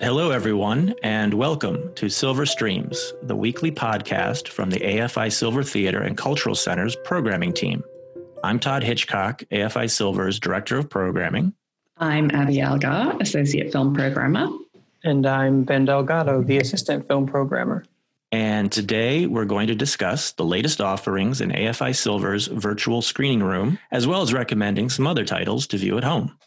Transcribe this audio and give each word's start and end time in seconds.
Hello, 0.00 0.30
everyone, 0.30 0.94
and 1.02 1.34
welcome 1.34 1.92
to 1.96 2.08
Silver 2.08 2.46
Streams, 2.46 3.12
the 3.24 3.34
weekly 3.34 3.72
podcast 3.72 4.46
from 4.46 4.70
the 4.70 4.78
AFI 4.78 5.32
Silver 5.32 5.64
Theater 5.64 6.00
and 6.00 6.16
Cultural 6.16 6.54
Center's 6.54 6.94
programming 7.04 7.52
team. 7.52 7.82
I'm 8.44 8.60
Todd 8.60 8.84
Hitchcock, 8.84 9.42
AFI 9.50 9.90
Silver's 9.90 10.38
Director 10.38 10.78
of 10.78 10.88
Programming. 10.88 11.52
I'm 11.96 12.30
Abby 12.30 12.62
Algar, 12.62 13.16
Associate 13.20 13.72
Film 13.72 13.92
Programmer. 13.92 14.48
And 15.02 15.26
I'm 15.26 15.64
Ben 15.64 15.84
Delgado, 15.84 16.44
the 16.44 16.58
Assistant 16.58 17.08
Film 17.08 17.26
Programmer. 17.26 17.84
And 18.30 18.70
today 18.70 19.26
we're 19.26 19.46
going 19.46 19.66
to 19.66 19.74
discuss 19.74 20.30
the 20.30 20.44
latest 20.44 20.80
offerings 20.80 21.40
in 21.40 21.50
AFI 21.50 21.96
Silver's 21.96 22.46
virtual 22.46 23.02
screening 23.02 23.42
room, 23.42 23.80
as 23.90 24.06
well 24.06 24.22
as 24.22 24.32
recommending 24.32 24.90
some 24.90 25.08
other 25.08 25.24
titles 25.24 25.66
to 25.66 25.76
view 25.76 25.98
at 25.98 26.04
home. 26.04 26.38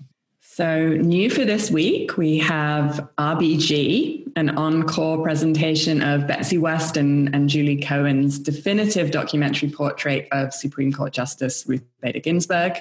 So, 0.54 0.90
new 0.90 1.30
for 1.30 1.46
this 1.46 1.72
week, 1.72 2.18
we 2.18 2.38
have 2.40 3.08
RBG, 3.18 4.34
an 4.36 4.50
encore 4.58 5.24
presentation 5.24 6.02
of 6.02 6.28
Betsy 6.28 6.58
West 6.58 6.98
and, 6.98 7.34
and 7.34 7.48
Julie 7.48 7.80
Cohen's 7.80 8.38
definitive 8.38 9.12
documentary 9.12 9.70
portrait 9.70 10.28
of 10.34 10.54
Supreme 10.54 10.92
Court 10.92 11.14
Justice 11.14 11.66
Ruth 11.68 11.86
Bader 12.02 12.20
Ginsburg, 12.20 12.74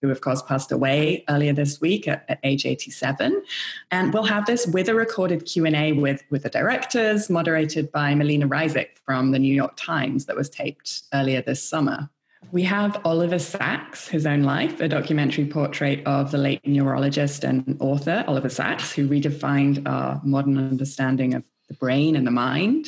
who 0.00 0.08
of 0.08 0.22
course 0.22 0.40
passed 0.40 0.72
away 0.72 1.22
earlier 1.28 1.52
this 1.52 1.82
week 1.82 2.08
at, 2.08 2.24
at, 2.30 2.40
age 2.44 2.64
87 2.64 3.42
and 3.90 4.14
we'll 4.14 4.22
have 4.22 4.46
this 4.46 4.66
with 4.66 4.88
a 4.88 4.94
recorded 4.94 5.44
q&a 5.44 5.92
with, 5.92 6.24
with 6.30 6.44
the 6.44 6.48
directors 6.48 7.28
moderated 7.28 7.92
by 7.92 8.14
Melena 8.14 8.48
Ryzik 8.48 8.96
from 9.04 9.30
the 9.30 9.38
new 9.38 9.54
york 9.54 9.74
times 9.76 10.24
that 10.26 10.34
was 10.34 10.48
taped 10.48 11.02
earlier 11.12 11.40
this 11.42 11.62
summer 11.62 12.10
we 12.50 12.62
have 12.64 13.00
Oliver 13.04 13.38
Sacks, 13.38 14.08
his 14.08 14.26
own 14.26 14.42
life, 14.42 14.80
a 14.80 14.88
documentary 14.88 15.46
portrait 15.46 16.06
of 16.06 16.30
the 16.30 16.38
late 16.38 16.66
neurologist 16.66 17.44
and 17.44 17.76
author 17.80 18.24
Oliver 18.26 18.48
Sacks, 18.48 18.92
who 18.92 19.08
redefined 19.08 19.88
our 19.88 20.20
modern 20.24 20.58
understanding 20.58 21.34
of 21.34 21.44
the 21.68 21.74
brain 21.74 22.16
and 22.16 22.26
the 22.26 22.30
mind. 22.30 22.86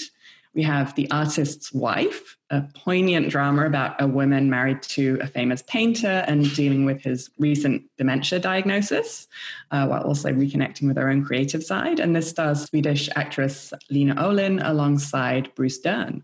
We 0.54 0.62
have 0.62 0.94
The 0.94 1.10
Artist's 1.10 1.72
Wife, 1.72 2.36
a 2.50 2.62
poignant 2.74 3.30
drama 3.30 3.66
about 3.66 4.00
a 4.00 4.06
woman 4.06 4.50
married 4.50 4.82
to 4.82 5.18
a 5.20 5.26
famous 5.26 5.62
painter 5.66 6.24
and 6.28 6.54
dealing 6.54 6.84
with 6.84 7.02
his 7.02 7.28
recent 7.38 7.82
dementia 7.98 8.38
diagnosis, 8.38 9.26
uh, 9.70 9.86
while 9.86 10.02
also 10.02 10.30
reconnecting 10.30 10.86
with 10.86 10.96
her 10.96 11.08
own 11.08 11.24
creative 11.24 11.64
side. 11.64 11.98
And 11.98 12.14
this 12.14 12.30
stars 12.30 12.66
Swedish 12.66 13.08
actress 13.16 13.72
Lena 13.90 14.14
Olin 14.22 14.60
alongside 14.60 15.52
Bruce 15.54 15.78
Dern. 15.78 16.22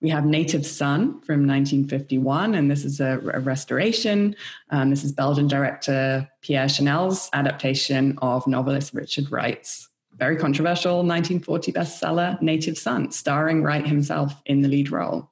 We 0.00 0.10
have 0.10 0.24
Native 0.24 0.64
Son 0.64 1.20
from 1.22 1.46
1951, 1.46 2.54
and 2.54 2.70
this 2.70 2.84
is 2.84 3.00
a, 3.00 3.20
a 3.34 3.40
restoration. 3.40 4.36
Um, 4.70 4.90
this 4.90 5.02
is 5.02 5.12
Belgian 5.12 5.48
director 5.48 6.28
Pierre 6.40 6.66
Chenal's 6.66 7.28
adaptation 7.32 8.16
of 8.22 8.46
novelist 8.46 8.94
Richard 8.94 9.32
Wright's 9.32 9.88
very 10.18 10.36
controversial 10.36 10.96
1940 10.96 11.72
bestseller, 11.72 12.42
Native 12.42 12.76
Son, 12.76 13.10
starring 13.10 13.62
Wright 13.62 13.86
himself 13.86 14.34
in 14.46 14.62
the 14.62 14.68
lead 14.68 14.90
role. 14.90 15.30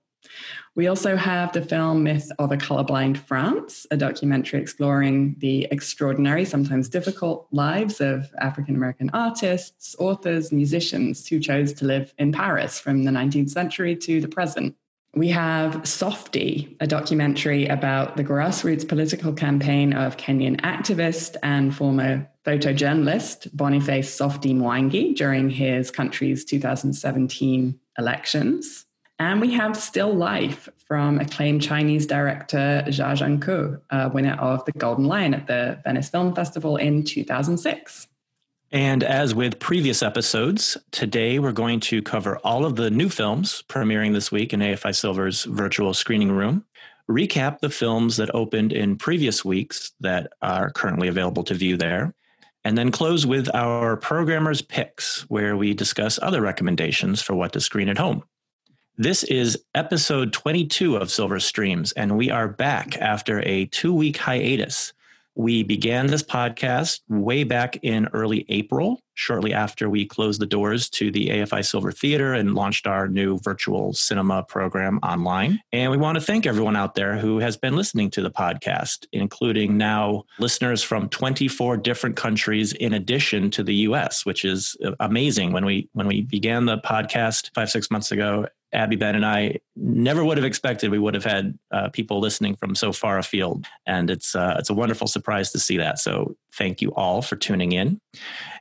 We 0.77 0.89
also 0.89 1.17
have 1.17 1.55
the 1.55 1.63
film 1.63 2.03
Myth 2.03 2.31
of 2.39 2.53
a 2.53 2.57
Colorblind 2.59 3.17
France, 3.17 3.87
a 3.91 3.97
documentary 3.97 4.61
exploring 4.61 5.35
the 5.39 5.67
extraordinary, 5.71 6.45
sometimes 6.45 6.91
difficult 6.91 7.49
lives 7.51 7.99
of 8.03 8.31
African 8.41 8.77
American 8.77 9.09
artists, 9.15 9.97
authors, 9.99 10.53
musicians 10.53 11.27
who 11.27 11.41
chose 11.41 11.73
to 11.75 11.87
live 11.87 12.13
in 12.19 12.31
Paris 12.31 12.79
from 12.79 13.05
the 13.05 13.11
19th 13.11 13.49
century 13.49 13.97
to 13.97 14.21
the 14.21 14.29
present. 14.29 14.77
We 15.15 15.29
have 15.29 15.89
Softie, 15.89 16.77
a 16.79 16.87
documentary 16.87 17.67
about 17.69 18.19
the 18.19 18.25
grassroots 18.25 18.87
political 18.87 19.33
campaign 19.33 19.95
of 19.95 20.19
Kenyan 20.19 20.61
activist 20.61 21.37
and 21.43 21.75
former 21.75 22.29
photojournalist 22.45 23.51
Boniface 23.57 24.13
Softie 24.13 24.53
Mwangi 24.53 25.17
during 25.17 25.49
his 25.49 25.91
country's 25.91 26.45
2017 26.45 27.81
elections. 27.99 28.87
And 29.19 29.41
we 29.41 29.55
have 29.55 29.77
Still 29.77 30.13
Life 30.13 30.69
from 30.87 31.19
acclaimed 31.19 31.63
Chinese 31.63 32.07
director 32.07 32.85
Jia 32.87 33.17
Zhangke, 33.17 33.81
uh, 33.91 34.11
winner 34.13 34.35
of 34.35 34.65
the 34.65 34.73
Golden 34.73 35.07
Lion 35.07 35.35
at 35.35 35.47
the 35.47 35.81
Venice 35.85 36.09
Film 36.09 36.35
Festival 36.35 36.77
in 36.77 37.03
2006. 37.03 38.09
And 38.73 39.05
as 39.05 39.35
with 39.35 39.59
previous 39.59 40.03
episodes, 40.03 40.77
today 40.91 41.39
we're 41.39 41.53
going 41.53 41.81
to 41.81 42.03
cover 42.03 42.39
all 42.39 42.65
of 42.65 42.77
the 42.77 42.91
new 42.91 43.09
films 43.09 43.63
premiering 43.69 44.13
this 44.13 44.33
week 44.33 44.53
in 44.53 44.61
AFI 44.61 44.95
Silver's 44.95 45.45
virtual 45.45 45.95
screening 45.95 46.33
room, 46.33 46.65
recap 47.09 47.61
the 47.61 47.71
films 47.71 48.17
that 48.17 48.35
opened 48.35 48.73
in 48.73 48.97
previous 48.97 49.45
weeks 49.45 49.93
that 50.01 50.33
are 50.43 50.71
currently 50.71 51.07
available 51.09 51.45
to 51.45 51.55
view 51.55 51.77
there, 51.77 52.15
and 52.65 52.77
then 52.77 52.91
close 52.91 53.25
with 53.25 53.49
our 53.55 53.97
programmer's 53.97 54.63
picks, 54.63 55.23
where 55.31 55.57
we 55.57 55.73
discuss 55.73 56.19
other 56.21 56.41
recommendations 56.41 57.23
for 57.23 57.35
what 57.35 57.53
to 57.53 57.61
screen 57.61 57.89
at 57.89 57.99
home. 57.99 58.25
This 58.99 59.25
is 59.25 59.63
episode 59.75 60.33
22 60.33 60.97
of 60.97 61.11
Silver 61.11 61.39
Streams, 61.39 61.93
and 61.93 62.17
we 62.17 62.31
are 62.31 62.49
back 62.49 62.97
after 62.97 63.43
a 63.47 63.67
two 63.67 63.93
week 63.93 64.17
hiatus. 64.17 64.95
We 65.35 65.65
began 65.65 66.07
this 66.07 66.23
podcast 66.23 67.01
way 67.11 67.45
back 67.45 67.79
in 67.83 68.09
early 68.15 68.47
April, 68.49 69.03
shortly 69.13 69.53
after 69.53 69.91
we 69.91 70.07
closed 70.07 70.41
the 70.41 70.47
doors 70.47 70.89
to 70.89 71.11
the 71.11 71.29
AFI 71.29 71.63
Silver 71.63 71.93
Theater 71.93 72.33
and 72.33 72.55
launched 72.55 72.87
our 72.87 73.07
new 73.07 73.39
virtual 73.41 73.93
cinema 73.93 74.45
program 74.45 74.99
online. 75.03 75.61
And 75.75 75.91
we 75.91 75.99
want 75.99 76.17
to 76.17 76.25
thank 76.25 76.47
everyone 76.47 76.75
out 76.75 76.95
there 76.95 77.19
who 77.19 77.39
has 77.39 77.59
been 77.59 77.77
listening 77.77 78.09
to 78.13 78.23
the 78.23 78.31
podcast, 78.31 79.07
including 79.13 79.77
now 79.77 80.25
listeners 80.39 80.83
from 80.83 81.11
24 81.11 81.77
different 81.77 82.17
countries 82.17 82.73
in 82.73 82.95
addition 82.95 83.51
to 83.51 83.63
the 83.63 83.75
US, 83.75 84.25
which 84.25 84.43
is 84.43 84.75
uh, 84.83 84.93
amazing. 85.01 85.53
When 85.53 85.67
we 85.67 85.91
when 85.93 86.07
we 86.07 86.23
began 86.23 86.65
the 86.65 86.79
podcast 86.79 87.51
5 87.55 87.71
6 87.71 87.91
months 87.91 88.11
ago, 88.11 88.47
Abby 88.73 88.97
Ben 88.97 89.15
and 89.15 89.25
I 89.25 89.59
never 89.77 90.25
would 90.25 90.37
have 90.37 90.45
expected 90.45 90.91
we 90.91 90.99
would 90.99 91.15
have 91.15 91.25
had 91.25 91.59
uh, 91.71 91.89
people 91.91 92.21
listening 92.21 92.57
from 92.57 92.75
so 92.75 92.93
far 92.93 93.19
afield, 93.19 93.67
and 93.87 94.11
it's 94.11 94.35
uh, 94.35 94.57
it's 94.59 94.71
a 94.71 94.75
wonderful 94.75 95.07
surprise 95.07 95.53
to 95.53 95.59
see 95.59 95.77
that. 95.77 95.99
So 95.99 96.37
thank 96.55 96.83
you 96.83 96.93
all 96.95 97.23
for 97.23 97.37
tuning 97.37 97.73
in, 97.73 98.01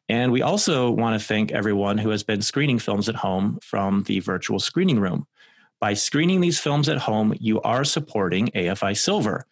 and 0.07 0.31
we 0.31 0.41
also 0.41 0.91
want 0.91 1.19
to 1.19 1.25
thank 1.25 1.51
everyone 1.51 1.97
who 1.97 2.09
has 2.09 2.23
been 2.23 2.41
screening 2.41 2.79
films 2.79 3.09
at 3.09 3.15
home 3.15 3.59
from 3.61 4.03
the 4.03 4.19
virtual 4.19 4.59
screening 4.59 4.99
room. 4.99 5.27
By 5.79 5.93
screening 5.93 6.41
these 6.41 6.59
films 6.59 6.87
at 6.87 6.97
home, 6.97 7.35
you 7.39 7.61
are 7.61 7.83
supporting 7.83 8.47
AFI 8.47 8.97
Silver. 8.97 9.45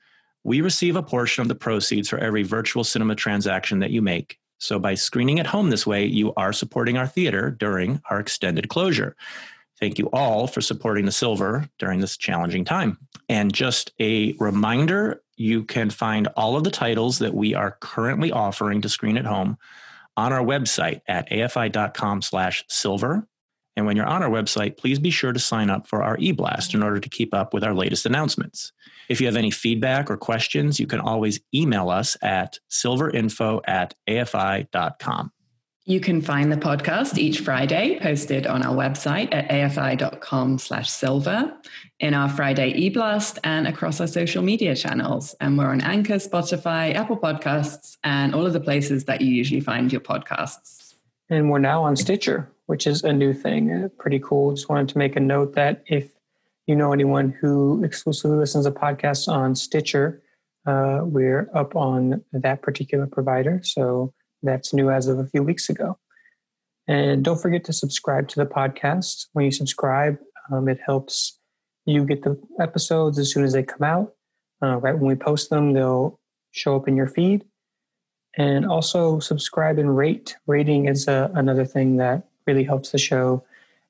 We 0.43 0.61
receive 0.61 0.95
a 0.95 1.03
portion 1.03 1.41
of 1.41 1.47
the 1.47 1.55
proceeds 1.55 2.09
for 2.09 2.17
every 2.17 2.43
virtual 2.43 2.83
cinema 2.83 3.15
transaction 3.15 3.79
that 3.79 3.91
you 3.91 4.01
make. 4.01 4.39
So 4.57 4.79
by 4.79 4.95
screening 4.95 5.39
at 5.39 5.47
home 5.47 5.69
this 5.69 5.85
way, 5.85 6.05
you 6.05 6.33
are 6.35 6.53
supporting 6.53 6.97
our 6.97 7.07
theater 7.07 7.51
during 7.51 8.01
our 8.09 8.19
extended 8.19 8.69
closure. 8.69 9.15
Thank 9.83 9.99
you 9.99 10.09
all 10.13 10.47
for 10.47 10.61
supporting 10.61 11.03
the 11.03 11.11
silver 11.11 11.67
during 11.77 11.99
this 11.99 12.15
challenging 12.15 12.63
time. 12.63 12.97
And 13.27 13.53
just 13.53 13.91
a 13.99 14.33
reminder 14.39 15.21
you 15.35 15.65
can 15.65 15.89
find 15.89 16.29
all 16.37 16.55
of 16.55 16.63
the 16.63 16.71
titles 16.71 17.19
that 17.19 17.33
we 17.33 17.53
are 17.53 17.75
currently 17.81 18.31
offering 18.31 18.79
to 18.83 18.87
screen 18.87 19.17
at 19.17 19.25
home 19.25 19.57
on 20.15 20.31
our 20.31 20.39
website 20.39 21.01
at 21.05 21.29
afi.com 21.29 22.21
slash 22.21 22.63
silver. 22.69 23.27
And 23.75 23.85
when 23.85 23.97
you're 23.97 24.05
on 24.05 24.23
our 24.23 24.29
website, 24.29 24.77
please 24.77 24.99
be 24.99 25.09
sure 25.09 25.33
to 25.33 25.39
sign 25.39 25.69
up 25.69 25.85
for 25.85 26.01
our 26.01 26.15
e-blast 26.17 26.73
in 26.73 26.81
order 26.81 27.01
to 27.01 27.09
keep 27.09 27.33
up 27.33 27.53
with 27.53 27.65
our 27.65 27.73
latest 27.73 28.05
announcements. 28.05 28.71
If 29.09 29.19
you 29.19 29.27
have 29.27 29.35
any 29.35 29.51
feedback 29.51 30.09
or 30.09 30.15
questions, 30.15 30.79
you 30.79 30.87
can 30.87 31.01
always 31.01 31.41
email 31.53 31.89
us 31.89 32.15
at 32.21 32.57
silverinfo 32.71 33.59
at 33.67 33.95
afi.com. 34.07 35.33
You 35.85 35.99
can 35.99 36.21
find 36.21 36.49
the 36.49 36.55
podcast 36.55 37.17
each 37.17 37.41
Friday 37.41 37.99
posted 37.99 38.47
on 38.47 38.63
our 38.63 38.73
website 38.73 39.33
at 39.33 39.49
afi.com 39.49 40.57
slash 40.57 40.89
silver, 40.89 41.53
in 41.99 42.13
our 42.13 42.29
Friday 42.29 42.69
e-blast 42.69 43.37
and 43.43 43.67
across 43.67 43.99
our 43.99 44.07
social 44.07 44.41
media 44.41 44.77
channels. 44.77 45.35
And 45.41 45.57
we're 45.57 45.67
on 45.67 45.81
Anchor, 45.81 46.15
Spotify, 46.15 46.95
Apple 46.95 47.17
Podcasts, 47.17 47.97
and 48.01 48.33
all 48.33 48.45
of 48.45 48.53
the 48.53 48.61
places 48.61 49.03
that 49.05 49.19
you 49.19 49.27
usually 49.27 49.59
find 49.59 49.91
your 49.91 49.99
podcasts. 49.99 50.95
And 51.29 51.51
we're 51.51 51.59
now 51.59 51.83
on 51.83 51.97
Stitcher, 51.97 52.49
which 52.67 52.87
is 52.87 53.03
a 53.03 53.11
new 53.11 53.33
thing. 53.33 53.69
Uh, 53.69 53.89
pretty 53.97 54.19
cool. 54.19 54.53
Just 54.53 54.69
wanted 54.69 54.87
to 54.87 54.97
make 54.97 55.17
a 55.17 55.19
note 55.19 55.53
that 55.55 55.83
if 55.87 56.13
you 56.65 56.77
know 56.77 56.93
anyone 56.93 57.35
who 57.41 57.83
exclusively 57.83 58.37
listens 58.37 58.63
to 58.63 58.71
podcasts 58.71 59.27
on 59.27 59.53
Stitcher, 59.53 60.21
uh, 60.65 61.01
we're 61.03 61.49
up 61.53 61.75
on 61.75 62.23
that 62.31 62.61
particular 62.61 63.05
provider. 63.05 63.59
So 63.63 64.13
that's 64.43 64.73
new 64.73 64.89
as 64.91 65.07
of 65.07 65.19
a 65.19 65.25
few 65.25 65.41
weeks 65.43 65.69
ago. 65.69 65.97
And 66.87 67.23
don't 67.23 67.41
forget 67.41 67.63
to 67.65 67.73
subscribe 67.73 68.27
to 68.29 68.35
the 68.35 68.45
podcast. 68.45 69.27
When 69.33 69.45
you 69.45 69.51
subscribe, 69.51 70.17
um, 70.51 70.67
it 70.67 70.79
helps 70.85 71.39
you 71.85 72.05
get 72.05 72.23
the 72.23 72.39
episodes 72.59 73.17
as 73.19 73.31
soon 73.31 73.43
as 73.43 73.53
they 73.53 73.63
come 73.63 73.83
out. 73.83 74.13
Uh, 74.61 74.77
right 74.77 74.93
when 74.93 75.07
we 75.07 75.15
post 75.15 75.49
them, 75.49 75.73
they'll 75.73 76.19
show 76.51 76.75
up 76.75 76.87
in 76.87 76.95
your 76.95 77.07
feed. 77.07 77.45
And 78.35 78.65
also 78.65 79.19
subscribe 79.19 79.77
and 79.77 79.95
rate. 79.95 80.35
Rating 80.47 80.87
is 80.87 81.07
uh, 81.07 81.29
another 81.35 81.65
thing 81.65 81.97
that 81.97 82.23
really 82.47 82.63
helps 82.63 82.91
the 82.91 82.97
show, 82.97 83.43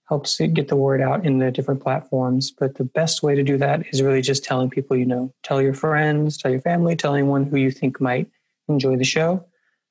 helps 0.09 0.37
get 0.37 0.67
the 0.67 0.75
word 0.75 1.01
out 1.01 1.25
in 1.25 1.39
the 1.39 1.49
different 1.49 1.81
platforms. 1.81 2.51
But 2.51 2.75
the 2.75 2.83
best 2.83 3.23
way 3.23 3.35
to 3.35 3.43
do 3.43 3.57
that 3.57 3.85
is 3.91 4.01
really 4.01 4.21
just 4.21 4.43
telling 4.43 4.69
people 4.69 4.97
you 4.97 5.05
know. 5.05 5.33
Tell 5.43 5.61
your 5.61 5.73
friends, 5.73 6.37
tell 6.37 6.51
your 6.51 6.61
family, 6.61 6.95
tell 6.95 7.15
anyone 7.15 7.45
who 7.45 7.57
you 7.57 7.71
think 7.71 8.01
might 8.01 8.29
enjoy 8.67 8.97
the 8.97 9.03
show 9.03 9.45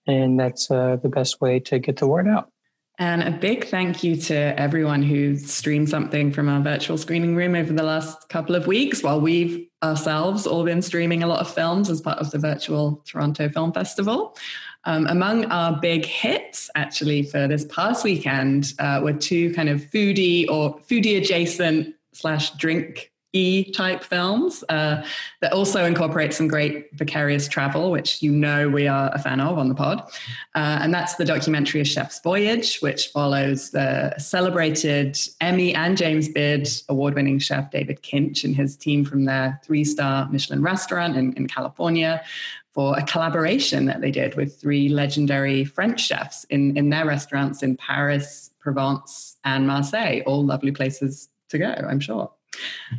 and 0.06 0.38
that's 0.38 0.70
uh, 0.70 0.96
the 0.96 1.08
best 1.08 1.40
way 1.40 1.60
to 1.60 1.78
get 1.78 1.96
the 1.96 2.06
word 2.06 2.28
out. 2.28 2.50
And 2.98 3.22
a 3.22 3.30
big 3.30 3.64
thank 3.66 4.04
you 4.04 4.16
to 4.16 4.36
everyone 4.60 5.02
who 5.02 5.36
streamed 5.36 5.88
something 5.88 6.30
from 6.30 6.48
our 6.48 6.60
virtual 6.60 6.98
screening 6.98 7.34
room 7.34 7.54
over 7.54 7.72
the 7.72 7.82
last 7.82 8.28
couple 8.28 8.54
of 8.54 8.66
weeks 8.66 9.02
while 9.02 9.20
we've 9.20 9.66
ourselves 9.82 10.46
all 10.46 10.64
been 10.64 10.82
streaming 10.82 11.22
a 11.22 11.26
lot 11.26 11.40
of 11.40 11.52
films 11.52 11.88
as 11.88 12.00
part 12.00 12.18
of 12.18 12.30
the 12.30 12.38
virtual 12.38 13.02
Toronto 13.06 13.48
Film 13.48 13.72
Festival. 13.72 14.36
Um, 14.84 15.06
among 15.06 15.46
our 15.46 15.78
big 15.80 16.04
hits, 16.04 16.68
actually, 16.74 17.22
for 17.22 17.48
this 17.48 17.64
past 17.66 18.04
weekend, 18.04 18.74
uh, 18.78 19.00
were 19.02 19.12
two 19.12 19.54
kind 19.54 19.68
of 19.68 19.80
foodie 19.80 20.48
or 20.48 20.78
foodie 20.80 21.16
adjacent 21.16 21.94
slash 22.12 22.50
drink 22.52 23.11
E 23.32 23.70
type 23.72 24.04
films 24.04 24.62
uh, 24.68 25.02
that 25.40 25.52
also 25.52 25.84
incorporate 25.84 26.34
some 26.34 26.48
great 26.48 26.88
vicarious 26.94 27.48
travel, 27.48 27.90
which 27.90 28.22
you 28.22 28.30
know 28.30 28.68
we 28.68 28.86
are 28.86 29.10
a 29.14 29.18
fan 29.18 29.40
of 29.40 29.58
on 29.58 29.68
the 29.68 29.74
pod. 29.74 30.02
Uh, 30.54 30.78
and 30.82 30.92
that's 30.92 31.14
the 31.14 31.24
documentary 31.24 31.80
A 31.80 31.84
Chef's 31.84 32.20
Voyage, 32.20 32.80
which 32.80 33.08
follows 33.08 33.70
the 33.70 34.14
celebrated 34.18 35.18
Emmy 35.40 35.74
and 35.74 35.96
James 35.96 36.28
Beard 36.28 36.68
award 36.88 37.14
winning 37.14 37.38
chef 37.38 37.70
David 37.70 38.02
Kinch 38.02 38.44
and 38.44 38.54
his 38.54 38.76
team 38.76 39.04
from 39.04 39.24
their 39.24 39.58
three 39.64 39.84
star 39.84 40.28
Michelin 40.30 40.62
restaurant 40.62 41.16
in, 41.16 41.32
in 41.34 41.46
California 41.48 42.22
for 42.72 42.98
a 42.98 43.02
collaboration 43.02 43.84
that 43.86 44.00
they 44.00 44.10
did 44.10 44.34
with 44.34 44.58
three 44.60 44.88
legendary 44.88 45.64
French 45.64 46.00
chefs 46.00 46.44
in, 46.44 46.76
in 46.76 46.88
their 46.88 47.06
restaurants 47.06 47.62
in 47.62 47.76
Paris, 47.76 48.50
Provence, 48.60 49.36
and 49.44 49.66
Marseille, 49.66 50.22
all 50.26 50.44
lovely 50.44 50.72
places 50.72 51.28
to 51.50 51.58
go, 51.58 51.70
I'm 51.70 52.00
sure. 52.00 52.30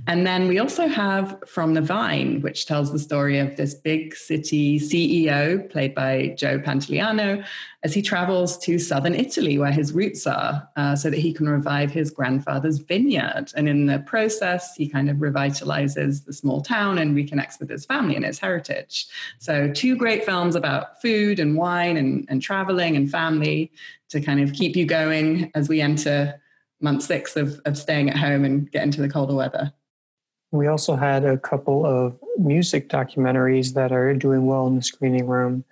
And 0.08 0.26
then 0.26 0.48
we 0.48 0.60
also 0.60 0.88
have 0.88 1.38
From 1.48 1.74
the 1.74 1.82
Vine, 1.82 2.42
which 2.42 2.66
tells 2.66 2.92
the 2.92 3.00
story 3.00 3.40
of 3.40 3.56
this 3.56 3.74
big 3.74 4.16
city 4.16 4.80
CEO, 4.80 5.70
played 5.70 5.94
by 5.94 6.34
Joe 6.38 6.60
Pantoliano, 6.60 7.46
as 7.84 7.94
he 7.94 8.02
travels 8.02 8.58
to 8.60 8.80
southern 8.80 9.14
Italy, 9.14 9.58
where 9.58 9.72
his 9.72 9.94
roots 9.94 10.26
are, 10.26 10.68
uh, 10.76 10.96
so 10.96 11.10
that 11.10 11.20
he 11.20 11.34
can 11.34 11.48
revive 11.48 11.92
his 11.92 12.12
grandfather's 12.12 12.80
vineyard. 12.80 13.52
And 13.56 13.70
in 13.70 13.86
the 13.86 14.00
process, 14.00 14.76
he 14.76 14.88
kind 14.88 15.10
of 15.10 15.18
revitalizes 15.18 16.26
the 16.26 16.34
small 16.34 16.62
town 16.62 16.98
and 16.98 17.16
reconnects 17.16 17.60
with 17.60 17.70
his 17.70 17.86
family 17.86 18.16
and 18.16 18.26
his 18.26 18.40
heritage. 18.40 19.08
So, 19.40 19.70
two 19.72 19.96
great 19.96 20.26
films 20.26 20.56
about 20.56 21.02
food 21.02 21.40
and 21.40 21.58
wine 21.58 21.98
and, 21.98 22.26
and 22.30 22.42
traveling 22.42 22.96
and 22.96 23.10
family 23.10 23.72
to 24.10 24.22
kind 24.22 24.40
of 24.40 24.54
keep 24.54 24.76
you 24.76 24.86
going 24.86 25.52
as 25.56 25.68
we 25.68 25.82
enter 25.82 26.40
month 26.84 27.02
six 27.02 27.36
of, 27.36 27.60
of 27.66 27.78
staying 27.78 28.10
at 28.10 28.18
home 28.18 28.46
and 28.46 28.70
getting 28.72 28.92
to 28.92 29.02
the 29.02 29.10
colder 29.10 29.34
weather. 29.34 29.74
We 30.52 30.68
also 30.68 30.96
had 30.96 31.26
a 31.26 31.38
couple 31.38 31.86
of 31.86 32.20
music 32.38 32.90
documentaries 32.90 33.74
that 33.74 33.92
are 33.92 34.14
doing 34.14 34.46
well 34.46 34.68
in 34.68 34.76
the 34.76 34.84
screening 34.84 35.26
room. 35.26 35.64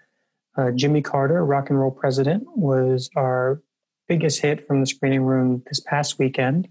Uh, 0.57 0.71
Jimmy 0.71 1.01
Carter, 1.01 1.45
Rock 1.45 1.69
and 1.69 1.79
Roll 1.79 1.91
President, 1.91 2.43
was 2.57 3.09
our 3.15 3.61
biggest 4.07 4.41
hit 4.41 4.65
from 4.65 4.79
the 4.79 4.87
screening 4.87 5.21
room 5.21 5.63
this 5.67 5.79
past 5.79 6.17
weekend. 6.17 6.67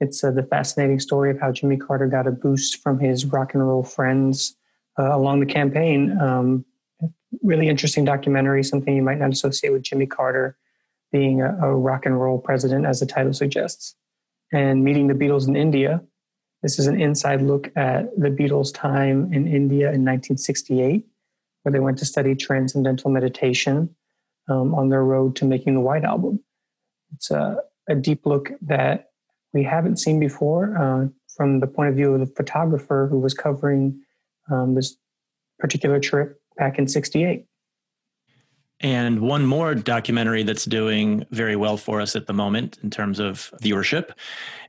It's 0.00 0.22
uh, 0.22 0.30
the 0.30 0.42
fascinating 0.42 1.00
story 1.00 1.30
of 1.30 1.40
how 1.40 1.50
Jimmy 1.50 1.76
Carter 1.76 2.06
got 2.06 2.26
a 2.26 2.30
boost 2.30 2.82
from 2.82 3.00
his 3.00 3.24
rock 3.24 3.54
and 3.54 3.66
roll 3.66 3.82
friends 3.82 4.54
uh, 4.98 5.16
along 5.16 5.40
the 5.40 5.46
campaign. 5.46 6.16
Um, 6.20 6.64
really 7.42 7.68
interesting 7.68 8.04
documentary, 8.04 8.62
something 8.62 8.94
you 8.94 9.02
might 9.02 9.18
not 9.18 9.32
associate 9.32 9.70
with 9.70 9.82
Jimmy 9.82 10.06
Carter 10.06 10.56
being 11.12 11.40
a, 11.42 11.56
a 11.62 11.74
rock 11.74 12.06
and 12.06 12.20
roll 12.20 12.38
president, 12.38 12.86
as 12.86 13.00
the 13.00 13.06
title 13.06 13.32
suggests, 13.32 13.94
and 14.52 14.84
meeting 14.84 15.06
the 15.06 15.14
Beatles 15.14 15.48
in 15.48 15.56
India. 15.56 16.02
This 16.62 16.78
is 16.78 16.86
an 16.86 17.00
inside 17.00 17.42
look 17.42 17.70
at 17.76 18.14
the 18.18 18.28
Beatles' 18.28 18.74
time 18.74 19.32
in 19.32 19.46
India 19.46 19.86
in 19.86 20.04
1968, 20.04 21.06
where 21.62 21.72
they 21.72 21.80
went 21.80 21.98
to 21.98 22.04
study 22.04 22.34
transcendental 22.34 23.10
meditation 23.10 23.94
um, 24.48 24.74
on 24.74 24.88
their 24.88 25.04
road 25.04 25.36
to 25.36 25.44
making 25.44 25.74
the 25.74 25.80
White 25.80 26.04
Album. 26.04 26.40
It's 27.14 27.30
a, 27.30 27.58
a 27.88 27.94
deep 27.94 28.26
look 28.26 28.50
that 28.62 29.10
we 29.52 29.62
haven't 29.62 29.98
seen 29.98 30.20
before 30.20 30.76
uh, 30.76 31.08
from 31.36 31.60
the 31.60 31.66
point 31.66 31.90
of 31.90 31.94
view 31.94 32.12
of 32.14 32.20
the 32.20 32.26
photographer 32.26 33.08
who 33.10 33.18
was 33.18 33.34
covering 33.34 34.00
um, 34.50 34.74
this 34.74 34.96
particular 35.58 36.00
trip 36.00 36.40
back 36.56 36.78
in 36.78 36.88
68. 36.88 37.44
And 38.80 39.20
one 39.20 39.44
more 39.44 39.74
documentary 39.74 40.44
that's 40.44 40.64
doing 40.64 41.26
very 41.30 41.56
well 41.56 41.76
for 41.76 42.00
us 42.00 42.14
at 42.14 42.26
the 42.26 42.32
moment 42.32 42.78
in 42.82 42.90
terms 42.90 43.18
of 43.18 43.52
viewership 43.60 44.12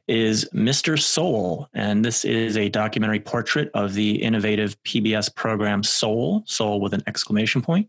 is 0.08 0.50
Mr. 0.54 1.00
Soul. 1.00 1.70
And 1.76 2.04
this 2.04 2.26
is 2.26 2.58
a 2.58 2.70
documentary 2.70 3.20
portrait 3.20 3.70
of 3.76 3.94
the 3.94 4.24
innovative 4.24 4.82
PBS 4.84 5.34
program 5.36 5.84
Soul, 5.84 6.44
Soul 6.48 6.82
with 6.82 6.96
an 6.96 7.04
exclamation 7.06 7.62
point, 7.62 7.88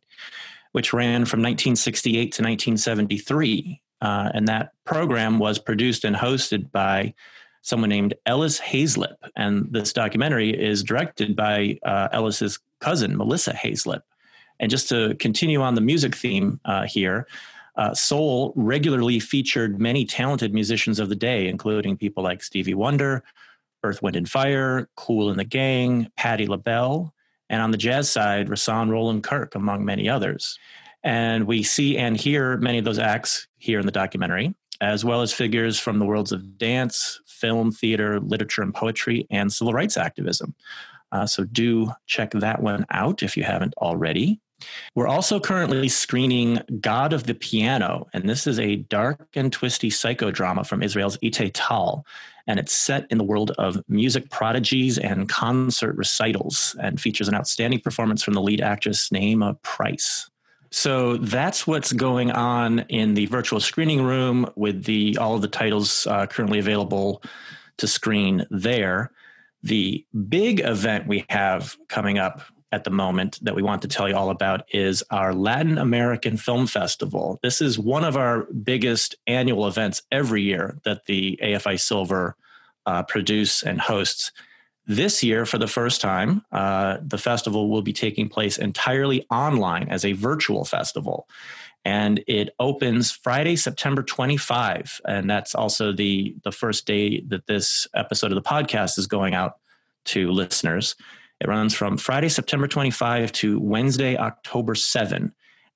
which 0.73 0.93
ran 0.93 1.25
from 1.25 1.41
1968 1.41 2.15
to 2.15 2.43
1973. 2.43 3.81
Uh, 4.03 4.31
and 4.35 4.47
that 4.49 4.73
program 4.85 5.39
was 5.39 5.59
produced 5.59 6.05
and 6.05 6.15
hosted 6.15 6.71
by 6.71 7.15
someone 7.63 7.89
named 7.89 8.15
Ellis 8.27 8.61
Haizlip. 8.61 9.17
And 9.37 9.69
this 9.71 9.95
documentary 9.95 10.51
is 10.51 10.83
directed 10.83 11.35
by 11.35 11.79
uh, 11.85 12.09
Ellis's 12.13 12.59
cousin, 12.81 13.17
Melissa 13.17 13.53
Haizlip. 13.55 14.03
And 14.61 14.71
just 14.71 14.89
to 14.91 15.17
continue 15.17 15.63
on 15.63 15.75
the 15.75 15.81
music 15.81 16.15
theme 16.15 16.61
uh, 16.65 16.85
here, 16.87 17.27
uh, 17.77 17.95
Soul 17.95 18.53
regularly 18.55 19.19
featured 19.19 19.81
many 19.81 20.05
talented 20.05 20.53
musicians 20.53 21.01
of 21.01 21.09
the 21.09 21.17
day, 21.17 21.49
including 21.49 21.97
people 21.97 22.23
like 22.23 22.43
Stevie 22.43 22.75
Wonder, 22.75 23.25
Earth, 23.83 24.03
Wind, 24.03 24.17
and 24.17 24.29
Fire, 24.29 24.89
Kool 24.97 25.31
and 25.31 25.39
the 25.39 25.45
Gang, 25.45 26.11
Patti 26.17 26.47
LaBelle, 26.47 27.13
and 27.49 27.63
on 27.63 27.71
the 27.71 27.79
jazz 27.79 28.11
side, 28.11 28.49
Rahsaan 28.49 28.91
Roland 28.91 29.25
Kirk, 29.25 29.55
among 29.55 29.85
many 29.85 30.09
others. 30.09 30.59
And 31.03 31.47
we 31.47 31.63
see 31.63 31.97
and 31.97 32.17
hear 32.17 32.59
many 32.59 32.79
of 32.79 32.85
those 32.85 32.99
acts 32.99 33.49
here 33.57 33.81
in 33.81 33.87
the 33.87 33.93
documentary, 33.93 34.55
as 34.83 35.05
well 35.05 35.23
as 35.23 35.33
figures 35.33 35.79
from 35.79 35.99
the 35.99 36.05
worlds 36.05 36.33
of 36.33 36.59
dance, 36.59 37.19
film, 37.27 37.73
theater, 37.73 38.21
literature, 38.21 38.63
and 38.63 38.75
poetry, 38.75 39.27
and 39.31 39.51
civil 39.51 39.73
rights 39.73 39.97
activism. 39.97 40.55
Uh, 41.13 41.27
so 41.27 41.45
do 41.45 41.91
check 42.07 42.33
that 42.33 42.63
one 42.63 42.85
out 42.91 43.23
if 43.23 43.37
you 43.37 43.43
haven't 43.43 43.75
already. 43.79 44.41
We're 44.95 45.09
also 45.09 45.41
currently 45.41 45.89
screening 45.89 46.61
God 46.81 47.13
of 47.13 47.25
the 47.25 47.35
Piano, 47.35 48.09
and 48.13 48.29
this 48.29 48.47
is 48.47 48.59
a 48.59 48.77
dark 48.77 49.29
and 49.35 49.53
twisty 49.53 49.91
psychodrama 49.91 50.67
from 50.67 50.83
Israel's 50.83 51.17
Itay 51.19 51.51
Tal, 51.53 52.05
and 52.47 52.59
it's 52.59 52.73
set 52.73 53.07
in 53.11 53.19
the 53.19 53.25
world 53.25 53.53
of 53.53 53.83
music 53.89 54.31
prodigies 54.31 54.99
and 54.99 55.29
concert 55.29 55.97
recitals, 55.97 56.77
and 56.81 57.01
features 57.01 57.29
an 57.29 57.35
outstanding 57.35 57.81
performance 57.81 58.23
from 58.23 58.35
the 58.35 58.43
lead 58.43 58.61
actress 58.61 59.09
Naama 59.11 59.59
Preis. 59.63 60.29
So 60.71 61.17
that's 61.17 61.67
what's 61.67 61.93
going 61.93 62.31
on 62.31 62.81
in 62.89 63.15
the 63.15 63.27
virtual 63.27 63.59
screening 63.59 64.03
room 64.03 64.49
with 64.55 64.85
the 64.85 65.19
all 65.19 65.35
of 65.35 65.43
the 65.43 65.49
titles 65.49 66.07
uh, 66.07 66.27
currently 66.27 66.61
available 66.61 67.23
to 67.79 67.89
screen 67.89 68.47
there. 68.51 69.11
The 69.63 70.07
big 70.29 70.61
event 70.61 71.09
we 71.09 71.25
have 71.29 71.77
coming 71.89 72.19
up 72.19 72.43
at 72.73 72.85
the 72.85 72.91
moment 72.91 73.39
that 73.43 73.55
we 73.55 73.63
want 73.63 73.83
to 73.83 73.89
tell 73.89 74.09
you 74.09 74.17
all 74.17 74.31
about 74.31 74.63
is 74.73 75.03
our 75.11 75.35
Latin 75.35 75.79
American 75.79 76.37
Film 76.37 76.67
Festival. 76.67 77.39
This 77.43 77.61
is 77.61 77.79
one 77.79 78.05
of 78.05 78.17
our 78.17 78.45
biggest 78.45 79.17
annual 79.27 79.67
events 79.67 80.03
every 80.13 80.43
year 80.43 80.79
that 80.85 81.07
the 81.07 81.39
AFI 81.43 81.81
Silver 81.81 82.37
uh, 82.87 83.03
produce 83.03 83.63
and 83.63 83.81
hosts. 83.81 84.33
This 84.87 85.23
year, 85.23 85.47
for 85.47 85.59
the 85.59 85.69
first 85.69 86.01
time, 86.01 86.45
uh, 86.53 86.99
the 87.03 87.19
festival 87.19 87.71
will 87.71 87.83
be 87.83 87.93
taking 87.93 88.29
place 88.29 88.59
entirely 88.59 89.27
online 89.31 89.89
as 89.89 90.05
a 90.05 90.13
virtual 90.13 90.65
festival. 90.65 91.29
And 91.85 92.23
it 92.27 92.55
opens 92.59 93.11
Friday, 93.11 93.57
September 93.57 94.03
25. 94.03 95.01
And 95.07 95.31
that's 95.31 95.55
also 95.55 95.93
the, 95.93 96.35
the 96.45 96.53
first 96.53 96.87
day 96.87 97.21
that 97.29 97.47
this 97.47 97.87
episode 97.95 98.33
of 98.33 98.37
the 98.37 98.49
podcast 98.49 98.99
is 98.99 99.07
going 99.07 99.35
out 99.35 99.59
to 100.07 100.31
listeners. 100.31 100.95
It 101.41 101.49
runs 101.49 101.75
from 101.75 101.97
Friday, 101.97 102.29
September 102.29 102.69
25 102.69 103.33
to 103.33 103.59
Wednesday, 103.61 104.17
October 104.17 104.75
7. 104.75 105.33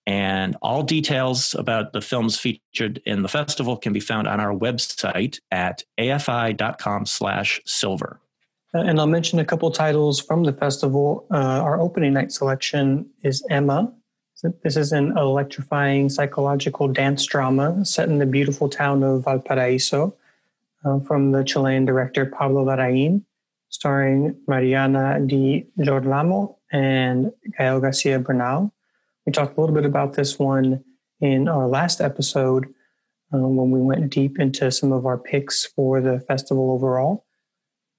And 0.06 0.56
all 0.60 0.82
details 0.82 1.54
about 1.54 1.94
the 1.94 2.02
films 2.02 2.38
featured 2.38 3.00
in 3.06 3.22
the 3.22 3.28
festival 3.28 3.78
can 3.78 3.94
be 3.94 4.00
found 4.00 4.28
on 4.28 4.38
our 4.38 4.54
website 4.54 5.40
at 5.50 5.82
afi.com 5.98 7.06
slash 7.06 7.62
silver. 7.64 8.20
Uh, 8.74 8.80
and 8.80 9.00
I'll 9.00 9.06
mention 9.06 9.38
a 9.38 9.44
couple 9.44 9.70
titles 9.70 10.20
from 10.20 10.42
the 10.42 10.52
festival. 10.52 11.26
Uh, 11.30 11.36
our 11.36 11.80
opening 11.80 12.12
night 12.12 12.32
selection 12.32 13.08
is 13.22 13.42
Emma. 13.48 13.90
This 14.62 14.76
is 14.76 14.92
an 14.92 15.16
electrifying 15.16 16.10
psychological 16.10 16.88
dance 16.88 17.24
drama 17.24 17.82
set 17.86 18.10
in 18.10 18.18
the 18.18 18.26
beautiful 18.26 18.68
town 18.68 19.02
of 19.02 19.24
Valparaiso 19.24 20.14
uh, 20.84 20.98
from 21.00 21.32
the 21.32 21.44
Chilean 21.44 21.86
director 21.86 22.26
Pablo 22.26 22.66
Larraín 22.66 23.22
starring 23.74 24.36
Mariana 24.46 25.18
Di 25.26 25.66
Girolamo 25.82 26.56
and 26.70 27.32
Gael 27.58 27.80
Garcia 27.80 28.20
Bernal. 28.20 28.72
We 29.26 29.32
talked 29.32 29.58
a 29.58 29.60
little 29.60 29.74
bit 29.74 29.84
about 29.84 30.12
this 30.12 30.38
one 30.38 30.84
in 31.20 31.48
our 31.48 31.66
last 31.66 32.00
episode 32.00 32.72
um, 33.32 33.56
when 33.56 33.72
we 33.72 33.80
went 33.80 34.10
deep 34.10 34.38
into 34.38 34.70
some 34.70 34.92
of 34.92 35.06
our 35.06 35.18
picks 35.18 35.66
for 35.66 36.00
the 36.00 36.20
festival 36.20 36.70
overall. 36.70 37.26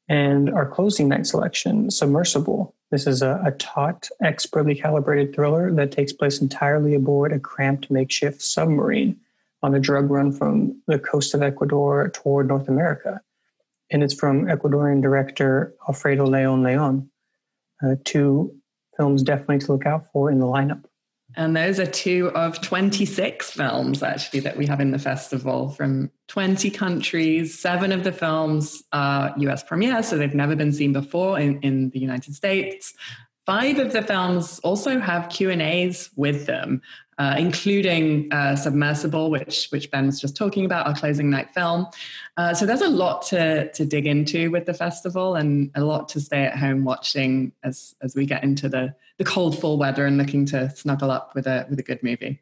And 0.07 0.49
our 0.49 0.65
closing 0.65 1.09
night 1.09 1.27
selection, 1.27 1.91
Submersible. 1.91 2.73
This 2.91 3.05
is 3.05 3.21
a, 3.21 3.41
a 3.45 3.51
taut, 3.51 4.07
expertly 4.23 4.75
calibrated 4.75 5.35
thriller 5.35 5.73
that 5.73 5.91
takes 5.91 6.13
place 6.13 6.39
entirely 6.39 6.95
aboard 6.95 7.33
a 7.33 7.39
cramped 7.39 7.91
makeshift 7.91 8.41
submarine. 8.41 9.19
on 9.61 9.75
a 9.75 9.79
drug 9.79 10.09
run 10.09 10.31
from 10.31 10.81
the 10.87 10.99
coast 10.99 11.33
of 11.33 11.41
Ecuador 11.41 12.09
toward 12.13 12.47
North 12.47 12.69
America. 12.69 13.19
And 13.91 14.03
it's 14.03 14.13
from 14.13 14.45
Ecuadorian 14.45 15.01
director 15.01 15.75
Alfredo 15.87 16.25
Leon 16.25 16.63
Leon. 16.63 17.09
Uh, 17.83 17.95
two 18.03 18.55
films 18.97 19.23
definitely 19.23 19.59
to 19.59 19.71
look 19.71 19.85
out 19.85 20.11
for 20.11 20.31
in 20.31 20.39
the 20.39 20.45
lineup. 20.45 20.85
And 21.37 21.55
those 21.55 21.79
are 21.79 21.85
two 21.85 22.29
of 22.29 22.61
26 22.61 23.51
films 23.51 24.01
actually 24.01 24.39
that 24.41 24.57
we 24.57 24.65
have 24.67 24.79
in 24.79 24.91
the 24.91 24.99
festival 24.99 25.69
from 25.69 26.11
20 26.27 26.69
countries. 26.71 27.57
Seven 27.59 27.91
of 27.91 28.03
the 28.03 28.11
films 28.11 28.83
are 28.93 29.33
US 29.37 29.63
premieres, 29.63 30.07
so 30.07 30.17
they've 30.17 30.33
never 30.33 30.55
been 30.55 30.71
seen 30.71 30.93
before 30.93 31.39
in, 31.39 31.59
in 31.61 31.89
the 31.89 31.99
United 31.99 32.35
States. 32.35 32.93
Five 33.45 33.77
of 33.79 33.91
the 33.91 34.01
films 34.01 34.59
also 34.59 34.99
have 34.99 35.29
Q 35.29 35.51
and 35.51 35.61
A's 35.61 36.09
with 36.15 36.45
them, 36.47 36.81
uh, 37.17 37.35
including 37.37 38.31
uh, 38.31 38.55
Submersible, 38.55 39.29
which 39.31 39.67
which 39.69 39.89
Ben 39.91 40.05
was 40.05 40.19
just 40.19 40.35
talking 40.35 40.65
about, 40.65 40.87
our 40.87 40.95
closing 40.95 41.29
night 41.29 41.53
film. 41.53 41.87
Uh, 42.37 42.53
so 42.53 42.65
there's 42.65 42.81
a 42.81 42.89
lot 42.89 43.21
to 43.27 43.71
to 43.71 43.85
dig 43.85 44.05
into 44.05 44.51
with 44.51 44.65
the 44.65 44.73
festival, 44.73 45.35
and 45.35 45.71
a 45.75 45.83
lot 45.83 46.09
to 46.09 46.19
stay 46.19 46.43
at 46.43 46.57
home 46.57 46.83
watching 46.83 47.51
as 47.63 47.95
as 48.01 48.15
we 48.15 48.25
get 48.25 48.43
into 48.43 48.67
the 48.67 48.93
the 49.17 49.23
cold 49.23 49.59
fall 49.59 49.77
weather 49.77 50.05
and 50.05 50.17
looking 50.17 50.45
to 50.45 50.69
snuggle 50.71 51.11
up 51.11 51.33
with 51.35 51.47
a 51.47 51.65
with 51.69 51.79
a 51.79 51.83
good 51.83 52.01
movie. 52.03 52.41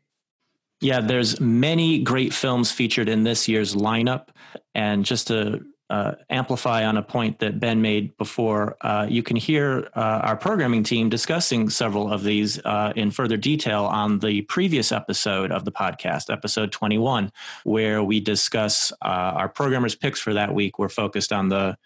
Yeah, 0.82 1.00
there's 1.00 1.40
many 1.40 2.00
great 2.00 2.34
films 2.34 2.72
featured 2.72 3.08
in 3.08 3.24
this 3.24 3.48
year's 3.48 3.76
lineup, 3.76 4.30
and 4.74 5.06
just 5.06 5.28
to 5.28 5.64
uh, 5.90 6.14
amplify 6.30 6.86
on 6.86 6.98
a 6.98 7.04
point 7.04 7.40
that 7.40 7.60
Ben 7.60 7.82
made 7.82 8.16
before, 8.18 8.78
uh, 8.82 9.06
you 9.10 9.22
can 9.22 9.36
hear 9.36 9.90
uh, 9.96 10.22
our 10.24 10.36
programming 10.36 10.84
team 10.84 11.10
discussing 11.10 11.70
several 11.70 12.12
of 12.12 12.24
these 12.24 12.60
uh, 12.66 12.94
in 12.96 13.12
further 13.12 13.38
detail 13.38 13.84
on 13.86 14.20
the 14.20 14.42
previous 14.44 14.92
episode 14.92 15.52
of 15.52 15.66
the 15.66 15.72
podcast, 15.72 16.32
episode 16.32 16.72
21, 16.72 17.32
where 17.64 18.04
we 18.04 18.20
discuss 18.20 18.92
uh, 19.04 19.06
our 19.06 19.50
programmers' 19.50 19.96
picks 19.96 20.20
for 20.20 20.34
that 20.34 20.54
week. 20.54 20.80
We're 20.80 20.90
focused 20.90 21.34
on 21.34 21.50
the 21.50 21.78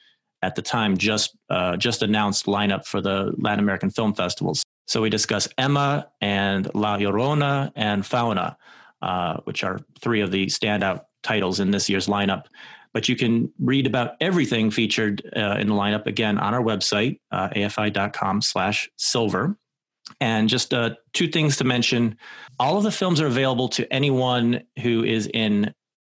at 0.44 0.56
the 0.56 0.62
time 0.62 0.98
just 0.98 1.36
uh, 1.50 1.76
just 1.76 2.04
announced 2.04 2.46
lineup 2.46 2.86
for 2.86 3.02
the 3.02 3.34
Latin 3.38 3.60
American 3.60 3.90
film 3.90 4.14
festivals. 4.14 4.64
So 4.86 5.02
we 5.02 5.10
discuss 5.10 5.48
Emma 5.58 6.08
and 6.22 6.74
La 6.76 6.98
Llorona 6.98 7.72
and 7.76 8.06
Fauna, 8.06 8.56
which 9.44 9.64
are 9.64 9.80
three 10.00 10.22
of 10.22 10.32
the 10.32 10.46
standout 10.46 11.06
titles 11.24 11.60
in 11.60 11.72
this 11.72 11.90
year's 11.90 12.08
lineup. 12.08 12.46
But 12.94 13.10
you 13.10 13.16
can 13.16 13.52
read 13.60 13.86
about 13.86 14.16
everything 14.22 14.72
featured 14.72 15.30
uh, 15.36 15.58
in 15.60 15.68
the 15.68 15.74
lineup 15.74 16.06
again 16.06 16.38
on 16.38 16.54
our 16.54 16.62
website, 16.62 17.20
uh, 17.32 17.50
afi.com 17.50 18.42
slash 18.42 18.90
silver. 18.98 19.58
And 20.22 20.48
just 20.48 20.74
uh, 20.74 20.96
two 21.14 21.28
things 21.28 21.58
to 21.58 21.64
mention. 21.64 22.18
All 22.60 22.78
of 22.78 22.84
the 22.84 22.92
films 22.92 23.20
are 23.20 23.28
available 23.28 23.68
to 23.70 23.92
anyone 23.94 24.64
who 24.82 25.04
is 25.04 25.28
in 25.34 25.74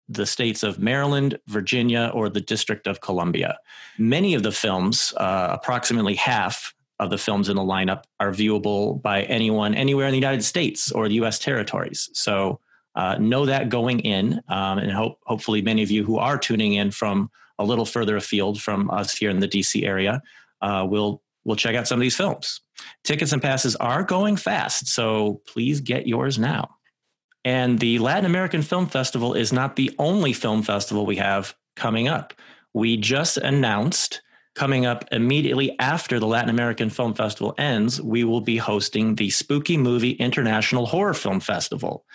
the 0.09 0.25
states 0.25 0.63
of 0.63 0.79
Maryland, 0.79 1.39
Virginia, 1.47 2.11
or 2.13 2.29
the 2.29 2.41
District 2.41 2.87
of 2.87 3.01
Columbia. 3.01 3.57
Many 3.97 4.33
of 4.33 4.43
the 4.43 4.51
films, 4.51 5.13
uh, 5.17 5.49
approximately 5.51 6.15
half 6.15 6.73
of 6.99 7.09
the 7.09 7.17
films 7.17 7.49
in 7.49 7.55
the 7.55 7.61
lineup, 7.61 8.03
are 8.19 8.31
viewable 8.31 9.01
by 9.01 9.23
anyone 9.23 9.73
anywhere 9.73 10.07
in 10.07 10.11
the 10.11 10.17
United 10.17 10.43
States 10.43 10.91
or 10.91 11.07
the 11.07 11.15
US 11.15 11.39
territories. 11.39 12.09
So 12.13 12.59
uh, 12.95 13.17
know 13.19 13.45
that 13.45 13.69
going 13.69 13.99
in, 14.01 14.41
um, 14.47 14.77
and 14.77 14.91
hope 14.91 15.19
hopefully 15.25 15.61
many 15.61 15.83
of 15.83 15.91
you 15.91 16.03
who 16.03 16.17
are 16.17 16.37
tuning 16.37 16.73
in 16.73 16.91
from 16.91 17.29
a 17.59 17.65
little 17.65 17.85
further 17.85 18.15
afield 18.15 18.61
from 18.61 18.89
us 18.91 19.15
here 19.15 19.29
in 19.29 19.39
the 19.39 19.47
DC 19.47 19.83
area 19.85 20.21
uh, 20.61 20.85
will 20.87 21.21
will 21.45 21.55
check 21.55 21.75
out 21.75 21.87
some 21.87 21.99
of 21.99 22.01
these 22.01 22.15
films. 22.15 22.61
Tickets 23.03 23.33
and 23.33 23.41
passes 23.41 23.75
are 23.77 24.03
going 24.03 24.37
fast, 24.37 24.87
so 24.87 25.41
please 25.47 25.81
get 25.81 26.07
yours 26.07 26.39
now. 26.39 26.75
And 27.45 27.79
the 27.79 27.99
Latin 27.99 28.25
American 28.25 28.61
Film 28.61 28.87
Festival 28.87 29.33
is 29.33 29.51
not 29.51 29.75
the 29.75 29.93
only 29.99 30.31
film 30.31 30.63
festival 30.63 31.05
we 31.05 31.17
have 31.17 31.53
coming 31.75 32.07
up. 32.07 32.33
We 32.73 32.95
just 32.95 33.37
announced 33.37 34.21
coming 34.55 34.85
up 34.85 35.05
immediately 35.11 35.77
after 35.79 36.19
the 36.19 36.27
Latin 36.27 36.49
American 36.49 36.89
Film 36.89 37.13
Festival 37.13 37.53
ends, 37.57 38.01
we 38.01 38.23
will 38.23 38.41
be 38.41 38.57
hosting 38.57 39.15
the 39.15 39.29
Spooky 39.29 39.77
Movie 39.77 40.11
International 40.11 40.85
Horror 40.85 41.13
Film 41.13 41.39
Festival. 41.39 42.05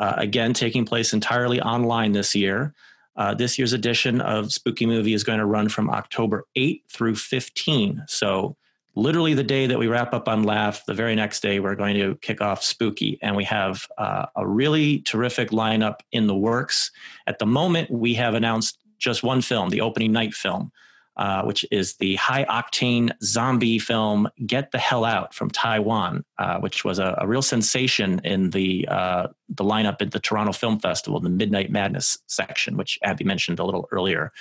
Uh, 0.00 0.14
again, 0.16 0.54
taking 0.54 0.86
place 0.86 1.12
entirely 1.12 1.60
online 1.60 2.12
this 2.12 2.34
year. 2.34 2.74
Uh, 3.16 3.34
this 3.34 3.58
year's 3.58 3.74
edition 3.74 4.22
of 4.22 4.50
Spooky 4.50 4.86
Movie 4.86 5.12
is 5.12 5.22
going 5.22 5.38
to 5.38 5.44
run 5.44 5.68
from 5.68 5.90
October 5.90 6.46
8 6.56 6.82
through 6.88 7.16
15. 7.16 8.04
So, 8.08 8.56
literally 8.94 9.34
the 9.34 9.44
day 9.44 9.66
that 9.66 9.78
we 9.78 9.88
wrap 9.88 10.14
up 10.14 10.26
on 10.26 10.44
LAFF, 10.44 10.84
the 10.86 10.94
very 10.94 11.14
next 11.14 11.42
day, 11.42 11.60
we're 11.60 11.74
going 11.74 11.96
to 11.96 12.16
kick 12.22 12.40
off 12.40 12.62
Spooky. 12.62 13.18
And 13.20 13.36
we 13.36 13.44
have 13.44 13.86
uh, 13.98 14.26
a 14.36 14.46
really 14.46 15.00
terrific 15.00 15.50
lineup 15.50 15.96
in 16.12 16.26
the 16.26 16.36
works. 16.36 16.90
At 17.26 17.38
the 17.38 17.46
moment, 17.46 17.90
we 17.90 18.14
have 18.14 18.32
announced 18.34 18.78
just 18.98 19.22
one 19.22 19.42
film, 19.42 19.68
the 19.68 19.82
opening 19.82 20.12
night 20.12 20.32
film. 20.32 20.72
Uh, 21.20 21.42
which 21.42 21.66
is 21.70 21.96
the 21.96 22.16
high 22.16 22.46
octane 22.46 23.10
zombie 23.22 23.78
film 23.78 24.26
Get 24.46 24.70
the 24.70 24.78
Hell 24.78 25.04
Out 25.04 25.34
from 25.34 25.50
Taiwan, 25.50 26.24
uh, 26.38 26.60
which 26.60 26.82
was 26.82 26.98
a, 26.98 27.14
a, 27.20 27.28
real 27.28 27.42
sensation 27.42 28.22
in 28.24 28.48
the 28.48 28.88
uh, 28.88 29.26
the 29.50 29.62
lineup 29.62 30.00
at 30.00 30.12
the 30.12 30.18
Toronto 30.18 30.52
Film 30.52 30.80
Festival, 30.80 31.20
the 31.20 31.28
Midnight 31.28 31.70
Madness 31.70 32.16
section, 32.26 32.78
which 32.78 32.98
Abby 33.02 33.24
mentioned 33.24 33.58
a 33.58 33.64
little 33.66 33.86
earlier. 33.92 34.32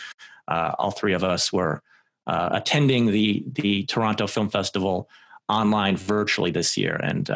Uh, 0.47 0.71
all 0.79 0.91
three 0.91 1.11
of 1.11 1.21
us 1.21 1.51
were 1.51 1.83
uh, 2.27 2.47
attending 2.53 3.07
the 3.07 3.43
the 3.45 3.83
Toronto 3.83 4.25
Film 4.25 4.49
Festival 4.49 5.09
online 5.49 5.97
virtually 5.97 6.51
this 6.51 6.77
year, 6.77 6.95
and 6.95 7.29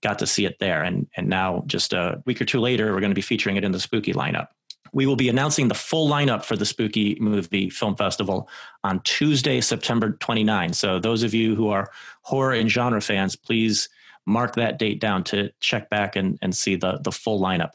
got 0.00 0.20
to 0.20 0.28
see 0.28 0.44
it 0.46 0.60
there. 0.60 0.84
And 0.84 1.08
and 1.16 1.28
now, 1.28 1.64
just 1.66 1.92
a 1.92 2.22
week 2.24 2.40
or 2.40 2.44
two 2.44 2.60
later, 2.60 2.92
we're 2.92 3.00
going 3.00 3.10
to 3.10 3.16
be 3.16 3.20
featuring 3.20 3.56
it 3.56 3.64
in 3.64 3.72
the 3.72 3.80
Spooky 3.80 4.12
lineup 4.12 4.46
we 4.92 5.06
will 5.06 5.16
be 5.16 5.28
announcing 5.28 5.68
the 5.68 5.74
full 5.74 6.08
lineup 6.08 6.44
for 6.44 6.56
the 6.56 6.64
Spooky 6.64 7.16
Movie 7.20 7.70
Film 7.70 7.96
Festival 7.96 8.48
on 8.84 9.00
Tuesday, 9.00 9.60
September 9.60 10.12
29. 10.12 10.72
So, 10.72 10.98
those 10.98 11.22
of 11.22 11.34
you 11.34 11.54
who 11.54 11.68
are 11.68 11.90
horror 12.22 12.52
and 12.52 12.70
genre 12.70 13.00
fans, 13.00 13.36
please 13.36 13.88
mark 14.26 14.54
that 14.56 14.78
date 14.78 15.00
down 15.00 15.24
to 15.24 15.50
check 15.60 15.88
back 15.88 16.16
and, 16.16 16.38
and 16.42 16.54
see 16.54 16.76
the, 16.76 16.98
the 17.02 17.12
full 17.12 17.40
lineup. 17.40 17.70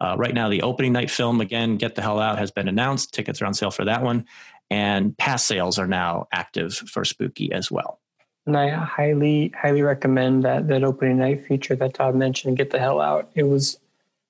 Uh, 0.00 0.14
right 0.18 0.34
now, 0.34 0.48
the 0.48 0.62
opening 0.62 0.92
night 0.92 1.10
film, 1.10 1.40
again, 1.40 1.76
Get 1.76 1.94
the 1.94 2.02
Hell 2.02 2.20
Out, 2.20 2.38
has 2.38 2.50
been 2.50 2.68
announced. 2.68 3.14
Tickets 3.14 3.40
are 3.40 3.46
on 3.46 3.54
sale 3.54 3.70
for 3.70 3.84
that 3.84 4.02
one. 4.02 4.26
And 4.70 5.16
pass 5.16 5.44
sales 5.44 5.78
are 5.78 5.86
now 5.86 6.28
active 6.32 6.74
for 6.74 7.04
Spooky 7.04 7.52
as 7.52 7.70
well. 7.70 8.00
And 8.46 8.56
I 8.56 8.70
highly, 8.70 9.52
highly 9.60 9.82
recommend 9.82 10.44
that 10.44 10.68
that 10.68 10.84
opening 10.84 11.18
night 11.18 11.46
feature 11.46 11.74
that 11.76 11.94
Todd 11.94 12.14
mentioned, 12.14 12.56
Get 12.56 12.70
the 12.70 12.78
Hell 12.78 13.00
Out. 13.00 13.28
It 13.34 13.44
was 13.44 13.78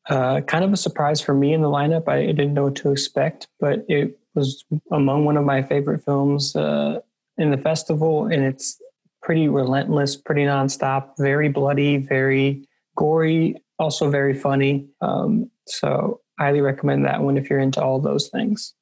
uh, 0.08 0.40
kind 0.42 0.64
of 0.64 0.72
a 0.72 0.76
surprise 0.76 1.20
for 1.20 1.34
me 1.34 1.52
in 1.52 1.62
the 1.62 1.68
lineup. 1.68 2.08
I 2.08 2.26
didn't 2.26 2.54
know 2.54 2.64
what 2.64 2.76
to 2.76 2.92
expect, 2.92 3.48
but 3.58 3.84
it 3.88 4.18
was 4.34 4.64
among 4.92 5.24
one 5.24 5.36
of 5.36 5.44
my 5.44 5.62
favorite 5.62 6.04
films 6.04 6.54
uh, 6.54 7.00
in 7.38 7.50
the 7.50 7.58
festival, 7.58 8.26
and 8.26 8.44
it's 8.44 8.80
pretty 9.22 9.48
relentless, 9.48 10.16
pretty 10.16 10.42
nonstop, 10.42 11.16
very 11.18 11.48
bloody, 11.48 11.96
very 11.96 12.66
gory, 12.96 13.56
also 13.78 14.08
very 14.10 14.34
funny. 14.34 14.86
Um, 15.00 15.50
so, 15.66 16.20
highly 16.38 16.60
recommend 16.60 17.04
that 17.06 17.22
one 17.22 17.36
if 17.36 17.50
you're 17.50 17.58
into 17.58 17.82
all 17.82 17.98
those 17.98 18.28
things. 18.28 18.74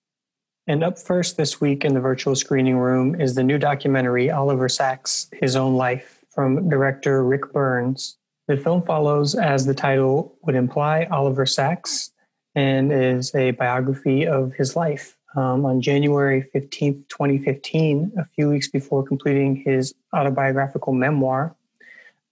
And 0.66 0.83
up 0.83 0.99
first 0.99 1.37
this 1.37 1.61
week 1.61 1.85
in 1.85 1.95
the 1.95 2.00
virtual 2.00 2.35
screening 2.35 2.78
room 2.78 3.21
is 3.21 3.35
the 3.35 3.45
new 3.45 3.59
documentary 3.59 4.31
Oliver 4.31 4.69
Sacks' 4.69 5.28
His 5.33 5.57
Own 5.57 5.75
Life 5.75 6.25
from 6.35 6.69
director 6.69 7.25
Ric 7.25 7.52
Burns. 7.52 8.16
The 8.46 8.56
film 8.58 8.82
follows, 8.82 9.34
as 9.34 9.64
the 9.64 9.74
title 9.74 10.36
would 10.42 10.54
imply, 10.54 11.06
Oliver 11.10 11.46
Sacks 11.46 12.10
and 12.54 12.92
is 12.92 13.34
a 13.34 13.52
biography 13.52 14.26
of 14.26 14.52
his 14.52 14.76
life. 14.76 15.16
Um, 15.34 15.64
on 15.64 15.80
January 15.80 16.48
15th, 16.54 17.08
2015, 17.08 18.12
a 18.18 18.24
few 18.36 18.50
weeks 18.50 18.68
before 18.68 19.02
completing 19.02 19.56
his 19.56 19.94
autobiographical 20.12 20.92
memoir, 20.92 21.56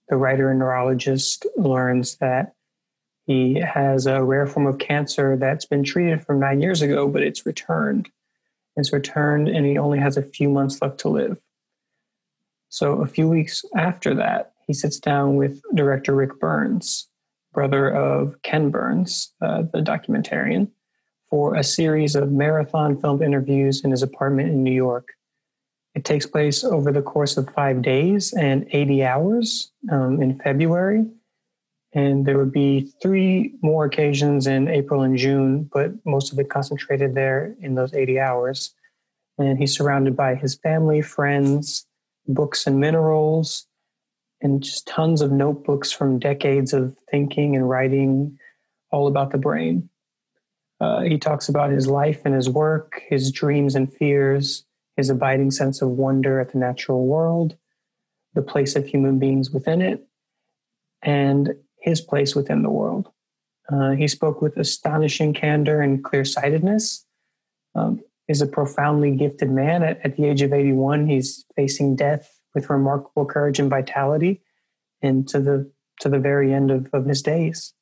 the 0.07 0.15
writer 0.15 0.49
and 0.49 0.59
neurologist 0.59 1.45
learns 1.57 2.15
that 2.17 2.53
he 3.25 3.55
has 3.55 4.05
a 4.05 4.23
rare 4.23 4.47
form 4.47 4.67
of 4.67 4.77
cancer 4.77 5.35
that's 5.35 5.65
been 5.65 5.83
treated 5.83 6.23
from 6.23 6.39
nine 6.39 6.61
years 6.61 6.81
ago, 6.81 7.07
but 7.07 7.23
it's 7.23 7.45
returned. 7.45 8.09
It's 8.77 8.93
returned, 8.93 9.47
and 9.47 9.65
he 9.65 9.77
only 9.77 9.99
has 9.99 10.15
a 10.15 10.23
few 10.23 10.49
months 10.49 10.81
left 10.81 10.99
to 10.99 11.09
live. 11.09 11.41
So, 12.69 13.01
a 13.01 13.07
few 13.07 13.27
weeks 13.27 13.63
after 13.75 14.15
that, 14.15 14.52
he 14.67 14.73
sits 14.73 14.99
down 14.99 15.35
with 15.35 15.61
director 15.73 16.15
Ric 16.15 16.39
Burns, 16.39 17.07
brother 17.53 17.89
of 17.89 18.41
Ken 18.43 18.69
Burns, 18.69 19.33
uh, 19.41 19.63
the 19.73 19.79
documentarian, 19.79 20.69
for 21.29 21.55
a 21.55 21.63
series 21.63 22.15
of 22.15 22.31
marathon 22.31 22.99
film 22.99 23.21
interviews 23.21 23.83
in 23.83 23.91
his 23.91 24.03
apartment 24.03 24.49
in 24.49 24.63
New 24.63 24.73
York. 24.73 25.09
It 25.95 26.05
takes 26.05 26.25
place 26.25 26.63
over 26.63 26.91
the 26.91 27.01
course 27.01 27.37
of 27.37 27.49
five 27.53 27.81
days 27.81 28.33
and 28.33 28.67
80 28.71 29.03
hours 29.03 29.71
um, 29.91 30.21
in 30.21 30.39
February. 30.39 31.05
And 31.93 32.25
there 32.25 32.39
would 32.39 32.51
be 32.51 32.91
three 33.01 33.53
more 33.61 33.85
occasions 33.85 34.47
in 34.47 34.67
April 34.67 35.03
and 35.03 35.15
June, 35.15 35.69
but 35.71 35.91
most 36.05 36.33
of 36.33 36.39
it 36.39 36.49
concentrated 36.49 37.13
there 37.13 37.55
in 37.61 37.75
those 37.75 37.93
80 37.93 38.19
hours. 38.19 38.73
And 39.37 39.59
he's 39.59 39.75
surrounded 39.75 40.15
by 40.15 40.33
his 40.33 40.55
family, 40.55 41.01
friends, 41.01 41.85
books 42.27 42.65
and 42.65 42.79
minerals, 42.79 43.67
and 44.43 44.61
just 44.61 44.85
tons 44.87 45.21
of 45.21 45.31
notebooks 45.31 45.91
from 45.91 46.19
decades 46.19 46.73
of 46.73 46.95
thinking 47.09 47.55
and 47.55 47.67
writing 47.67 48.37
all 48.91 49.07
about 49.07 49.31
the 49.31 49.37
brain. 49.37 49.89
Uh, 50.79 51.01
he 51.01 51.17
talks 51.17 51.47
about 51.47 51.71
his 51.71 51.87
life 51.87 52.21
and 52.25 52.35
his 52.35 52.49
work, 52.49 53.01
his 53.07 53.31
dreams 53.31 53.73
and 53.73 53.91
fears, 53.91 54.65
his 54.97 55.09
abiding 55.09 55.49
sense 55.49 55.81
of 55.81 55.89
wonder 55.89 56.39
at 56.39 56.51
the 56.51 56.57
natural 56.57 57.07
world, 57.07 57.55
the 58.33 58.41
place 58.41 58.75
of 58.75 58.85
human 58.85 59.17
beings 59.17 59.49
within 59.49 59.81
it, 59.81 60.05
and 61.01 61.53
his 61.79 62.01
place 62.01 62.35
within 62.35 62.61
the 62.63 62.69
world. 62.69 63.09
Uh, 63.71 63.91
he 63.91 64.07
spoke 64.07 64.41
with 64.41 64.57
astonishing 64.57 65.33
candor 65.33 65.81
and 65.81 66.03
clear 66.03 66.25
sightedness. 66.25 67.05
Um, 67.75 68.01
is 68.27 68.41
a 68.41 68.47
profoundly 68.47 69.11
gifted 69.11 69.49
man. 69.49 69.83
At, 69.83 69.99
at, 70.05 70.15
the 70.15 70.25
age 70.25 70.41
of 70.41 70.53
81, 70.53 71.07
he's 71.07 71.45
facing 71.55 71.95
death 71.95 72.39
with 72.53 72.69
remarkable 72.69 73.25
courage 73.25 73.59
and 73.59 73.69
vitality, 73.69 74.41
and 75.01 75.27
to 75.29 75.39
the 75.39 75.71
to 75.99 76.09
the 76.09 76.19
very 76.19 76.53
end 76.53 76.71
of, 76.71 76.89
of 76.93 77.05
his 77.05 77.21
days. 77.21 77.73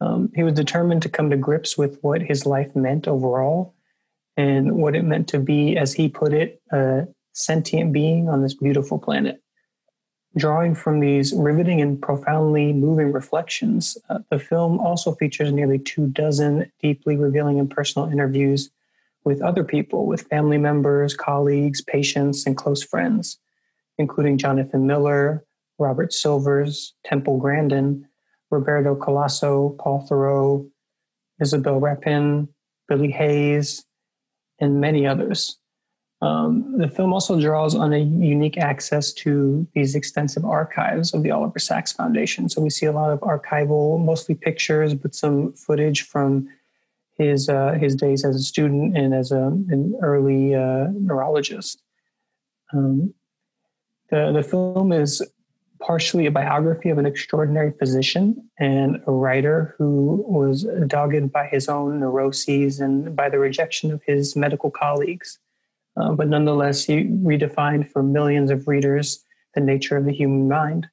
Um, 0.00 0.30
he 0.34 0.42
was 0.42 0.54
determined 0.54 1.02
to 1.02 1.08
come 1.08 1.30
to 1.30 1.36
grips 1.36 1.78
with 1.78 1.98
what 2.02 2.20
his 2.20 2.46
life 2.46 2.74
meant 2.74 3.06
overall 3.08 3.74
and 4.36 4.72
what 4.72 4.96
it 4.96 5.04
meant 5.04 5.28
to 5.28 5.38
be, 5.38 5.76
as 5.76 5.92
he 5.92 6.08
put 6.08 6.32
it, 6.32 6.60
a 6.72 7.06
sentient 7.32 7.92
being 7.92 8.28
on 8.28 8.42
this 8.42 8.54
beautiful 8.54 8.98
planet. 8.98 9.40
Drawing 10.36 10.74
from 10.74 10.98
these 10.98 11.32
riveting 11.32 11.80
and 11.80 12.02
profoundly 12.02 12.72
moving 12.72 13.12
reflections, 13.12 13.96
uh, 14.10 14.18
the 14.30 14.38
film 14.38 14.80
also 14.80 15.14
features 15.14 15.52
nearly 15.52 15.78
two 15.78 16.08
dozen 16.08 16.70
deeply 16.82 17.16
revealing 17.16 17.60
and 17.60 17.70
personal 17.70 18.10
interviews 18.10 18.70
with 19.22 19.40
other 19.40 19.62
people, 19.62 20.06
with 20.06 20.22
family 20.22 20.58
members, 20.58 21.14
colleagues, 21.14 21.80
patients, 21.80 22.46
and 22.46 22.56
close 22.56 22.82
friends, 22.82 23.38
including 23.98 24.38
Jonathan 24.38 24.86
Miller, 24.86 25.44
Robert 25.78 26.12
Silvers, 26.12 26.94
Temple 27.04 27.38
Grandin, 27.38 28.06
Roberto 28.50 28.94
Calasso, 28.94 29.76
Paul 29.78 30.06
Theroux, 30.08 30.70
Isabelle 31.40 31.80
Rapin, 31.80 32.48
Billy 32.88 33.10
Hayes, 33.10 33.84
and 34.60 34.80
many 34.80 35.06
others. 35.06 35.58
Um, 36.22 36.78
the 36.78 36.88
film 36.88 37.12
also 37.12 37.38
draws 37.38 37.74
on 37.74 37.92
a 37.92 37.98
unique 37.98 38.56
access 38.56 39.12
to 39.14 39.66
these 39.74 39.94
extensive 39.94 40.44
archives 40.44 41.12
of 41.12 41.22
the 41.22 41.30
Oliver 41.30 41.58
Sacks 41.58 41.92
Foundation. 41.92 42.48
So 42.48 42.62
we 42.62 42.70
see 42.70 42.86
a 42.86 42.92
lot 42.92 43.10
of 43.10 43.20
archival, 43.20 44.02
mostly 44.02 44.34
pictures, 44.34 44.94
but 44.94 45.14
some 45.14 45.52
footage 45.52 46.02
from 46.02 46.48
his 47.18 47.48
uh, 47.48 47.72
his 47.72 47.94
days 47.94 48.24
as 48.24 48.36
a 48.36 48.40
student 48.40 48.96
and 48.96 49.14
as 49.14 49.32
a, 49.32 49.48
an 49.68 49.98
early 50.02 50.54
uh, 50.54 50.88
neurologist. 50.92 51.82
Um, 52.72 53.12
the 54.10 54.32
the 54.32 54.42
film 54.42 54.92
is 54.92 55.22
partially 55.80 56.26
a 56.26 56.30
biography 56.30 56.88
of 56.88 56.98
an 56.98 57.06
extraordinary 57.06 57.72
physician 57.78 58.48
and 58.58 59.02
a 59.06 59.12
writer 59.12 59.74
who 59.76 60.24
was 60.26 60.66
dogged 60.86 61.30
by 61.30 61.46
his 61.46 61.68
own 61.68 62.00
neuroses 62.00 62.80
and 62.80 63.14
by 63.14 63.28
the 63.28 63.38
rejection 63.38 63.92
of 63.92 64.02
his 64.06 64.34
medical 64.34 64.70
colleagues. 64.70 65.38
Uh, 65.96 66.12
but 66.12 66.28
nonetheless, 66.28 66.84
he 66.84 67.04
redefined 67.04 67.90
for 67.90 68.02
millions 68.02 68.50
of 68.50 68.66
readers 68.66 69.24
the 69.54 69.60
nature 69.60 69.96
of 69.96 70.04
the 70.04 70.12
human 70.12 70.48
mind. 70.48 70.88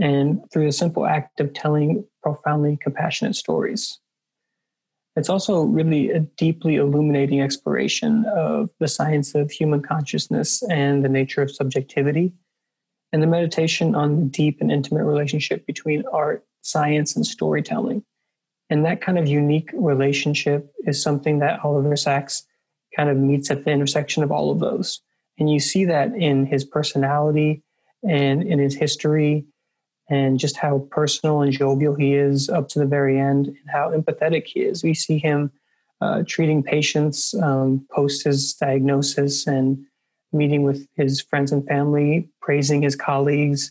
And 0.00 0.40
through 0.50 0.66
the 0.66 0.72
simple 0.72 1.06
act 1.06 1.38
of 1.38 1.52
telling 1.52 2.04
profoundly 2.22 2.78
compassionate 2.82 3.36
stories. 3.36 3.98
It's 5.14 5.28
also 5.28 5.62
really 5.62 6.10
a 6.10 6.20
deeply 6.20 6.76
illuminating 6.76 7.42
exploration 7.42 8.24
of 8.34 8.70
the 8.80 8.88
science 8.88 9.34
of 9.34 9.50
human 9.50 9.82
consciousness 9.82 10.62
and 10.70 11.04
the 11.04 11.08
nature 11.08 11.42
of 11.42 11.50
subjectivity 11.50 12.32
and 13.12 13.22
the 13.22 13.26
meditation 13.26 13.94
on 13.94 14.16
the 14.16 14.26
deep 14.26 14.60
and 14.60 14.72
intimate 14.72 15.04
relationship 15.04 15.66
between 15.66 16.04
art, 16.12 16.46
science, 16.62 17.14
and 17.14 17.26
storytelling. 17.26 18.02
And 18.70 18.86
that 18.86 19.02
kind 19.02 19.18
of 19.18 19.28
unique 19.28 19.70
relationship 19.74 20.72
is 20.86 21.02
something 21.02 21.40
that 21.40 21.60
Oliver 21.62 21.94
Sacks 21.94 22.46
kind 22.96 23.10
of 23.10 23.18
meets 23.18 23.50
at 23.50 23.64
the 23.64 23.70
intersection 23.70 24.22
of 24.22 24.32
all 24.32 24.50
of 24.50 24.60
those. 24.60 25.02
And 25.38 25.50
you 25.50 25.60
see 25.60 25.84
that 25.84 26.14
in 26.14 26.46
his 26.46 26.64
personality 26.64 27.62
and 28.02 28.42
in 28.42 28.58
his 28.58 28.74
history 28.74 29.44
and 30.08 30.38
just 30.38 30.56
how 30.56 30.86
personal 30.90 31.42
and 31.42 31.52
jovial 31.52 31.94
he 31.94 32.14
is 32.14 32.48
up 32.48 32.68
to 32.68 32.78
the 32.78 32.86
very 32.86 33.18
end 33.18 33.46
and 33.46 33.70
how 33.70 33.90
empathetic 33.90 34.46
he 34.46 34.60
is. 34.60 34.82
We 34.82 34.94
see 34.94 35.18
him 35.18 35.50
uh, 36.00 36.24
treating 36.26 36.62
patients 36.62 37.34
um, 37.34 37.86
post 37.90 38.24
his 38.24 38.54
diagnosis 38.54 39.46
and 39.46 39.84
meeting 40.32 40.64
with 40.64 40.86
his 40.96 41.20
friends 41.20 41.52
and 41.52 41.66
family, 41.66 42.28
praising 42.40 42.82
his 42.82 42.96
colleagues. 42.96 43.70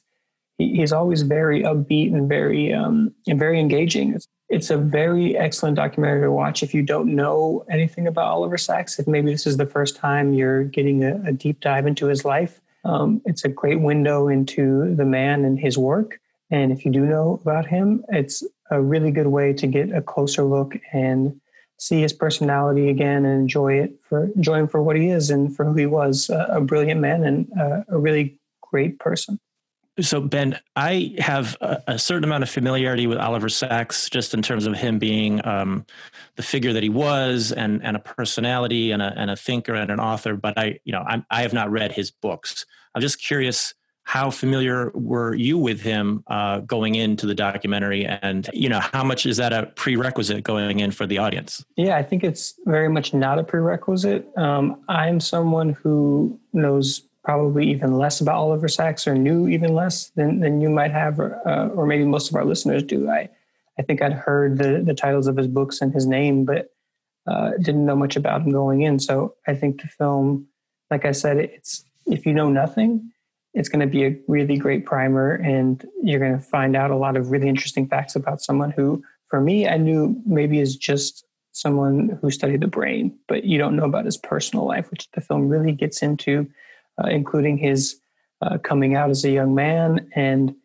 He, 0.58 0.76
he's 0.76 0.94
always 0.94 1.24
very 1.24 1.64
upbeat 1.64 2.14
and 2.14 2.30
very 2.30 2.74
um, 2.74 3.14
and 3.28 3.38
very 3.38 3.60
engaging. 3.60 4.14
It's, 4.14 4.28
it's, 4.50 4.70
a 4.70 4.78
very 4.78 5.38
excellent 5.38 5.76
documentary 5.76 6.24
to 6.24 6.32
watch 6.32 6.62
if 6.62 6.74
you 6.74 6.84
don't 6.84 7.16
know 7.16 7.66
anything 7.70 8.08
about 8.08 8.28
Oliver 8.28 8.58
Sacks. 8.58 9.00
If 9.00 9.08
maybe 9.08 9.32
this 9.32 9.48
is 9.48 9.58
the 9.58 9.66
first 9.66 9.96
time 9.96 10.34
you're 10.34 10.64
getting 10.64 11.04
a, 11.04 11.22
a 11.26 11.32
deep 11.32 11.60
dive 11.62 11.88
into 11.88 12.08
his 12.08 12.24
life, 12.24 12.62
um, 12.84 13.22
it's 13.26 13.46
a 13.46 13.50
great 13.50 13.80
window 13.80 14.28
into 14.28 14.96
the 14.96 15.06
man 15.06 15.46
and 15.46 15.60
his 15.60 15.78
work. 15.78 16.20
And 16.50 16.72
if 16.72 16.84
you 16.84 16.92
do 16.92 17.06
know 17.06 17.40
about 17.42 17.68
him, 17.68 18.04
it's 18.10 18.44
a 18.70 18.82
really 18.82 19.12
good 19.12 19.28
way 19.28 19.54
to 19.54 19.68
get 19.68 19.92
a 19.92 20.02
closer 20.02 20.44
look 20.44 20.76
and 20.92 21.40
see 21.78 22.02
his 22.02 22.14
personality 22.14 22.90
again 22.90 23.26
and 23.26 23.42
enjoy 23.42 23.74
it 23.74 23.94
for 24.04 24.26
enjoy 24.36 24.60
him 24.60 24.68
for 24.68 24.84
what 24.84 24.96
he 24.96 25.10
is 25.10 25.32
and 25.32 25.56
for 25.56 25.66
who 25.66 25.74
he 25.74 25.88
was 25.88 26.30
a 26.30 26.62
brilliant 26.62 27.02
man 27.02 27.24
and 27.24 27.52
a 27.90 27.98
really 27.98 28.40
great 28.62 29.00
person 29.00 29.40
so 30.02 30.20
ben 30.20 30.60
i 30.76 31.14
have 31.18 31.58
a, 31.62 31.82
a, 31.88 32.00
certain 32.00 32.24
amount 32.24 32.44
of 32.44 32.50
familiarity 32.50 33.08
with 33.08 33.18
oliver 33.18 33.50
sacks 33.50 34.10
just 34.10 34.34
in 34.34 34.42
terms 34.42 34.66
of 34.66 34.76
him 34.76 35.00
being 35.00 35.46
um, 35.46 35.86
the 36.36 36.44
figure 36.44 36.74
that 36.74 36.84
he 36.84 36.90
was 36.90 37.52
and, 37.52 37.84
and 37.84 37.96
a 37.96 38.00
personality 38.00 38.92
and 38.92 39.02
a, 39.02 39.14
and 39.16 39.30
a 39.30 39.36
thinker 39.36 39.76
and 39.76 39.92
an 39.92 40.00
author. 40.00 40.36
But 40.36 40.58
i 40.58 40.80
you 40.84 40.92
know 40.92 41.04
I'm, 41.08 41.26
i 41.30 41.42
have 41.42 41.54
not 41.54 41.72
read 41.72 41.92
his 41.92 42.12
books. 42.12 42.66
I'm 42.96 43.02
just 43.02 43.22
curious 43.22 43.74
how 44.04 44.32
familiar 44.32 44.92
were 44.96 45.36
you 45.36 45.58
with 45.58 45.80
him 45.80 46.24
uh, 46.28 46.60
going 46.62 46.96
into 46.96 47.28
the 47.28 47.36
documentary? 47.36 48.06
And 48.06 48.50
you 48.52 48.68
know 48.68 48.80
how 48.80 49.04
much 49.04 49.26
is 49.26 49.38
that 49.38 49.54
a 49.54 49.68
prerequisite 49.76 50.44
going 50.44 50.80
in 50.80 50.92
for 50.92 51.06
the 51.06 51.18
audience? 51.18 51.64
Yeah 51.76 51.98
i 51.98 52.04
think 52.04 52.24
it's 52.24 52.56
very 52.66 52.90
much 52.90 53.14
not 53.14 53.40
a 53.40 53.44
prerequisite. 53.44 54.28
Um, 54.38 54.84
i'm 54.90 55.20
someone 55.20 55.74
who 55.74 56.40
knows 56.54 57.04
probably 57.24 57.70
even 57.70 57.98
less 57.98 58.20
about 58.20 58.36
oliver 58.36 58.68
sacks 58.68 59.08
or 59.08 59.16
knew 59.16 59.48
even 59.48 59.74
less 59.74 60.10
than, 60.16 60.40
than 60.40 60.60
you 60.62 60.70
might 60.70 60.92
have 60.92 61.20
or, 61.20 61.40
uh, 61.48 61.68
or 61.70 61.86
maybe 61.86 62.04
most 62.04 62.30
of 62.30 62.36
our 62.36 62.46
listeners 62.46 62.84
do. 62.84 63.10
I, 63.10 63.30
I 63.80 63.84
think 63.84 64.02
i'd 64.02 64.14
heard 64.14 64.58
the, 64.58 64.82
the 64.86 64.94
titles 64.94 65.28
of 65.28 65.38
his 65.38 65.48
books 65.48 65.82
and 65.82 65.94
his 65.94 66.06
name 66.06 66.46
but 66.46 66.70
uh, 67.28 67.52
didn't 67.62 67.86
know 67.86 67.96
much 67.96 68.16
about 68.16 68.42
him 68.42 68.52
going 68.52 68.82
in. 68.82 69.00
So 69.00 69.36
i 69.48 69.54
think 69.54 69.82
the 69.82 69.88
film 69.88 70.48
like 70.90 71.06
i 71.06 71.12
said 71.12 71.38
it's 71.38 71.86
if 72.08 72.26
you 72.26 72.34
know 72.34 72.50
nothing 72.50 73.12
it's 73.54 73.70
going 73.70 73.82
to 73.82 73.88
be 73.88 74.06
a 74.06 74.18
really 74.28 74.58
great 74.58 74.86
primer 74.86 75.34
and 75.36 75.86
you're 76.02 76.20
going 76.20 76.38
to 76.38 76.40
find 76.40 76.76
out 76.76 76.92
a 76.92 76.96
lot 76.96 77.18
of 77.18 77.32
really 77.32 77.50
interesting 77.50 77.88
facts 77.88 78.16
about 78.16 78.42
someone 78.42 78.72
who 78.72 79.04
for 79.28 79.42
me 79.42 79.68
i 79.68 79.78
knew 79.78 80.22
maybe 80.26 80.60
is 80.60 80.76
just 80.76 81.26
someone 81.54 82.18
who 82.22 82.32
studied 82.32 82.62
the 82.62 82.68
brain 82.68 83.18
but 83.28 83.44
you 83.44 83.58
don't 83.58 83.76
know 83.76 83.86
about 83.86 84.06
his 84.06 84.18
personal 84.18 84.66
life 84.66 84.90
which 84.90 85.10
the 85.12 85.22
film 85.22 85.48
really 85.48 85.74
gets 85.74 86.02
into 86.02 86.48
uh, 86.98 87.08
including 87.08 87.58
his 87.58 88.00
uh, 88.42 88.58
coming 88.58 88.96
out 88.96 89.10
as 89.10 89.24
a 89.24 89.30
young 89.30 89.54
man 89.54 90.10
and 90.16 90.56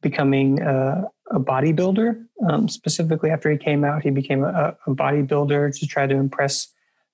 becoming 0.00 0.62
uh, 0.62 1.02
a 1.30 1.40
bodybuilder. 1.40 2.24
Um, 2.48 2.68
specifically 2.68 3.30
after 3.30 3.50
he 3.50 3.58
came 3.58 3.84
out 3.84 4.02
he 4.02 4.10
became 4.10 4.44
a, 4.44 4.76
a 4.86 4.94
bodybuilder 4.94 5.78
to 5.78 5.86
try 5.86 6.06
to 6.06 6.14
impress 6.14 6.68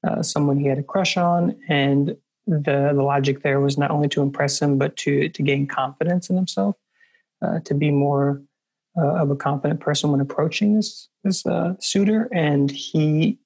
uh, 0.07 0.23
someone 0.23 0.59
he 0.59 0.67
had 0.67 0.79
a 0.79 0.83
crush 0.83 1.17
on. 1.17 1.57
And 1.69 2.17
the 2.47 2.93
the 2.95 3.03
logic 3.03 3.43
there 3.43 3.61
was 3.61 3.77
not 3.77 3.91
only 3.91 4.09
to 4.11 4.23
impress 4.23 4.61
him 4.63 4.79
but 4.79 4.97
to 4.99 5.29
to 5.29 5.43
gain 5.43 5.67
confidence 5.67 6.31
in 6.31 6.37
himself, 6.37 6.77
uh, 7.43 7.59
to 7.65 7.75
be 7.75 7.91
more 7.91 8.43
uh, 8.97 9.23
of 9.23 9.31
a 9.31 9.37
confident 9.37 9.81
person 9.81 10.13
when 10.13 10.21
approaching 10.21 10.77
this 10.77 11.09
this 11.25 11.45
suitor, 11.81 12.29
and 12.33 12.71
he 12.71 13.39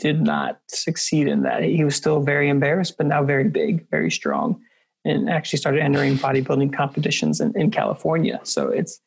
did 0.00 0.22
not 0.22 0.58
succeed 0.66 1.28
in 1.28 1.42
that. 1.42 1.62
He 1.62 1.84
was 1.84 1.94
still 1.94 2.20
very 2.20 2.48
embarrassed, 2.48 2.96
but 2.96 3.06
now 3.06 3.22
very 3.22 3.48
big, 3.48 3.88
very 3.90 4.10
strong, 4.10 4.60
and 5.04 5.30
actually 5.30 5.58
started 5.58 5.82
entering 5.82 6.16
bodybuilding 6.16 6.74
competitions 6.74 7.40
in, 7.40 7.52
in 7.54 7.70
California. 7.70 8.40
So 8.42 8.68
it's 8.68 9.00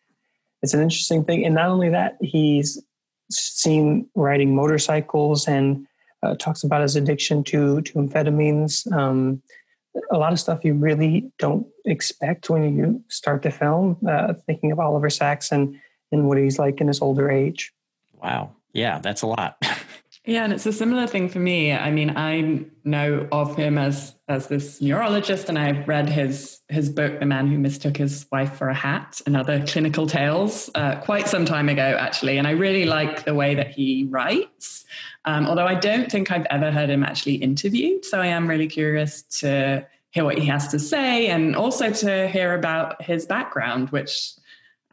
it's 0.62 0.74
an 0.74 0.82
interesting 0.82 1.26
thing, 1.26 1.46
and 1.46 1.56
not 1.56 1.70
only 1.70 1.90
that, 1.90 2.18
he's 2.22 2.82
seen 3.30 4.08
riding 4.16 4.56
motorcycles 4.56 5.48
and 5.48 5.86
uh, 6.22 6.36
talks 6.36 6.64
about 6.64 6.82
his 6.82 6.96
addiction 6.96 7.44
to 7.46 7.82
to 7.82 7.94
amphetamines. 7.94 8.90
Um, 8.94 9.42
a 10.12 10.18
lot 10.18 10.32
of 10.32 10.40
stuff 10.40 10.64
you 10.64 10.74
really 10.74 11.32
don't 11.38 11.68
expect 11.86 12.50
when 12.50 12.76
you 12.78 13.04
start 13.10 13.42
the 13.42 13.52
film. 13.52 13.98
Uh, 14.08 14.34
thinking 14.46 14.72
of 14.72 14.80
Oliver 14.80 15.10
Sacks 15.10 15.52
and 15.52 15.76
and 16.12 16.28
what 16.28 16.38
he's 16.38 16.60
like 16.60 16.80
in 16.82 16.88
his 16.88 17.02
older 17.02 17.32
age. 17.32 17.74
Wow, 18.22 18.52
yeah, 18.74 19.00
that's 19.00 19.24
a 19.24 19.28
lot. 19.28 19.58
Yeah, 20.26 20.46
and 20.46 20.54
it's 20.54 20.66
a 20.66 20.72
similar 20.72 21.06
thing 21.06 21.28
for 21.28 21.40
me. 21.40 21.74
I 21.74 21.92
mean, 21.92 22.12
I 22.16 22.64
know 22.86 23.28
of 23.34 23.58
him 23.58 23.78
as 23.78 24.16
as 24.30 24.48
this 24.48 24.82
neurologist, 24.82 25.50
and 25.50 25.60
I've 25.60 25.86
read 25.86 26.08
his 26.08 26.62
his 26.70 26.90
book, 26.90 27.20
"The 27.20 27.26
Man 27.26 27.48
Who 27.48 27.58
Mistook 27.58 27.98
His 27.98 28.26
Wife 28.32 28.54
for 28.54 28.70
a 28.70 28.74
Hat," 28.74 29.20
and 29.26 29.36
other 29.36 29.66
clinical 29.68 30.08
tales, 30.08 30.70
uh, 30.76 30.96
quite 31.02 31.28
some 31.28 31.44
time 31.44 31.68
ago, 31.68 31.98
actually. 32.00 32.38
And 32.38 32.48
I 32.48 32.52
really 32.52 32.86
like 32.86 33.26
the 33.26 33.36
way 33.36 33.54
that 33.56 33.72
he 33.72 34.08
writes. 34.10 34.86
Um, 35.26 35.46
although 35.46 35.68
I 35.68 35.76
don't 35.76 36.10
think 36.10 36.32
I've 36.32 36.48
ever 36.50 36.72
heard 36.72 36.90
him 36.90 37.04
actually 37.04 37.36
interviewed, 37.36 38.06
so 38.06 38.22
I 38.22 38.28
am 38.28 38.48
really 38.48 38.68
curious 38.68 39.24
to 39.40 39.86
hear 40.12 40.24
what 40.24 40.38
he 40.38 40.46
has 40.46 40.70
to 40.70 40.80
say, 40.80 41.28
and 41.28 41.54
also 41.54 41.90
to 41.92 42.30
hear 42.30 42.54
about 42.54 43.02
his 43.02 43.26
background, 43.26 43.90
which 43.90 44.36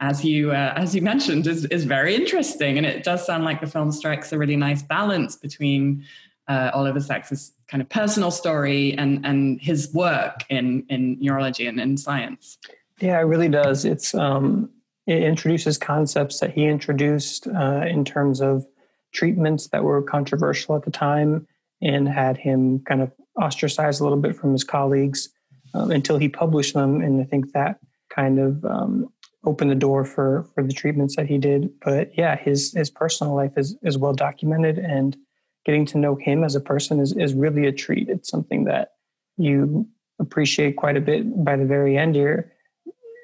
as 0.01 0.25
you 0.25 0.51
uh, 0.51 0.73
as 0.75 0.95
you 0.95 1.01
mentioned, 1.01 1.47
is 1.47 1.65
is 1.65 1.85
very 1.85 2.15
interesting, 2.15 2.77
and 2.77 2.85
it 2.85 3.03
does 3.03 3.25
sound 3.25 3.45
like 3.45 3.61
the 3.61 3.67
film 3.67 3.91
strikes 3.91 4.33
a 4.33 4.37
really 4.37 4.55
nice 4.55 4.81
balance 4.81 5.35
between 5.35 6.03
uh, 6.47 6.71
Oliver 6.73 6.99
Sacks's 6.99 7.53
kind 7.67 7.81
of 7.81 7.87
personal 7.89 8.31
story 8.31 8.93
and 8.97 9.23
and 9.25 9.61
his 9.61 9.93
work 9.93 10.43
in 10.49 10.83
in 10.89 11.17
neurology 11.21 11.67
and 11.67 11.79
in 11.79 11.97
science. 11.97 12.57
Yeah, 12.99 13.19
it 13.19 13.23
really 13.23 13.49
does. 13.49 13.85
It's 13.85 14.15
um, 14.15 14.71
it 15.05 15.21
introduces 15.21 15.77
concepts 15.77 16.39
that 16.39 16.51
he 16.51 16.65
introduced 16.65 17.47
uh, 17.47 17.85
in 17.87 18.03
terms 18.03 18.41
of 18.41 18.65
treatments 19.11 19.67
that 19.67 19.83
were 19.83 20.01
controversial 20.01 20.75
at 20.75 20.83
the 20.83 20.91
time, 20.91 21.47
and 21.79 22.09
had 22.09 22.37
him 22.37 22.79
kind 22.79 23.01
of 23.03 23.11
ostracized 23.39 24.01
a 24.01 24.03
little 24.03 24.19
bit 24.19 24.35
from 24.35 24.51
his 24.51 24.63
colleagues 24.63 25.29
um, 25.75 25.91
until 25.91 26.17
he 26.17 26.27
published 26.27 26.73
them. 26.73 27.01
And 27.01 27.21
I 27.21 27.23
think 27.23 27.53
that 27.53 27.79
kind 28.09 28.39
of 28.39 28.65
um, 28.65 29.11
opened 29.43 29.71
the 29.71 29.75
door 29.75 30.05
for 30.05 30.47
for 30.53 30.63
the 30.63 30.73
treatments 30.73 31.15
that 31.15 31.27
he 31.27 31.37
did. 31.37 31.69
But 31.83 32.17
yeah, 32.17 32.35
his 32.35 32.73
his 32.73 32.89
personal 32.89 33.35
life 33.35 33.53
is 33.57 33.77
is 33.83 33.97
well 33.97 34.13
documented, 34.13 34.77
and 34.77 35.17
getting 35.65 35.85
to 35.87 35.97
know 35.97 36.15
him 36.15 36.43
as 36.43 36.55
a 36.55 36.61
person 36.61 36.99
is 36.99 37.13
is 37.13 37.33
really 37.33 37.67
a 37.67 37.71
treat. 37.71 38.09
It's 38.09 38.29
something 38.29 38.65
that 38.65 38.93
you 39.37 39.87
appreciate 40.19 40.77
quite 40.77 40.97
a 40.97 41.01
bit. 41.01 41.43
By 41.43 41.55
the 41.55 41.65
very 41.65 41.97
end, 41.97 42.15
you're 42.15 42.51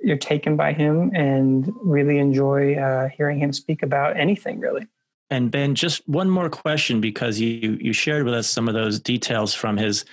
you're 0.04 0.18
taken 0.18 0.56
by 0.56 0.74
him 0.74 1.12
and 1.14 1.72
really 1.82 2.20
enjoy 2.20 2.76
uh, 2.76 3.10
hearing 3.10 3.40
him 3.40 3.52
speak 3.52 3.84
about 3.84 4.18
anything 4.18 4.60
really. 4.60 4.88
And 5.30 5.52
Ben, 5.52 5.76
just 5.76 6.08
one 6.08 6.30
more 6.30 6.50
question 6.50 7.02
because 7.02 7.40
you 7.40 7.78
you 7.82 7.94
shared 7.94 8.24
with 8.24 8.34
us 8.34 8.48
some 8.48 8.68
of 8.68 8.74
those 8.74 9.00
details 9.00 9.54
from 9.54 9.78
his 9.78 10.06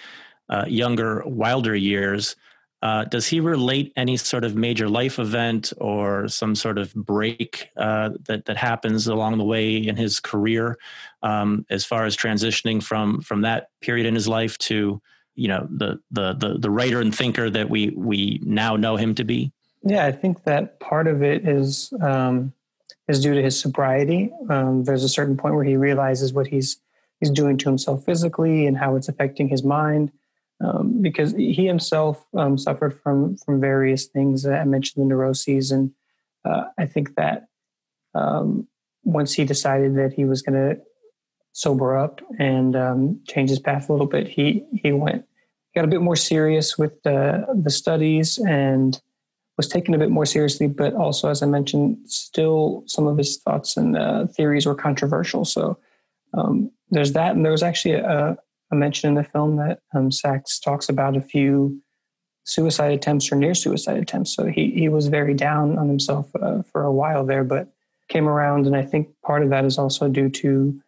uh, 0.48 0.64
younger, 0.66 1.22
wilder 1.24 1.74
years. 1.74 2.36
Uh, 2.84 3.02
does 3.04 3.26
he 3.26 3.40
relate 3.40 3.94
any 3.96 4.14
sort 4.14 4.44
of 4.44 4.56
major 4.56 4.90
life 4.90 5.18
event 5.18 5.72
or 5.78 6.28
some 6.28 6.54
sort 6.54 6.76
of 6.76 6.92
break 6.94 7.70
uh, 7.78 8.10
that 8.26 8.44
that 8.44 8.58
happens 8.58 9.06
along 9.06 9.38
the 9.38 9.44
way 9.44 9.74
in 9.74 9.96
his 9.96 10.20
career, 10.20 10.76
um, 11.22 11.64
as 11.70 11.82
far 11.86 12.04
as 12.04 12.14
transitioning 12.14 12.82
from 12.82 13.22
from 13.22 13.40
that 13.40 13.70
period 13.80 14.04
in 14.04 14.14
his 14.14 14.28
life 14.28 14.58
to 14.58 15.00
you 15.34 15.48
know 15.48 15.66
the, 15.70 15.98
the 16.10 16.34
the 16.34 16.58
the 16.58 16.70
writer 16.70 17.00
and 17.00 17.14
thinker 17.14 17.48
that 17.48 17.70
we 17.70 17.88
we 17.96 18.38
now 18.42 18.76
know 18.76 18.96
him 18.96 19.14
to 19.14 19.24
be? 19.24 19.50
Yeah, 19.82 20.04
I 20.04 20.12
think 20.12 20.44
that 20.44 20.78
part 20.78 21.06
of 21.06 21.22
it 21.22 21.48
is 21.48 21.90
um, 22.02 22.52
is 23.08 23.18
due 23.18 23.32
to 23.32 23.42
his 23.42 23.58
sobriety. 23.58 24.30
Um, 24.50 24.84
there's 24.84 25.04
a 25.04 25.08
certain 25.08 25.38
point 25.38 25.54
where 25.54 25.64
he 25.64 25.78
realizes 25.78 26.34
what 26.34 26.48
he's 26.48 26.76
he's 27.18 27.30
doing 27.30 27.56
to 27.56 27.68
himself 27.70 28.04
physically 28.04 28.66
and 28.66 28.76
how 28.76 28.94
it's 28.94 29.08
affecting 29.08 29.48
his 29.48 29.64
mind 29.64 30.12
um, 30.60 31.02
because 31.02 31.32
he 31.32 31.66
himself 31.66 32.24
um, 32.36 32.56
suffered 32.58 32.98
from 33.00 33.36
from 33.36 33.60
various 33.60 34.06
things. 34.06 34.46
I 34.46 34.64
mentioned 34.64 35.02
the 35.02 35.08
neuroses, 35.08 35.70
and 35.70 35.90
uh, 36.44 36.64
I 36.78 36.86
think 36.86 37.16
that 37.16 37.48
um, 38.14 38.68
once 39.02 39.32
he 39.32 39.44
decided 39.44 39.96
that 39.96 40.12
he 40.12 40.24
was 40.24 40.42
going 40.42 40.54
to 40.54 40.80
sober 41.52 41.96
up 41.96 42.20
and 42.38 42.74
um, 42.76 43.20
change 43.26 43.50
his 43.50 43.58
path 43.58 43.88
a 43.88 43.92
little 43.92 44.06
bit, 44.06 44.28
he 44.28 44.64
he 44.72 44.92
went 44.92 45.24
got 45.74 45.84
a 45.84 45.88
bit 45.88 46.00
more 46.00 46.16
serious 46.16 46.78
with 46.78 47.02
the 47.02 47.46
the 47.54 47.70
studies 47.70 48.38
and 48.38 49.00
was 49.56 49.68
taken 49.68 49.94
a 49.94 49.98
bit 49.98 50.10
more 50.10 50.26
seriously. 50.26 50.68
But 50.68 50.94
also, 50.94 51.28
as 51.28 51.42
I 51.42 51.46
mentioned, 51.46 51.98
still 52.06 52.84
some 52.86 53.06
of 53.06 53.18
his 53.18 53.38
thoughts 53.38 53.76
and 53.76 53.96
uh, 53.96 54.26
theories 54.26 54.66
were 54.66 54.74
controversial. 54.74 55.44
So. 55.44 55.78
Um, 56.36 56.72
there's 56.90 57.12
that, 57.12 57.36
and 57.36 57.44
there 57.44 57.52
was 57.52 57.62
actually 57.62 57.94
a, 57.94 58.36
a 58.74 58.78
mention 58.78 59.08
in 59.08 59.14
the 59.14 59.24
film 59.24 59.56
that 59.56 59.80
um, 59.94 60.10
Sacks 60.10 60.58
talks 60.58 60.88
about 60.88 61.16
a 61.16 61.20
few 61.20 61.80
suicide 62.44 62.92
attempts 62.92 63.32
or 63.32 63.36
near 63.36 63.54
suicide 63.54 63.96
attempts. 63.96 64.34
So 64.34 64.46
he 64.46 64.70
he 64.70 64.88
was 64.88 65.08
very 65.08 65.34
down 65.34 65.78
on 65.78 65.88
himself 65.88 66.30
uh, 66.36 66.62
for 66.70 66.84
a 66.84 66.92
while 66.92 67.24
there, 67.24 67.44
but 67.44 67.72
came 68.08 68.28
around, 68.28 68.66
and 68.66 68.76
I 68.76 68.82
think 68.82 69.08
part 69.22 69.42
of 69.42 69.50
that 69.50 69.64
is 69.64 69.78
also 69.78 70.08
due 70.08 70.28
to 70.28 70.80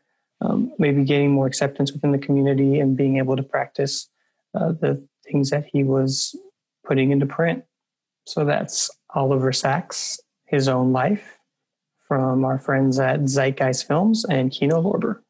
um, 0.42 0.72
maybe 0.78 1.04
gaining 1.04 1.30
more 1.30 1.46
acceptance 1.46 1.92
within 1.92 2.12
the 2.12 2.18
community 2.18 2.78
and 2.78 2.96
being 2.96 3.16
able 3.16 3.36
to 3.36 3.42
practice 3.42 4.08
uh, 4.54 4.72
the 4.72 5.02
things 5.24 5.50
that 5.50 5.64
he 5.72 5.82
was 5.82 6.36
putting 6.84 7.10
into 7.10 7.26
print. 7.26 7.64
So 8.26 8.44
that's 8.44 8.90
Oliver 9.14 9.52
Sacks, 9.52 10.20
his 10.44 10.68
own 10.68 10.92
life, 10.92 11.38
from 12.06 12.44
our 12.44 12.58
friends 12.58 12.98
at 12.98 13.20
Zeitgeist 13.20 13.86
Films 13.86 14.24
and 14.26 14.52
Kino 14.52 14.82
Lorber. 14.82 15.20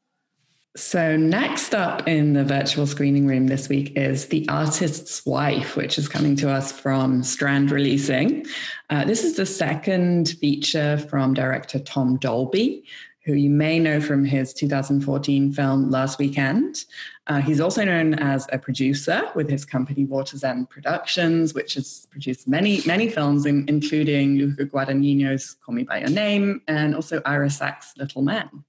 So, 0.77 1.17
next 1.17 1.75
up 1.75 2.07
in 2.07 2.35
the 2.35 2.45
virtual 2.45 2.87
screening 2.87 3.27
room 3.27 3.47
this 3.47 3.67
week 3.67 3.97
is 3.97 4.27
The 4.27 4.47
Artist's 4.51 5.25
Wife, 5.25 5.75
which 5.75 5.97
is 5.97 6.07
coming 6.07 6.37
to 6.37 6.51
us 6.51 6.71
from 6.71 7.23
Strand 7.23 7.71
Releasing. 7.71 8.45
Uh, 8.91 9.03
this 9.07 9.25
is 9.25 9.37
the 9.37 9.47
second 9.47 10.37
feature 10.39 10.99
from 10.99 11.33
director 11.33 11.79
Tom 11.79 12.19
Dolby, 12.19 12.85
who 13.25 13.33
you 13.33 13.49
may 13.49 13.79
know 13.79 14.03
from 14.03 14.23
his 14.23 14.53
2014 14.53 15.51
film 15.55 15.91
Last 15.91 16.19
Weekend. 16.19 16.85
Uh, 17.27 17.41
he's 17.41 17.59
also 17.59 17.83
known 17.83 18.13
as 18.13 18.47
a 18.53 18.59
producer 18.59 19.23
with 19.35 19.49
his 19.49 19.65
company 19.65 20.05
Water's 20.05 20.45
End 20.45 20.69
Productions, 20.69 21.55
which 21.55 21.73
has 21.73 22.07
produced 22.11 22.47
many, 22.47 22.83
many 22.85 23.09
films, 23.09 23.47
in, 23.47 23.65
including 23.67 24.37
Luca 24.37 24.67
Guadagnino's 24.67 25.57
Call 25.65 25.75
Me 25.75 25.85
By 25.85 26.01
Your 26.01 26.11
Name 26.11 26.61
and 26.69 26.95
also 26.95 27.23
Ira 27.25 27.49
Sachs' 27.49 27.95
Little 27.97 28.21
Men. 28.21 28.66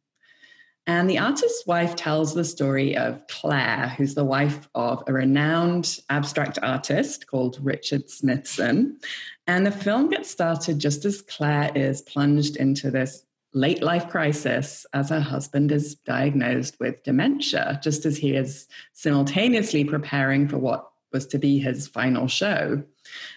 And 0.88 1.10
the 1.10 1.20
artist's 1.20 1.68
wife 1.68 1.98
tells 1.98 2.34
the 2.34 2.46
story 2.46 2.96
of 2.96 3.28
Claire, 3.28 3.94
who's 3.98 4.16
the 4.16 4.24
wife 4.24 4.70
of 4.74 5.04
a 5.06 5.12
renowned 5.12 6.00
abstract 6.10 6.58
artist 6.64 7.28
called 7.28 7.60
Richard 7.62 8.10
Smithson. 8.10 8.98
And 9.48 9.66
the 9.66 9.72
film 9.72 10.10
gets 10.10 10.32
started 10.32 10.80
just 10.80 11.04
as 11.04 11.22
Claire 11.22 11.74
is 11.76 12.02
plunged 12.02 12.56
into 12.56 12.90
this 12.90 13.26
late 13.54 13.84
life 13.84 14.08
crisis 14.08 14.86
as 14.94 15.10
her 15.10 15.20
husband 15.20 15.74
is 15.74 15.96
diagnosed 15.96 16.80
with 16.80 17.04
dementia, 17.04 17.82
just 17.84 18.06
as 18.06 18.16
he 18.16 18.34
is 18.36 18.68
simultaneously 18.94 19.84
preparing 19.84 20.48
for 20.48 20.58
what 20.58 20.90
was 21.12 21.26
to 21.28 21.38
be 21.38 21.60
his 21.60 21.88
final 21.88 22.28
show. 22.28 22.82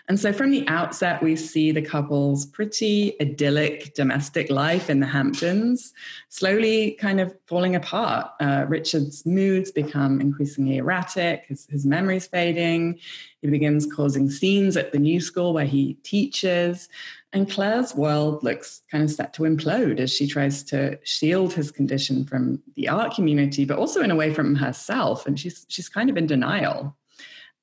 And 0.09 0.19
so 0.19 0.33
from 0.33 0.51
the 0.51 0.67
outset, 0.69 1.23
we 1.23 1.37
see 1.37 1.73
the 1.73 1.83
couple's 1.83 2.47
pretty 2.47 3.15
idyllic 3.21 3.95
domestic 3.95 4.51
life 4.51 4.91
in 4.91 5.01
the 5.01 5.07
Hamptons 5.07 5.93
slowly 6.29 6.93
kind 6.93 7.21
of 7.21 7.35
falling 7.47 7.77
apart. 7.77 8.31
Uh, 8.41 8.65
Richard's 8.69 9.25
moods 9.27 9.71
become 9.71 10.21
increasingly 10.21 10.79
erratic, 10.79 11.45
his, 11.47 11.67
his 11.71 11.85
memory's 11.85 12.27
fading. 12.27 12.99
He 13.43 13.49
begins 13.49 13.87
causing 13.87 14.31
scenes 14.31 14.77
at 14.77 14.93
the 14.93 14.99
new 14.99 15.21
school 15.21 15.53
where 15.53 15.65
he 15.65 15.95
teaches. 16.03 16.89
And 17.33 17.49
Claire's 17.49 17.95
world 17.95 18.43
looks 18.43 18.83
kind 18.91 19.05
of 19.05 19.11
set 19.11 19.33
to 19.35 19.43
implode 19.43 20.01
as 20.01 20.13
she 20.13 20.27
tries 20.27 20.63
to 20.65 20.99
shield 21.05 21.53
his 21.53 21.71
condition 21.71 22.25
from 22.25 22.61
the 22.75 22.89
art 22.89 23.15
community, 23.15 23.65
but 23.65 23.79
also 23.79 24.03
in 24.03 24.11
a 24.11 24.17
way 24.17 24.35
from 24.35 24.57
herself. 24.57 25.27
And 25.27 25.39
she's, 25.39 25.65
she's 25.69 25.89
kind 25.89 26.11
of 26.11 26.17
in 26.17 26.27
denial. 26.27 26.97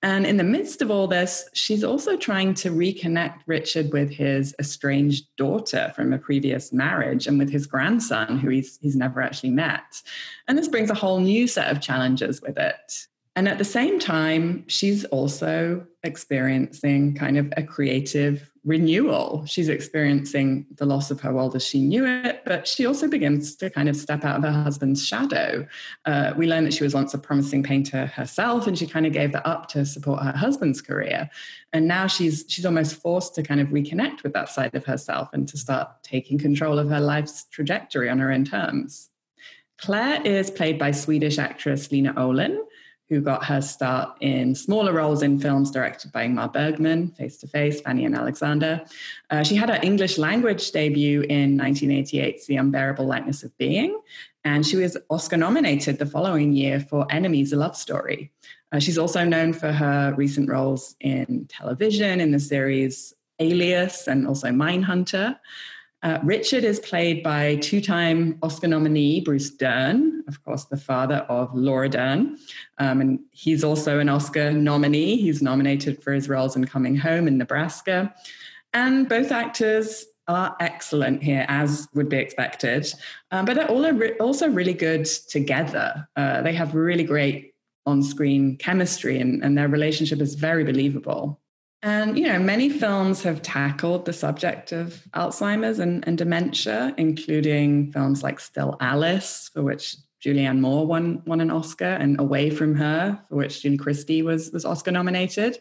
And 0.04 0.28
in 0.28 0.38
the 0.38 0.44
midst 0.44 0.82
of 0.82 0.92
all 0.92 1.08
this, 1.08 1.50
she's 1.54 1.84
also 1.84 2.16
trying 2.16 2.54
to 2.56 2.70
reconnect 2.70 3.40
Richard 3.48 3.92
with 3.92 4.12
his 4.12 4.54
estranged 4.60 5.26
daughter 5.38 5.92
from 5.96 6.14
a 6.14 6.20
previous 6.20 6.72
marriage 6.72 7.26
and 7.26 7.40
with 7.40 7.50
his 7.50 7.66
grandson, 7.66 8.38
who 8.38 8.50
he's, 8.50 8.78
he's 8.80 8.96
never 8.96 9.22
actually 9.22 9.50
met. 9.50 10.02
And 10.48 10.58
this 10.58 10.68
brings 10.68 10.92
a 10.92 10.96
whole 10.96 11.20
new 11.20 11.48
set 11.48 11.72
of 11.72 11.82
challenges 11.82 12.42
with 12.42 12.58
it. 12.58 13.08
And 13.36 13.48
at 13.48 13.58
the 13.58 13.64
same 13.64 14.00
time, 14.00 14.66
she's 14.68 15.06
also 15.06 15.86
experiencing 16.08 17.14
kind 17.14 17.38
of 17.38 17.54
a 17.56 17.62
creative 17.62 18.50
renewal. 18.64 19.46
She's 19.46 19.70
experiencing 19.70 20.66
the 20.76 20.86
loss 20.86 21.12
of 21.12 21.22
her 21.22 21.32
world 21.32 21.56
as 21.56 21.64
she 21.64 21.80
knew 21.80 22.06
it, 22.06 22.42
but 22.46 22.68
she 22.68 22.86
also 22.86 23.08
begins 23.08 23.56
to 23.58 23.70
kind 23.70 23.88
of 23.88 23.96
step 23.96 24.26
out 24.26 24.38
of 24.38 24.44
her 24.44 24.52
husband's 24.52 25.06
shadow. 25.06 25.68
Uh, 26.06 26.34
we 26.36 26.48
learn 26.48 26.66
that 26.66 26.74
she 26.74 26.84
was 26.84 26.94
once 26.94 27.14
a 27.14 27.18
promising 27.18 27.64
painter 27.64 28.08
herself, 28.08 28.68
and 28.68 28.78
she 28.78 28.88
kind 28.88 29.06
of 29.06 29.14
gave 29.14 29.32
that 29.32 29.48
up 29.48 29.70
to 29.70 29.86
support 29.86 30.22
her 30.24 30.32
husband's 30.32 30.82
career. 30.82 31.30
And 31.72 31.88
now 31.88 32.08
she's 32.08 32.44
she's 32.48 32.66
almost 32.66 32.96
forced 32.96 33.36
to 33.36 33.44
kind 33.44 33.62
of 33.62 33.68
reconnect 33.68 34.24
with 34.24 34.34
that 34.34 34.50
side 34.50 34.76
of 34.76 34.86
herself 34.86 35.30
and 35.32 35.48
to 35.48 35.58
start 35.58 35.90
taking 36.04 36.38
control 36.38 36.80
of 36.80 36.90
her 36.90 37.00
life's 37.00 37.46
trajectory 37.46 38.10
on 38.10 38.20
her 38.20 38.32
own 38.32 38.44
terms. 38.44 39.10
Claire 39.78 40.22
is 40.24 40.50
played 40.50 40.80
by 40.80 40.92
Swedish 40.92 41.38
actress 41.38 41.92
Lena 41.92 42.14
Olin, 42.18 42.60
who 43.10 43.22
got 43.22 43.46
her 43.46 43.62
start 43.62 44.18
in 44.22 44.54
smaller 44.54 44.92
roles 44.94 45.22
in 45.24 45.40
films 45.40 45.72
directed 45.72 46.12
by 46.12 46.28
Ingmar 46.28 46.52
Bergman, 46.52 47.10
Face 47.12 47.38
to 47.38 47.48
Face, 47.48 47.80
Fanny 47.80 48.06
and 48.06 48.16
Alexander. 48.16 48.84
Uh, 49.30 49.44
she 49.44 49.56
had 49.56 49.70
her 49.70 49.80
English 49.82 50.18
language 50.18 50.72
debut 50.72 51.22
in 51.22 51.58
1988's 51.58 52.48
The 52.48 52.58
Unbearable 52.58 53.06
Lightness 53.06 53.44
of 53.44 53.58
Being, 53.58 54.00
and 54.44 54.66
she 54.66 54.76
was 54.76 54.98
Oscar 55.10 55.38
nominated 55.38 56.00
the 56.00 56.06
following 56.06 56.52
year 56.54 56.80
for 56.80 57.06
Enemies, 57.10 57.54
a 57.54 57.58
Love 57.58 57.78
Story. 57.78 58.32
Uh, 58.72 58.80
she's 58.80 58.98
also 58.98 59.24
known 59.24 59.54
for 59.54 59.72
her 59.72 60.14
recent 60.18 60.50
roles 60.50 60.96
in 61.00 61.46
television 61.48 62.20
in 62.20 62.32
the 62.32 62.40
series 62.40 63.14
Alias 63.40 64.08
and 64.08 64.28
also 64.28 64.48
Mindhunter. 64.50 65.38
Uh, 66.04 66.20
Richard 66.24 66.64
is 66.64 66.80
played 66.80 67.24
by 67.24 67.56
two 67.56 67.82
time 67.82 68.38
Oscar 68.44 68.68
nominee 68.68 69.20
Bruce 69.22 69.50
Dern, 69.50 70.24
of 70.28 70.44
course, 70.44 70.66
the 70.66 70.78
father 70.78 71.26
of 71.28 71.54
Laura 71.56 71.90
Dern. 71.90 72.38
Um, 72.78 73.02
and 73.02 73.20
he's 73.32 73.64
also 73.64 74.00
an 74.00 74.10
Oscar 74.10 74.52
nominee. 74.52 75.18
He's 75.18 75.42
nominated 75.42 76.04
for 76.04 76.14
his 76.14 76.30
roles 76.30 76.56
in 76.56 76.66
Coming 76.66 76.96
Home 76.98 77.28
in 77.28 77.38
Nebraska. 77.38 78.14
And 78.74 79.10
both 79.10 79.32
actors 79.32 80.06
are 80.28 80.56
excellent 80.60 81.24
here, 81.24 81.46
as 81.48 81.88
would 81.94 82.10
be 82.10 82.18
expected. 82.18 82.92
Um, 83.32 83.46
but 83.46 83.56
they're 83.56 83.70
all 83.70 83.92
re- 83.92 84.18
also 84.20 84.50
really 84.50 84.74
good 84.74 85.06
together. 85.06 86.08
Uh, 86.16 86.42
they 86.42 86.54
have 86.54 86.76
really 86.76 87.04
great 87.04 87.54
on 87.86 88.04
screen 88.04 88.58
chemistry, 88.58 89.20
and, 89.20 89.44
and 89.44 89.58
their 89.58 89.70
relationship 89.70 90.20
is 90.20 90.36
very 90.36 90.66
believable. 90.66 91.40
And, 91.84 92.18
you 92.18 92.26
know, 92.28 92.40
many 92.40 92.70
films 92.70 93.22
have 93.24 93.42
tackled 93.44 94.06
the 94.06 94.14
subject 94.14 94.72
of 94.72 95.08
Alzheimer's 95.14 95.80
and, 95.80 96.06
and, 96.08 96.18
dementia, 96.18 96.94
including 96.98 97.92
films 97.92 98.24
like 98.24 98.40
Still 98.40 98.78
Alice, 98.80 99.52
for 99.54 99.62
which 99.62 99.96
Julianne 100.26 100.60
Moore 100.60 100.88
won, 100.88 101.22
won 101.26 101.40
an 101.40 101.52
Oscar, 101.52 101.86
and 101.86 102.20
Away 102.20 102.50
from 102.50 102.74
Her, 102.76 103.20
for 103.30 103.36
which 103.36 103.62
Julie 103.62 103.78
Christie 103.78 104.24
was, 104.24 104.52
was 104.52 104.66
Oscar 104.66 104.92
nominated. 104.92 105.60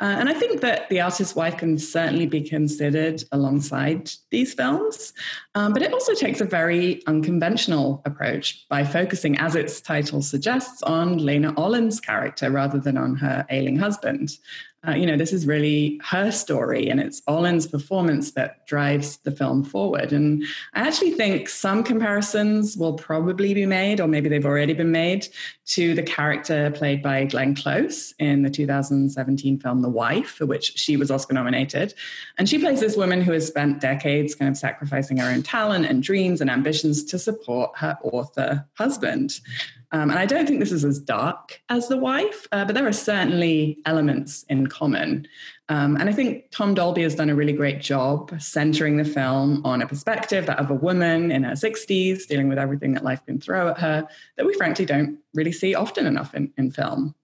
Uh, 0.00 0.16
and 0.18 0.28
I 0.28 0.34
think 0.34 0.62
that 0.62 0.88
The 0.88 1.00
Artist's 1.00 1.36
Wife 1.36 1.58
can 1.58 1.78
certainly 1.78 2.26
be 2.26 2.40
considered 2.40 3.22
alongside 3.30 4.10
these 4.30 4.52
films. 4.52 5.12
Um, 5.54 5.72
but 5.72 5.82
it 5.82 5.92
also 5.92 6.12
takes 6.14 6.40
a 6.40 6.44
very 6.44 7.06
unconventional 7.06 8.02
approach 8.04 8.66
by 8.68 8.82
focusing, 8.82 9.38
as 9.38 9.54
its 9.54 9.80
title 9.80 10.20
suggests, 10.20 10.82
on 10.82 11.18
Lena 11.18 11.52
Olins' 11.52 12.02
character 12.02 12.50
rather 12.50 12.80
than 12.80 12.96
on 12.96 13.14
her 13.14 13.46
ailing 13.48 13.76
husband 13.76 14.38
uh, 14.86 14.92
you 14.92 15.06
know, 15.06 15.16
this 15.16 15.32
is 15.32 15.46
really 15.46 16.00
her 16.02 16.32
story 16.32 16.88
and 16.88 16.98
it's 16.98 17.22
Olin's 17.28 17.68
performance 17.68 18.32
that 18.32 18.66
drives 18.66 19.18
the 19.18 19.30
film 19.30 19.62
forward. 19.62 20.12
And 20.12 20.44
I 20.74 20.80
actually 20.80 21.12
think 21.12 21.48
some 21.48 21.84
comparisons 21.84 22.76
will 22.76 22.94
probably 22.94 23.54
be 23.54 23.64
made, 23.64 24.00
or 24.00 24.08
maybe 24.08 24.28
they've 24.28 24.44
already 24.44 24.72
been 24.72 24.90
made, 24.90 25.28
to 25.66 25.94
the 25.94 26.02
character 26.02 26.72
played 26.72 27.00
by 27.00 27.26
Glenn 27.26 27.54
Close 27.54 28.12
in 28.18 28.42
the 28.42 28.50
2017 28.50 29.60
film 29.60 29.82
The 29.82 29.88
Wife, 29.88 30.30
for 30.30 30.46
which 30.46 30.76
she 30.76 30.96
was 30.96 31.12
Oscar 31.12 31.34
nominated. 31.34 31.94
And 32.36 32.48
she 32.48 32.58
plays 32.58 32.80
this 32.80 32.96
woman 32.96 33.22
who 33.22 33.30
has 33.32 33.46
spent 33.46 33.80
decades 33.80 34.34
kind 34.34 34.48
of 34.48 34.56
sacrificing 34.56 35.18
her 35.18 35.30
own 35.30 35.44
talent 35.44 35.86
and 35.86 36.02
dreams 36.02 36.40
and 36.40 36.50
ambitions 36.50 37.04
to 37.04 37.20
support 37.20 37.70
her 37.76 37.96
author 38.02 38.66
husband. 38.74 39.38
Um, 39.92 40.08
and 40.08 40.18
I 40.18 40.24
don't 40.24 40.46
think 40.46 40.58
this 40.58 40.72
is 40.72 40.84
as 40.84 40.98
dark 40.98 41.60
as 41.68 41.88
The 41.88 41.98
Wife, 41.98 42.48
uh, 42.50 42.64
but 42.64 42.74
there 42.74 42.86
are 42.86 42.92
certainly 42.92 43.78
elements 43.84 44.44
in 44.48 44.66
common. 44.66 45.28
Um, 45.68 45.96
and 45.96 46.08
I 46.08 46.12
think 46.12 46.50
Tom 46.50 46.72
Dolby 46.72 47.02
has 47.02 47.14
done 47.14 47.28
a 47.28 47.34
really 47.34 47.52
great 47.52 47.80
job 47.80 48.34
centering 48.40 48.96
the 48.96 49.04
film 49.04 49.60
on 49.64 49.82
a 49.82 49.86
perspective 49.86 50.46
that 50.46 50.58
of 50.58 50.70
a 50.70 50.74
woman 50.74 51.30
in 51.30 51.44
her 51.44 51.52
60s 51.52 52.26
dealing 52.26 52.48
with 52.48 52.58
everything 52.58 52.94
that 52.94 53.04
life 53.04 53.24
can 53.26 53.38
throw 53.38 53.68
at 53.68 53.78
her 53.78 54.08
that 54.36 54.46
we 54.46 54.54
frankly 54.54 54.86
don't 54.86 55.18
really 55.34 55.52
see 55.52 55.74
often 55.74 56.06
enough 56.06 56.34
in, 56.34 56.52
in 56.56 56.70
film. 56.70 57.14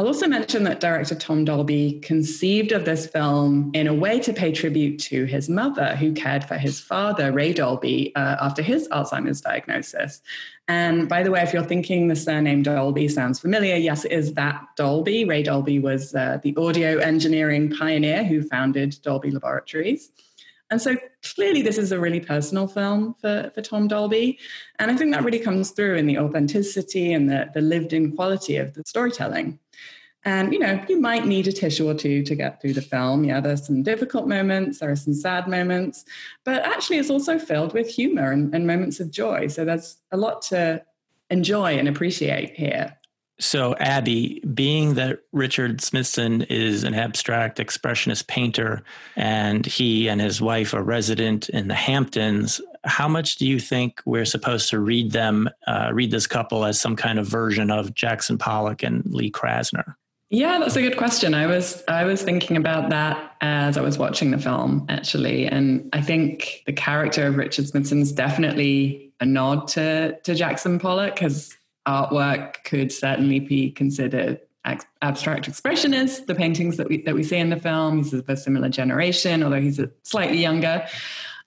I'll 0.00 0.06
also 0.06 0.26
mention 0.26 0.64
that 0.64 0.80
director 0.80 1.14
Tom 1.14 1.44
Dolby 1.44 2.00
conceived 2.00 2.72
of 2.72 2.86
this 2.86 3.06
film 3.06 3.70
in 3.74 3.86
a 3.86 3.92
way 3.92 4.18
to 4.20 4.32
pay 4.32 4.50
tribute 4.50 4.98
to 5.00 5.26
his 5.26 5.50
mother, 5.50 5.94
who 5.94 6.14
cared 6.14 6.42
for 6.42 6.56
his 6.56 6.80
father, 6.80 7.32
Ray 7.32 7.52
Dolby, 7.52 8.16
uh, 8.16 8.36
after 8.40 8.62
his 8.62 8.88
Alzheimer's 8.88 9.42
diagnosis. 9.42 10.22
And 10.68 11.06
by 11.06 11.22
the 11.22 11.30
way, 11.30 11.42
if 11.42 11.52
you're 11.52 11.62
thinking 11.62 12.08
the 12.08 12.16
surname 12.16 12.62
Dolby 12.62 13.08
sounds 13.08 13.40
familiar, 13.40 13.76
yes, 13.76 14.06
it 14.06 14.12
is 14.12 14.32
that 14.32 14.64
Dolby. 14.74 15.26
Ray 15.26 15.42
Dolby 15.42 15.80
was 15.80 16.14
uh, 16.14 16.38
the 16.42 16.56
audio 16.56 16.96
engineering 16.96 17.70
pioneer 17.70 18.24
who 18.24 18.40
founded 18.40 18.96
Dolby 19.02 19.30
Laboratories. 19.30 20.12
And 20.70 20.80
so 20.80 20.96
clearly, 21.34 21.62
this 21.62 21.78
is 21.78 21.90
a 21.90 21.98
really 21.98 22.20
personal 22.20 22.68
film 22.68 23.14
for, 23.20 23.50
for 23.54 23.60
Tom 23.60 23.88
Dolby. 23.88 24.38
And 24.78 24.90
I 24.90 24.96
think 24.96 25.12
that 25.12 25.24
really 25.24 25.40
comes 25.40 25.70
through 25.72 25.96
in 25.96 26.06
the 26.06 26.18
authenticity 26.18 27.12
and 27.12 27.28
the, 27.28 27.50
the 27.52 27.60
lived 27.60 27.92
in 27.92 28.14
quality 28.14 28.56
of 28.56 28.74
the 28.74 28.82
storytelling. 28.86 29.58
And, 30.24 30.52
you 30.52 30.58
know, 30.58 30.84
you 30.88 31.00
might 31.00 31.26
need 31.26 31.48
a 31.48 31.52
tissue 31.52 31.88
or 31.88 31.94
two 31.94 32.22
to 32.24 32.34
get 32.34 32.60
through 32.60 32.74
the 32.74 32.82
film. 32.82 33.24
Yeah, 33.24 33.40
there's 33.40 33.66
some 33.66 33.82
difficult 33.82 34.28
moments, 34.28 34.78
there 34.78 34.90
are 34.90 34.96
some 34.96 35.14
sad 35.14 35.48
moments, 35.48 36.04
but 36.44 36.62
actually 36.62 36.98
it's 36.98 37.10
also 37.10 37.38
filled 37.38 37.72
with 37.72 37.88
humor 37.88 38.30
and, 38.30 38.54
and 38.54 38.66
moments 38.66 39.00
of 39.00 39.10
joy. 39.10 39.46
So 39.46 39.64
there's 39.64 39.96
a 40.12 40.18
lot 40.18 40.42
to 40.42 40.84
enjoy 41.30 41.78
and 41.78 41.88
appreciate 41.88 42.54
here. 42.54 42.96
So, 43.40 43.74
Abby, 43.76 44.42
being 44.52 44.94
that 44.94 45.20
Richard 45.32 45.80
Smithson 45.80 46.42
is 46.42 46.84
an 46.84 46.92
abstract 46.94 47.58
expressionist 47.58 48.26
painter 48.26 48.82
and 49.16 49.64
he 49.64 50.08
and 50.08 50.20
his 50.20 50.42
wife 50.42 50.74
are 50.74 50.82
resident 50.82 51.48
in 51.48 51.68
the 51.68 51.74
Hamptons, 51.74 52.60
how 52.84 53.08
much 53.08 53.36
do 53.36 53.46
you 53.46 53.58
think 53.58 54.02
we're 54.04 54.26
supposed 54.26 54.68
to 54.70 54.78
read 54.78 55.12
them, 55.12 55.48
uh, 55.66 55.90
read 55.92 56.10
this 56.10 56.26
couple 56.26 56.66
as 56.66 56.78
some 56.78 56.96
kind 56.96 57.18
of 57.18 57.26
version 57.26 57.70
of 57.70 57.94
Jackson 57.94 58.36
Pollock 58.36 58.82
and 58.82 59.06
Lee 59.06 59.30
Krasner? 59.30 59.94
Yeah, 60.28 60.58
that's 60.58 60.76
a 60.76 60.82
good 60.82 60.96
question. 60.96 61.34
I 61.34 61.46
was 61.46 61.82
I 61.88 62.04
was 62.04 62.22
thinking 62.22 62.56
about 62.56 62.90
that 62.90 63.36
as 63.40 63.76
I 63.76 63.80
was 63.80 63.98
watching 63.98 64.30
the 64.30 64.38
film 64.38 64.86
actually, 64.88 65.46
and 65.46 65.88
I 65.92 66.02
think 66.02 66.62
the 66.66 66.72
character 66.72 67.26
of 67.26 67.36
Richard 67.36 67.66
Smithson 67.66 68.00
is 68.00 68.12
definitely 68.12 69.12
a 69.18 69.26
nod 69.26 69.66
to 69.68 70.16
to 70.22 70.34
Jackson 70.36 70.78
Pollock. 70.78 71.18
His 71.18 71.56
artwork 71.86 72.64
could 72.64 72.92
certainly 72.92 73.40
be 73.40 73.70
considered 73.70 74.40
abstract 75.02 75.50
expressionist. 75.50 76.26
The 76.26 76.34
paintings 76.34 76.76
that 76.76 76.88
we 76.88 77.02
that 77.02 77.14
we 77.14 77.22
see 77.22 77.36
in 77.38 77.50
the 77.50 77.56
film, 77.56 77.98
he's 77.98 78.12
of 78.12 78.28
a 78.28 78.36
similar 78.36 78.68
generation, 78.68 79.42
although 79.42 79.60
he's 79.60 79.78
a 79.78 79.90
slightly 80.02 80.38
younger. 80.38 80.86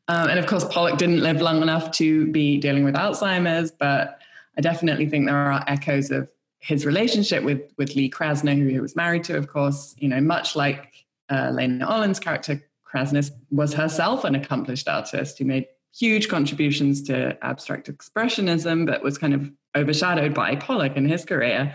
Um, 0.08 0.30
and 0.30 0.40
of 0.40 0.48
course, 0.48 0.66
Pollock 0.66 0.98
didn't 0.98 1.22
live 1.22 1.42
long 1.42 1.62
enough 1.62 1.92
to 1.92 2.28
be 2.32 2.58
dealing 2.58 2.84
with 2.84 2.96
Alzheimer's, 2.96 3.72
but 3.72 4.20
I 4.58 4.62
definitely 4.62 5.08
think 5.08 5.26
there 5.26 5.38
are 5.38 5.64
echoes 5.68 6.12
of 6.12 6.30
his 6.60 6.86
relationship 6.86 7.44
with 7.44 7.62
with 7.78 7.96
Lee 7.96 8.10
Krasner, 8.10 8.56
who 8.56 8.68
he 8.68 8.80
was 8.80 8.96
married 8.96 9.24
to, 9.26 9.38
of 9.38 9.48
course, 9.48 9.96
you 9.98 10.10
know, 10.10 10.22
much 10.22 10.56
like 10.56 11.06
uh, 11.30 11.52
Lena 11.52 11.86
Olins' 11.88 12.22
character, 12.22 12.62
Krasner 12.92 13.30
was 13.52 13.74
herself 13.74 14.24
an 14.24 14.36
accomplished 14.36 14.88
artist 14.88 15.38
who 15.38 15.46
made 15.46 15.68
huge 15.96 16.28
contributions 16.28 17.02
to 17.04 17.38
abstract 17.44 17.92
expressionism, 17.92 18.86
but 18.86 19.04
was 19.04 19.18
kind 19.18 19.34
of 19.34 19.52
overshadowed 19.76 20.34
by 20.34 20.56
Pollock 20.56 20.96
in 20.96 21.08
his 21.08 21.26
career. 21.26 21.74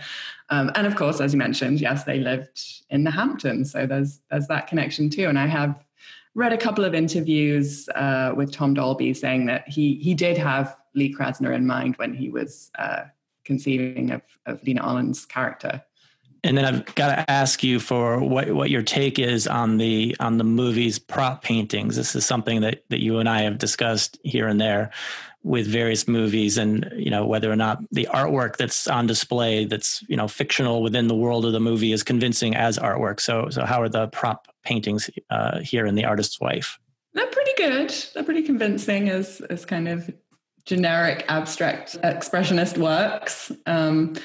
Um, 0.49 0.71
and 0.75 0.87
of 0.87 0.95
course, 0.95 1.21
as 1.21 1.33
you 1.33 1.37
mentioned, 1.37 1.79
yes, 1.79 2.03
they 2.03 2.19
lived 2.19 2.59
in 2.89 3.03
the 3.03 3.11
Hamptons, 3.11 3.71
so 3.71 3.85
there's 3.85 4.19
there's 4.31 4.47
that 4.47 4.67
connection 4.67 5.09
too. 5.09 5.27
And 5.27 5.37
I 5.37 5.47
have 5.47 5.83
read 6.33 6.53
a 6.53 6.57
couple 6.57 6.85
of 6.85 6.93
interviews 6.95 7.87
uh, 7.89 8.33
with 8.35 8.51
Tom 8.51 8.73
Dolby 8.73 9.13
saying 9.13 9.45
that 9.45 9.67
he 9.67 9.95
he 9.95 10.13
did 10.13 10.37
have 10.37 10.75
Lee 10.95 11.13
Krasner 11.13 11.55
in 11.55 11.67
mind 11.67 11.95
when 11.97 12.13
he 12.13 12.29
was 12.29 12.71
uh, 12.79 13.03
conceiving 13.43 14.11
of, 14.11 14.21
of 14.45 14.63
Lena 14.63 14.81
Olins' 14.81 15.27
character. 15.27 15.83
And 16.43 16.57
then 16.57 16.63
I've 16.63 16.95
got 16.95 17.13
to 17.13 17.29
ask 17.29 17.63
you 17.63 17.79
for 17.79 18.21
what, 18.21 18.49
what 18.51 18.69
your 18.69 18.81
take 18.81 19.19
is 19.19 19.45
on 19.45 19.77
the 19.77 20.15
on 20.21 20.37
the 20.37 20.45
movie's 20.45 20.97
prop 20.97 21.43
paintings. 21.43 21.97
This 21.97 22.15
is 22.15 22.25
something 22.25 22.61
that, 22.61 22.83
that 22.89 23.03
you 23.03 23.19
and 23.19 23.27
I 23.27 23.41
have 23.41 23.57
discussed 23.57 24.17
here 24.23 24.47
and 24.47 24.59
there 24.59 24.91
with 25.43 25.67
various 25.67 26.07
movies, 26.07 26.57
and 26.57 26.91
you 26.95 27.09
know 27.09 27.25
whether 27.25 27.51
or 27.51 27.55
not 27.55 27.79
the 27.91 28.07
artwork 28.11 28.57
that's 28.57 28.87
on 28.87 29.07
display 29.07 29.65
that's 29.65 30.03
you 30.07 30.17
know 30.17 30.27
fictional 30.27 30.81
within 30.81 31.07
the 31.07 31.15
world 31.15 31.45
of 31.45 31.53
the 31.53 31.59
movie 31.59 31.91
is 31.91 32.03
convincing 32.03 32.55
as 32.55 32.77
artwork. 32.77 33.19
So 33.19 33.49
so 33.49 33.65
how 33.65 33.81
are 33.81 33.89
the 33.89 34.07
prop 34.07 34.47
paintings 34.63 35.09
uh, 35.29 35.59
here 35.59 35.85
in 35.85 35.95
The 35.95 36.05
Artist's 36.05 36.39
Wife? 36.39 36.79
They're 37.13 37.27
pretty 37.27 37.53
good. 37.57 37.93
They're 38.13 38.23
pretty 38.23 38.43
convincing 38.43 39.09
as 39.09 39.41
as 39.49 39.65
kind 39.65 39.87
of 39.87 40.11
generic 40.65 41.25
abstract 41.29 41.97
expressionist 42.03 42.77
works. 42.77 43.51
Um, 43.65 44.15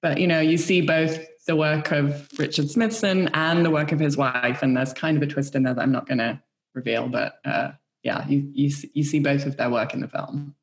but 0.00 0.18
you 0.18 0.26
know, 0.26 0.40
you 0.40 0.58
see 0.58 0.80
both 0.80 1.18
the 1.46 1.56
work 1.56 1.92
of 1.92 2.28
Richard 2.38 2.70
Smithson 2.70 3.28
and 3.34 3.64
the 3.64 3.70
work 3.70 3.92
of 3.92 4.00
his 4.00 4.16
wife, 4.16 4.62
and 4.62 4.76
there's 4.76 4.92
kind 4.92 5.16
of 5.16 5.22
a 5.22 5.26
twist 5.26 5.54
in 5.54 5.62
there 5.64 5.74
that 5.74 5.80
I'm 5.80 5.92
not 5.92 6.06
going 6.06 6.18
to 6.18 6.40
reveal. 6.74 7.08
But 7.08 7.34
uh, 7.44 7.72
yeah, 8.02 8.26
you, 8.26 8.50
you 8.52 8.70
you 8.94 9.04
see 9.04 9.20
both 9.20 9.46
of 9.46 9.56
their 9.56 9.70
work 9.70 9.94
in 9.94 10.00
the 10.00 10.08
film. 10.08 10.54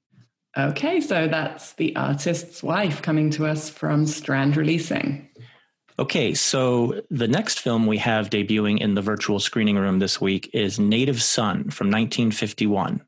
Okay, 0.58 1.00
so 1.00 1.28
that's 1.28 1.74
the 1.74 1.96
artist's 1.96 2.64
wife 2.64 3.02
coming 3.02 3.30
to 3.32 3.46
us 3.46 3.70
from 3.70 4.08
Strand 4.08 4.58
Releasing. 4.58 5.30
Okay, 6.00 6.34
so 6.34 7.02
the 7.12 7.28
next 7.28 7.60
film 7.60 7.86
we 7.86 7.98
have 7.98 8.30
debuting 8.30 8.80
in 8.80 8.96
the 8.96 9.02
virtual 9.02 9.40
screening 9.40 9.78
room 9.78 10.00
this 10.00 10.20
week 10.20 10.50
is 10.54 10.80
Native 10.80 11.22
Son 11.22 11.70
from 11.70 11.88
1951. 11.88 13.04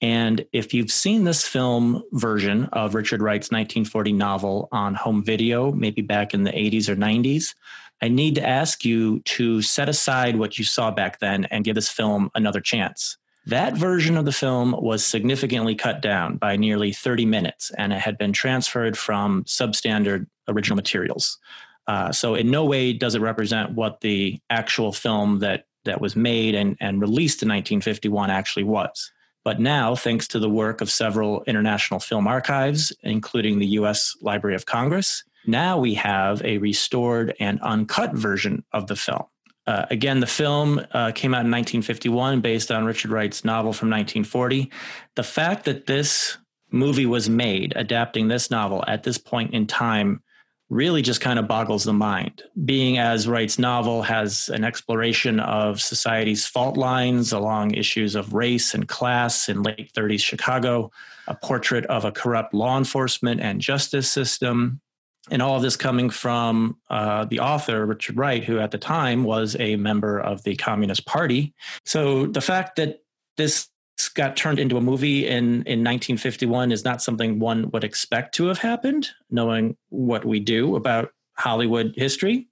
And 0.00 0.46
if 0.52 0.72
you've 0.72 0.90
seen 0.90 1.24
this 1.24 1.46
film 1.46 2.02
version 2.12 2.66
of 2.66 2.94
Richard 2.94 3.20
Wright's 3.20 3.50
1940 3.50 4.12
novel 4.12 4.68
on 4.72 4.94
home 4.94 5.24
video, 5.24 5.72
maybe 5.72 6.02
back 6.02 6.34
in 6.34 6.44
the 6.44 6.52
80s 6.52 6.88
or 6.88 6.96
90s, 6.96 7.54
I 8.02 8.08
need 8.08 8.34
to 8.36 8.46
ask 8.46 8.84
you 8.84 9.20
to 9.20 9.62
set 9.62 9.88
aside 9.88 10.36
what 10.36 10.58
you 10.58 10.64
saw 10.64 10.90
back 10.90 11.18
then 11.18 11.46
and 11.46 11.64
give 11.64 11.74
this 11.74 11.88
film 11.88 12.30
another 12.34 12.60
chance. 12.60 13.16
That 13.46 13.76
version 13.76 14.16
of 14.16 14.24
the 14.24 14.32
film 14.32 14.72
was 14.72 15.06
significantly 15.06 15.76
cut 15.76 16.02
down 16.02 16.36
by 16.36 16.56
nearly 16.56 16.92
30 16.92 17.26
minutes, 17.26 17.70
and 17.78 17.92
it 17.92 18.00
had 18.00 18.18
been 18.18 18.32
transferred 18.32 18.98
from 18.98 19.44
substandard 19.44 20.26
original 20.48 20.74
materials. 20.74 21.38
Uh, 21.86 22.10
so, 22.10 22.34
in 22.34 22.50
no 22.50 22.64
way 22.64 22.92
does 22.92 23.14
it 23.14 23.20
represent 23.20 23.70
what 23.70 24.00
the 24.00 24.40
actual 24.50 24.92
film 24.92 25.38
that, 25.38 25.66
that 25.84 26.00
was 26.00 26.16
made 26.16 26.56
and, 26.56 26.76
and 26.80 27.00
released 27.00 27.42
in 27.42 27.48
1951 27.48 28.30
actually 28.30 28.64
was. 28.64 29.12
But 29.44 29.60
now, 29.60 29.94
thanks 29.94 30.26
to 30.28 30.40
the 30.40 30.50
work 30.50 30.80
of 30.80 30.90
several 30.90 31.44
international 31.44 32.00
film 32.00 32.26
archives, 32.26 32.92
including 33.04 33.60
the 33.60 33.68
US 33.78 34.16
Library 34.20 34.56
of 34.56 34.66
Congress, 34.66 35.22
now 35.46 35.78
we 35.78 35.94
have 35.94 36.42
a 36.44 36.58
restored 36.58 37.32
and 37.38 37.60
uncut 37.60 38.12
version 38.12 38.64
of 38.72 38.88
the 38.88 38.96
film. 38.96 39.26
Uh, 39.66 39.86
again, 39.90 40.20
the 40.20 40.26
film 40.26 40.80
uh, 40.92 41.10
came 41.12 41.34
out 41.34 41.44
in 41.44 41.50
1951 41.50 42.40
based 42.40 42.70
on 42.70 42.84
Richard 42.84 43.10
Wright's 43.10 43.44
novel 43.44 43.72
from 43.72 43.90
1940. 43.90 44.70
The 45.16 45.22
fact 45.22 45.64
that 45.64 45.86
this 45.86 46.38
movie 46.70 47.06
was 47.06 47.28
made 47.28 47.72
adapting 47.76 48.28
this 48.28 48.50
novel 48.50 48.84
at 48.86 49.02
this 49.02 49.18
point 49.18 49.54
in 49.54 49.66
time 49.66 50.22
really 50.68 51.00
just 51.00 51.20
kind 51.20 51.38
of 51.38 51.46
boggles 51.46 51.84
the 51.84 51.92
mind. 51.92 52.42
Being 52.64 52.98
as 52.98 53.28
Wright's 53.28 53.58
novel 53.58 54.02
has 54.02 54.48
an 54.48 54.64
exploration 54.64 55.38
of 55.38 55.80
society's 55.80 56.46
fault 56.46 56.76
lines 56.76 57.32
along 57.32 57.74
issues 57.74 58.14
of 58.16 58.34
race 58.34 58.74
and 58.74 58.88
class 58.88 59.48
in 59.48 59.62
late 59.62 59.92
30s 59.96 60.20
Chicago, 60.20 60.90
a 61.28 61.36
portrait 61.36 61.86
of 61.86 62.04
a 62.04 62.10
corrupt 62.10 62.52
law 62.52 62.76
enforcement 62.78 63.40
and 63.40 63.60
justice 63.60 64.10
system, 64.10 64.80
and 65.30 65.42
all 65.42 65.56
of 65.56 65.62
this 65.62 65.76
coming 65.76 66.10
from 66.10 66.76
uh, 66.90 67.24
the 67.24 67.40
author 67.40 67.84
richard 67.86 68.16
wright 68.16 68.44
who 68.44 68.58
at 68.58 68.70
the 68.70 68.78
time 68.78 69.24
was 69.24 69.56
a 69.58 69.76
member 69.76 70.18
of 70.18 70.42
the 70.44 70.56
communist 70.56 71.06
party. 71.06 71.54
So 71.84 72.26
the 72.26 72.40
fact 72.40 72.76
that 72.76 73.02
this 73.36 73.68
got 74.14 74.36
turned 74.36 74.58
into 74.58 74.76
a 74.76 74.80
movie 74.80 75.26
in, 75.26 75.62
in 75.64 75.82
1951 75.82 76.70
is 76.70 76.84
not 76.84 77.02
something 77.02 77.38
one 77.38 77.70
would 77.70 77.84
expect 77.84 78.34
to 78.34 78.46
have 78.46 78.58
happened 78.58 79.08
knowing 79.30 79.76
what 79.88 80.24
we 80.24 80.38
do 80.38 80.76
about 80.76 81.12
hollywood 81.36 81.94
history. 81.96 82.48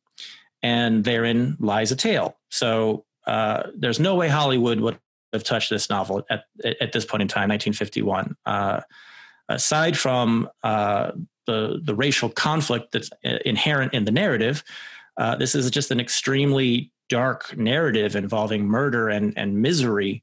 And 0.62 1.04
therein 1.04 1.58
lies 1.60 1.92
a 1.92 1.96
tale. 1.96 2.38
So 2.48 3.04
uh, 3.26 3.64
there's 3.76 4.00
no 4.00 4.14
way 4.14 4.28
hollywood 4.28 4.80
would 4.80 4.98
have 5.32 5.44
touched 5.44 5.68
this 5.68 5.90
novel 5.90 6.24
at, 6.30 6.44
at 6.80 6.92
this 6.92 7.04
point 7.04 7.22
in 7.22 7.28
time 7.28 7.48
1951 7.48 8.36
uh, 8.46 8.80
aside 9.48 9.96
from 9.96 10.48
uh, 10.62 11.10
the 11.46 11.80
the 11.82 11.94
racial 11.94 12.28
conflict 12.28 12.92
that's 12.92 13.10
uh, 13.24 13.38
inherent 13.44 13.94
in 13.94 14.04
the 14.04 14.12
narrative. 14.12 14.64
Uh, 15.16 15.36
this 15.36 15.54
is 15.54 15.70
just 15.70 15.90
an 15.90 16.00
extremely 16.00 16.90
dark 17.08 17.56
narrative 17.56 18.16
involving 18.16 18.66
murder 18.66 19.08
and 19.08 19.36
and 19.36 19.60
misery. 19.60 20.22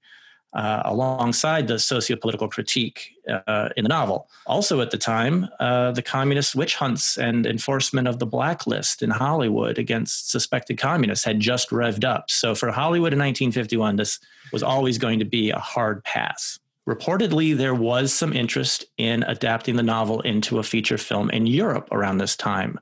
Uh, 0.53 0.81
alongside 0.83 1.69
the 1.69 1.79
socio-political 1.79 2.49
critique 2.49 3.13
uh, 3.47 3.69
in 3.77 3.85
the 3.85 3.87
novel. 3.87 4.27
Also, 4.45 4.81
at 4.81 4.91
the 4.91 4.97
time, 4.97 5.47
uh, 5.61 5.93
the 5.93 6.01
communist 6.01 6.57
witch 6.57 6.75
hunts 6.75 7.17
and 7.17 7.45
enforcement 7.45 8.05
of 8.05 8.19
the 8.19 8.25
blacklist 8.25 9.01
in 9.01 9.09
Hollywood 9.09 9.77
against 9.77 10.29
suspected 10.29 10.77
communists 10.77 11.23
had 11.23 11.39
just 11.39 11.69
revved 11.69 12.03
up. 12.03 12.29
So, 12.29 12.53
for 12.53 12.69
Hollywood 12.69 13.13
in 13.13 13.19
1951, 13.19 13.95
this 13.95 14.19
was 14.51 14.61
always 14.61 14.97
going 14.97 15.19
to 15.19 15.25
be 15.25 15.51
a 15.51 15.57
hard 15.57 16.03
pass. 16.03 16.59
Reportedly, 16.89 17.55
there 17.55 17.75
was 17.75 18.11
some 18.11 18.33
interest 18.33 18.85
in 18.97 19.23
adapting 19.23 19.75
the 19.75 19.83
novel 19.83 20.21
into 20.21 20.57
a 20.57 20.63
feature 20.63 20.97
film 20.97 21.29
in 21.29 21.45
Europe 21.45 21.87
around 21.91 22.17
this 22.17 22.35
time, 22.35 22.79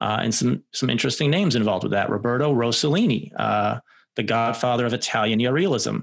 uh, 0.00 0.18
and 0.22 0.34
some 0.34 0.62
some 0.72 0.90
interesting 0.90 1.30
names 1.30 1.56
involved 1.56 1.82
with 1.82 1.92
that. 1.92 2.10
Roberto 2.10 2.52
Rossellini, 2.52 3.32
uh, 3.38 3.80
the 4.16 4.22
godfather 4.22 4.84
of 4.84 4.92
Italian 4.92 5.40
neorealism, 5.40 6.02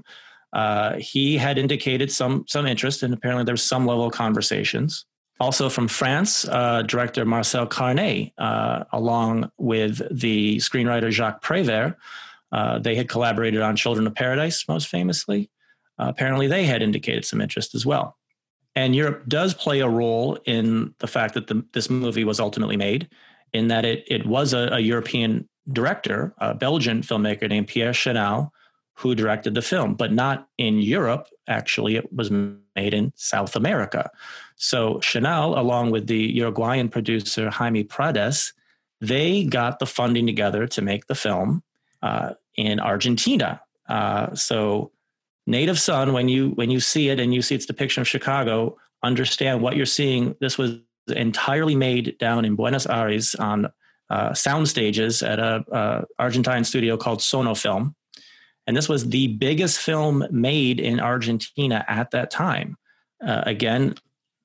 uh, 0.52 0.96
he 0.96 1.36
had 1.36 1.56
indicated 1.56 2.10
some 2.10 2.44
some 2.48 2.66
interest, 2.66 3.04
and 3.04 3.14
apparently 3.14 3.44
there 3.44 3.54
was 3.54 3.62
some 3.62 3.86
level 3.86 4.06
of 4.06 4.12
conversations. 4.12 5.06
Also 5.38 5.68
from 5.68 5.86
France, 5.86 6.48
uh, 6.48 6.82
director 6.82 7.24
Marcel 7.24 7.66
Carné, 7.66 8.32
uh, 8.38 8.84
along 8.92 9.50
with 9.58 10.00
the 10.10 10.56
screenwriter 10.56 11.10
Jacques 11.10 11.44
Prévert, 11.44 11.94
uh, 12.52 12.78
they 12.78 12.94
had 12.94 13.08
collaborated 13.08 13.60
on 13.60 13.76
Children 13.76 14.06
of 14.06 14.14
Paradise, 14.14 14.66
most 14.66 14.88
famously 14.88 15.50
uh, 15.98 16.06
apparently 16.08 16.46
they 16.46 16.64
had 16.64 16.82
indicated 16.82 17.24
some 17.24 17.40
interest 17.40 17.74
as 17.74 17.86
well. 17.86 18.16
And 18.74 18.94
Europe 18.94 19.24
does 19.26 19.54
play 19.54 19.80
a 19.80 19.88
role 19.88 20.38
in 20.44 20.94
the 20.98 21.06
fact 21.06 21.34
that 21.34 21.46
the, 21.46 21.64
this 21.72 21.88
movie 21.88 22.24
was 22.24 22.38
ultimately 22.38 22.76
made, 22.76 23.08
in 23.52 23.68
that 23.68 23.84
it, 23.84 24.04
it 24.06 24.26
was 24.26 24.52
a, 24.52 24.68
a 24.72 24.80
European 24.80 25.48
director, 25.72 26.34
a 26.38 26.54
Belgian 26.54 27.00
filmmaker 27.00 27.48
named 27.48 27.68
Pierre 27.68 27.92
Chenal, 27.92 28.50
who 28.94 29.14
directed 29.14 29.54
the 29.54 29.62
film, 29.62 29.94
but 29.94 30.12
not 30.12 30.48
in 30.58 30.78
Europe. 30.78 31.28
Actually, 31.48 31.96
it 31.96 32.12
was 32.12 32.30
made 32.30 32.94
in 32.94 33.12
South 33.16 33.56
America. 33.56 34.10
So 34.56 34.96
Chenal, 34.96 35.58
along 35.58 35.90
with 35.90 36.06
the 36.06 36.18
Uruguayan 36.18 36.88
producer 36.88 37.50
Jaime 37.50 37.84
Prades, 37.84 38.52
they 39.00 39.44
got 39.44 39.78
the 39.78 39.86
funding 39.86 40.26
together 40.26 40.66
to 40.66 40.82
make 40.82 41.06
the 41.06 41.14
film 41.14 41.62
uh, 42.02 42.34
in 42.56 42.80
Argentina. 42.80 43.60
Uh, 43.88 44.34
so 44.34 44.90
native 45.46 45.78
son 45.78 46.12
when 46.12 46.28
you 46.28 46.50
when 46.50 46.70
you 46.70 46.80
see 46.80 47.08
it 47.08 47.20
and 47.20 47.32
you 47.32 47.42
see 47.42 47.54
its 47.54 47.66
depiction 47.66 48.00
of 48.00 48.08
chicago 48.08 48.76
understand 49.02 49.60
what 49.60 49.76
you're 49.76 49.86
seeing. 49.86 50.34
This 50.40 50.58
was 50.58 50.78
entirely 51.08 51.76
made 51.76 52.18
down 52.18 52.44
in 52.44 52.56
buenos 52.56 52.86
aires 52.86 53.34
on 53.36 53.70
uh, 54.10 54.34
sound 54.34 54.68
stages 54.68 55.22
at 55.22 55.38
a, 55.38 56.04
argentine 56.18 56.64
studio 56.64 56.96
called 56.96 57.20
sonofilm 57.20 57.94
and 58.66 58.76
this 58.76 58.88
was 58.88 59.08
the 59.08 59.28
biggest 59.28 59.80
film 59.80 60.24
made 60.30 60.80
in 60.80 60.98
argentina 61.00 61.84
at 61.88 62.10
that 62.10 62.30
time. 62.30 62.76
Uh, 63.24 63.42
again 63.46 63.94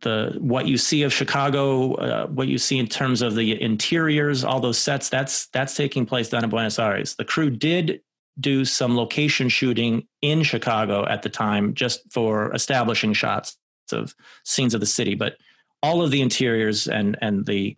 the 0.02 0.36
what 0.40 0.68
you 0.68 0.78
see 0.78 1.04
of 1.04 1.14
chicago 1.14 1.94
uh, 1.96 2.28
what 2.28 2.48
you 2.48 2.58
see 2.58 2.80
in 2.80 2.88
terms 2.88 3.22
of 3.22 3.36
the 3.36 3.62
interiors 3.62 4.44
all 4.44 4.60
those 4.60 4.78
sets 4.78 5.10
that's 5.10 5.48
that's 5.48 5.76
taking 5.76 6.06
place 6.06 6.30
down 6.30 6.44
in 6.44 6.50
buenos 6.50 6.80
aires. 6.80 7.16
The 7.16 7.26
crew 7.26 7.50
did 7.50 8.02
do 8.42 8.66
some 8.66 8.98
location 8.98 9.48
shooting 9.48 10.08
in 10.22 10.44
Chicago 10.44 11.06
at 11.08 11.22
the 11.22 11.30
time 11.30 11.74
just 11.74 12.12
for 12.12 12.54
establishing 12.54 13.14
shots 13.14 13.58
of 13.92 14.16
scenes 14.44 14.74
of 14.74 14.80
the 14.80 14.86
city. 14.86 15.16
But 15.16 15.38
all 15.84 16.02
of 16.02 16.12
the 16.12 16.22
interiors 16.22 16.88
and 16.88 17.18
and 17.22 17.46
the 17.46 17.78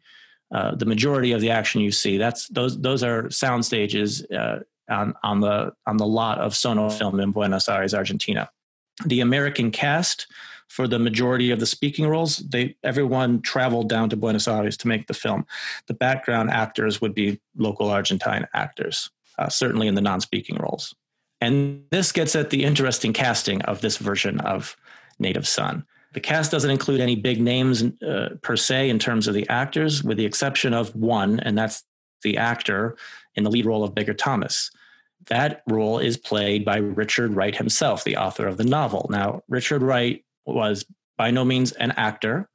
uh, 0.54 0.76
the 0.76 0.86
majority 0.86 1.32
of 1.32 1.42
the 1.42 1.50
action 1.50 1.82
you 1.82 1.92
see 1.92 2.18
that's 2.18 2.48
those 2.50 2.80
those 2.80 3.04
are 3.04 3.30
sound 3.30 3.66
stages 3.66 4.24
uh, 4.26 4.60
on 4.90 5.14
on 5.24 5.40
the 5.40 5.74
on 5.88 5.98
the 5.98 6.08
lot 6.08 6.40
of 6.40 6.54
Sonofilm 6.54 7.22
in 7.22 7.32
Buenos 7.32 7.70
Aires, 7.70 7.94
Argentina. 7.94 8.50
The 9.06 9.22
American 9.22 9.72
cast 9.72 10.28
for 10.68 10.88
the 10.88 11.00
majority 11.00 11.52
of 11.52 11.60
the 11.60 11.66
speaking 11.66 12.08
roles, 12.08 12.38
they 12.38 12.76
everyone 12.84 13.42
traveled 13.42 13.90
down 13.90 14.10
to 14.10 14.18
Buenos 14.18 14.48
Aires 14.48 14.78
to 14.78 14.88
make 14.88 15.08
the 15.08 15.14
film. 15.14 15.46
The 15.88 15.94
background 15.94 16.50
actors 16.52 17.02
would 17.02 17.14
be 17.14 17.40
local 17.58 17.90
Argentine 17.90 18.48
actors 18.54 19.10
uh, 19.44 19.50
certainly 19.50 19.88
in 19.88 19.96
the 19.96 20.02
non 20.02 20.22
speaking 20.22 20.58
roles. 20.58 20.96
And 21.42 21.84
this 21.92 22.12
gets 22.12 22.36
at 22.36 22.50
the 22.50 22.64
interesting 22.64 23.12
casting 23.12 23.62
of 23.64 23.82
this 23.82 23.98
version 23.98 24.40
of 24.42 24.78
Native 25.20 25.48
Son. 25.48 25.86
The 26.14 26.22
cast 26.22 26.52
doesn't 26.52 26.70
include 26.70 27.02
any 27.02 27.16
big 27.16 27.42
names 27.42 27.84
uh, 28.02 28.30
per 28.42 28.56
se 28.56 28.90
in 28.90 29.00
terms 29.00 29.28
of 29.28 29.34
the 29.34 29.48
actors, 29.50 30.04
with 30.04 30.18
the 30.18 30.26
exception 30.26 30.74
of 30.74 30.96
one, 30.96 31.40
and 31.42 31.58
that's 31.58 31.84
the 32.22 32.38
actor 32.38 32.96
in 33.36 33.44
the 33.44 33.50
lead 33.50 33.66
role 33.66 33.84
of 33.84 33.96
Bigger 33.96 34.14
Thomas. 34.14 34.72
That 35.28 35.64
role 35.68 36.00
is 36.00 36.18
played 36.18 36.64
by 36.64 36.78
Richard 36.78 37.36
Wright 37.36 37.56
himself, 37.56 38.04
the 38.04 38.18
author 38.18 38.48
of 38.48 38.58
the 38.58 38.64
novel. 38.64 39.08
Now, 39.10 39.42
Richard 39.50 39.82
Wright 39.82 40.24
was 40.46 40.86
by 41.18 41.32
no 41.32 41.44
means 41.44 41.72
an 41.74 41.92
actor, 41.92 42.48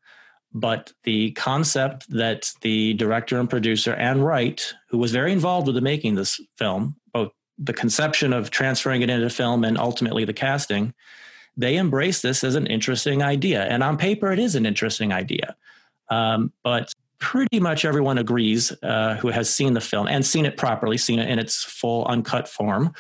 but 0.52 0.92
the 1.04 1.32
concept 1.32 2.11
that 2.11 2.52
the 2.62 2.94
director 2.94 3.38
and 3.38 3.50
producer 3.50 3.94
Anne 3.94 4.22
Wright, 4.22 4.74
who 4.88 4.98
was 4.98 5.12
very 5.12 5.32
involved 5.32 5.66
with 5.66 5.74
the 5.74 5.82
making 5.82 6.14
this 6.14 6.40
film, 6.56 6.96
both 7.12 7.32
the 7.58 7.72
conception 7.72 8.32
of 8.32 8.50
transferring 8.50 9.02
it 9.02 9.11
into 9.11 9.28
film 9.30 9.64
and 9.64 9.78
ultimately 9.78 10.24
the 10.24 10.32
casting, 10.32 10.94
they 11.56 11.76
embraced 11.76 12.22
this 12.22 12.44
as 12.44 12.55
an 12.55 12.66
interesting 12.66 13.22
idea. 13.22 13.64
And 13.64 13.82
on 13.82 13.99
paper, 13.99 14.32
it 14.32 14.38
is 14.38 14.55
an 14.55 14.64
interesting 14.64 15.12
idea. 15.12 15.57
Um, 16.09 16.53
but 16.62 16.92
pretty 17.18 17.61
much 17.61 17.84
everyone 17.84 18.16
agrees 18.16 18.72
uh, 18.82 19.16
who 19.16 19.28
has 19.28 19.53
seen 19.53 19.74
the 19.74 19.80
film 19.80 20.07
and 20.07 20.24
seen 20.24 20.46
it 20.46 20.57
properly, 20.57 20.96
seen 20.96 21.18
it 21.18 21.28
in 21.28 21.38
its 21.38 21.64
full 21.64 22.07
uncut 22.07 22.49
form, 22.49 22.94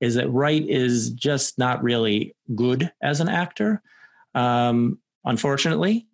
is 0.00 0.14
that 0.14 0.30
Wright 0.30 0.64
is 0.68 1.10
just 1.10 1.58
not 1.58 1.82
really 1.82 2.34
good 2.54 2.92
as 3.02 3.20
an 3.20 3.28
actor, 3.28 3.82
um, 4.34 4.98
unfortunately. 5.24 6.06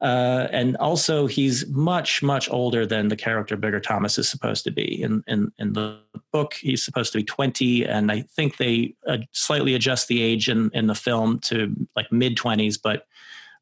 Uh, 0.00 0.48
and 0.50 0.76
also, 0.78 1.26
he's 1.26 1.66
much, 1.68 2.22
much 2.22 2.50
older 2.50 2.86
than 2.86 3.08
the 3.08 3.16
character 3.16 3.56
Bigger 3.56 3.80
Thomas 3.80 4.16
is 4.16 4.28
supposed 4.28 4.64
to 4.64 4.70
be. 4.70 5.02
In, 5.02 5.22
in, 5.26 5.52
in 5.58 5.74
the 5.74 5.98
book, 6.32 6.54
he's 6.54 6.82
supposed 6.82 7.12
to 7.12 7.18
be 7.18 7.24
20, 7.24 7.86
and 7.86 8.10
I 8.10 8.22
think 8.22 8.56
they 8.56 8.94
uh, 9.06 9.18
slightly 9.32 9.74
adjust 9.74 10.08
the 10.08 10.22
age 10.22 10.48
in, 10.48 10.70
in 10.72 10.86
the 10.86 10.94
film 10.94 11.38
to 11.40 11.74
like 11.96 12.10
mid 12.10 12.36
20s. 12.36 12.78
But 12.82 13.06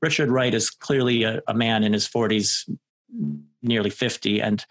Richard 0.01 0.31
Wright 0.31 0.55
is 0.55 0.71
clearly 0.71 1.25
a, 1.25 1.43
a 1.49 1.55
man 1.55 1.83
in 1.83 1.93
his 1.93 2.09
40s, 2.09 2.71
nearly 3.63 3.91
50, 3.91 4.41
and 4.41 4.65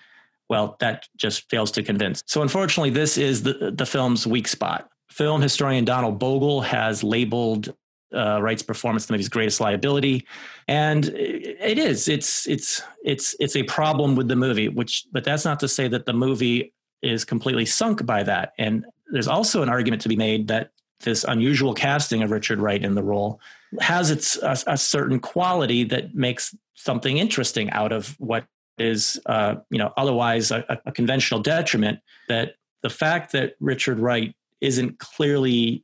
well, 0.49 0.77
that 0.79 1.09
just 1.17 1.49
fails 1.49 1.71
to 1.71 1.83
convince. 1.83 2.23
So, 2.25 2.41
unfortunately, 2.41 2.91
this 2.91 3.17
is 3.17 3.43
the, 3.43 3.73
the 3.75 3.85
film's 3.85 4.25
weak 4.25 4.47
spot. 4.47 4.89
Film 5.09 5.41
historian 5.41 5.83
Donald 5.83 6.19
Bogle 6.19 6.61
has 6.61 7.03
labeled 7.03 7.75
uh, 8.13 8.41
Wright's 8.41 8.63
performance 8.63 9.05
the 9.05 9.13
movie's 9.13 9.29
greatest 9.29 9.59
liability, 9.59 10.25
and 10.67 11.05
it 11.09 11.77
is. 11.77 12.07
It's 12.07 12.47
it's 12.47 12.81
it's 13.03 13.35
it's 13.39 13.55
a 13.55 13.63
problem 13.63 14.15
with 14.15 14.27
the 14.27 14.35
movie. 14.35 14.69
Which, 14.69 15.05
but 15.11 15.23
that's 15.23 15.45
not 15.45 15.59
to 15.61 15.67
say 15.67 15.87
that 15.87 16.05
the 16.05 16.13
movie 16.13 16.73
is 17.01 17.25
completely 17.25 17.65
sunk 17.65 18.05
by 18.05 18.23
that. 18.23 18.53
And 18.57 18.85
there's 19.11 19.27
also 19.27 19.61
an 19.61 19.69
argument 19.69 20.01
to 20.03 20.09
be 20.09 20.15
made 20.15 20.47
that 20.47 20.71
this 21.01 21.23
unusual 21.23 21.73
casting 21.73 22.23
of 22.23 22.31
Richard 22.31 22.59
Wright 22.59 22.83
in 22.83 22.95
the 22.95 23.03
role 23.03 23.39
has 23.79 24.09
its 24.09 24.37
a, 24.37 24.57
a 24.67 24.77
certain 24.77 25.19
quality 25.19 25.83
that 25.85 26.15
makes 26.15 26.55
something 26.73 27.17
interesting 27.17 27.69
out 27.71 27.91
of 27.91 28.15
what 28.19 28.45
is 28.77 29.19
uh, 29.25 29.55
you 29.69 29.77
know 29.77 29.91
otherwise 29.97 30.51
a, 30.51 30.79
a 30.85 30.91
conventional 30.91 31.41
detriment. 31.41 31.99
That 32.29 32.55
the 32.83 32.89
fact 32.89 33.31
that 33.33 33.55
Richard 33.59 33.99
Wright 33.99 34.35
isn't 34.61 34.99
clearly 34.99 35.83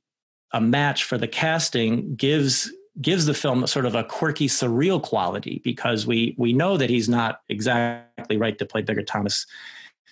a 0.53 0.61
match 0.61 1.03
for 1.03 1.17
the 1.17 1.27
casting 1.27 2.15
gives 2.15 2.71
gives 3.01 3.25
the 3.25 3.33
film 3.33 3.65
sort 3.65 3.87
of 3.87 3.95
a 3.95 4.03
quirky, 4.03 4.47
surreal 4.47 5.01
quality 5.01 5.61
because 5.63 6.05
we 6.05 6.35
we 6.37 6.53
know 6.53 6.77
that 6.77 6.89
he's 6.89 7.09
not 7.09 7.41
exactly 7.49 8.37
right 8.37 8.57
to 8.59 8.65
play 8.65 8.81
Bigger 8.81 9.03
Thomas. 9.03 9.45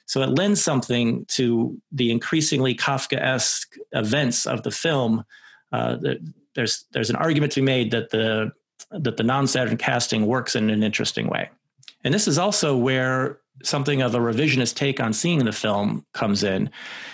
So 0.08 0.22
it 0.22 0.30
lends 0.30 0.62
something 0.62 1.26
to 1.30 1.80
the 1.92 2.12
increasingly 2.12 2.76
Kafkaesque 2.76 3.78
events 3.94 4.46
of 4.46 4.64
the 4.64 4.72
film. 4.72 5.24
Uh, 5.72 5.98
there's 6.56 6.86
there's 6.92 7.10
an 7.10 7.16
argument 7.16 7.54
to 7.54 7.62
be 7.62 7.66
made 7.66 7.92
that 7.92 8.10
the 8.10 8.52
that 8.90 9.16
the 9.16 9.24
non-Saturn 9.24 9.78
casting 9.78 10.26
works 10.26 10.56
in 10.56 10.70
an 10.70 10.84
interesting 10.84 11.28
way, 11.28 11.50
and 12.04 12.14
this 12.14 12.28
is 12.28 12.38
also 12.38 12.76
where 12.76 13.40
something 13.64 14.02
of 14.02 14.16
a 14.16 14.20
revisionist 14.20 14.76
take 14.76 15.00
on 15.00 15.14
seeing 15.14 15.46
the 15.46 15.52
film 15.52 16.06
comes 16.14 16.44
in, 16.44 16.70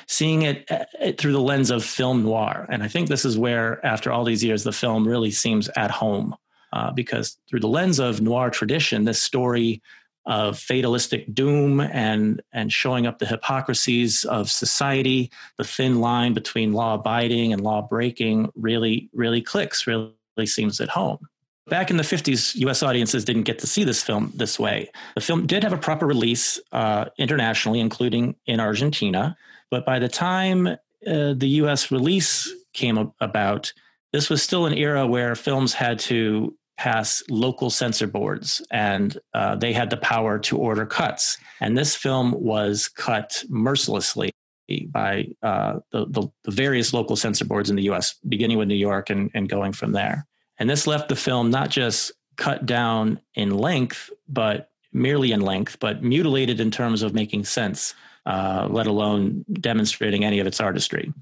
seeing 0.07 0.43
it, 0.43 0.65
it, 0.69 0.87
uh, 1.01 1.11
through 1.17 1.33
the 1.33 1.41
lens 1.41 1.69
of 1.71 1.83
film 1.83 2.23
noir. 2.23 2.65
And 2.69 2.83
I 2.83 2.87
think 2.87 3.07
this 3.07 3.25
is 3.25 3.37
where, 3.37 3.85
after 3.85 4.11
all 4.11 4.23
these 4.23 4.43
years, 4.43 4.63
the 4.63 4.71
film 4.71 5.07
really 5.07 5.31
seems 5.31 5.69
at 5.75 5.91
home 5.91 6.35
uh, 6.73 6.91
because 6.91 7.37
through 7.49 7.61
the 7.61 7.67
lens 7.67 7.99
of 7.99 8.21
noir 8.21 8.49
tradition, 8.49 9.05
this 9.05 9.21
story 9.21 9.81
of 10.25 10.59
fatalistic 10.59 11.33
doom 11.33 11.79
and 11.79 12.41
and 12.51 12.71
showing 12.71 13.07
up 13.07 13.17
the 13.17 13.25
hypocrisies 13.25 14.25
of 14.25 14.51
society, 14.51 15.31
the 15.57 15.63
thin 15.63 16.01
line 16.01 16.33
between 16.33 16.73
law 16.73 16.95
abiding 16.95 17.53
and 17.53 17.61
law 17.61 17.81
breaking 17.81 18.49
really 18.55 19.09
really 19.13 19.41
clicks, 19.41 19.87
really 19.87 20.11
seems 20.45 20.81
at 20.81 20.89
home. 20.89 21.27
Back 21.69 21.91
in 21.91 21.97
the 21.97 22.03
50s, 22.03 22.55
US 22.55 22.81
audiences 22.81 23.25
didn't 23.25 23.43
get 23.43 23.59
to 23.59 23.67
see 23.67 23.83
this 23.83 24.01
film 24.01 24.31
this 24.35 24.57
way. 24.57 24.89
The 25.15 25.21
film 25.21 25.45
did 25.45 25.63
have 25.63 25.73
a 25.73 25.77
proper 25.77 26.07
release 26.07 26.59
uh, 26.71 27.05
internationally, 27.17 27.79
including 27.81 28.35
in 28.45 28.59
Argentina. 28.59 29.35
But 29.69 29.85
by 29.85 29.99
the 29.99 30.07
time 30.07 30.67
uh, 30.67 30.75
the 31.03 31.47
US 31.61 31.91
release 31.91 32.49
came 32.73 33.11
about, 33.19 33.73
this 34.13 34.29
was 34.29 34.41
still 34.41 34.65
an 34.65 34.73
era 34.73 35.05
where 35.05 35.35
films 35.35 35.73
had 35.73 35.99
to 35.99 36.55
pass 36.77 37.23
local 37.29 37.69
censor 37.69 38.07
boards 38.07 38.61
and 38.71 39.17
uh, 39.33 39.55
they 39.55 39.73
had 39.73 39.89
the 39.89 39.97
power 39.97 40.39
to 40.39 40.57
order 40.57 40.85
cuts. 40.85 41.37
And 41.59 41.77
this 41.77 41.95
film 41.95 42.31
was 42.31 42.87
cut 42.87 43.43
mercilessly 43.49 44.31
by 44.89 45.27
uh, 45.41 45.79
the, 45.91 46.05
the, 46.09 46.27
the, 46.43 46.51
various 46.51 46.93
local 46.93 47.15
censor 47.15 47.45
boards 47.45 47.69
in 47.69 47.75
the 47.75 47.89
US, 47.89 48.15
beginning 48.27 48.57
with 48.57 48.67
New 48.67 48.75
York 48.75 49.09
and, 49.09 49.31
and 49.33 49.49
going 49.49 49.73
from 49.73 49.93
there. 49.93 50.27
And 50.59 50.69
this 50.69 50.87
left 50.87 51.09
the 51.09 51.15
film 51.15 51.49
not 51.49 51.69
just 51.69 52.11
cut 52.35 52.65
down 52.65 53.19
in 53.35 53.57
length, 53.57 54.09
but 54.27 54.69
merely 54.93 55.31
in 55.31 55.41
length, 55.41 55.79
but 55.79 56.03
mutilated 56.03 56.59
in 56.59 56.71
terms 56.71 57.03
of 57.03 57.13
making 57.13 57.45
sense, 57.45 57.93
uh, 58.25 58.67
let 58.69 58.87
alone 58.87 59.45
demonstrating 59.51 60.23
any 60.23 60.39
of 60.39 60.47
its 60.47 60.59
artistry. 60.59 61.13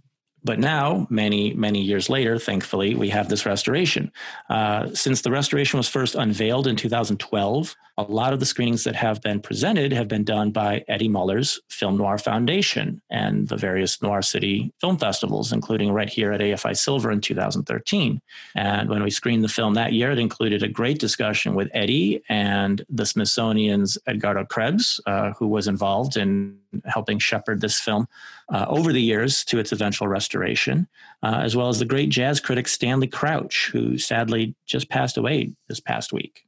But 0.45 0.59
now, 0.59 1.07
many, 1.09 1.55
many 1.55 1.81
years 1.81 2.07
later, 2.07 2.37
thankfully, 2.37 2.93
we 2.93 3.09
have 3.09 3.29
this 3.29 3.47
restoration. 3.47 4.11
Uh, 4.47 4.93
since 4.93 5.21
the 5.21 5.31
restoration 5.31 5.77
was 5.77 5.89
first 5.89 6.13
unveiled 6.13 6.67
in 6.67 6.75
2012, 6.75 7.75
a 7.97 8.03
lot 8.03 8.33
of 8.33 8.39
the 8.39 8.45
screenings 8.45 8.83
that 8.83 8.95
have 8.95 9.21
been 9.21 9.39
presented 9.39 9.93
have 9.93 10.07
been 10.07 10.25
done 10.25 10.51
by 10.51 10.83
Eddie 10.87 11.07
Muller's 11.07 11.61
Film 11.69 11.97
Noir 11.97 12.17
Foundation 12.17 13.01
and 13.09 13.47
the 13.47 13.55
various 13.55 14.01
Noir 14.01 14.21
City 14.21 14.73
film 14.81 14.97
festivals, 14.97 15.53
including 15.53 15.91
right 15.91 16.09
here 16.09 16.33
at 16.33 16.41
AFI 16.41 16.77
Silver 16.77 17.09
in 17.09 17.21
2013. 17.21 18.19
And 18.55 18.89
when 18.89 19.01
we 19.01 19.09
screened 19.09 19.43
the 19.43 19.49
film 19.49 19.75
that 19.75 19.93
year, 19.93 20.11
it 20.11 20.19
included 20.19 20.61
a 20.61 20.67
great 20.67 20.99
discussion 20.99 21.55
with 21.55 21.69
Eddie 21.73 22.21
and 22.27 22.83
the 22.89 23.05
Smithsonian's 23.05 23.97
Edgardo 24.07 24.43
Krebs, 24.43 24.99
uh, 25.05 25.31
who 25.31 25.47
was 25.47 25.67
involved 25.67 26.17
in 26.17 26.57
helping 26.83 27.19
shepherd 27.19 27.61
this 27.61 27.79
film 27.79 28.07
uh, 28.49 28.65
over 28.67 28.91
the 28.91 29.01
years 29.01 29.45
to 29.45 29.57
its 29.57 29.71
eventual 29.71 30.09
restoration, 30.09 30.85
uh, 31.23 31.39
as 31.41 31.55
well 31.55 31.69
as 31.69 31.79
the 31.79 31.85
great 31.85 32.09
jazz 32.09 32.41
critic 32.41 32.67
Stanley 32.67 33.07
Crouch, 33.07 33.69
who 33.71 33.97
sadly 33.97 34.53
just 34.65 34.89
passed 34.89 35.15
away 35.15 35.53
this 35.69 35.79
past 35.79 36.11
week. 36.11 36.45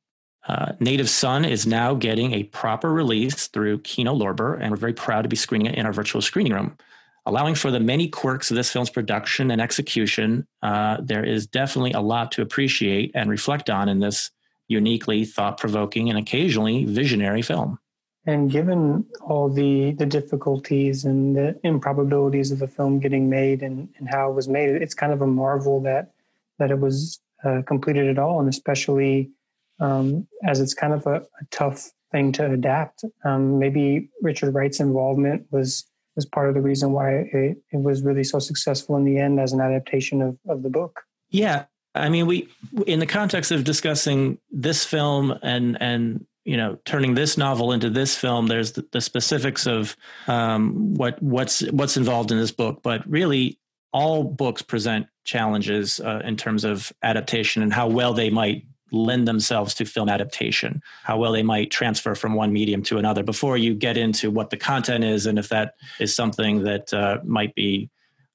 Uh, 0.48 0.72
Native 0.80 1.10
Son 1.10 1.43
is 1.43 1.68
now 1.68 1.93
getting 1.93 2.34
a 2.34 2.43
proper 2.43 2.91
release 2.91 3.48
through 3.48 3.80
Kino 3.80 4.16
Lorber, 4.16 4.58
and 4.60 4.72
we're 4.72 4.78
very 4.78 4.93
proud 4.93 5.24
to 5.24 5.30
be 5.30 5.36
screening 5.36 5.68
it 5.68 5.76
in 5.76 5.86
our 5.86 5.91
virtual 5.91 6.22
screening 6.22 6.54
room. 6.54 6.78
Allowing 7.26 7.56
for 7.56 7.72
the 7.72 7.82
many 7.82 8.08
quirks 8.08 8.50
of 8.50 8.56
this 8.56 8.72
film's 8.72 8.89
production 8.89 9.52
and 9.52 9.60
execution, 9.60 10.48
uh, 10.64 10.98
there 11.02 11.26
is 11.26 11.45
definitely 11.45 11.91
a 11.91 12.00
lot 12.00 12.32
to 12.32 12.41
appreciate 12.41 13.12
and 13.14 13.30
reflect 13.30 13.70
on 13.70 13.89
in 13.89 14.00
this 14.00 14.32
uniquely 14.70 15.26
thought 15.26 15.58
provoking 15.58 16.10
and 16.10 16.18
occasionally 16.18 16.86
visionary 16.86 17.41
film. 17.41 17.78
And 18.26 18.50
given 18.50 19.06
all 19.22 19.50
the, 19.50 19.91
the 19.91 20.06
difficulties 20.06 21.04
and 21.04 21.36
the 21.36 21.60
improbabilities 21.64 22.52
of 22.52 22.60
the 22.60 22.68
film 22.68 23.00
getting 23.00 23.30
made 23.30 23.62
and, 23.62 23.89
and 23.98 24.08
how 24.10 24.30
it 24.30 24.34
was 24.34 24.48
made, 24.48 24.70
it's 24.82 24.93
kind 24.93 25.12
of 25.12 25.22
a 25.22 25.28
marvel 25.28 25.82
that, 25.82 26.12
that 26.60 26.72
it 26.72 26.80
was 26.80 27.20
uh, 27.43 27.62
completed 27.66 28.08
at 28.08 28.18
all, 28.18 28.39
and 28.39 28.50
especially 28.50 29.32
um, 29.80 30.28
as 30.45 30.59
it's 30.59 30.73
kind 30.73 30.93
of 30.93 31.05
a, 31.05 31.15
a, 31.15 31.45
tough 31.51 31.91
thing 32.11 32.32
to 32.34 32.51
adapt. 32.51 33.03
Um, 33.23 33.59
maybe 33.59 34.09
Richard 34.21 34.53
Wright's 34.53 34.80
involvement 34.80 35.45
was 35.51 35.86
was 36.15 36.25
part 36.25 36.49
of 36.49 36.55
the 36.55 36.61
reason 36.61 36.93
why 36.93 37.11
it, 37.11 37.57
it, 37.71 37.78
was 37.78 38.01
really 38.01 38.23
so 38.23 38.39
successful 38.39 38.97
in 38.97 39.05
the 39.05 39.19
end 39.19 39.39
as 39.39 39.53
an 39.53 39.61
adaptation 39.61 40.21
of, 40.21 40.36
of 40.47 40.63
the 40.63 40.69
book. 40.69 41.01
Yeah, 41.30 41.65
I 41.93 42.09
mean, 42.09 42.25
we 42.25 42.49
in 42.86 42.99
the 42.99 43.05
context 43.05 43.51
of 43.51 43.63
discussing 43.63 44.39
this 44.49 44.84
film 44.84 45.38
and 45.43 45.78
and 45.80 46.25
you 46.43 46.57
know 46.57 46.80
turning 46.86 47.13
this 47.13 47.38
novel 47.38 47.71
into 47.71 47.89
this 47.89 48.15
film, 48.15 48.47
there's 48.47 48.73
the, 48.73 48.86
the 48.91 49.01
specifics 49.01 49.67
of 49.67 49.95
um, 50.28 50.95
what 50.95 51.21
what's 51.21 51.61
what's 51.71 51.97
involved 51.97 52.32
in 52.32 52.38
this 52.38 52.51
book, 52.51 52.82
but 52.82 53.07
really 53.09 53.59
all 53.93 54.23
books 54.23 54.61
present 54.61 55.07
challenges 55.23 55.99
uh, 55.99 56.21
in 56.23 56.36
terms 56.36 56.63
of 56.63 56.91
adaptation 57.03 57.63
and 57.63 57.73
how 57.73 57.88
well 57.88 58.13
they 58.13 58.30
might 58.30 58.65
lend 58.91 59.27
themselves 59.27 59.73
to 59.75 59.85
film 59.85 60.09
adaptation, 60.09 60.81
how 61.03 61.17
well 61.17 61.31
they 61.31 61.43
might 61.43 61.71
transfer 61.71 62.15
from 62.15 62.33
one 62.33 62.53
medium 62.53 62.81
to 62.83 62.97
another 62.97 63.23
before 63.23 63.57
you 63.57 63.73
get 63.73 63.97
into 63.97 64.31
what 64.31 64.49
the 64.49 64.57
content 64.57 65.03
is 65.03 65.25
and 65.25 65.38
if 65.38 65.49
that 65.49 65.73
is 65.99 66.15
something 66.15 66.63
that 66.63 66.93
uh, 66.93 67.17
might 67.23 67.53
be 67.55 67.89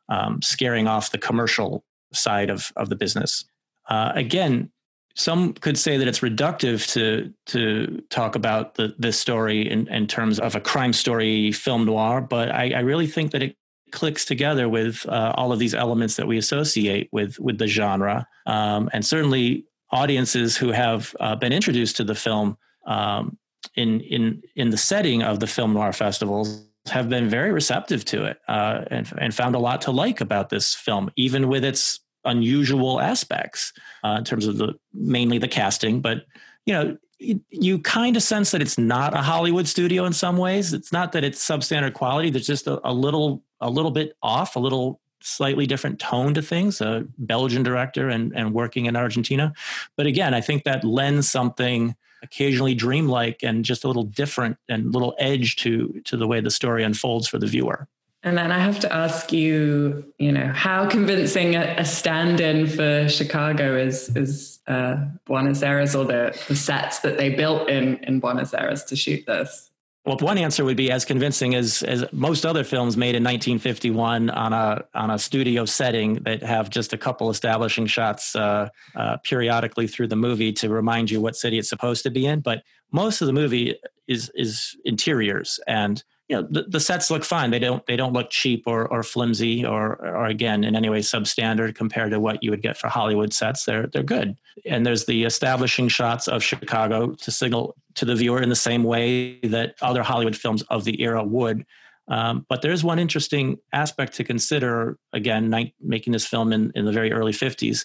um, 0.09 0.43
scaring 0.43 0.87
off 0.87 1.11
the 1.11 1.19
commercial 1.19 1.85
side 2.13 2.51
of, 2.51 2.73
of 2.77 2.89
the 2.89 2.97
business. 2.97 3.45
Uh, 3.89 4.13
again, 4.15 4.71
some 5.15 5.53
could 5.53 5.77
say 5.77 5.99
that 5.99 6.09
it's 6.09 6.21
reductive 6.21 6.91
to 6.93 7.33
to 7.47 8.03
talk 8.09 8.35
about 8.35 8.77
the, 8.77 8.95
this 8.99 9.19
story 9.19 9.71
in, 9.71 9.87
in 9.89 10.07
terms 10.07 10.39
of 10.39 10.55
a 10.55 10.61
crime 10.61 10.93
story 10.93 11.53
film 11.53 11.85
noir, 11.85 12.21
but 12.21 12.51
I, 12.51 12.71
I 12.71 12.81
really 12.81 13.07
think 13.07 13.33
that 13.33 13.43
it 13.43 13.57
clicks 13.91 14.25
together 14.25 14.69
with 14.69 15.07
uh, 15.07 15.35
all 15.37 15.53
of 15.53 15.59
these 15.59 15.75
elements 15.75 16.17
that 16.17 16.27
we 16.27 16.39
associate 16.39 17.09
with 17.13 17.39
with 17.39 17.59
the 17.59 17.67
genre, 17.67 18.27
um, 18.47 18.89
and 18.93 19.05
certainly 19.05 19.67
audiences 19.93 20.57
who 20.57 20.71
have 20.71 21.15
uh, 21.21 21.37
been 21.37 21.53
introduced 21.53 21.97
to 21.97 22.05
the 22.05 22.15
film 22.15 22.57
um, 22.87 23.39
in 23.77 24.01
in 24.01 24.43
in 24.57 24.71
the 24.71 24.77
setting 24.77 25.23
of 25.23 25.41
the 25.41 25.47
film 25.47 25.75
noir 25.75 25.93
festivals 25.93 26.65
have 26.89 27.09
been 27.09 27.29
very 27.29 27.53
receptive 27.53 28.05
to 28.05 28.25
it 28.25 28.41
uh, 28.49 28.85
and, 28.91 29.13
and 29.19 29.35
found 29.35 29.55
a 29.55 29.59
lot 29.59 29.83
to 29.83 29.91
like 29.91 30.21
about 30.21 30.51
this 30.51 30.75
film, 30.75 31.11
even 31.17 31.49
with 31.49 31.65
its 31.65 32.01
unusual 32.25 33.01
aspects 33.01 33.73
uh, 34.05 34.17
in 34.19 34.25
terms 34.25 34.47
of 34.47 34.59
the 34.59 34.75
mainly 34.93 35.39
the 35.39 35.49
casting. 35.49 36.01
But 36.01 36.25
you 36.67 36.75
know, 36.75 36.97
you, 37.19 37.79
kind 37.79 38.17
of 38.17 38.23
sense 38.23 38.51
that 38.51 38.61
it's 38.61 38.79
not 38.79 39.15
a 39.15 39.19
Hollywood 39.19 39.69
studio 39.69 40.05
in 40.07 40.13
some 40.13 40.37
ways. 40.37 40.73
It's 40.73 40.93
not 40.93 41.13
that 41.13 41.23
it's 41.23 41.45
substandard 41.45 41.95
quality. 41.95 42.31
There's 42.31 42.47
just 42.47 42.67
a, 42.67 42.81
a 42.89 42.93
little 42.93 43.45
a 43.61 43.71
little 43.71 43.93
bit 43.93 44.17
off, 44.23 44.57
a 44.57 44.59
little 44.59 45.01
slightly 45.23 45.67
different 45.67 45.99
tone 45.99 46.35
to 46.35 46.43
things, 46.43 46.81
a 46.81 47.05
Belgian 47.19 47.63
director 47.63 48.09
and, 48.09 48.33
and 48.35 48.53
working 48.53 48.87
in 48.87 48.97
Argentina. 48.97 49.53
But 49.97 50.07
again, 50.07 50.35
I 50.35 50.41
think 50.41 50.65
that 50.65 50.85
lends 50.85 51.31
something 51.31 51.97
occasionally 52.23 52.75
dreamlike 52.75 53.43
and 53.43 53.65
just 53.65 53.85
a 53.85 53.89
little 53.89 54.05
different 54.05 54.57
and 54.69 54.93
little 54.93 55.15
edge 55.19 55.57
to 55.57 56.01
to 56.05 56.17
the 56.17 56.27
way 56.27 56.41
the 56.41 56.51
story 56.51 56.85
unfolds 56.85 57.27
for 57.27 57.39
the 57.39 57.47
viewer. 57.47 57.89
And 58.25 58.39
then 58.39 58.53
I 58.53 58.61
have 58.61 58.79
to 58.81 58.93
ask 58.93 59.33
you, 59.33 60.05
you 60.19 60.31
know, 60.31 60.47
how 60.47 60.89
convincing 60.89 61.57
a, 61.57 61.75
a 61.79 61.85
stand-in 61.85 62.69
for 62.69 63.09
Chicago 63.09 63.77
is 63.77 64.17
is 64.17 64.61
uh, 64.69 65.05
Buenos 65.25 65.63
Aires 65.63 65.97
or 65.97 66.05
the, 66.05 66.41
the 66.47 66.55
sets 66.55 67.01
that 67.01 67.19
they 67.19 67.31
built 67.31 67.69
in 67.69 67.97
in 68.05 68.21
Buenos 68.21 68.55
Aires 68.55 68.85
to 68.85 68.97
shoot 68.97 69.27
this? 69.27 69.72
Well, 70.05 70.17
one 70.19 70.37
answer 70.37 70.65
would 70.65 70.77
be 70.77 70.91
as 70.91 71.05
convincing 71.05 71.55
as 71.55 71.85
as 71.85 72.05
most 72.13 72.45
other 72.45 72.65
films 72.65 72.97
made 72.97 73.15
in 73.15 73.23
1951 73.23 74.31
on 74.31 74.53
a 74.53 74.85
on 74.95 75.11
a 75.13 75.19
studio 75.19 75.65
setting 75.65 76.15
that 76.25 76.43
have 76.43 76.71
just 76.71 76.93
a 76.93 76.99
couple 76.99 77.31
establishing 77.31 77.87
shots 77.87 78.35
uh, 78.35 78.69
uh, 78.97 79.19
periodically 79.19 79.87
through 79.87 80.09
the 80.09 80.17
movie 80.17 80.53
to 80.55 80.69
remind 80.69 81.09
you 81.09 81.21
what 81.21 81.37
city 81.37 81.57
it's 81.57 81.69
supposed 81.69 82.03
to 82.03 82.11
be 82.11 82.27
in. 82.27 82.41
But 82.41 82.65
most 82.91 83.21
of 83.21 83.29
the 83.29 83.33
movie 83.33 83.77
is 84.09 84.29
is 84.35 84.77
interiors, 84.85 85.61
and 85.69 86.03
you 86.33 86.41
know 86.41 86.49
the, 86.51 86.63
the, 86.63 86.81
sets 86.81 87.11
look 87.11 87.25
fine. 87.25 87.51
They 87.51 87.59
don't 87.59 87.85
they 87.85 87.95
don't 87.95 88.15
look 88.15 88.31
cheap 88.31 88.63
or 88.67 88.89
or 88.89 89.03
flimsy 89.03 89.67
or 89.67 89.97
or 89.97 90.25
again 90.25 90.65
in 90.65 90.75
any 90.75 90.89
way 90.89 91.01
substandard 91.01 91.75
compared 91.75 92.11
to 92.13 92.21
what 92.21 92.43
you 92.43 92.51
would 92.51 92.63
get 92.63 92.79
for 92.79 92.89
Hollywood 92.89 93.35
sets. 93.35 93.67
They're 93.67 93.87
they're 93.87 94.03
good. 94.03 94.39
And 94.65 94.87
there's 94.87 95.05
the 95.05 95.25
establishing 95.25 95.89
shots 95.89 96.29
of 96.29 96.43
Chicago 96.43 97.13
to 97.13 97.31
signal 97.31 97.77
to 97.97 98.07
the 98.07 98.15
viewer 98.15 98.41
in 98.41 98.49
the 98.49 98.57
same 98.57 98.83
way 98.83 99.41
that 99.41 99.75
other 99.83 100.03
Hollywood 100.03 100.35
films 100.35 100.63
of 100.71 100.85
the 100.85 101.03
era 101.03 101.23
would. 101.23 101.67
Um, 102.09 102.47
but 102.49 102.63
there's 102.63 102.83
one 102.83 102.99
interesting 102.99 103.59
aspect 103.75 104.15
to 104.15 104.25
consider. 104.25 104.97
Again, 105.13 105.51
night, 105.51 105.75
making 105.83 106.15
this 106.15 106.27
film 106.27 106.51
in 106.55 106.73
in 106.75 106.87
the 106.87 106.93
very 106.93 107.13
early 107.13 107.33
50s. 107.33 107.85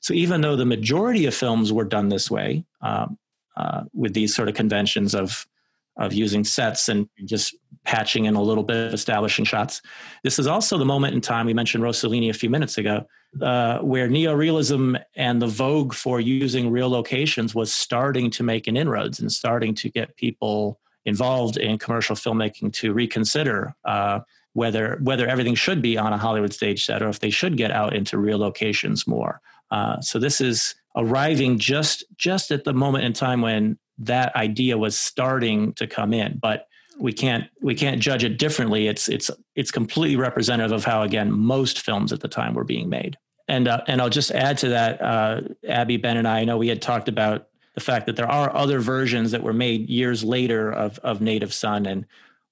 So 0.00 0.14
even 0.14 0.40
though 0.40 0.56
the 0.56 0.64
majority 0.64 1.26
of 1.26 1.34
films 1.34 1.74
were 1.74 1.84
done 1.84 2.08
this 2.08 2.30
way, 2.30 2.64
um, 2.80 3.18
uh, 3.54 3.82
with 3.92 4.14
these 4.14 4.34
sort 4.34 4.48
of 4.48 4.54
conventions 4.54 5.14
of 5.14 5.46
of 5.96 6.12
using 6.12 6.44
sets 6.44 6.88
and 6.88 7.08
just 7.24 7.54
patching 7.84 8.26
in 8.26 8.34
a 8.34 8.42
little 8.42 8.62
bit 8.62 8.88
of 8.88 8.94
establishing 8.94 9.44
shots. 9.44 9.82
This 10.22 10.38
is 10.38 10.46
also 10.46 10.78
the 10.78 10.84
moment 10.84 11.14
in 11.14 11.20
time 11.20 11.46
we 11.46 11.54
mentioned 11.54 11.82
Rossellini 11.82 12.30
a 12.30 12.34
few 12.34 12.48
minutes 12.48 12.78
ago, 12.78 13.06
uh, 13.40 13.78
where 13.78 14.08
neorealism 14.08 15.02
and 15.16 15.42
the 15.42 15.46
vogue 15.46 15.92
for 15.92 16.20
using 16.20 16.70
real 16.70 16.88
locations 16.88 17.54
was 17.54 17.74
starting 17.74 18.30
to 18.30 18.42
make 18.42 18.66
an 18.66 18.76
inroads 18.76 19.20
and 19.20 19.32
starting 19.32 19.74
to 19.74 19.90
get 19.90 20.16
people 20.16 20.78
involved 21.04 21.56
in 21.56 21.78
commercial 21.78 22.14
filmmaking 22.14 22.72
to 22.72 22.92
reconsider 22.92 23.74
uh, 23.84 24.20
whether 24.54 24.98
whether 25.02 25.26
everything 25.26 25.54
should 25.54 25.80
be 25.80 25.96
on 25.96 26.12
a 26.12 26.18
Hollywood 26.18 26.52
stage 26.52 26.84
set 26.84 27.02
or 27.02 27.08
if 27.08 27.20
they 27.20 27.30
should 27.30 27.56
get 27.56 27.70
out 27.70 27.94
into 27.94 28.18
real 28.18 28.38
locations 28.38 29.06
more. 29.06 29.40
Uh, 29.70 30.00
so 30.00 30.18
this 30.18 30.40
is 30.40 30.74
arriving 30.96 31.58
just 31.58 32.04
just 32.16 32.50
at 32.50 32.64
the 32.64 32.72
moment 32.72 33.04
in 33.04 33.12
time 33.12 33.40
when 33.40 33.78
that 34.04 34.34
idea 34.36 34.76
was 34.76 34.96
starting 34.98 35.72
to 35.74 35.86
come 35.86 36.12
in 36.12 36.38
but 36.40 36.68
we 36.98 37.12
can't 37.12 37.44
we 37.60 37.74
can't 37.74 38.00
judge 38.00 38.24
it 38.24 38.38
differently. 38.38 38.86
It's 38.86 39.08
it's 39.08 39.30
it's 39.54 39.70
completely 39.70 40.16
representative 40.16 40.72
of 40.72 40.84
how 40.84 41.02
again 41.02 41.32
most 41.32 41.80
films 41.80 42.12
at 42.12 42.20
the 42.20 42.28
time 42.28 42.54
were 42.54 42.64
being 42.64 42.88
made. 42.88 43.16
And 43.48 43.68
uh, 43.68 43.82
and 43.86 44.00
I'll 44.00 44.10
just 44.10 44.30
add 44.30 44.58
to 44.58 44.68
that 44.70 45.02
uh, 45.02 45.40
Abby 45.68 45.96
Ben 45.96 46.16
and 46.16 46.28
I, 46.28 46.40
I 46.40 46.44
know 46.44 46.58
we 46.58 46.68
had 46.68 46.82
talked 46.82 47.08
about 47.08 47.48
the 47.74 47.80
fact 47.80 48.06
that 48.06 48.16
there 48.16 48.30
are 48.30 48.54
other 48.54 48.80
versions 48.80 49.30
that 49.30 49.42
were 49.42 49.52
made 49.52 49.88
years 49.88 50.22
later 50.22 50.72
of 50.72 50.98
of 51.00 51.20
Native 51.20 51.52
Son 51.52 51.86
and 51.86 52.06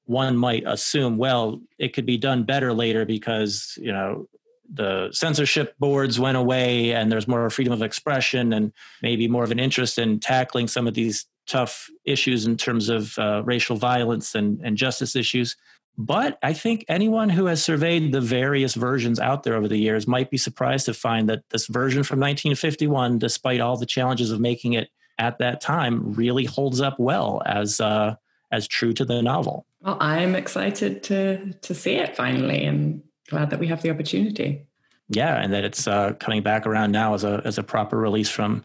one 0.06 0.36
might 0.36 0.64
assume 0.66 1.16
well 1.16 1.60
it 1.78 1.92
could 1.92 2.06
be 2.06 2.18
done 2.18 2.42
better 2.42 2.72
later 2.72 3.04
because 3.04 3.78
you 3.80 3.92
know 3.92 4.26
the 4.72 5.08
censorship 5.12 5.76
boards 5.78 6.18
went 6.18 6.36
away 6.36 6.92
and 6.92 7.10
there's 7.10 7.26
more 7.28 7.48
freedom 7.50 7.72
of 7.72 7.82
expression 7.82 8.52
and 8.52 8.72
maybe 9.02 9.26
more 9.28 9.44
of 9.44 9.50
an 9.50 9.58
interest 9.58 9.98
in 9.98 10.20
tackling 10.20 10.68
some 10.68 10.86
of 10.86 10.94
these 10.94 11.26
tough 11.50 11.90
issues 12.04 12.46
in 12.46 12.56
terms 12.56 12.88
of 12.88 13.18
uh, 13.18 13.42
racial 13.44 13.76
violence 13.76 14.34
and, 14.34 14.60
and 14.62 14.76
justice 14.76 15.16
issues. 15.16 15.56
But 15.98 16.38
I 16.42 16.52
think 16.52 16.84
anyone 16.88 17.28
who 17.28 17.46
has 17.46 17.62
surveyed 17.62 18.12
the 18.12 18.20
various 18.20 18.74
versions 18.74 19.18
out 19.18 19.42
there 19.42 19.56
over 19.56 19.68
the 19.68 19.76
years 19.76 20.06
might 20.06 20.30
be 20.30 20.38
surprised 20.38 20.86
to 20.86 20.94
find 20.94 21.28
that 21.28 21.42
this 21.50 21.66
version 21.66 22.04
from 22.04 22.20
1951, 22.20 23.18
despite 23.18 23.60
all 23.60 23.76
the 23.76 23.86
challenges 23.86 24.30
of 24.30 24.40
making 24.40 24.74
it 24.74 24.88
at 25.18 25.38
that 25.38 25.60
time, 25.60 26.14
really 26.14 26.44
holds 26.44 26.80
up 26.80 26.98
well 26.98 27.42
as 27.44 27.80
uh, 27.80 28.14
as 28.52 28.66
true 28.66 28.92
to 28.94 29.04
the 29.04 29.20
novel. 29.20 29.66
Well, 29.82 29.98
I'm 30.00 30.34
excited 30.34 31.02
to 31.04 31.52
to 31.52 31.74
see 31.74 31.96
it 31.96 32.16
finally, 32.16 32.64
and 32.64 33.02
glad 33.28 33.50
that 33.50 33.58
we 33.58 33.66
have 33.66 33.82
the 33.82 33.90
opportunity. 33.90 34.66
Yeah, 35.12 35.36
and 35.36 35.52
that 35.52 35.64
it's 35.64 35.88
uh, 35.88 36.12
coming 36.14 36.42
back 36.42 36.66
around 36.66 36.92
now 36.92 37.14
as 37.14 37.24
a 37.24 37.42
as 37.44 37.58
a 37.58 37.64
proper 37.64 37.98
release 37.98 38.30
from 38.30 38.64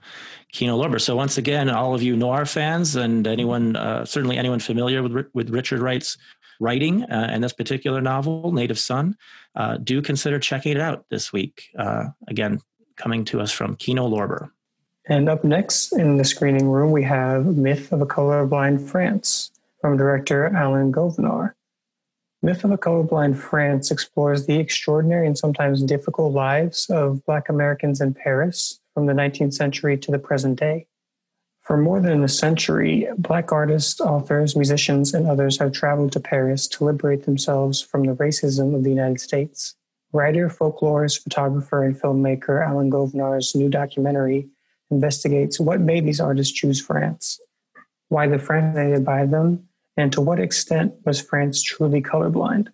Kino 0.51 0.77
Lorber. 0.77 1.01
So 1.01 1.15
once 1.15 1.39
again, 1.39 1.69
all 1.69 1.95
of 1.95 2.03
you 2.03 2.15
noir 2.15 2.45
fans 2.45 2.95
and 2.95 3.25
anyone, 3.25 3.75
uh, 3.75 4.05
certainly 4.05 4.37
anyone 4.37 4.59
familiar 4.59 5.01
with 5.01 5.27
with 5.33 5.49
Richard 5.49 5.79
Wright's 5.79 6.17
writing 6.59 7.03
uh, 7.03 7.27
and 7.29 7.43
this 7.43 7.51
particular 7.51 7.99
novel, 7.99 8.51
Native 8.51 8.79
Son, 8.79 9.17
uh, 9.55 9.77
do 9.77 10.01
consider 10.01 10.39
checking 10.39 10.71
it 10.71 10.79
out 10.79 11.05
this 11.09 11.33
week. 11.33 11.69
Uh, 11.77 12.05
again, 12.27 12.61
coming 12.95 13.25
to 13.25 13.41
us 13.41 13.51
from 13.51 13.75
Kino 13.75 14.07
Lorber. 14.07 14.51
And 15.07 15.29
up 15.29 15.43
next 15.43 15.93
in 15.93 16.17
the 16.17 16.23
screening 16.23 16.67
room, 16.67 16.91
we 16.91 17.03
have 17.03 17.45
Myth 17.45 17.91
of 17.91 18.01
a 18.01 18.05
Colorblind 18.05 18.87
France 18.89 19.51
from 19.81 19.97
director 19.97 20.47
Alan 20.55 20.91
Govenar. 20.91 21.53
Myth 22.45 22.63
of 22.63 22.69
a 22.69 22.77
Colorblind 22.77 23.37
France 23.37 23.89
explores 23.89 24.45
the 24.45 24.59
extraordinary 24.59 25.25
and 25.25 25.35
sometimes 25.35 25.81
difficult 25.81 26.31
lives 26.31 26.87
of 26.91 27.25
Black 27.25 27.49
Americans 27.49 28.01
in 28.01 28.13
Paris 28.13 28.79
from 28.93 29.07
the 29.07 29.13
19th 29.13 29.55
century 29.55 29.97
to 29.97 30.11
the 30.11 30.19
present 30.19 30.59
day. 30.59 30.85
For 31.61 31.75
more 31.75 31.99
than 31.99 32.23
a 32.23 32.27
century, 32.27 33.07
Black 33.17 33.51
artists, 33.51 33.99
authors, 33.99 34.55
musicians, 34.55 35.15
and 35.15 35.25
others 35.25 35.57
have 35.57 35.71
traveled 35.71 36.11
to 36.11 36.19
Paris 36.19 36.67
to 36.67 36.85
liberate 36.85 37.25
themselves 37.25 37.81
from 37.81 38.03
the 38.03 38.13
racism 38.13 38.75
of 38.75 38.83
the 38.83 38.91
United 38.91 39.19
States. 39.21 39.73
Writer, 40.13 40.47
folklorist, 40.47 41.23
photographer, 41.23 41.83
and 41.83 41.99
filmmaker 41.99 42.63
Alan 42.63 42.91
Govenar's 42.91 43.55
new 43.55 43.69
documentary 43.69 44.49
investigates 44.91 45.59
what 45.59 45.81
made 45.81 46.05
these 46.05 46.21
artists 46.21 46.53
choose 46.53 46.79
France, 46.79 47.39
why 48.09 48.27
they're 48.27 48.37
fascinated 48.37 49.03
by 49.03 49.25
them, 49.25 49.67
and 49.97 50.11
to 50.13 50.21
what 50.21 50.39
extent 50.39 50.93
was 51.05 51.21
France 51.21 51.61
truly 51.61 52.01
colorblind? 52.01 52.67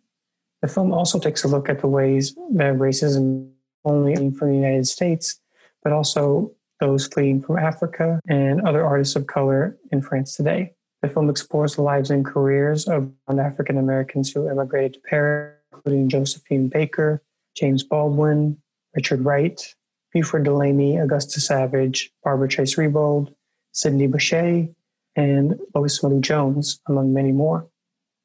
The 0.62 0.68
film 0.68 0.94
also 0.94 1.20
takes 1.20 1.44
a 1.44 1.48
look 1.48 1.70
at 1.70 1.82
the 1.82 1.88
ways 1.88 2.36
that 2.54 2.76
racism 2.76 3.52
only 3.84 4.16
from 4.32 4.50
the 4.50 4.56
United 4.56 4.88
States, 4.88 5.40
but 5.84 5.92
also 5.92 6.52
those 6.80 7.08
fleeing 7.08 7.42
from 7.42 7.58
Africa 7.58 8.20
and 8.28 8.62
other 8.62 8.86
artists 8.86 9.16
of 9.16 9.28
color 9.28 9.78
in 9.92 10.02
France 10.02 10.36
today. 10.36 10.74
The 11.02 11.10
film 11.10 11.30
explores 11.30 11.76
the 11.76 11.82
lives 11.82 12.12
and 12.12 12.24
careers 12.24 12.88
of 12.88 13.12
African 13.28 13.78
Americans 13.78 14.32
who 14.32 14.50
immigrated 14.50 14.94
to 14.94 15.00
Paris, 15.02 15.56
including 15.74 16.10
Josephine 16.10 16.68
Baker, 16.68 17.24
James 17.56 17.84
Baldwin, 17.84 18.58
Richard 18.96 19.26
Wright, 19.26 19.60
Beauford 20.14 20.44
Delaney, 20.44 20.98
Augusta 20.98 21.40
Savage, 21.40 22.12
Barbara 22.24 22.50
Chase-Riboud, 22.50 23.34
Sidney 23.72 24.08
Bechet, 24.08 24.76
and 25.16 25.60
Lois 25.76 26.00
Mailou 26.00 26.22
Jones, 26.22 26.80
among 26.88 27.14
many 27.14 27.32
more. 27.32 27.68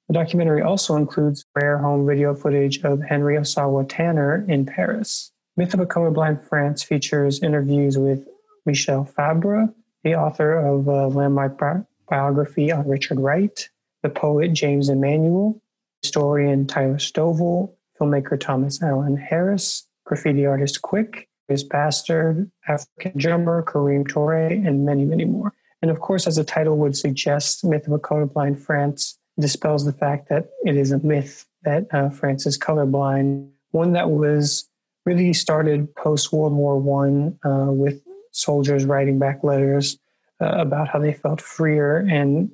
The 0.09 0.15
documentary 0.15 0.63
also 0.63 0.95
includes 0.95 1.45
rare 1.55 1.79
home 1.79 2.07
video 2.07 2.35
footage 2.35 2.83
of 2.85 3.03
Henry 3.03 3.37
Ossawa 3.37 3.87
Tanner 3.89 4.45
in 4.49 4.65
Paris. 4.65 5.33
Myth 5.57 5.75
of 5.75 5.81
a 5.81 5.87
Colorblind 5.87 6.47
France 6.49 6.83
features 6.83 7.43
interviews 7.43 7.99
with 7.99 8.27
Michel 8.67 9.05
Fabre, 9.05 9.69
the 10.05 10.15
author 10.15 10.59
of 10.59 10.87
a 10.87 11.09
landmark 11.09 11.59
bi- 11.59 11.83
biography 12.09 12.71
on 12.71 12.87
Richard 12.87 13.19
Wright, 13.19 13.69
the 14.03 14.09
poet 14.09 14.53
James 14.53 14.89
Emanuel, 14.89 15.61
historian 16.03 16.67
Tyler 16.67 16.99
Stovall, 16.99 17.75
filmmaker 17.99 18.39
Thomas 18.39 18.81
Allen 18.83 19.17
Harris, 19.17 19.89
graffiti 20.05 20.47
artist 20.47 20.83
Quick, 20.83 21.29
his 21.49 21.65
bastard, 21.65 22.51
African 22.69 23.13
drummer 23.17 23.63
Kareem 23.63 24.07
Toure, 24.07 24.67
and 24.67 24.85
many, 24.85 25.05
many 25.05 25.25
more. 25.25 25.53
And 25.87 25.97
of 25.97 26.01
course, 26.01 26.27
as 26.27 26.35
the 26.35 26.43
title 26.43 26.77
would 26.79 26.97
suggest, 26.97 27.65
Myth 27.65 27.87
of 27.87 27.93
a 27.93 27.99
Colorblind 28.01 28.59
France 28.59 29.17
dispels 29.39 29.85
the 29.85 29.93
fact 29.93 30.29
that 30.31 30.49
it 30.65 30.77
is 30.77 30.91
a 30.91 30.99
myth 30.99 31.47
that 31.63 31.87
uh, 31.93 32.11
France 32.11 32.45
is 32.45 32.59
colorblind, 32.59 33.49
one 33.71 33.93
that 33.93 34.11
was 34.11 34.69
really 35.05 35.33
started 35.33 35.95
post 35.95 36.33
World 36.33 36.55
War 36.55 36.77
One 36.77 37.39
uh, 37.45 37.71
with 37.71 38.03
soldiers 38.33 38.85
writing 38.85 39.21
back 39.21 39.45
letters 39.45 39.97
uh, 40.43 40.57
about 40.59 40.89
how 40.89 40.99
they 40.99 41.13
felt 41.13 41.41
freer 41.41 41.99
and 41.99 42.51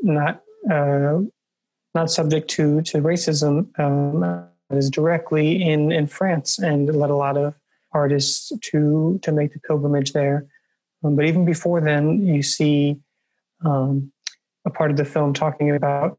not 0.00 0.40
uh, 0.72 1.18
not 1.94 2.10
subject 2.10 2.48
to 2.52 2.80
to 2.80 3.02
racism 3.02 3.78
um, 3.78 4.48
is 4.70 4.88
directly 4.88 5.62
in 5.62 5.92
in 5.92 6.06
France, 6.06 6.58
and 6.58 6.88
led 6.96 7.10
a 7.10 7.14
lot 7.14 7.36
of 7.36 7.52
artists 7.92 8.50
to 8.62 9.20
to 9.20 9.32
make 9.32 9.52
the 9.52 9.60
pilgrimage 9.60 10.14
there 10.14 10.46
um, 11.02 11.16
but 11.16 11.24
even 11.24 11.44
before 11.44 11.80
then, 11.80 12.26
you 12.26 12.42
see 12.42 12.98
um, 13.64 14.12
a 14.64 14.70
part 14.70 14.90
of 14.90 14.96
the 14.96 15.04
film 15.04 15.32
talking 15.32 15.74
about 15.74 16.18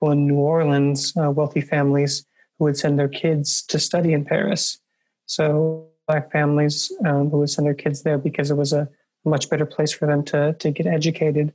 well, 0.00 0.12
in 0.12 0.28
New 0.28 0.36
Orleans, 0.36 1.12
uh, 1.16 1.30
wealthy 1.30 1.60
families 1.60 2.24
who 2.58 2.66
would 2.66 2.76
send 2.76 2.98
their 2.98 3.08
kids 3.08 3.62
to 3.62 3.78
study 3.78 4.12
in 4.12 4.24
Paris. 4.24 4.78
So 5.26 5.88
black 6.06 6.30
families 6.30 6.92
um, 7.04 7.30
who 7.30 7.38
would 7.38 7.50
send 7.50 7.66
their 7.66 7.74
kids 7.74 8.02
there 8.02 8.18
because 8.18 8.50
it 8.50 8.56
was 8.56 8.72
a 8.72 8.88
much 9.24 9.50
better 9.50 9.66
place 9.66 9.92
for 9.92 10.06
them 10.06 10.24
to 10.24 10.54
to 10.54 10.70
get 10.70 10.86
educated. 10.86 11.52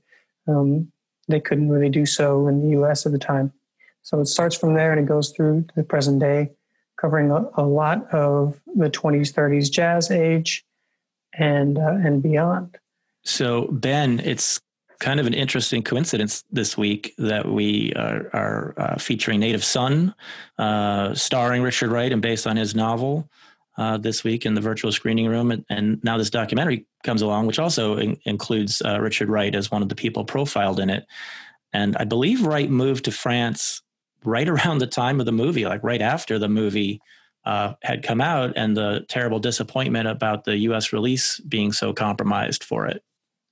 um, 0.47 0.91
they 1.29 1.39
couldn't 1.39 1.69
really 1.69 1.89
do 1.89 2.05
so 2.05 2.47
in 2.47 2.61
the 2.61 2.77
US 2.79 3.05
at 3.05 3.13
the 3.13 3.17
time. 3.17 3.53
So 4.01 4.19
it 4.19 4.25
starts 4.25 4.57
from 4.57 4.73
there 4.73 4.91
and 4.91 4.99
it 4.99 5.07
goes 5.07 5.31
through 5.31 5.63
to 5.63 5.75
the 5.75 5.83
present 5.83 6.19
day, 6.19 6.51
covering 6.99 7.31
a, 7.31 7.49
a 7.55 7.63
lot 7.63 8.13
of 8.13 8.59
the 8.75 8.89
20s, 8.89 9.33
30s 9.33 9.71
jazz 9.71 10.11
age 10.11 10.65
and, 11.37 11.77
uh, 11.77 11.97
and 12.03 12.21
beyond. 12.21 12.77
So, 13.23 13.67
Ben, 13.71 14.19
it's 14.19 14.59
kind 14.99 15.19
of 15.19 15.27
an 15.27 15.33
interesting 15.33 15.83
coincidence 15.83 16.43
this 16.51 16.77
week 16.77 17.13
that 17.17 17.45
we 17.45 17.91
are, 17.93 18.29
are 18.33 18.73
uh, 18.77 18.97
featuring 18.97 19.39
Native 19.39 19.63
Son, 19.63 20.15
uh, 20.57 21.13
starring 21.13 21.61
Richard 21.61 21.91
Wright 21.91 22.11
and 22.11 22.21
based 22.21 22.47
on 22.47 22.55
his 22.55 22.73
novel 22.73 23.29
uh, 23.77 23.97
this 23.97 24.23
week 24.23 24.45
in 24.45 24.53
the 24.53 24.61
virtual 24.61 24.91
screening 24.91 25.27
room. 25.27 25.51
And, 25.51 25.65
and, 25.69 26.03
now 26.03 26.17
this 26.17 26.29
documentary 26.29 26.85
comes 27.03 27.21
along, 27.21 27.47
which 27.47 27.59
also 27.59 27.97
in, 27.97 28.17
includes 28.25 28.81
uh, 28.81 28.99
Richard 29.01 29.29
Wright 29.29 29.53
as 29.53 29.71
one 29.71 29.81
of 29.81 29.89
the 29.89 29.95
people 29.95 30.23
profiled 30.23 30.79
in 30.79 30.89
it. 30.89 31.05
And 31.73 31.97
I 31.97 32.05
believe 32.05 32.45
Wright 32.45 32.69
moved 32.69 33.05
to 33.05 33.11
France 33.11 33.81
right 34.23 34.47
around 34.53 34.77
the 34.77 34.87
time 34.87 35.19
of 35.19 35.25
the 35.25 35.31
movie, 35.31 35.65
like 35.65 35.83
right 35.83 36.01
after 36.01 36.39
the 36.39 36.49
movie 36.49 37.01
uh, 37.45 37.73
had 37.81 38.03
come 38.03 38.21
out, 38.21 38.53
and 38.55 38.75
the 38.77 39.05
terrible 39.09 39.39
disappointment 39.39 40.07
about 40.07 40.45
the 40.45 40.57
U.S. 40.59 40.93
release 40.93 41.39
being 41.41 41.71
so 41.71 41.93
compromised 41.93 42.63
for 42.63 42.87
it. 42.87 43.03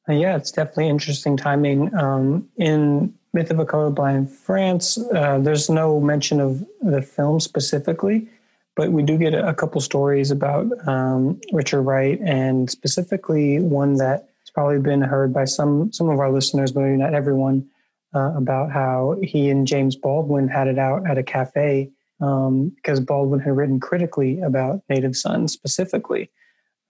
Uh, 0.08 0.14
yeah, 0.14 0.36
it's 0.36 0.52
definitely 0.52 0.90
interesting 0.90 1.38
timing. 1.38 1.94
Um, 1.96 2.48
in 2.58 3.14
Myth 3.34 3.52
of 3.52 3.60
a 3.60 3.66
Colorblind 3.66 4.30
France, 4.30 4.98
uh, 5.14 5.40
there's 5.40 5.70
no 5.70 6.00
mention 6.00 6.40
of 6.40 6.66
the 6.82 7.02
film 7.02 7.40
specifically, 7.40 8.28
but 8.76 8.92
we 8.92 9.04
do 9.04 9.18
get 9.18 9.34
a, 9.34 9.54
couple 9.54 9.80
stories 9.82 10.32
about 10.32 10.68
um, 10.88 11.40
Richard 11.52 11.82
Wright, 11.82 12.20
and 12.22 12.70
specifically 12.70 13.60
one 13.60 13.96
that 13.96 14.30
has 14.40 14.50
probably 14.54 14.80
been 14.80 15.02
heard 15.02 15.34
by 15.34 15.46
some 15.46 15.92
some 15.92 16.10
of 16.10 16.20
our 16.20 16.32
listeners, 16.32 16.72
but 16.72 16.82
maybe 16.82 16.98
not 16.98 17.14
everyone, 17.14 17.68
uh, 18.16 18.34
about 18.36 18.72
how 18.72 19.18
he 19.22 19.50
and 19.50 19.68
James 19.68 19.96
Baldwin 19.96 20.48
had 20.48 20.68
it 20.68 20.80
out 20.80 21.08
at 21.08 21.18
a 21.18 21.24
cafe 21.24 21.90
um, 22.22 22.70
because 22.76 23.00
Baldwin 23.00 23.40
had 23.40 23.56
written 23.56 23.80
critically 23.80 24.40
about 24.42 24.82
Native 24.90 25.16
Son 25.16 25.48
specifically, 25.48 26.30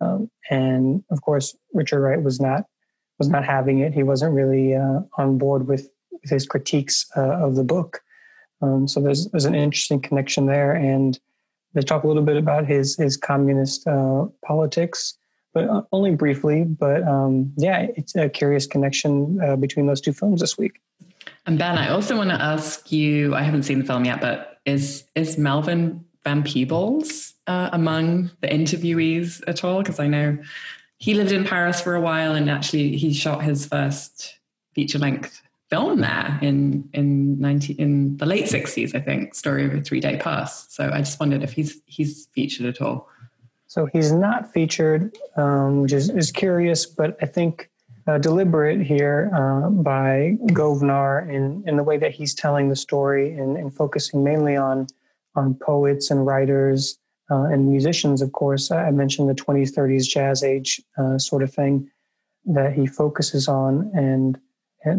um, 0.02 0.30
and 0.50 1.04
of 1.12 1.22
course 1.22 1.56
Richard 1.74 2.02
Wright 2.02 2.22
was 2.22 2.40
not 2.40 2.66
was 3.18 3.30
not 3.30 3.46
having 3.46 3.80
it. 3.80 3.94
He 3.94 4.04
wasn't 4.04 4.34
really 4.34 4.76
uh, 4.76 5.02
on 5.18 5.38
board 5.38 5.68
with, 5.68 5.90
with 6.12 6.32
his 6.32 6.48
critiques 6.48 7.06
uh, 7.16 7.46
of 7.46 7.56
the 7.56 7.64
book. 7.64 8.02
Um, 8.62 8.88
so 8.88 9.00
there's 9.00 9.30
there's 9.30 9.46
an 9.46 9.56
interesting 9.56 10.02
connection 10.02 10.46
there, 10.46 10.74
and 10.74 11.20
they 11.74 11.82
talk 11.82 12.04
a 12.04 12.08
little 12.08 12.24
bit 12.24 12.38
about 12.38 12.66
his 12.66 12.98
his 12.98 13.18
communist 13.18 13.88
uh, 13.88 14.26
politics, 14.46 15.18
but 15.54 15.70
uh, 15.70 15.82
only 15.92 16.16
briefly. 16.16 16.64
But 16.64 17.04
um, 17.08 17.54
yeah, 17.58 17.88
it's 17.96 18.16
a 18.16 18.30
curious 18.30 18.68
connection 18.68 19.40
uh, 19.42 19.56
between 19.56 19.88
those 19.88 20.02
two 20.02 20.14
films 20.14 20.42
this 20.42 20.58
week. 20.58 20.82
And 21.46 21.58
Ben, 21.58 21.78
I 21.78 21.90
also 21.90 22.18
want 22.18 22.30
to 22.30 22.42
ask 22.42 22.92
you. 22.92 23.36
I 23.36 23.42
haven't 23.42 23.64
seen 23.64 23.80
the 23.80 23.86
film 23.86 24.06
yet, 24.06 24.22
but 24.22 24.51
is 24.66 25.03
is 25.16 25.38
Melvin 25.38 26.05
Van 26.24 26.43
Peebles 26.43 27.34
uh, 27.47 27.70
among 27.74 28.32
the 28.41 28.47
interviewees 28.47 29.41
at 29.47 29.64
all? 29.64 29.80
Because 29.80 29.99
I 29.99 30.07
know 30.07 30.38
he 31.01 31.16
lived 31.16 31.32
in 31.32 31.43
Paris 31.43 31.82
for 31.82 31.95
a 31.95 32.01
while 32.01 32.36
and 32.36 32.49
actually 32.49 32.95
he 32.95 33.12
shot 33.12 33.43
his 33.43 33.66
first 33.66 34.38
feature 34.76 34.99
length 34.99 35.41
film 35.72 35.99
there 36.01 36.38
in 36.43 36.88
in 36.93 37.39
90 37.39 37.74
in 37.74 38.18
the 38.18 38.26
late 38.26 38.45
60s 38.45 38.93
i 38.93 38.99
think. 38.99 39.34
Story 39.34 39.66
of 39.66 39.74
a 39.74 39.82
three 39.82 39.99
day 39.99 40.18
pass. 40.18 40.72
So 40.72 40.91
i 40.93 40.99
just 40.99 41.20
wondered 41.20 41.41
if 41.41 41.53
he's 41.53 41.82
he's 41.86 42.28
featured 42.34 42.68
at 42.68 42.82
all. 42.82 43.07
So 43.66 43.88
he's 43.88 44.12
not 44.12 44.53
featured 44.53 45.18
um, 45.38 45.82
which 45.82 45.93
is, 45.93 46.09
is 46.09 46.32
curious 46.32 46.86
but 46.86 47.18
i 47.22 47.26
think 47.26 47.70
uh, 48.12 48.18
deliberate 48.18 48.82
here 48.82 49.32
uh, 49.34 49.70
by 49.70 50.36
Govenar 50.47 51.30
in, 51.30 51.64
in 51.66 51.78
the 51.78 51.84
way 51.84 51.97
that 51.97 52.12
he's 52.12 52.34
telling 52.34 52.70
the 52.70 52.76
story 52.76 53.34
and, 53.34 53.57
and 53.57 53.74
focusing 53.74 54.24
mainly 54.24 54.55
on 54.55 54.88
on 55.36 55.55
poets 55.55 56.12
and 56.12 56.26
writers 56.26 56.99
uh, 57.32 57.43
and 57.43 57.70
musicians, 57.70 58.22
of 58.22 58.34
course. 58.34 58.70
I 58.70 58.91
mentioned 58.91 59.30
the 59.30 59.34
20s, 59.34 59.72
30s 59.72 60.05
jazz 60.09 60.43
age 60.43 60.82
uh, 60.97 61.18
sort 61.18 61.41
of 61.41 61.53
thing 61.53 61.89
that 62.43 62.74
he 62.74 62.86
focuses 62.86 63.47
on 63.47 63.89
and 63.93 64.38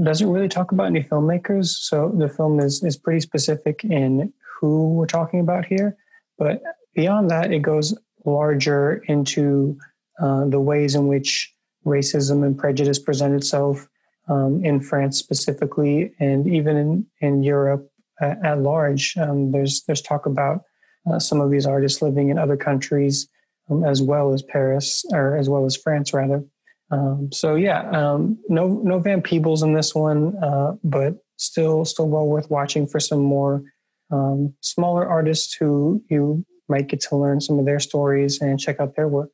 doesn't 0.02 0.30
really 0.30 0.48
talk 0.48 0.72
about 0.72 0.86
any 0.86 1.02
filmmakers. 1.02 1.66
So 1.66 2.12
the 2.16 2.30
film 2.30 2.60
is, 2.60 2.82
is 2.82 2.96
pretty 2.96 3.20
specific 3.20 3.84
in 3.84 4.32
who 4.58 4.94
we're 4.94 5.04
talking 5.04 5.40
about 5.40 5.66
here. 5.66 5.98
But 6.38 6.62
beyond 6.94 7.30
that, 7.30 7.52
it 7.52 7.60
goes 7.60 7.94
larger 8.24 9.02
into 9.06 9.78
uh, 10.18 10.46
the 10.46 10.60
ways 10.60 10.94
in 10.94 11.08
which 11.08 11.51
racism 11.84 12.44
and 12.44 12.56
prejudice 12.56 12.98
present 12.98 13.34
itself 13.34 13.88
um, 14.28 14.64
in 14.64 14.80
France 14.80 15.18
specifically, 15.18 16.12
and 16.20 16.46
even 16.46 16.76
in, 16.76 17.06
in 17.20 17.42
Europe 17.42 17.90
at, 18.20 18.44
at 18.44 18.58
large. 18.58 19.14
Um, 19.16 19.50
there's 19.52 19.82
there's 19.84 20.02
talk 20.02 20.26
about 20.26 20.62
uh, 21.10 21.18
some 21.18 21.40
of 21.40 21.50
these 21.50 21.66
artists 21.66 22.02
living 22.02 22.30
in 22.30 22.38
other 22.38 22.56
countries 22.56 23.28
um, 23.70 23.84
as 23.84 24.02
well 24.02 24.32
as 24.32 24.42
Paris 24.42 25.04
or 25.12 25.36
as 25.36 25.48
well 25.48 25.64
as 25.64 25.76
France 25.76 26.12
rather. 26.12 26.44
Um, 26.90 27.30
so 27.32 27.54
yeah, 27.54 27.88
um, 27.90 28.38
no 28.48 28.80
no 28.84 28.98
Van 28.98 29.22
Peebles 29.22 29.62
in 29.62 29.74
this 29.74 29.94
one, 29.94 30.36
uh, 30.42 30.74
but 30.84 31.16
still 31.36 31.84
still 31.84 32.08
well 32.08 32.26
worth 32.26 32.50
watching 32.50 32.86
for 32.86 33.00
some 33.00 33.22
more 33.22 33.62
um, 34.10 34.54
smaller 34.60 35.08
artists 35.08 35.54
who 35.54 36.02
you 36.08 36.44
might 36.68 36.88
get 36.88 37.00
to 37.00 37.16
learn 37.16 37.40
some 37.40 37.58
of 37.58 37.64
their 37.64 37.80
stories 37.80 38.40
and 38.40 38.60
check 38.60 38.78
out 38.78 38.94
their 38.94 39.08
work. 39.08 39.30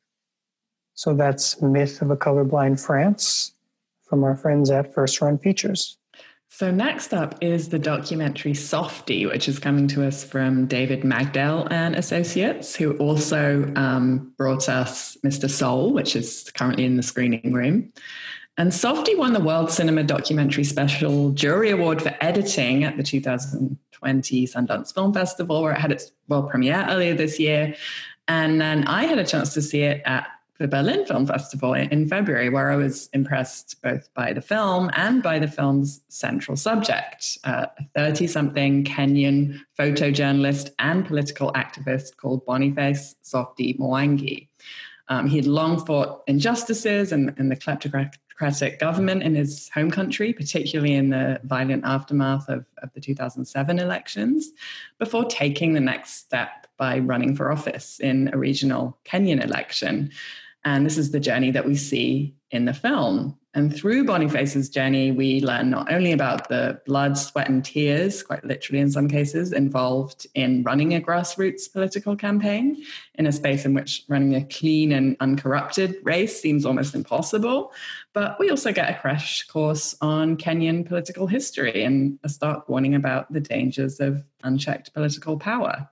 So 0.99 1.13
that's 1.13 1.61
Myth 1.61 2.01
of 2.01 2.11
a 2.11 2.17
Colorblind 2.17 2.77
France 2.85 3.53
from 4.03 4.21
our 4.25 4.35
friends 4.35 4.69
at 4.69 4.93
First 4.93 5.21
Run 5.21 5.37
Features. 5.37 5.97
So, 6.49 6.71
next 6.71 7.13
up 7.13 7.41
is 7.41 7.69
the 7.69 7.79
documentary 7.79 8.53
Softie, 8.53 9.25
which 9.25 9.47
is 9.47 9.59
coming 9.59 9.87
to 9.89 10.05
us 10.05 10.25
from 10.25 10.65
David 10.65 11.03
Magdael 11.03 11.71
and 11.71 11.95
Associates, 11.95 12.75
who 12.75 12.97
also 12.97 13.71
um, 13.77 14.33
brought 14.35 14.67
us 14.67 15.15
Mr. 15.25 15.49
Soul, 15.49 15.93
which 15.93 16.17
is 16.17 16.51
currently 16.53 16.83
in 16.83 16.97
the 16.97 17.03
screening 17.03 17.53
room. 17.53 17.93
And 18.57 18.73
Softie 18.73 19.15
won 19.15 19.31
the 19.31 19.39
World 19.39 19.71
Cinema 19.71 20.03
Documentary 20.03 20.65
Special 20.65 21.29
Jury 21.29 21.69
Award 21.69 22.01
for 22.01 22.13
Editing 22.19 22.83
at 22.83 22.97
the 22.97 23.03
2020 23.03 24.47
Sundance 24.47 24.93
Film 24.93 25.13
Festival, 25.13 25.61
where 25.61 25.71
it 25.71 25.79
had 25.79 25.93
its 25.93 26.11
world 26.27 26.49
premiere 26.49 26.85
earlier 26.89 27.13
this 27.13 27.39
year. 27.39 27.73
And 28.27 28.59
then 28.59 28.85
I 28.85 29.05
had 29.05 29.17
a 29.17 29.25
chance 29.25 29.53
to 29.53 29.61
see 29.61 29.83
it 29.83 30.01
at 30.05 30.27
the 30.59 30.67
Berlin 30.67 31.05
Film 31.05 31.25
Festival 31.25 31.73
in 31.73 32.07
February, 32.07 32.49
where 32.49 32.69
I 32.69 32.75
was 32.75 33.09
impressed 33.13 33.81
both 33.81 34.13
by 34.13 34.33
the 34.33 34.41
film 34.41 34.91
and 34.93 35.23
by 35.23 35.39
the 35.39 35.47
film's 35.47 36.01
central 36.09 36.57
subject. 36.57 37.37
Uh, 37.45 37.67
a 37.77 37.83
30 37.95 38.27
something 38.27 38.83
Kenyan 38.83 39.61
photojournalist 39.79 40.71
and 40.77 41.05
political 41.05 41.53
activist 41.53 42.17
called 42.17 42.45
Boniface 42.45 43.15
Softie 43.21 43.75
Mwangi. 43.75 44.49
Um, 45.07 45.27
he 45.27 45.37
had 45.37 45.47
long 45.47 45.83
fought 45.85 46.23
injustices 46.27 47.13
and, 47.13 47.33
and 47.37 47.49
the 47.49 47.55
kleptocratic 47.55 48.79
government 48.79 49.23
in 49.23 49.35
his 49.35 49.69
home 49.69 49.89
country, 49.89 50.33
particularly 50.33 50.93
in 50.93 51.09
the 51.09 51.39
violent 51.45 51.85
aftermath 51.85 52.49
of, 52.49 52.65
of 52.83 52.93
the 52.93 52.99
2007 52.99 53.79
elections, 53.79 54.51
before 54.99 55.23
taking 55.23 55.73
the 55.73 55.79
next 55.79 56.17
step 56.17 56.67
by 56.75 56.99
running 56.99 57.33
for 57.33 57.49
office 57.49 57.99
in 58.01 58.29
a 58.33 58.37
regional 58.37 58.97
Kenyan 59.05 59.43
election. 59.43 60.11
And 60.65 60.85
this 60.85 60.97
is 60.97 61.11
the 61.11 61.19
journey 61.19 61.51
that 61.51 61.65
we 61.65 61.75
see 61.75 62.35
in 62.51 62.65
the 62.65 62.73
film. 62.73 63.37
And 63.55 63.75
through 63.75 64.05
Boniface's 64.05 64.69
journey, 64.69 65.11
we 65.11 65.41
learn 65.41 65.71
not 65.71 65.91
only 65.91 66.11
about 66.11 66.49
the 66.49 66.79
blood, 66.85 67.17
sweat, 67.17 67.49
and 67.49 67.65
tears, 67.65 68.21
quite 68.21 68.43
literally 68.45 68.79
in 68.79 68.91
some 68.91 69.07
cases, 69.07 69.53
involved 69.53 70.27
in 70.35 70.61
running 70.61 70.93
a 70.93 71.01
grassroots 71.01 71.71
political 71.71 72.15
campaign 72.15 72.83
in 73.15 73.25
a 73.25 73.31
space 73.31 73.65
in 73.65 73.73
which 73.73 74.03
running 74.07 74.35
a 74.35 74.45
clean 74.45 74.91
and 74.91 75.17
uncorrupted 75.19 75.95
race 76.03 76.39
seems 76.39 76.63
almost 76.63 76.93
impossible. 76.93 77.71
But 78.13 78.39
we 78.39 78.51
also 78.51 78.71
get 78.71 78.91
a 78.91 78.99
crash 78.99 79.47
course 79.47 79.95
on 79.99 80.37
Kenyan 80.37 80.85
political 80.85 81.25
history 81.25 81.83
and 81.83 82.19
a 82.23 82.29
stark 82.29 82.69
warning 82.69 82.93
about 82.93 83.33
the 83.33 83.41
dangers 83.41 83.99
of 83.99 84.23
unchecked 84.43 84.93
political 84.93 85.39
power. 85.39 85.89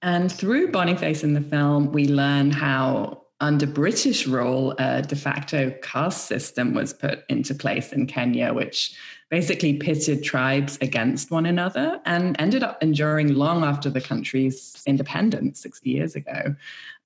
And 0.00 0.30
through 0.30 0.70
Boniface 0.70 1.24
in 1.24 1.34
the 1.34 1.40
film, 1.40 1.90
we 1.90 2.06
learn 2.06 2.52
how 2.52 3.25
under 3.40 3.66
British 3.66 4.26
rule, 4.26 4.74
a 4.78 5.02
de 5.02 5.16
facto 5.16 5.70
caste 5.82 6.26
system 6.26 6.74
was 6.74 6.92
put 6.92 7.24
into 7.28 7.54
place 7.54 7.92
in 7.92 8.06
Kenya, 8.06 8.52
which 8.54 8.96
basically 9.28 9.74
pitted 9.74 10.22
tribes 10.22 10.78
against 10.80 11.30
one 11.30 11.46
another 11.46 12.00
and 12.04 12.36
ended 12.40 12.62
up 12.62 12.80
enduring 12.80 13.34
long 13.34 13.64
after 13.64 13.90
the 13.90 14.00
country's 14.00 14.82
independence 14.86 15.60
60 15.60 15.90
years 15.90 16.14
ago. 16.14 16.54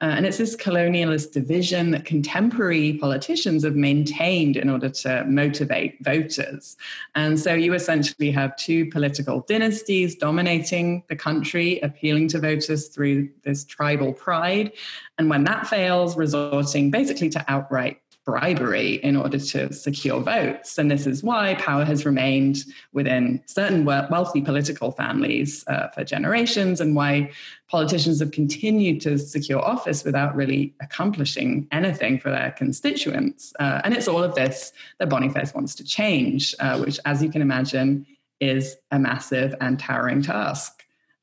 Uh, 0.02 0.14
and 0.16 0.26
it's 0.26 0.38
this 0.38 0.56
colonialist 0.56 1.32
division 1.32 1.90
that 1.90 2.04
contemporary 2.04 2.94
politicians 2.94 3.64
have 3.64 3.76
maintained 3.76 4.56
in 4.56 4.68
order 4.68 4.88
to 4.88 5.24
motivate 5.26 6.02
voters. 6.02 6.76
And 7.14 7.38
so 7.38 7.54
you 7.54 7.74
essentially 7.74 8.30
have 8.30 8.56
two 8.56 8.90
political 8.90 9.40
dynasties 9.40 10.14
dominating 10.14 11.04
the 11.08 11.16
country, 11.16 11.80
appealing 11.80 12.28
to 12.28 12.38
voters 12.38 12.88
through 12.88 13.28
this 13.44 13.64
tribal 13.64 14.12
pride. 14.12 14.72
And 15.18 15.28
when 15.30 15.44
that 15.44 15.66
fails, 15.66 16.16
resorting 16.16 16.90
basically 16.90 17.30
to 17.30 17.44
outright 17.48 18.00
bribery 18.24 18.94
in 19.02 19.16
order 19.16 19.38
to 19.38 19.72
secure 19.72 20.20
votes. 20.20 20.78
And 20.78 20.90
this 20.90 21.06
is 21.06 21.22
why 21.22 21.54
power 21.54 21.84
has 21.84 22.04
remained 22.04 22.64
within 22.92 23.42
certain 23.46 23.84
wealthy 23.84 24.40
political 24.40 24.92
families 24.92 25.64
uh, 25.66 25.88
for 25.88 26.04
generations, 26.04 26.80
and 26.80 26.94
why 26.94 27.30
politicians 27.68 28.20
have 28.20 28.30
continued 28.30 29.00
to 29.02 29.18
secure 29.18 29.60
office 29.60 30.04
without 30.04 30.34
really 30.36 30.74
accomplishing 30.80 31.66
anything 31.72 32.18
for 32.18 32.30
their 32.30 32.52
constituents. 32.52 33.52
Uh, 33.58 33.80
and 33.84 33.94
it's 33.94 34.08
all 34.08 34.22
of 34.22 34.34
this 34.34 34.72
that 34.98 35.08
Boniface 35.08 35.54
wants 35.54 35.74
to 35.76 35.84
change, 35.84 36.54
uh, 36.60 36.78
which, 36.78 37.00
as 37.04 37.22
you 37.22 37.30
can 37.30 37.42
imagine, 37.42 38.06
is 38.40 38.76
a 38.90 38.98
massive 38.98 39.54
and 39.60 39.78
towering 39.78 40.22
task. 40.22 40.79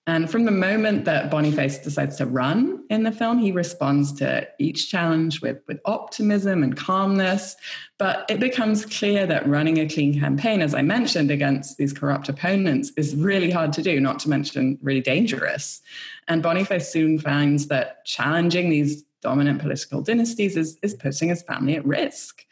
And 0.07 0.31
from 0.31 0.45
the 0.45 0.51
moment 0.51 1.03
that 1.03 1.29
Boniface 1.29 1.79
decides 1.79 2.15
to 2.15 2.25
run 2.25 2.85
in 2.89 3.03
the 3.03 3.11
film, 3.11 3.39
he 3.39 3.51
responds 3.51 4.13
to 4.13 4.47
each 4.57 4.89
challenge 4.89 5.41
with, 5.41 5.57
with 5.67 5.81
optimism 5.83 6.63
and 6.63 6.77
calmness. 6.77 7.57
But 7.97 8.25
it 8.29 8.39
becomes 8.39 8.85
clear 8.85 9.27
that 9.27 9.45
running 9.45 9.79
a 9.79 9.89
clean 9.89 10.17
campaign, 10.17 10.61
as 10.61 10.73
I 10.73 10.81
mentioned, 10.81 11.29
against 11.29 11.77
these 11.77 11.91
corrupt 11.91 12.29
opponents 12.29 12.93
is 12.95 13.17
really 13.17 13.51
hard 13.51 13.73
to 13.73 13.81
do, 13.81 13.99
not 13.99 14.19
to 14.19 14.29
mention 14.29 14.79
really 14.81 15.01
dangerous. 15.01 15.81
And 16.29 16.41
Boniface 16.41 16.89
soon 16.89 17.19
finds 17.19 17.67
that 17.67 18.05
challenging 18.05 18.69
these 18.69 19.03
dominant 19.21 19.59
political 19.59 20.01
dynasties 20.01 20.55
is, 20.55 20.77
is 20.83 20.93
putting 20.93 21.27
his 21.27 21.43
family 21.43 21.75
at 21.75 21.85
risk. 21.85 22.45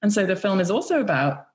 And 0.00 0.10
so 0.10 0.24
the 0.24 0.34
film 0.34 0.60
is 0.60 0.70
also 0.70 1.00
about 1.00 1.48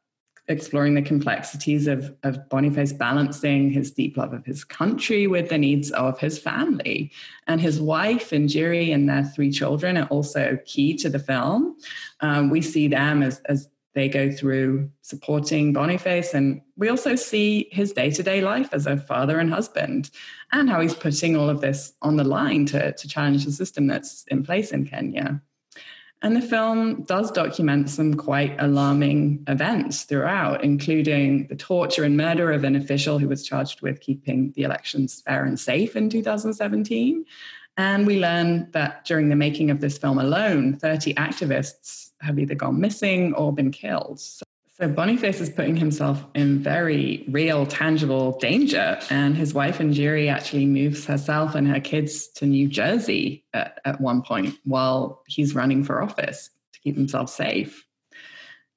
exploring 0.47 0.93
the 0.93 1.01
complexities 1.01 1.87
of, 1.87 2.15
of 2.23 2.47
Boniface 2.49 2.93
balancing 2.93 3.69
his 3.69 3.91
deep 3.91 4.15
love 4.15 4.33
of 4.33 4.45
his 4.45 4.63
country 4.63 5.27
with 5.27 5.49
the 5.49 5.57
needs 5.57 5.91
of 5.91 6.19
his 6.19 6.39
family. 6.39 7.11
And 7.47 7.59
his 7.59 7.81
wife, 7.81 8.29
Njeri, 8.29 8.93
and 8.93 9.09
their 9.09 9.25
three 9.25 9.51
children 9.51 9.97
are 9.97 10.07
also 10.07 10.57
key 10.65 10.95
to 10.97 11.09
the 11.09 11.19
film. 11.19 11.75
Um, 12.21 12.49
we 12.49 12.61
see 12.61 12.87
them 12.87 13.23
as, 13.23 13.39
as 13.45 13.69
they 13.97 14.07
go 14.07 14.31
through 14.31 14.89
supporting 15.01 15.73
Boniface. 15.73 16.35
And 16.35 16.61
we 16.75 16.87
also 16.87 17.15
see 17.15 17.67
his 17.71 17.93
day 17.93 18.11
to 18.11 18.21
day 18.21 18.41
life 18.41 18.69
as 18.71 18.85
a 18.85 18.95
father 18.95 19.39
and 19.39 19.51
husband 19.51 20.11
and 20.51 20.69
how 20.69 20.79
he's 20.79 20.93
putting 20.93 21.35
all 21.35 21.49
of 21.49 21.61
this 21.61 21.93
on 22.03 22.15
the 22.15 22.23
line 22.23 22.67
to, 22.67 22.93
to 22.93 23.07
challenge 23.07 23.43
the 23.43 23.51
system 23.51 23.87
that's 23.87 24.23
in 24.27 24.43
place 24.43 24.71
in 24.71 24.85
Kenya. 24.85 25.41
And 26.23 26.35
the 26.35 26.41
film 26.41 27.03
does 27.03 27.31
document 27.31 27.89
some 27.89 28.15
quite 28.15 28.55
alarming 28.59 29.43
events 29.47 30.03
throughout, 30.03 30.63
including 30.63 31.47
the 31.47 31.55
torture 31.55 32.03
and 32.03 32.17
murder 32.17 32.51
of 32.51 32.63
an 32.63 32.75
official 32.75 33.19
who 33.19 33.27
was 33.27 33.45
charged 33.45 33.81
with 33.81 34.01
keeping 34.01 34.51
the 34.55 34.63
elections 34.63 35.21
fair 35.21 35.45
and 35.45 35.59
safe 35.59 35.95
in 35.95 36.09
2017. 36.09 37.23
And 37.77 38.07
we 38.07 38.19
learn 38.19 38.71
that 38.71 39.05
during 39.05 39.29
the 39.29 39.35
making 39.35 39.69
of 39.69 39.79
this 39.79 39.99
film 39.99 40.17
alone, 40.17 40.77
30 40.77 41.13
activists 41.13 42.09
have 42.21 42.39
either 42.39 42.55
gone 42.55 42.81
missing 42.81 43.35
or 43.35 43.53
been 43.53 43.71
killed. 43.71 44.19
So 44.19 44.43
so 44.79 44.87
Boniface 44.87 45.41
is 45.41 45.49
putting 45.49 45.75
himself 45.75 46.23
in 46.35 46.59
very 46.59 47.25
real, 47.29 47.65
tangible 47.65 48.37
danger. 48.37 48.99
And 49.09 49.35
his 49.35 49.51
wife, 49.51 49.79
Njeri, 49.79 50.31
actually 50.31 50.67
moves 50.67 51.03
herself 51.05 51.55
and 51.55 51.67
her 51.67 51.79
kids 51.79 52.27
to 52.35 52.45
New 52.45 52.67
Jersey 52.67 53.43
at, 53.55 53.79
at 53.85 53.99
one 53.99 54.21
point 54.21 54.53
while 54.65 55.23
he's 55.25 55.55
running 55.55 55.83
for 55.83 56.03
office 56.03 56.51
to 56.73 56.79
keep 56.79 56.95
himself 56.95 57.31
safe. 57.31 57.85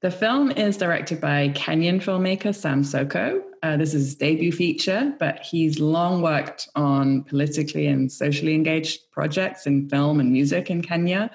The 0.00 0.10
film 0.10 0.50
is 0.52 0.78
directed 0.78 1.20
by 1.20 1.50
Kenyan 1.50 2.02
filmmaker 2.02 2.54
Sam 2.54 2.82
Soko. 2.82 3.44
Uh, 3.62 3.76
this 3.76 3.92
is 3.92 4.04
his 4.06 4.14
debut 4.14 4.52
feature, 4.52 5.14
but 5.18 5.40
he's 5.40 5.78
long 5.78 6.22
worked 6.22 6.70
on 6.74 7.24
politically 7.24 7.86
and 7.86 8.10
socially 8.10 8.54
engaged 8.54 9.10
projects 9.10 9.66
in 9.66 9.90
film 9.90 10.18
and 10.18 10.32
music 10.32 10.70
in 10.70 10.80
Kenya. 10.80 11.30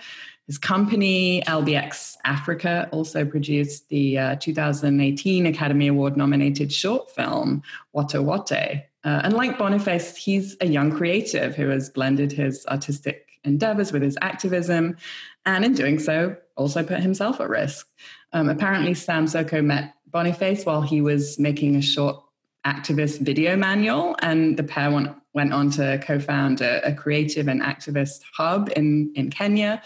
His 0.47 0.59
company, 0.59 1.41
LBX 1.47 2.17
Africa, 2.23 2.87
also 2.91 3.25
produced 3.25 3.89
the 3.89 4.17
uh, 4.17 4.35
2018 4.35 5.47
Academy 5.47 5.87
Award 5.87 6.15
nominated 6.15 6.71
short 6.71 7.09
film, 7.09 7.63
Watu 7.95 8.23
Wote. 8.23 8.51
Uh, 8.51 9.21
and 9.23 9.33
like 9.33 9.57
Boniface, 9.57 10.15
he's 10.15 10.55
a 10.61 10.67
young 10.67 10.91
creative 10.91 11.55
who 11.55 11.69
has 11.69 11.89
blended 11.89 12.31
his 12.31 12.65
artistic 12.67 13.27
endeavors 13.43 13.91
with 13.91 14.03
his 14.03 14.17
activism, 14.21 14.97
and 15.45 15.65
in 15.65 15.73
doing 15.73 15.97
so, 15.99 16.35
also 16.55 16.83
put 16.83 16.99
himself 16.99 17.39
at 17.39 17.49
risk. 17.49 17.87
Um, 18.33 18.49
apparently, 18.49 18.93
Sam 18.93 19.27
Soko 19.27 19.61
met 19.61 19.93
Boniface 20.07 20.65
while 20.65 20.81
he 20.81 21.01
was 21.01 21.39
making 21.39 21.75
a 21.75 21.81
short 21.81 22.21
activist 22.65 23.19
video 23.19 23.55
manual, 23.55 24.15
and 24.21 24.57
the 24.57 24.63
pair 24.63 24.91
went, 24.91 25.15
went 25.33 25.53
on 25.53 25.69
to 25.71 25.99
co 26.03 26.19
found 26.19 26.61
a, 26.61 26.85
a 26.87 26.93
creative 26.93 27.47
and 27.47 27.61
activist 27.61 28.21
hub 28.33 28.69
in, 28.75 29.11
in 29.15 29.29
Kenya. 29.29 29.81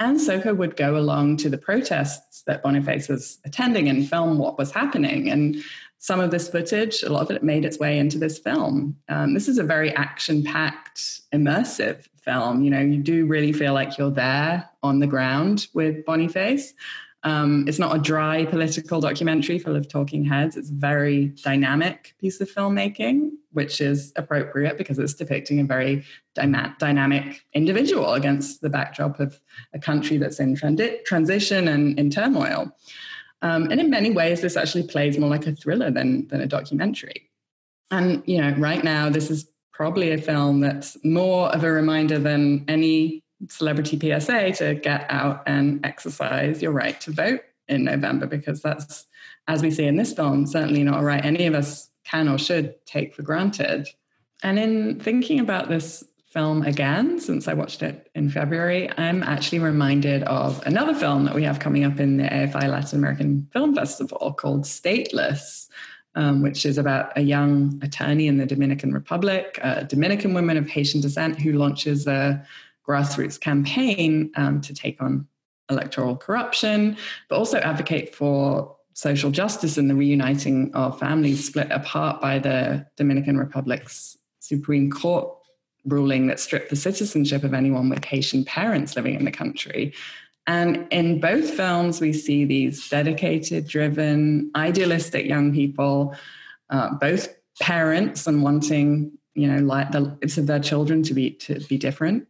And 0.00 0.20
Soko 0.20 0.54
would 0.54 0.76
go 0.76 0.96
along 0.96 1.38
to 1.38 1.50
the 1.50 1.58
protests 1.58 2.42
that 2.42 2.62
Boniface 2.62 3.08
was 3.08 3.38
attending 3.44 3.88
and 3.88 4.08
film 4.08 4.38
what 4.38 4.56
was 4.56 4.70
happening. 4.70 5.28
And 5.28 5.56
some 5.98 6.20
of 6.20 6.30
this 6.30 6.48
footage, 6.48 7.02
a 7.02 7.10
lot 7.10 7.22
of 7.22 7.30
it 7.32 7.42
made 7.42 7.64
its 7.64 7.78
way 7.78 7.98
into 7.98 8.18
this 8.18 8.38
film. 8.38 8.96
Um, 9.08 9.34
this 9.34 9.48
is 9.48 9.58
a 9.58 9.64
very 9.64 9.92
action 9.96 10.44
packed, 10.44 11.22
immersive 11.34 12.06
film. 12.22 12.62
You 12.62 12.70
know, 12.70 12.80
you 12.80 12.98
do 12.98 13.26
really 13.26 13.52
feel 13.52 13.74
like 13.74 13.98
you're 13.98 14.10
there 14.10 14.68
on 14.82 15.00
the 15.00 15.06
ground 15.08 15.66
with 15.74 16.04
Boniface. 16.04 16.74
Um, 17.24 17.64
it's 17.66 17.80
not 17.80 17.96
a 17.96 17.98
dry 17.98 18.44
political 18.44 19.00
documentary 19.00 19.58
full 19.58 19.74
of 19.74 19.88
talking 19.88 20.24
heads. 20.24 20.56
It's 20.56 20.70
a 20.70 20.74
very 20.74 21.26
dynamic 21.42 22.14
piece 22.20 22.40
of 22.40 22.48
filmmaking, 22.48 23.30
which 23.52 23.80
is 23.80 24.12
appropriate 24.14 24.78
because 24.78 24.98
it's 25.00 25.14
depicting 25.14 25.58
a 25.58 25.64
very 25.64 26.04
dyma- 26.36 26.78
dynamic 26.78 27.44
individual 27.54 28.12
against 28.14 28.60
the 28.60 28.70
backdrop 28.70 29.18
of 29.18 29.40
a 29.74 29.80
country 29.80 30.16
that's 30.16 30.38
in 30.38 30.54
trans- 30.54 30.80
transition 31.04 31.66
and 31.66 31.98
in 31.98 32.08
turmoil. 32.08 32.70
Um, 33.42 33.64
and 33.64 33.80
in 33.80 33.90
many 33.90 34.10
ways, 34.10 34.40
this 34.40 34.56
actually 34.56 34.86
plays 34.86 35.18
more 35.18 35.30
like 35.30 35.46
a 35.46 35.54
thriller 35.54 35.90
than, 35.90 36.28
than 36.28 36.40
a 36.40 36.46
documentary. 36.46 37.30
And, 37.90 38.22
you 38.26 38.40
know, 38.40 38.54
right 38.58 38.84
now, 38.84 39.10
this 39.10 39.30
is 39.30 39.50
probably 39.72 40.12
a 40.12 40.18
film 40.18 40.60
that's 40.60 40.96
more 41.04 41.48
of 41.54 41.64
a 41.64 41.70
reminder 41.70 42.18
than 42.18 42.64
any 42.68 43.22
celebrity 43.48 43.98
PSA 43.98 44.52
to 44.52 44.74
get 44.74 45.06
out 45.08 45.42
and 45.46 45.84
exercise 45.84 46.60
your 46.62 46.72
right 46.72 47.00
to 47.02 47.12
vote 47.12 47.40
in 47.68 47.84
November 47.84 48.26
because 48.26 48.62
that's, 48.62 49.06
as 49.46 49.62
we 49.62 49.70
see 49.70 49.84
in 49.84 49.96
this 49.96 50.12
film, 50.12 50.46
certainly 50.46 50.82
not 50.82 51.00
a 51.00 51.04
right 51.04 51.24
any 51.24 51.46
of 51.46 51.54
us 51.54 51.90
can 52.04 52.28
or 52.28 52.38
should 52.38 52.74
take 52.86 53.14
for 53.14 53.22
granted. 53.22 53.88
And 54.42 54.58
in 54.58 55.00
thinking 55.00 55.40
about 55.40 55.68
this 55.68 56.04
film 56.26 56.62
again, 56.62 57.18
since 57.20 57.48
I 57.48 57.54
watched 57.54 57.82
it 57.82 58.10
in 58.14 58.30
February, 58.30 58.90
I'm 58.98 59.22
actually 59.22 59.58
reminded 59.60 60.22
of 60.24 60.64
another 60.66 60.94
film 60.94 61.24
that 61.24 61.34
we 61.34 61.42
have 61.44 61.58
coming 61.58 61.84
up 61.84 61.98
in 61.98 62.18
the 62.18 62.24
AFI 62.24 62.68
Latin 62.68 62.98
American 62.98 63.48
Film 63.52 63.74
Festival 63.74 64.32
called 64.34 64.62
Stateless. 64.64 65.66
Um, 66.14 66.42
which 66.42 66.66
is 66.66 66.78
about 66.78 67.16
a 67.16 67.20
young 67.20 67.78
attorney 67.80 68.26
in 68.26 68.38
the 68.38 68.46
Dominican 68.46 68.92
Republic, 68.92 69.56
a 69.62 69.84
Dominican 69.84 70.34
woman 70.34 70.56
of 70.56 70.68
Haitian 70.68 71.00
descent 71.00 71.38
who 71.38 71.52
launches 71.52 72.08
a 72.08 72.44
grassroots 72.88 73.38
campaign 73.38 74.30
um, 74.36 74.60
to 74.62 74.74
take 74.74 75.00
on 75.02 75.26
electoral 75.70 76.16
corruption, 76.16 76.96
but 77.28 77.36
also 77.36 77.58
advocate 77.58 78.14
for 78.14 78.74
social 78.94 79.30
justice 79.30 79.76
and 79.76 79.88
the 79.88 79.94
reuniting 79.94 80.74
of 80.74 80.98
families 80.98 81.44
split 81.44 81.70
apart 81.70 82.20
by 82.20 82.38
the 82.38 82.84
Dominican 82.96 83.36
Republic's 83.36 84.16
Supreme 84.40 84.90
Court 84.90 85.32
ruling 85.84 86.26
that 86.26 86.40
stripped 86.40 86.70
the 86.70 86.76
citizenship 86.76 87.44
of 87.44 87.54
anyone 87.54 87.88
with 87.88 88.04
Haitian 88.04 88.44
parents 88.44 88.96
living 88.96 89.14
in 89.14 89.24
the 89.24 89.30
country. 89.30 89.94
And 90.46 90.86
in 90.90 91.20
both 91.20 91.50
films, 91.50 92.00
we 92.00 92.12
see 92.12 92.44
these 92.44 92.88
dedicated, 92.88 93.68
driven, 93.68 94.50
idealistic 94.56 95.26
young 95.26 95.52
people, 95.52 96.16
uh, 96.70 96.94
both 96.94 97.28
parents 97.60 98.26
and 98.26 98.42
wanting, 98.42 99.12
you 99.34 99.46
know, 99.46 99.62
like 99.62 99.92
the 99.92 100.00
lives 100.00 100.38
of 100.38 100.46
their 100.46 100.58
children 100.58 101.02
to 101.04 101.14
be 101.14 101.32
to 101.32 101.60
be 101.68 101.76
different, 101.76 102.26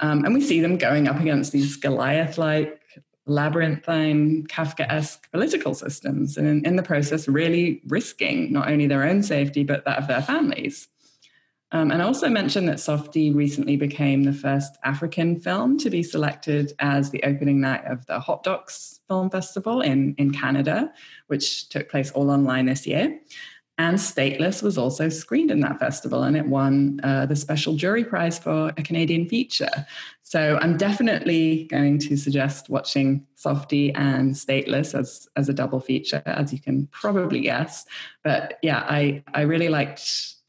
um, 0.00 0.24
and 0.24 0.34
we 0.34 0.40
see 0.40 0.60
them 0.60 0.78
going 0.78 1.08
up 1.08 1.20
against 1.20 1.52
these 1.52 1.76
Goliath 1.76 2.38
like, 2.38 2.80
labyrinthine, 3.26 4.46
Kafka 4.46 4.86
esque 4.88 5.30
political 5.32 5.74
systems, 5.74 6.36
and 6.36 6.46
in, 6.46 6.64
in, 6.64 6.76
the 6.76 6.82
process, 6.82 7.26
really 7.26 7.82
risking 7.88 8.52
not 8.52 8.70
only 8.70 8.86
their 8.86 9.02
own 9.02 9.22
safety, 9.22 9.64
but 9.64 9.84
that 9.84 9.98
of 9.98 10.06
their 10.06 10.22
families. 10.22 10.88
Um, 11.72 11.90
and 11.90 12.00
I 12.00 12.04
also 12.04 12.28
mentioned 12.28 12.68
that 12.68 12.78
Softie 12.78 13.32
recently 13.32 13.76
became 13.76 14.22
the 14.22 14.32
first 14.32 14.78
African 14.84 15.40
film 15.40 15.76
to 15.78 15.90
be 15.90 16.02
selected 16.02 16.72
as 16.78 17.10
the 17.10 17.22
opening 17.24 17.60
night 17.60 17.84
of 17.86 18.06
the 18.06 18.20
Hot 18.20 18.44
Docs 18.44 19.00
Film 19.08 19.30
Festival 19.30 19.80
in, 19.80 20.14
in 20.16 20.30
Canada, 20.30 20.92
which 21.26 21.68
took 21.68 21.88
place 21.88 22.12
all 22.12 22.30
online 22.30 22.66
this 22.66 22.86
year. 22.86 23.18
And 23.78 23.98
Stateless 23.98 24.62
was 24.62 24.78
also 24.78 25.10
screened 25.10 25.50
in 25.50 25.60
that 25.60 25.78
festival 25.78 26.22
and 26.22 26.36
it 26.36 26.46
won 26.46 26.98
uh, 27.02 27.26
the 27.26 27.36
special 27.36 27.76
jury 27.76 28.04
prize 28.04 28.38
for 28.38 28.72
a 28.76 28.82
Canadian 28.82 29.26
feature. 29.26 29.86
So 30.22 30.58
I'm 30.62 30.76
definitely 30.76 31.64
going 31.64 31.98
to 32.00 32.16
suggest 32.16 32.70
watching 32.70 33.26
Softie 33.34 33.94
and 33.94 34.34
Stateless 34.34 34.98
as, 34.98 35.28
as 35.36 35.48
a 35.48 35.52
double 35.52 35.80
feature, 35.80 36.22
as 36.24 36.52
you 36.52 36.60
can 36.60 36.86
probably 36.88 37.40
guess. 37.40 37.84
But 38.24 38.58
yeah, 38.62 38.86
I, 38.88 39.22
I 39.34 39.42
really 39.42 39.68
liked 39.68 40.00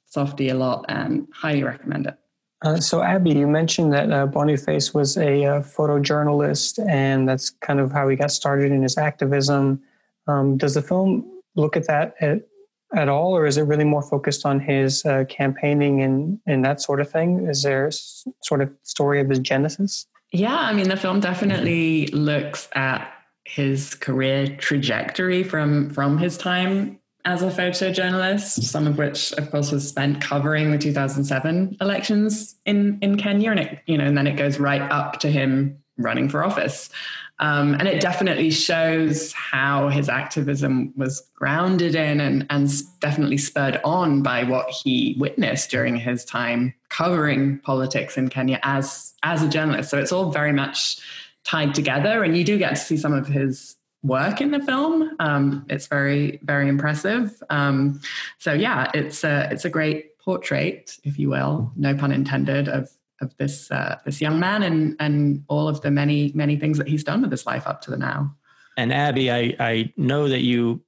Softie 0.05 0.49
a 0.49 0.55
lot 0.55 0.86
and 0.88 1.28
highly 1.34 1.63
recommend 1.63 2.07
it. 2.07 2.17
Uh, 2.63 2.78
so, 2.78 3.03
Abby, 3.03 3.34
you 3.34 3.45
mentioned 3.45 3.93
that 3.93 4.11
uh, 4.11 4.25
Boniface 4.25 4.93
was 4.93 5.15
a 5.15 5.45
uh, 5.45 5.61
photojournalist, 5.61 6.84
and 6.89 7.30
that's 7.30 7.51
kind 7.51 7.80
of 7.80 7.91
how 7.91 8.07
he 8.09 8.15
got 8.15 8.32
started 8.32 8.71
in 8.71 8.82
his 8.82 8.97
activism. 8.97 9.80
Um, 10.25 10.57
does 10.57 10.73
the 10.73 10.82
film 10.82 11.30
look 11.55 11.78
at 11.78 11.86
that 11.86 12.15
at, 12.19 12.47
at 12.96 13.10
all, 13.10 13.36
or 13.36 13.46
is 13.46 13.58
it 13.58 13.64
really 13.64 13.84
more 13.84 14.02
focused 14.02 14.46
on 14.46 14.60
his 14.60 15.06
uh, 15.06 15.26
campaigning 15.30 16.02
and, 16.02 16.40
and 16.48 16.64
that 16.64 16.82
sort 16.82 17.02
of 17.02 17.10
thing? 17.10 17.48
Is 17.48 17.64
there 17.64 17.90
sort 18.44 18.62
of 18.62 18.72
story 18.84 19.20
of 19.20 19.30
his 19.30 19.40
genesis? 19.40 20.06
Yeah, 20.32 20.56
I 20.56 20.74
mean, 20.74 20.90
the 20.90 20.98
film 20.98 21.20
definitely 21.20 22.08
looks 22.08 22.68
at 22.76 23.12
his 23.46 23.96
career 23.96 24.48
trajectory 24.58 25.44
from 25.44 25.90
from 25.92 26.18
his 26.18 26.38
time 26.38 27.00
as 27.24 27.42
a 27.44 27.48
photojournalist, 27.48 28.64
some 28.64 28.88
of 28.88 28.98
which, 28.98 29.34
of 29.34 29.52
course, 29.52 29.72
was 29.72 29.88
spent 29.88 30.22
covering 30.22 30.72
the 30.72 30.78
2007 30.78 31.78
elections 31.80 32.56
in 32.66 32.98
in 33.02 33.18
Kenya, 33.18 33.52
and 33.52 33.60
it 33.60 33.80
you 33.86 33.98
know, 33.98 34.06
and 34.06 34.18
then 34.18 34.28
it 34.28 34.36
goes 34.36 34.60
right 34.60 34.82
up 34.82 35.20
to 35.20 35.32
him 35.32 35.78
running 35.98 36.30
for 36.30 36.44
office. 36.44 36.90
Um, 37.40 37.76
and 37.76 37.88
it 37.88 38.02
definitely 38.02 38.50
shows 38.50 39.32
how 39.34 39.90
his 39.90 40.10
activism 40.10 40.92
was 40.96 41.22
grounded 41.36 41.94
in 41.94 42.20
and, 42.20 42.48
and 42.50 42.70
definitely 43.00 43.38
spurred 43.38 43.80
on 43.84 44.24
by 44.24 44.44
what 44.44 44.70
he 44.70 45.16
witnessed 45.20 45.70
during 45.70 45.96
his 45.96 46.26
time 46.26 46.74
covering 46.90 47.60
politics 47.60 48.18
in 48.18 48.30
Kenya 48.30 48.60
as 48.64 49.14
as 49.24 49.44
a 49.44 49.50
journalist. 49.50 49.90
So 49.90 50.00
it's 50.00 50.12
all 50.12 50.32
very 50.32 50.54
much 50.54 50.98
tied 51.44 51.76
together, 51.76 52.24
and 52.24 52.36
you 52.36 52.44
do 52.44 52.58
get 52.58 52.70
to 52.70 52.76
see 52.76 52.98
some 52.98 53.14
of 53.14 53.28
his 53.28 53.76
work 54.04 54.42
in 54.42 54.52
the 54.52 54.60
film. 54.60 55.16
Um, 55.20 55.66
it's 55.70 55.88
very, 55.88 56.40
very 56.44 56.68
impressive. 56.68 57.42
Um, 57.50 58.02
so 58.40 58.54
yeah, 58.54 58.90
it's 58.94 59.24
a 59.24 59.48
it's 59.52 59.66
a 59.66 59.70
great 59.70 60.18
portrait, 60.20 60.98
if 61.04 61.18
you 61.20 61.30
will, 61.30 61.72
no 61.76 61.96
pun 61.96 62.12
intended, 62.12 62.68
of 62.68 62.90
of 63.22 63.36
this 63.38 63.72
uh, 63.72 63.99
this 64.05 64.22
young 64.22 64.39
man 64.39 64.63
and 64.63 64.95
and 64.99 65.43
all 65.47 65.68
of 65.68 65.82
the 65.82 65.91
many 65.91 66.32
many 66.36 66.57
things 66.57 66.78
that 66.78 66.88
he's 66.88 67.03
done 67.03 67.22
with 67.22 67.32
his 67.32 67.45
life 67.45 67.68
up 67.68 67.82
to 67.82 67.91
the 67.91 67.97
now. 67.97 68.36
And 68.78 68.93
Abby, 68.93 69.32
I 69.32 69.55
I 69.59 69.93
know 69.97 70.28
that 70.30 70.41
you 70.41 70.82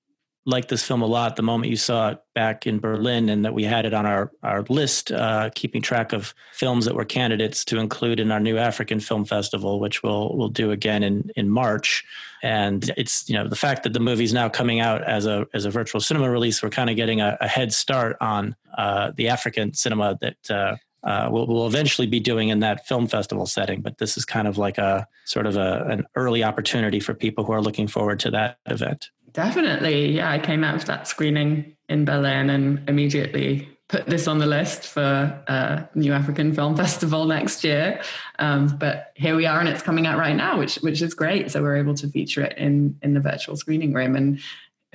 liked 0.45 0.69
this 0.69 0.83
film 0.83 1.01
a 1.01 1.05
lot 1.05 1.35
the 1.35 1.43
moment 1.43 1.69
you 1.69 1.77
saw 1.77 2.09
it 2.09 2.19
back 2.33 2.65
in 2.65 2.79
Berlin, 2.79 3.29
and 3.29 3.45
that 3.45 3.53
we 3.53 3.63
had 3.63 3.85
it 3.85 3.93
on 3.93 4.05
our 4.05 4.31
our 4.43 4.63
list, 4.63 5.11
uh, 5.11 5.49
keeping 5.55 5.81
track 5.81 6.11
of 6.13 6.33
films 6.53 6.85
that 6.85 6.95
were 6.95 7.05
candidates 7.05 7.63
to 7.65 7.77
include 7.77 8.19
in 8.19 8.31
our 8.31 8.39
new 8.39 8.57
African 8.57 8.99
Film 8.99 9.25
Festival, 9.25 9.79
which 9.79 10.01
we'll 10.03 10.35
we'll 10.35 10.49
do 10.49 10.71
again 10.71 11.03
in 11.03 11.31
in 11.35 11.49
March. 11.49 12.03
And 12.41 12.91
it's 12.97 13.29
you 13.29 13.35
know 13.35 13.47
the 13.47 13.55
fact 13.55 13.83
that 13.83 13.93
the 13.93 13.99
movie's 13.99 14.33
now 14.33 14.49
coming 14.49 14.79
out 14.79 15.03
as 15.03 15.25
a 15.25 15.45
as 15.53 15.65
a 15.65 15.69
virtual 15.69 16.01
cinema 16.01 16.29
release, 16.29 16.63
we're 16.63 16.69
kind 16.69 16.89
of 16.89 16.95
getting 16.95 17.21
a, 17.21 17.37
a 17.41 17.47
head 17.47 17.71
start 17.71 18.17
on 18.21 18.55
uh, 18.77 19.11
the 19.15 19.29
African 19.29 19.73
cinema 19.73 20.17
that. 20.21 20.79
Uh, 21.03 21.29
we'll, 21.31 21.47
we'll 21.47 21.67
eventually 21.67 22.07
be 22.07 22.19
doing 22.19 22.49
in 22.49 22.59
that 22.59 22.87
film 22.87 23.07
festival 23.07 23.45
setting, 23.45 23.81
but 23.81 23.97
this 23.97 24.17
is 24.17 24.25
kind 24.25 24.47
of 24.47 24.57
like 24.57 24.77
a 24.77 25.07
sort 25.25 25.45
of 25.45 25.55
a, 25.55 25.85
an 25.89 26.05
early 26.15 26.43
opportunity 26.43 26.99
for 26.99 27.13
people 27.13 27.45
who 27.45 27.53
are 27.53 27.61
looking 27.61 27.87
forward 27.87 28.19
to 28.19 28.31
that 28.31 28.57
event. 28.65 29.09
Definitely. 29.31 30.11
Yeah, 30.11 30.31
I 30.31 30.39
came 30.39 30.63
out 30.63 30.75
of 30.75 30.85
that 30.85 31.07
screening 31.07 31.75
in 31.87 32.05
Berlin 32.05 32.49
and 32.49 32.87
immediately 32.89 33.67
put 33.87 34.05
this 34.05 34.27
on 34.27 34.37
the 34.37 34.45
list 34.45 34.87
for 34.87 35.43
uh, 35.47 35.83
New 35.95 36.13
African 36.13 36.53
Film 36.53 36.75
Festival 36.77 37.25
next 37.25 37.63
year. 37.63 38.01
Um, 38.37 38.77
but 38.77 39.11
here 39.15 39.35
we 39.35 39.45
are, 39.45 39.59
and 39.59 39.67
it's 39.67 39.81
coming 39.81 40.07
out 40.07 40.17
right 40.17 40.35
now, 40.35 40.57
which 40.57 40.75
which 40.77 41.01
is 41.01 41.13
great. 41.13 41.51
So 41.51 41.61
we're 41.61 41.77
able 41.77 41.95
to 41.95 42.07
feature 42.07 42.41
it 42.41 42.57
in 42.57 42.97
in 43.01 43.13
the 43.13 43.19
virtual 43.19 43.57
screening 43.57 43.93
room, 43.93 44.15
and 44.15 44.39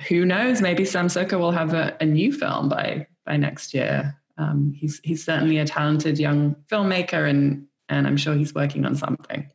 who 0.07 0.25
knows, 0.25 0.61
maybe 0.61 0.85
Sam 0.85 1.09
Soko 1.09 1.37
will 1.37 1.51
have 1.51 1.73
a, 1.73 1.95
a 2.01 2.05
new 2.05 2.33
film 2.33 2.69
by 2.69 3.07
by 3.25 3.37
next 3.37 3.73
year. 3.73 4.17
Um, 4.37 4.73
he's 4.75 4.99
he's 5.03 5.23
certainly 5.23 5.57
a 5.57 5.65
talented 5.65 6.19
young 6.19 6.55
filmmaker, 6.69 7.29
and 7.29 7.67
and 7.89 8.07
I'm 8.07 8.17
sure 8.17 8.35
he's 8.35 8.53
working 8.53 8.85
on 8.85 8.95
something. 8.95 9.49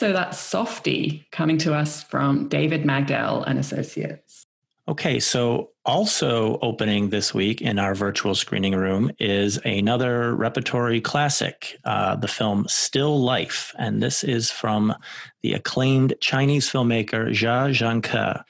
So 0.00 0.12
that's 0.12 0.38
Softie 0.38 1.26
coming 1.30 1.58
to 1.58 1.74
us 1.74 2.02
from 2.02 2.48
David 2.48 2.84
Magdael 2.84 3.44
and 3.46 3.58
Associates. 3.58 4.46
Okay, 4.88 5.20
so 5.20 5.70
also 5.84 6.58
opening 6.62 7.10
this 7.10 7.32
week 7.32 7.60
in 7.60 7.78
our 7.78 7.94
virtual 7.94 8.34
screening 8.34 8.74
room 8.74 9.12
is 9.20 9.58
another 9.64 10.34
repertory 10.34 11.00
classic, 11.00 11.78
uh, 11.84 12.16
the 12.16 12.26
film 12.26 12.66
Still 12.66 13.20
Life. 13.20 13.72
And 13.78 14.02
this 14.02 14.24
is 14.24 14.50
from 14.50 14.94
the 15.42 15.52
acclaimed 15.52 16.14
Chinese 16.20 16.68
filmmaker 16.68 17.28
Jia 17.28 17.70
Zhangke. 17.70 18.42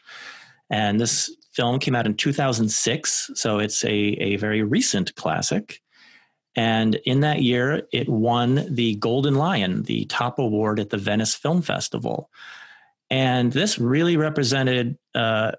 And 0.70 1.00
this 1.00 1.34
film 1.60 1.78
came 1.78 1.94
out 1.94 2.06
in 2.06 2.14
2006, 2.14 3.32
so 3.34 3.58
it's 3.58 3.84
a, 3.84 3.90
a 3.90 4.36
very 4.36 4.62
recent 4.62 5.14
classic. 5.14 5.82
And 6.56 6.94
in 7.04 7.20
that 7.20 7.42
year, 7.42 7.82
it 7.92 8.08
won 8.08 8.64
the 8.74 8.94
Golden 8.94 9.34
Lion, 9.34 9.82
the 9.82 10.06
top 10.06 10.38
award 10.38 10.80
at 10.80 10.88
the 10.88 10.96
Venice 10.96 11.34
Film 11.34 11.60
Festival. 11.60 12.30
And 13.10 13.52
this 13.52 13.78
really 13.78 14.16
represented 14.16 14.96
uh, 15.14 15.52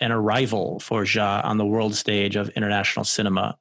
an 0.00 0.10
arrival 0.10 0.80
for 0.80 1.02
Jia 1.02 1.44
on 1.44 1.58
the 1.58 1.66
world 1.66 1.94
stage 1.96 2.34
of 2.34 2.48
international 2.50 3.04
cinema. 3.04 3.58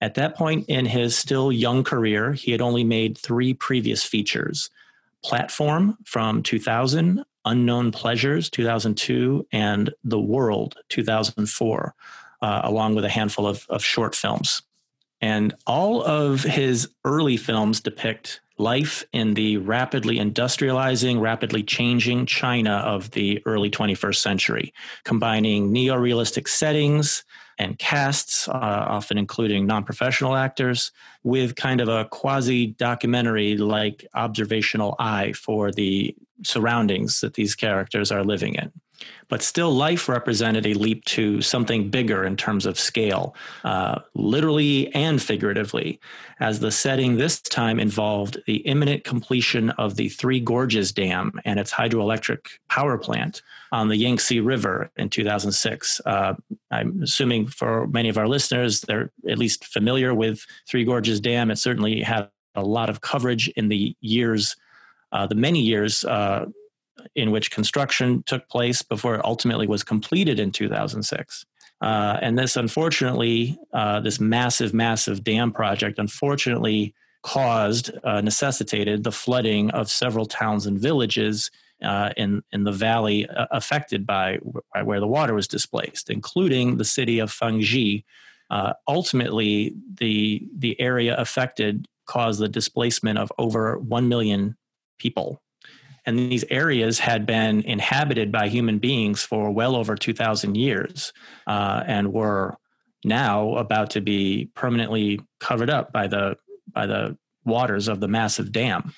At 0.00 0.14
that 0.14 0.36
point 0.36 0.66
in 0.68 0.86
his 0.86 1.18
still 1.18 1.50
young 1.50 1.82
career, 1.82 2.32
he 2.32 2.52
had 2.52 2.60
only 2.60 2.84
made 2.84 3.18
three 3.18 3.54
previous 3.54 4.04
features 4.04 4.70
Platform 5.24 5.98
from 6.04 6.44
2000, 6.44 7.24
Unknown 7.44 7.92
Pleasures 7.92 8.50
2002, 8.50 9.46
and 9.52 9.90
The 10.04 10.20
World 10.20 10.76
2004, 10.88 11.94
uh, 12.42 12.60
along 12.64 12.94
with 12.94 13.04
a 13.04 13.08
handful 13.10 13.46
of, 13.46 13.66
of 13.68 13.84
short 13.84 14.14
films. 14.14 14.62
And 15.20 15.54
all 15.66 16.02
of 16.02 16.42
his 16.42 16.90
early 17.04 17.36
films 17.36 17.80
depict 17.80 18.40
life 18.58 19.04
in 19.12 19.34
the 19.34 19.56
rapidly 19.58 20.18
industrializing, 20.18 21.20
rapidly 21.20 21.62
changing 21.62 22.26
China 22.26 22.76
of 22.84 23.10
the 23.12 23.42
early 23.46 23.70
21st 23.70 24.16
century, 24.16 24.74
combining 25.04 25.72
neo-realistic 25.72 26.46
settings 26.46 27.24
and 27.58 27.78
casts, 27.78 28.48
uh, 28.48 28.52
often 28.52 29.18
including 29.18 29.66
non-professional 29.66 30.36
actors, 30.36 30.92
with 31.22 31.56
kind 31.56 31.80
of 31.80 31.88
a 31.88 32.04
quasi-documentary 32.06 33.56
like 33.56 34.06
observational 34.14 34.96
eye 34.98 35.32
for 35.32 35.70
the 35.70 36.14
surroundings 36.42 37.20
that 37.20 37.34
these 37.34 37.54
characters 37.54 38.10
are 38.10 38.24
living 38.24 38.54
in. 38.54 38.72
But 39.28 39.42
still, 39.42 39.72
life 39.72 40.08
represented 40.08 40.66
a 40.66 40.74
leap 40.74 41.04
to 41.06 41.40
something 41.40 41.90
bigger 41.90 42.24
in 42.24 42.36
terms 42.36 42.66
of 42.66 42.78
scale, 42.78 43.34
uh, 43.64 44.00
literally 44.14 44.94
and 44.94 45.20
figuratively, 45.20 46.00
as 46.40 46.60
the 46.60 46.70
setting 46.70 47.16
this 47.16 47.40
time 47.40 47.80
involved 47.80 48.38
the 48.46 48.56
imminent 48.58 49.04
completion 49.04 49.70
of 49.70 49.96
the 49.96 50.08
Three 50.08 50.40
Gorges 50.40 50.92
Dam 50.92 51.32
and 51.44 51.58
its 51.58 51.72
hydroelectric 51.72 52.46
power 52.68 52.98
plant 52.98 53.42
on 53.72 53.88
the 53.88 53.96
Yangtze 53.96 54.40
River 54.40 54.90
in 54.96 55.08
2006. 55.08 56.00
Uh, 56.04 56.34
I'm 56.70 57.02
assuming 57.02 57.46
for 57.46 57.86
many 57.88 58.08
of 58.08 58.18
our 58.18 58.28
listeners, 58.28 58.82
they're 58.82 59.10
at 59.28 59.38
least 59.38 59.64
familiar 59.64 60.14
with 60.14 60.44
Three 60.68 60.84
Gorges 60.84 61.20
Dam. 61.20 61.50
It 61.50 61.56
certainly 61.56 62.02
had 62.02 62.28
a 62.54 62.62
lot 62.62 62.88
of 62.88 63.00
coverage 63.00 63.48
in 63.48 63.68
the 63.68 63.96
years, 64.00 64.56
uh, 65.12 65.26
the 65.26 65.34
many 65.34 65.60
years 65.60 66.04
uh, 66.04 66.46
in 67.14 67.30
which 67.30 67.50
construction 67.50 68.22
took 68.26 68.48
place 68.48 68.82
before 68.82 69.14
it 69.16 69.24
ultimately 69.24 69.66
was 69.66 69.82
completed 69.82 70.38
in 70.38 70.50
2006. 70.50 71.46
Uh, 71.80 72.18
and 72.22 72.38
this, 72.38 72.56
unfortunately, 72.56 73.58
uh, 73.72 74.00
this 74.00 74.20
massive, 74.20 74.72
massive 74.72 75.22
dam 75.22 75.52
project, 75.52 75.98
unfortunately, 75.98 76.94
caused, 77.22 77.90
uh, 78.04 78.20
necessitated 78.20 79.02
the 79.02 79.12
flooding 79.12 79.70
of 79.70 79.90
several 79.90 80.26
towns 80.26 80.66
and 80.66 80.78
villages 80.78 81.50
uh, 81.82 82.10
in 82.16 82.42
in 82.52 82.64
the 82.64 82.72
valley 82.72 83.28
uh, 83.28 83.46
affected 83.50 84.06
by, 84.06 84.38
by, 84.72 84.82
where 84.82 85.00
the 85.00 85.06
water 85.06 85.34
was 85.34 85.48
displaced, 85.48 86.08
including 86.08 86.76
the 86.76 86.84
city 86.84 87.18
of 87.18 87.30
Fengjie. 87.30 88.04
Uh, 88.50 88.72
ultimately, 88.88 89.74
the 89.98 90.46
the 90.56 90.80
area 90.80 91.16
affected 91.16 91.86
caused 92.06 92.40
the 92.40 92.48
displacement 92.48 93.18
of 93.18 93.32
over 93.38 93.78
one 93.78 94.08
million 94.08 94.56
people 94.98 95.42
and 96.06 96.18
these 96.18 96.44
areas 96.50 96.98
had 96.98 97.26
been 97.26 97.62
inhabited 97.62 98.30
by 98.30 98.48
human 98.48 98.78
beings 98.78 99.22
for 99.22 99.50
well 99.50 99.74
over 99.76 99.96
2,000 99.96 100.54
years 100.56 101.12
uh, 101.46 101.82
and 101.86 102.12
were 102.12 102.56
now 103.04 103.56
about 103.56 103.90
to 103.90 104.00
be 104.00 104.50
permanently 104.54 105.20
covered 105.40 105.70
up 105.70 105.92
by 105.92 106.06
the, 106.06 106.36
by 106.72 106.86
the 106.86 107.16
waters 107.44 107.88
of 107.88 108.00
the 108.00 108.08
massive 108.08 108.52
dam. 108.52 108.92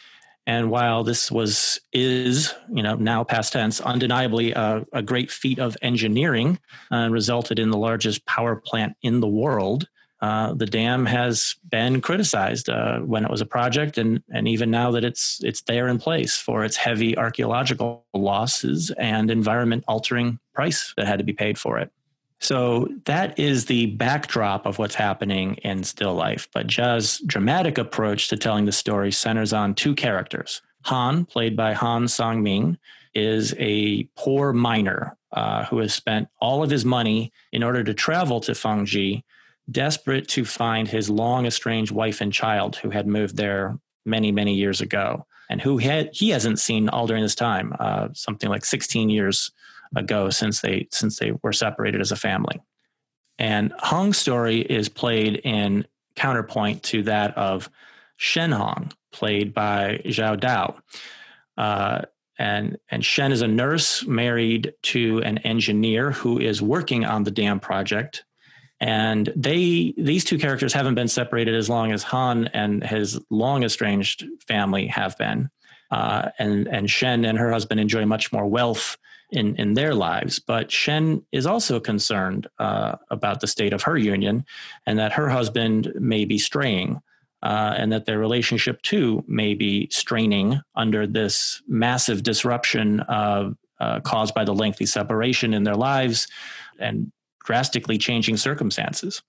And 0.48 0.70
while 0.70 1.02
this 1.02 1.30
was 1.30 1.80
is 1.92 2.54
you 2.72 2.82
know 2.82 2.94
now 2.94 3.24
past 3.24 3.52
tense, 3.52 3.80
undeniably 3.80 4.52
a, 4.52 4.86
a 4.92 5.02
great 5.02 5.28
feat 5.30 5.58
of 5.58 5.76
engineering, 5.82 6.60
uh, 6.92 7.08
resulted 7.10 7.58
in 7.58 7.70
the 7.70 7.76
largest 7.76 8.24
power 8.26 8.54
plant 8.54 8.96
in 9.02 9.18
the 9.18 9.26
world. 9.26 9.88
Uh, 10.20 10.54
the 10.54 10.66
dam 10.66 11.04
has 11.04 11.56
been 11.68 12.00
criticized 12.00 12.70
uh, 12.70 13.00
when 13.00 13.24
it 13.24 13.30
was 13.30 13.42
a 13.42 13.46
project, 13.46 13.98
and 13.98 14.22
and 14.30 14.48
even 14.48 14.70
now 14.70 14.90
that 14.90 15.04
it's 15.04 15.40
it's 15.44 15.62
there 15.62 15.88
in 15.88 15.98
place 15.98 16.36
for 16.36 16.64
its 16.64 16.76
heavy 16.76 17.16
archaeological 17.18 18.04
losses 18.14 18.90
and 18.98 19.30
environment 19.30 19.84
altering 19.86 20.38
price 20.54 20.94
that 20.96 21.06
had 21.06 21.18
to 21.18 21.24
be 21.24 21.34
paid 21.34 21.58
for 21.58 21.78
it. 21.78 21.90
So 22.38 22.88
that 23.04 23.38
is 23.38 23.66
the 23.66 23.86
backdrop 23.86 24.66
of 24.66 24.78
what's 24.78 24.94
happening 24.94 25.54
in 25.56 25.84
still 25.84 26.14
life. 26.14 26.48
But 26.52 26.66
Jia's 26.66 27.20
dramatic 27.26 27.78
approach 27.78 28.28
to 28.28 28.36
telling 28.36 28.66
the 28.66 28.72
story 28.72 29.10
centers 29.12 29.52
on 29.52 29.74
two 29.74 29.94
characters. 29.94 30.62
Han, 30.84 31.24
played 31.24 31.56
by 31.56 31.72
Han 31.72 32.04
Sanming, 32.04 32.76
is 33.14 33.54
a 33.58 34.04
poor 34.16 34.52
miner 34.52 35.16
uh, 35.32 35.64
who 35.64 35.78
has 35.78 35.94
spent 35.94 36.28
all 36.38 36.62
of 36.62 36.70
his 36.70 36.84
money 36.84 37.32
in 37.52 37.62
order 37.62 37.82
to 37.82 37.94
travel 37.94 38.40
to 38.40 38.52
Fengjie, 38.52 39.22
desperate 39.70 40.28
to 40.28 40.44
find 40.44 40.88
his 40.88 41.10
long 41.10 41.46
estranged 41.46 41.92
wife 41.92 42.20
and 42.20 42.32
child 42.32 42.76
who 42.76 42.90
had 42.90 43.06
moved 43.06 43.36
there 43.36 43.78
many, 44.04 44.30
many 44.30 44.54
years 44.54 44.80
ago 44.80 45.26
and 45.50 45.60
who 45.60 45.78
had, 45.78 46.10
he 46.12 46.30
hasn't 46.30 46.58
seen 46.58 46.88
all 46.88 47.06
during 47.06 47.22
this 47.22 47.34
time, 47.34 47.74
uh, 47.78 48.08
something 48.12 48.48
like 48.48 48.64
16 48.64 49.08
years 49.10 49.50
ago 49.94 50.30
since 50.30 50.60
they 50.60 50.88
since 50.90 51.18
they 51.18 51.32
were 51.42 51.52
separated 51.52 52.00
as 52.00 52.12
a 52.12 52.16
family. 52.16 52.60
And 53.38 53.72
Hong's 53.78 54.18
story 54.18 54.60
is 54.60 54.88
played 54.88 55.36
in 55.44 55.86
counterpoint 56.14 56.82
to 56.84 57.02
that 57.04 57.36
of 57.36 57.70
Shen 58.16 58.52
Hong, 58.52 58.92
played 59.12 59.52
by 59.52 60.00
Zhao 60.06 60.40
Tao. 60.40 60.76
Uh, 61.56 62.02
and 62.38 62.78
and 62.90 63.04
Shen 63.04 63.32
is 63.32 63.42
a 63.42 63.48
nurse 63.48 64.06
married 64.06 64.74
to 64.82 65.22
an 65.22 65.38
engineer 65.38 66.10
who 66.10 66.38
is 66.38 66.60
working 66.60 67.04
on 67.04 67.24
the 67.24 67.30
dam 67.30 67.60
project. 67.60 68.24
And 68.80 69.32
they 69.34 69.94
these 69.96 70.24
two 70.24 70.38
characters 70.38 70.72
haven't 70.72 70.96
been 70.96 71.08
separated 71.08 71.54
as 71.54 71.70
long 71.70 71.92
as 71.92 72.02
Han 72.04 72.48
and 72.48 72.84
his 72.84 73.18
long 73.30 73.64
estranged 73.64 74.26
family 74.46 74.86
have 74.88 75.16
been. 75.16 75.50
Uh, 75.90 76.30
and 76.38 76.68
and 76.68 76.90
Shen 76.90 77.24
and 77.24 77.38
her 77.38 77.50
husband 77.52 77.80
enjoy 77.80 78.04
much 78.04 78.32
more 78.32 78.46
wealth 78.46 78.98
in 79.30 79.56
in 79.56 79.74
their 79.74 79.94
lives. 79.94 80.38
But 80.38 80.70
Shen 80.70 81.22
is 81.32 81.46
also 81.46 81.80
concerned 81.80 82.48
uh, 82.58 82.96
about 83.10 83.40
the 83.40 83.46
state 83.46 83.72
of 83.72 83.82
her 83.82 83.96
union, 83.96 84.44
and 84.84 84.98
that 84.98 85.12
her 85.12 85.28
husband 85.28 85.92
may 85.98 86.24
be 86.24 86.38
straying, 86.38 87.00
uh, 87.42 87.74
and 87.76 87.92
that 87.92 88.04
their 88.04 88.18
relationship 88.18 88.82
too 88.82 89.24
may 89.26 89.54
be 89.54 89.88
straining 89.90 90.60
under 90.74 91.06
this 91.06 91.62
massive 91.66 92.22
disruption 92.24 93.00
uh, 93.00 93.50
caused 94.04 94.34
by 94.34 94.44
the 94.44 94.54
lengthy 94.54 94.86
separation 94.86 95.54
in 95.54 95.64
their 95.64 95.76
lives, 95.76 96.28
and 96.78 97.10
drastically 97.46 97.96
changing 97.96 98.36
circumstances. 98.36 99.22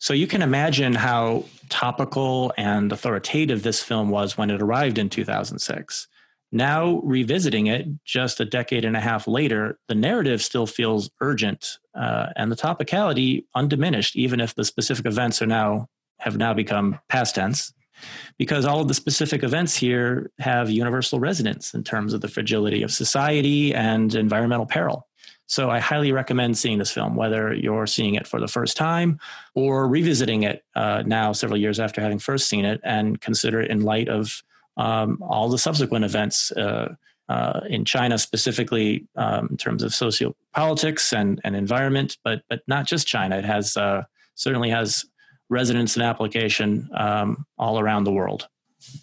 So 0.00 0.12
you 0.12 0.26
can 0.26 0.42
imagine 0.42 0.92
how 0.92 1.44
topical 1.68 2.52
and 2.58 2.92
authoritative 2.92 3.62
this 3.62 3.80
film 3.82 4.10
was 4.10 4.36
when 4.36 4.50
it 4.50 4.60
arrived 4.60 4.98
in 4.98 5.08
2006. 5.08 6.08
Now, 6.52 7.00
revisiting 7.04 7.68
it 7.68 7.86
just 8.04 8.40
a 8.40 8.44
decade 8.44 8.84
and 8.84 8.96
a 8.96 9.00
half 9.00 9.28
later, 9.28 9.78
the 9.86 9.94
narrative 9.94 10.42
still 10.42 10.66
feels 10.66 11.08
urgent 11.20 11.78
uh, 11.94 12.26
and 12.34 12.50
the 12.50 12.56
topicality 12.56 13.44
undiminished, 13.54 14.16
even 14.16 14.40
if 14.40 14.56
the 14.56 14.64
specific 14.64 15.06
events 15.06 15.40
are 15.40 15.46
now 15.46 15.86
have 16.18 16.36
now 16.36 16.52
become 16.52 16.98
past 17.08 17.36
tense, 17.36 17.72
because 18.36 18.66
all 18.66 18.80
of 18.80 18.88
the 18.88 18.94
specific 18.94 19.42
events 19.42 19.74
here 19.76 20.30
have 20.38 20.68
universal 20.68 21.18
resonance 21.18 21.72
in 21.72 21.82
terms 21.82 22.12
of 22.12 22.20
the 22.20 22.28
fragility 22.28 22.82
of 22.82 22.90
society 22.90 23.74
and 23.74 24.14
environmental 24.14 24.66
peril. 24.66 25.06
So 25.50 25.68
I 25.68 25.80
highly 25.80 26.12
recommend 26.12 26.56
seeing 26.56 26.78
this 26.78 26.92
film, 26.92 27.16
whether 27.16 27.52
you're 27.52 27.88
seeing 27.88 28.14
it 28.14 28.28
for 28.28 28.38
the 28.38 28.46
first 28.46 28.76
time 28.76 29.18
or 29.56 29.88
revisiting 29.88 30.44
it 30.44 30.64
uh, 30.76 31.02
now, 31.04 31.32
several 31.32 31.58
years 31.58 31.80
after 31.80 32.00
having 32.00 32.20
first 32.20 32.48
seen 32.48 32.64
it, 32.64 32.80
and 32.84 33.20
consider 33.20 33.60
it 33.60 33.68
in 33.68 33.80
light 33.80 34.08
of 34.08 34.44
um, 34.76 35.18
all 35.20 35.48
the 35.48 35.58
subsequent 35.58 36.04
events 36.04 36.52
uh, 36.52 36.94
uh, 37.28 37.60
in 37.68 37.84
China, 37.84 38.16
specifically 38.16 39.08
um, 39.16 39.48
in 39.50 39.56
terms 39.56 39.82
of 39.82 39.90
sociopolitics 39.90 41.12
and, 41.12 41.40
and 41.42 41.56
environment, 41.56 42.16
but 42.22 42.42
but 42.48 42.62
not 42.68 42.86
just 42.86 43.08
China. 43.08 43.36
It 43.36 43.44
has 43.44 43.76
uh, 43.76 44.04
certainly 44.36 44.70
has 44.70 45.04
resonance 45.48 45.96
and 45.96 46.04
application 46.04 46.88
um, 46.96 47.44
all 47.58 47.80
around 47.80 48.04
the 48.04 48.12
world. 48.12 48.46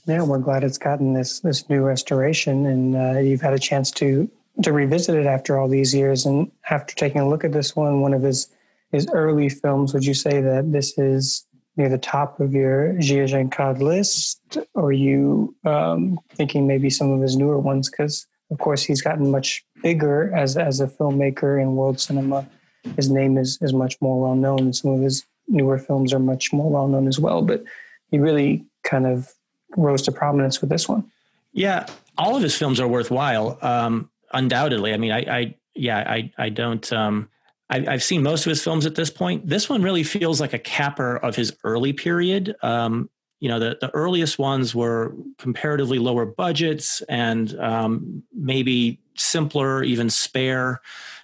Yeah, 0.06 0.24
we're 0.24 0.40
glad 0.40 0.64
it's 0.64 0.78
gotten 0.78 1.14
this 1.14 1.42
this 1.42 1.70
new 1.70 1.82
restoration, 1.82 2.66
and 2.66 2.96
uh, 2.96 3.20
you've 3.20 3.42
had 3.42 3.54
a 3.54 3.60
chance 3.60 3.92
to 3.92 4.32
to 4.64 4.74
revisit 4.74 5.16
it 5.16 5.26
after 5.26 5.58
all 5.58 5.68
these 5.68 5.94
years. 5.94 6.26
And 6.26 6.52
after 6.70 6.96
taking 6.96 7.22
a 7.22 7.30
look 7.30 7.44
at 7.44 7.52
this 7.52 7.76
one, 7.76 8.02
one 8.02 8.14
of 8.14 8.22
his 8.22 8.48
his 8.92 9.08
early 9.12 9.50
films, 9.50 9.94
would 9.94 10.06
you 10.06 10.14
say 10.14 10.40
that 10.40 10.72
this 10.72 10.98
is 10.98 11.46
near 11.76 11.90
the 11.90 11.98
top 11.98 12.40
of 12.40 12.54
your 12.54 12.94
Jia 12.94 13.28
Zhangke 13.28 13.82
list? 13.82 14.58
Or 14.74 14.86
are 14.86 14.92
you 14.92 15.56
um, 15.66 16.20
thinking 16.34 16.68
maybe 16.68 16.90
some 16.90 17.12
of 17.12 17.22
his 17.22 17.36
newer 17.36 17.60
ones? 17.60 17.90
Because, 17.90 18.26
of 18.50 18.58
course, 18.60 18.84
he's 18.84 19.02
gotten 19.02 19.30
much 19.30 19.64
bigger 19.84 20.34
as, 20.34 20.58
as 20.58 20.80
a 20.80 20.88
filmmaker 20.88 21.62
in 21.62 21.76
world 21.76 22.00
cinema. 22.00 22.48
His 22.96 23.10
name 23.10 23.38
is, 23.38 23.60
is 23.62 23.74
much 23.74 23.98
more 24.02 24.22
well 24.22 24.36
known, 24.36 24.60
and 24.60 24.76
some 24.76 24.92
of 24.92 25.02
his 25.02 25.26
newer 25.48 25.78
films 25.78 26.14
are 26.14 26.20
much 26.20 26.54
more 26.54 26.70
well 26.70 26.88
known 26.88 27.08
as 27.08 27.20
well. 27.20 27.42
But 27.42 27.64
he 28.10 28.20
really 28.20 28.66
kind 28.84 29.06
of 29.06 29.34
rose 29.76 30.02
to 30.04 30.12
prominence 30.12 30.62
with 30.62 30.70
this 30.70 30.88
one. 30.88 31.04
Yeah, 31.52 31.88
all 32.18 32.36
of 32.36 32.42
his 32.42 32.56
films 32.56 32.80
are 32.80 32.88
worthwhile, 32.88 33.58
um, 33.62 34.10
undoubtedly. 34.34 34.94
I 34.94 34.98
mean, 34.98 35.12
I, 35.12 35.20
I 35.20 35.56
yeah, 35.76 36.00
I, 36.00 36.32
I 36.38 36.50
don't. 36.50 36.92
Um, 36.92 37.30
I, 37.70 37.80
have 37.80 38.04
seen 38.04 38.24
most 38.24 38.46
of 38.46 38.50
his 38.50 38.64
films 38.64 38.86
at 38.86 38.96
this 38.96 39.10
point. 39.10 39.48
This 39.48 39.70
one 39.70 39.82
really 39.82 40.04
feels 40.04 40.40
like 40.40 40.54
a 40.54 40.60
capper 40.60 41.18
of 41.18 41.36
his 41.36 41.56
early 41.64 41.92
period. 41.94 42.56
Um, 42.62 43.10
you 43.40 43.50
know, 43.50 43.60
the, 43.60 43.78
the 43.80 43.94
earliest 43.94 44.40
ones 44.40 44.74
were 44.74 45.14
comparatively 45.38 46.00
lower 46.00 46.26
budgets 46.26 47.02
and 47.10 47.58
um, 47.60 48.24
maybe 48.34 49.00
simpler, 49.16 49.84
even 49.84 50.10
spare 50.10 50.82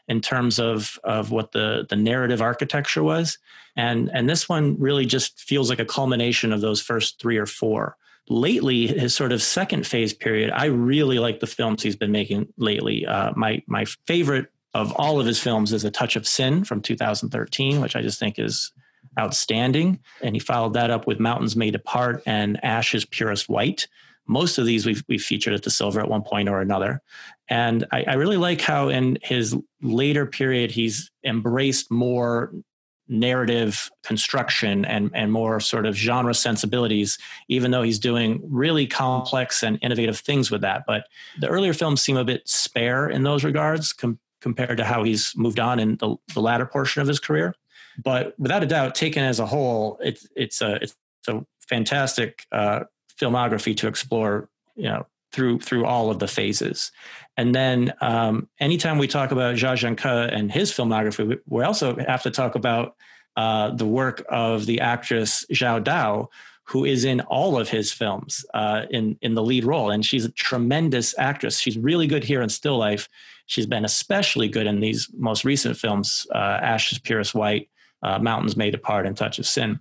in 0.07 0.19
terms 0.19 0.59
of, 0.59 0.99
of 1.03 1.31
what 1.31 1.53
the, 1.53 1.87
the 1.89 1.95
narrative 1.95 2.41
architecture 2.41 3.03
was. 3.03 3.37
And, 3.75 4.11
and 4.13 4.29
this 4.29 4.47
one 4.47 4.77
really 4.79 5.05
just 5.05 5.39
feels 5.39 5.69
like 5.69 5.79
a 5.79 5.85
culmination 5.85 6.51
of 6.51 6.61
those 6.61 6.81
first 6.81 7.19
three 7.19 7.37
or 7.37 7.45
four 7.45 7.95
lately 8.29 8.87
his 8.87 9.13
sort 9.13 9.31
of 9.31 9.41
second 9.41 9.85
phase 9.85 10.13
period 10.13 10.49
i 10.55 10.65
really 10.65 11.19
like 11.19 11.39
the 11.39 11.47
films 11.47 11.83
he's 11.83 11.95
been 11.95 12.11
making 12.11 12.47
lately 12.57 13.05
uh, 13.05 13.31
my 13.35 13.61
my 13.67 13.85
favorite 14.07 14.47
of 14.73 14.91
all 14.93 15.19
of 15.19 15.25
his 15.25 15.39
films 15.39 15.71
is 15.71 15.83
A 15.83 15.91
Touch 15.91 16.15
of 16.15 16.27
Sin 16.27 16.63
from 16.63 16.81
2013, 16.81 17.79
which 17.79 17.95
I 17.95 18.01
just 18.01 18.19
think 18.19 18.39
is 18.39 18.71
outstanding. 19.19 19.99
And 20.21 20.35
he 20.35 20.39
followed 20.39 20.73
that 20.73 20.89
up 20.89 21.05
with 21.05 21.19
Mountains 21.19 21.55
May 21.55 21.71
Depart 21.71 22.23
and 22.25 22.63
Ash 22.63 22.95
Is 22.95 23.05
Purest 23.05 23.47
White. 23.47 23.87
Most 24.25 24.57
of 24.57 24.65
these 24.65 24.85
we've, 24.85 25.03
we've 25.07 25.21
featured 25.21 25.53
at 25.53 25.63
the 25.63 25.69
Silver 25.69 25.99
at 25.99 26.09
one 26.09 26.23
point 26.23 26.49
or 26.49 26.61
another. 26.61 27.01
And 27.49 27.85
I, 27.91 28.03
I 28.07 28.13
really 28.15 28.37
like 28.37 28.61
how 28.61 28.89
in 28.89 29.19
his 29.21 29.55
later 29.81 30.25
period, 30.25 30.71
he's 30.71 31.11
embraced 31.23 31.91
more 31.91 32.51
narrative 33.07 33.91
construction 34.03 34.85
and, 34.85 35.11
and 35.13 35.31
more 35.31 35.59
sort 35.59 35.85
of 35.85 35.95
genre 35.95 36.33
sensibilities, 36.33 37.17
even 37.47 37.71
though 37.71 37.83
he's 37.83 37.99
doing 37.99 38.41
really 38.43 38.87
complex 38.87 39.63
and 39.63 39.77
innovative 39.81 40.19
things 40.19 40.49
with 40.49 40.61
that. 40.61 40.83
But 40.87 41.07
the 41.39 41.47
earlier 41.47 41.73
films 41.73 42.01
seem 42.01 42.17
a 42.17 42.23
bit 42.23 42.47
spare 42.47 43.09
in 43.09 43.23
those 43.23 43.43
regards 43.43 43.93
com- 43.93 44.19
compared 44.41 44.77
to 44.77 44.85
how 44.85 45.03
he's 45.03 45.33
moved 45.35 45.59
on 45.59 45.79
in 45.79 45.97
the, 45.97 46.15
the 46.33 46.41
latter 46.41 46.65
portion 46.65 47.01
of 47.01 47.07
his 47.07 47.19
career. 47.19 47.55
But 48.01 48.37
without 48.39 48.63
a 48.63 48.65
doubt, 48.65 48.95
taken 48.95 49.23
as 49.23 49.39
a 49.39 49.45
whole, 49.45 49.99
it's 50.01 50.27
it's 50.35 50.61
a 50.61 50.75
it's 50.75 50.95
a 51.27 51.45
fantastic 51.59 52.45
uh, 52.51 52.85
filmography 53.19 53.75
to 53.77 53.87
explore. 53.87 54.49
You 54.75 54.89
know, 54.89 55.05
through 55.33 55.59
through 55.59 55.85
all 55.85 56.09
of 56.09 56.19
the 56.19 56.27
phases. 56.27 56.91
And 57.35 57.53
then 57.53 57.93
um, 57.99 58.47
anytime 58.59 58.99
we 58.99 59.07
talk 59.07 59.31
about 59.31 59.55
Jia 59.55 59.73
Zhangke 59.73 60.31
and 60.31 60.51
his 60.51 60.71
filmography, 60.71 61.39
we 61.47 61.63
also 61.63 61.97
have 62.07 62.21
to 62.23 62.31
talk 62.31 62.55
about 62.55 62.95
uh, 63.35 63.71
the 63.71 63.87
work 63.87 64.23
of 64.29 64.67
the 64.67 64.79
actress 64.79 65.43
Zhao 65.51 65.83
Tao, 65.83 66.29
who 66.65 66.85
is 66.85 67.03
in 67.03 67.21
all 67.21 67.59
of 67.59 67.69
his 67.69 67.91
films 67.91 68.45
uh, 68.53 68.83
in 68.91 69.17
in 69.21 69.33
the 69.33 69.43
lead 69.43 69.65
role, 69.65 69.89
and 69.89 70.05
she's 70.05 70.25
a 70.25 70.31
tremendous 70.31 71.17
actress. 71.17 71.59
She's 71.59 71.77
really 71.77 72.07
good 72.07 72.23
here 72.23 72.41
in 72.41 72.49
Still 72.49 72.77
Life. 72.77 73.09
She's 73.47 73.65
been 73.65 73.83
especially 73.85 74.47
good 74.47 74.67
in 74.67 74.79
these 74.79 75.09
most 75.17 75.43
recent 75.43 75.75
films, 75.75 76.25
uh, 76.33 76.59
Ash 76.61 76.91
Is 76.91 76.99
Purest 76.99 77.35
White, 77.35 77.69
uh, 78.03 78.19
Mountains 78.19 78.55
May 78.55 78.71
Depart, 78.71 79.05
and 79.05 79.17
Touch 79.17 79.39
of 79.39 79.45
Sin. 79.45 79.79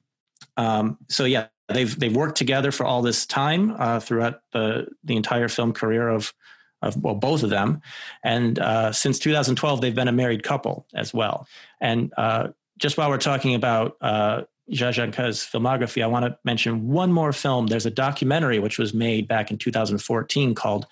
Um, 0.56 0.98
so 1.08 1.24
yeah, 1.24 1.46
they've 1.68 1.98
they've 1.98 2.14
worked 2.14 2.36
together 2.36 2.72
for 2.72 2.84
all 2.84 3.02
this 3.02 3.26
time 3.26 3.74
uh, 3.78 4.00
throughout 4.00 4.40
the 4.52 4.88
the 5.04 5.16
entire 5.16 5.48
film 5.48 5.72
career 5.72 6.08
of 6.08 6.32
of 6.80 6.96
well 7.02 7.14
both 7.14 7.42
of 7.42 7.50
them, 7.50 7.80
and 8.24 8.58
uh, 8.58 8.92
since 8.92 9.18
2012 9.18 9.80
they've 9.80 9.94
been 9.94 10.08
a 10.08 10.12
married 10.12 10.42
couple 10.42 10.86
as 10.94 11.14
well. 11.14 11.46
And 11.80 12.12
uh, 12.16 12.48
just 12.78 12.96
while 12.96 13.08
we're 13.08 13.18
talking 13.18 13.54
about 13.54 13.96
uh, 14.00 14.42
Jia 14.70 14.92
Zhangke's 14.92 15.40
filmography, 15.44 16.02
I 16.02 16.06
want 16.06 16.24
to 16.24 16.36
mention 16.44 16.88
one 16.88 17.12
more 17.12 17.32
film. 17.32 17.66
There's 17.68 17.86
a 17.86 17.90
documentary 17.90 18.58
which 18.58 18.78
was 18.78 18.94
made 18.94 19.28
back 19.28 19.50
in 19.50 19.58
2014 19.58 20.54
called 20.54 20.86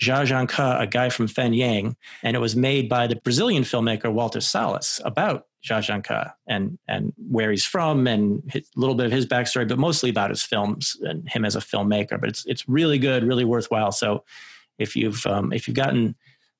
Jia 0.00 0.26
Zhangke, 0.26 0.80
a 0.80 0.86
guy 0.86 1.08
from 1.08 1.28
Fenyang, 1.28 1.96
and 2.22 2.36
it 2.36 2.40
was 2.40 2.56
made 2.56 2.88
by 2.88 3.06
the 3.06 3.16
Brazilian 3.16 3.62
filmmaker 3.62 4.12
Walter 4.12 4.40
Salles 4.40 5.00
about 5.04 5.46
Jia 5.64 5.78
Zhangke 5.78 6.32
and 6.46 6.78
and 6.86 7.12
where 7.16 7.50
he's 7.50 7.64
from 7.64 8.06
and 8.06 8.42
a 8.54 8.62
little 8.76 8.94
bit 8.94 9.06
of 9.06 9.12
his 9.12 9.26
backstory, 9.26 9.66
but 9.66 9.78
mostly 9.78 10.10
about 10.10 10.30
his 10.30 10.42
films 10.42 10.96
and 11.02 11.28
him 11.28 11.44
as 11.44 11.56
a 11.56 11.60
filmmaker. 11.60 12.20
But 12.20 12.28
it's 12.28 12.44
it's 12.46 12.68
really 12.68 12.98
good, 12.98 13.24
really 13.24 13.44
worthwhile. 13.44 13.92
So 13.92 14.24
if 14.78 14.94
you've 14.94 15.24
um, 15.26 15.52
if 15.52 15.66
you've 15.66 15.76
gotten 15.76 16.14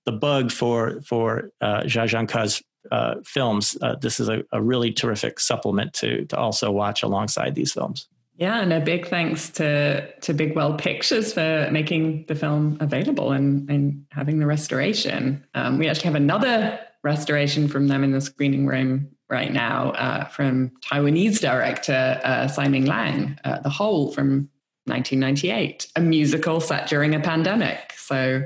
the 0.06 0.12
bug 0.12 0.50
for 0.50 1.02
for 1.02 1.50
uh, 1.60 1.82
Jia 1.82 2.08
Zhangke's 2.08 2.62
uh, 2.90 3.16
films, 3.24 3.76
uh, 3.82 3.96
this 3.96 4.20
is 4.20 4.28
a, 4.28 4.42
a, 4.52 4.60
really 4.60 4.92
terrific 4.92 5.40
supplement 5.40 5.92
to 5.94 6.24
to 6.26 6.36
also 6.36 6.70
watch 6.70 7.02
alongside 7.02 7.54
these 7.54 7.72
films. 7.72 8.08
Yeah, 8.36 8.60
and 8.60 8.72
a 8.72 8.80
big 8.80 9.06
thanks 9.06 9.50
to 9.50 10.10
to 10.20 10.32
Big 10.32 10.56
World 10.56 10.78
Pictures 10.78 11.34
for 11.34 11.68
making 11.70 12.24
the 12.26 12.34
film 12.34 12.78
available 12.80 13.32
and, 13.32 13.68
and 13.70 14.06
having 14.10 14.38
the 14.38 14.46
restoration. 14.46 15.44
Um, 15.54 15.78
we 15.78 15.88
actually 15.88 16.06
have 16.06 16.14
another 16.14 16.80
restoration 17.04 17.68
from 17.68 17.86
them 17.86 18.02
in 18.02 18.10
the 18.10 18.20
screening 18.20 18.66
room 18.66 19.08
right 19.28 19.52
now 19.52 19.90
uh, 19.90 20.24
from 20.24 20.70
Taiwanese 20.80 21.40
director 21.40 22.20
uh, 22.24 22.48
Tsai 22.48 22.68
Ming-liang, 22.68 23.38
uh, 23.44 23.60
The 23.60 23.68
Hole 23.68 24.12
from 24.12 24.48
1998, 24.86 25.88
a 25.96 26.00
musical 26.00 26.60
set 26.60 26.88
during 26.88 27.14
a 27.14 27.20
pandemic. 27.20 27.92
So, 27.96 28.44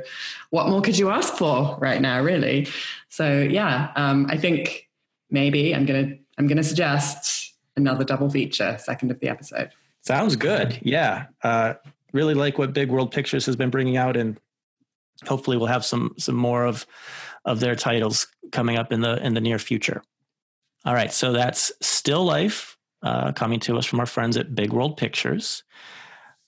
what 0.51 0.69
more 0.69 0.81
could 0.81 0.99
you 0.99 1.11
ask 1.11 1.35
for 1.35 1.77
right 1.81 2.01
now, 2.01 2.21
really? 2.23 2.69
So, 3.09 3.41
yeah, 3.41 3.93
um, 3.97 4.27
I 4.29 4.37
think 4.37 4.89
maybe 5.31 5.75
I'm 5.75 5.87
gonna 5.87 6.15
I'm 6.37 6.47
gonna 6.47 6.63
suggest 6.63 7.55
another 7.77 8.05
double 8.05 8.31
feature, 8.31 8.77
second 8.81 9.11
of 9.11 9.19
the 9.21 9.29
episode. 9.29 9.71
Sounds 10.03 10.37
good. 10.37 10.79
Yeah. 10.83 11.27
Uh, 11.43 11.75
really 12.13 12.35
like 12.35 12.59
what 12.59 12.73
Big 12.73 12.91
World 12.91 13.11
Pictures 13.11 13.47
has 13.47 13.57
been 13.57 13.71
bringing 13.71 13.97
out, 13.97 14.17
and 14.17 14.39
hopefully 15.27 15.57
we'll 15.57 15.67
have 15.67 15.85
some 15.85 16.15
some 16.19 16.37
more 16.37 16.65
of 16.65 16.87
of 17.49 17.61
their 17.61 17.75
titles 17.75 18.29
coming 18.53 18.77
up 18.77 18.93
in 18.93 19.01
the 19.01 19.25
in 19.25 19.35
the 19.35 19.41
near 19.41 19.59
future. 19.59 20.03
All 20.85 20.95
right, 20.95 21.13
so 21.13 21.33
that's 21.33 21.73
Still 21.81 22.25
Life 22.25 22.77
uh, 23.03 23.33
coming 23.33 23.59
to 23.61 23.79
us 23.79 23.85
from 23.85 24.01
our 24.01 24.07
friends 24.07 24.37
at 24.37 24.55
Big 24.55 24.73
World 24.73 24.97
Pictures, 24.97 25.65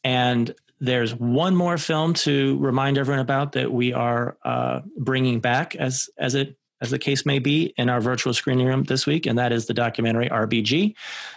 and 0.05 0.55
there's 0.79 1.15
one 1.15 1.55
more 1.57 1.77
film 1.77 2.15
to 2.15 2.57
remind 2.59 2.97
everyone 2.97 3.21
about 3.21 3.53
that 3.53 3.73
we 3.73 3.93
are 3.93 4.39
uh, 4.45 4.81
bringing 4.97 5.41
back 5.41 5.75
as 5.77 6.09
as 6.19 6.35
it 6.35 6.57
as 6.81 6.91
the 6.91 6.99
case 6.99 7.27
may 7.27 7.39
be, 7.39 7.75
in 7.77 7.91
our 7.91 8.01
virtual 8.01 8.33
screening 8.33 8.67
room 8.67 8.85
this 8.85 9.07
week, 9.07 9.27
and 9.27 9.39
that 9.39 9.53
is 9.53 9.67
the 9.67 9.75
documentary 9.75 10.29
RBG. 10.29 10.95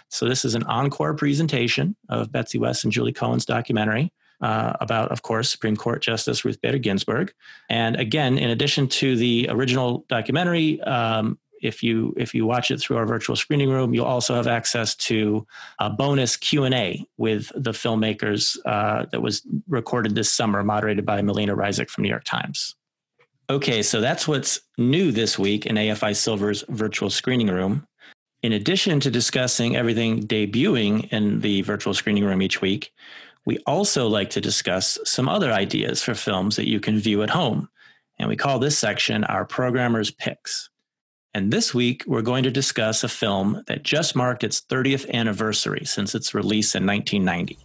So, 0.09 0.27
this 0.27 0.45
is 0.45 0.55
an 0.55 0.63
encore 0.63 1.13
presentation 1.13 1.95
of 2.09 2.31
Betsy 2.31 2.57
West 2.59 2.83
and 2.83 2.93
Julie 2.93 3.13
Cohen's 3.13 3.45
documentary. 3.45 4.11
Uh, 4.43 4.73
about, 4.81 5.09
of 5.09 5.21
course, 5.21 5.49
Supreme 5.49 5.77
Court 5.77 6.01
Justice 6.01 6.43
Ruth 6.43 6.59
Bader 6.59 6.77
Ginsburg. 6.77 7.33
And 7.69 7.95
again, 7.95 8.37
in 8.37 8.49
addition 8.49 8.89
to 8.89 9.15
the 9.15 9.47
original 9.49 10.03
documentary, 10.09 10.81
um, 10.81 11.39
if 11.63 11.81
you 11.81 12.13
if 12.17 12.35
you 12.35 12.45
watch 12.45 12.69
it 12.69 12.79
through 12.79 12.97
our 12.97 13.05
virtual 13.05 13.35
screening 13.37 13.69
room, 13.69 13.93
you'll 13.93 14.05
also 14.05 14.35
have 14.35 14.47
access 14.47 14.95
to 14.95 15.47
a 15.79 15.89
bonus 15.89 16.35
Q 16.35 16.65
and 16.65 16.75
A 16.75 17.05
with 17.17 17.51
the 17.55 17.71
filmmakers 17.71 18.57
uh, 18.65 19.05
that 19.11 19.21
was 19.21 19.47
recorded 19.67 20.13
this 20.13 20.31
summer, 20.31 20.61
moderated 20.61 21.05
by 21.05 21.21
Melena 21.21 21.55
Ryzik 21.55 21.89
from 21.89 22.03
New 22.03 22.09
York 22.09 22.25
Times. 22.25 22.75
Okay, 23.49 23.81
so 23.81 24.01
that's 24.01 24.27
what's 24.27 24.59
new 24.77 25.11
this 25.11 25.39
week 25.39 25.65
in 25.65 25.75
AFI 25.75 26.15
Silver's 26.15 26.63
virtual 26.69 27.09
screening 27.09 27.47
room. 27.47 27.87
In 28.41 28.51
addition 28.51 28.99
to 28.99 29.09
discussing 29.09 29.77
everything 29.77 30.23
debuting 30.27 31.07
in 31.13 31.39
the 31.39 31.61
virtual 31.61 31.93
screening 31.93 32.25
room 32.25 32.41
each 32.41 32.61
week, 32.61 32.91
we 33.45 33.57
also 33.65 34.07
like 34.07 34.29
to 34.31 34.41
discuss 34.41 34.97
some 35.03 35.27
other 35.27 35.51
ideas 35.51 36.01
for 36.01 36.15
films 36.15 36.55
that 36.55 36.69
you 36.69 36.79
can 36.79 36.99
view 36.99 37.23
at 37.23 37.29
home. 37.29 37.69
And 38.17 38.29
we 38.29 38.35
call 38.35 38.59
this 38.59 38.77
section 38.77 39.23
our 39.25 39.45
Programmer's 39.45 40.11
Picks. 40.11 40.69
And 41.33 41.51
this 41.51 41.73
week, 41.73 42.03
we're 42.05 42.21
going 42.21 42.43
to 42.43 42.51
discuss 42.51 43.03
a 43.03 43.09
film 43.09 43.63
that 43.67 43.83
just 43.83 44.15
marked 44.15 44.43
its 44.43 44.61
30th 44.61 45.11
anniversary 45.11 45.83
since 45.83 46.13
its 46.13 46.33
release 46.33 46.75
in 46.75 46.85
1990. 46.85 47.57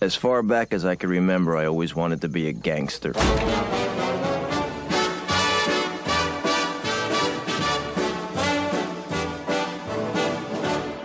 As 0.00 0.16
far 0.16 0.42
back 0.42 0.72
as 0.72 0.84
I 0.84 0.96
can 0.96 1.08
remember, 1.08 1.56
I 1.56 1.66
always 1.66 1.94
wanted 1.94 2.20
to 2.22 2.28
be 2.28 2.48
a 2.48 2.52
gangster. 2.52 3.12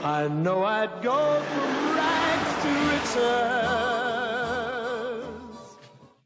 I 0.04 0.28
know 0.30 0.64
I'd 0.64 1.04
go 1.04 1.42
from 1.42 1.96
rags 1.96 2.64
to 2.64 2.70
riches. 2.90 3.57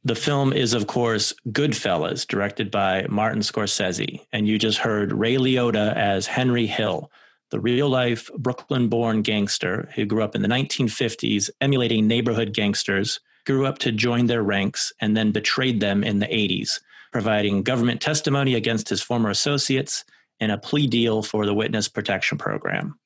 The 0.04 0.16
film 0.16 0.52
is, 0.52 0.74
of 0.74 0.88
course, 0.88 1.32
Goodfellas, 1.50 2.26
directed 2.26 2.72
by 2.72 3.06
Martin 3.08 3.42
Scorsese. 3.42 4.26
And 4.34 4.48
you 4.48 4.58
just 4.58 4.80
heard 4.80 5.14
Ray 5.14 5.36
Liotta 5.36 5.96
as 5.96 6.26
Henry 6.26 6.66
Hill, 6.66 7.12
the 7.52 7.60
real 7.60 7.88
life 7.88 8.28
Brooklyn 8.36 8.88
born 8.88 9.22
gangster 9.22 9.90
who 9.94 10.06
grew 10.06 10.24
up 10.24 10.36
in 10.36 10.42
the 10.42 10.48
1950s 10.48 11.52
emulating 11.62 12.08
neighborhood 12.08 12.52
gangsters, 12.52 13.20
grew 13.46 13.68
up 13.68 13.78
to 13.80 13.92
join 13.92 14.26
their 14.26 14.42
ranks, 14.42 14.92
and 15.02 15.16
then 15.16 15.32
betrayed 15.32 15.80
them 15.80 16.04
in 16.04 16.18
the 16.18 16.28
80s, 16.28 16.80
providing 17.12 17.62
government 17.62 18.02
testimony 18.02 18.56
against 18.56 18.90
his 18.90 19.04
former 19.04 19.30
associates 19.30 20.04
and 20.40 20.52
a 20.52 20.58
plea 20.58 20.88
deal 20.88 21.22
for 21.22 21.46
the 21.46 21.54
Witness 21.54 21.88
Protection 21.88 22.40
Program. 22.40 22.98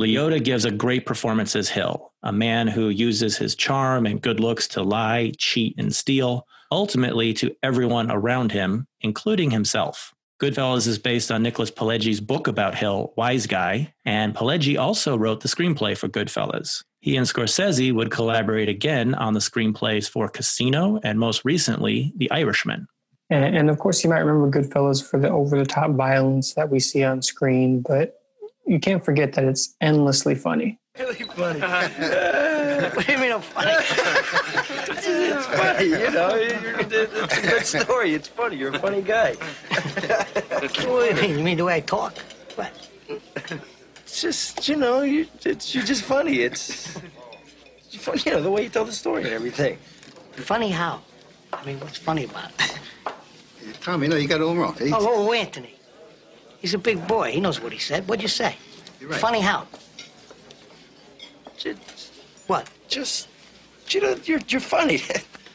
Liotta 0.00 0.42
gives 0.42 0.64
a 0.64 0.72
great 0.72 1.06
performance 1.06 1.54
as 1.54 1.68
Hill, 1.68 2.12
a 2.24 2.32
man 2.32 2.66
who 2.66 2.88
uses 2.88 3.36
his 3.36 3.54
charm 3.54 4.06
and 4.06 4.20
good 4.20 4.40
looks 4.40 4.66
to 4.68 4.82
lie, 4.82 5.32
cheat, 5.38 5.76
and 5.78 5.94
steal, 5.94 6.46
ultimately 6.72 7.32
to 7.34 7.54
everyone 7.62 8.10
around 8.10 8.50
him, 8.50 8.88
including 9.02 9.52
himself. 9.52 10.12
Goodfellas 10.42 10.88
is 10.88 10.98
based 10.98 11.30
on 11.30 11.44
Nicholas 11.44 11.70
Pileggi's 11.70 12.20
book 12.20 12.48
about 12.48 12.74
Hill, 12.74 13.14
Wise 13.16 13.46
Guy, 13.46 13.94
and 14.04 14.34
Pileggi 14.34 14.76
also 14.76 15.16
wrote 15.16 15.40
the 15.40 15.48
screenplay 15.48 15.96
for 15.96 16.08
Goodfellas. 16.08 16.82
He 17.00 17.16
and 17.16 17.26
Scorsese 17.26 17.94
would 17.94 18.10
collaborate 18.10 18.68
again 18.68 19.14
on 19.14 19.34
the 19.34 19.40
screenplays 19.40 20.10
for 20.10 20.28
Casino 20.28 20.98
and 21.04 21.20
most 21.20 21.44
recently, 21.44 22.12
The 22.16 22.30
Irishman. 22.32 22.88
And, 23.30 23.56
and 23.56 23.70
of 23.70 23.78
course, 23.78 24.02
you 24.02 24.10
might 24.10 24.20
remember 24.20 24.60
Goodfellas 24.60 25.08
for 25.08 25.20
the 25.20 25.30
over 25.30 25.56
the 25.56 25.66
top 25.66 25.92
violence 25.92 26.54
that 26.54 26.68
we 26.68 26.80
see 26.80 27.04
on 27.04 27.22
screen, 27.22 27.80
but 27.80 28.20
you 28.66 28.78
can't 28.80 29.04
forget 29.04 29.32
that 29.34 29.44
it's 29.44 29.74
endlessly 29.80 30.34
funny. 30.34 30.78
Really 30.98 31.14
funny. 31.14 31.60
what 32.94 33.06
do 33.06 33.12
you 33.12 33.18
mean 33.18 33.32
I'm 33.32 33.40
funny? 33.40 33.72
it's 35.06 35.46
funny, 35.46 35.84
you 35.86 36.10
know. 36.10 36.30
It's 36.34 37.38
a 37.38 37.42
good 37.42 37.66
story. 37.66 38.14
It's 38.14 38.28
funny. 38.28 38.56
You're 38.56 38.74
a 38.74 38.78
funny 38.78 39.02
guy. 39.02 39.34
what 39.34 40.74
do 40.74 41.04
you 41.06 41.14
mean? 41.14 41.38
You 41.38 41.44
mean 41.44 41.56
the 41.56 41.64
way 41.64 41.76
I 41.76 41.80
talk? 41.80 42.16
What? 42.54 42.72
It's 44.04 44.22
just, 44.22 44.68
you 44.68 44.76
know, 44.76 45.02
you, 45.02 45.26
it's, 45.44 45.74
you're 45.74 45.84
just 45.84 46.04
funny. 46.04 46.40
It's, 46.40 46.96
it's 47.86 47.96
funny, 47.96 48.22
you 48.24 48.32
know, 48.32 48.42
the 48.42 48.50
way 48.50 48.62
you 48.62 48.68
tell 48.68 48.84
the 48.84 48.92
story 48.92 49.24
and 49.24 49.32
everything. 49.32 49.78
Funny 50.32 50.70
how? 50.70 51.00
I 51.52 51.64
mean, 51.64 51.80
what's 51.80 51.98
funny 51.98 52.24
about 52.24 52.52
it? 52.60 52.78
Tommy, 53.80 54.06
no, 54.08 54.16
you 54.16 54.28
got 54.28 54.40
it 54.40 54.44
all 54.44 54.54
wrong. 54.54 54.76
It's... 54.78 54.92
Oh, 54.92 55.28
oh, 55.28 55.32
Anthony. 55.32 55.74
He's 56.64 56.72
a 56.72 56.78
big 56.78 57.06
boy. 57.06 57.30
He 57.30 57.40
knows 57.40 57.60
what 57.60 57.74
he 57.74 57.78
said. 57.78 58.08
What'd 58.08 58.22
you 58.22 58.28
say? 58.28 58.56
You're 58.98 59.10
right. 59.10 59.20
Funny 59.20 59.42
how? 59.42 59.66
Just, 61.58 61.78
what? 62.46 62.70
Just, 62.88 63.28
you 63.90 64.00
know, 64.00 64.16
you're, 64.24 64.40
you're 64.48 64.62
funny. 64.62 65.02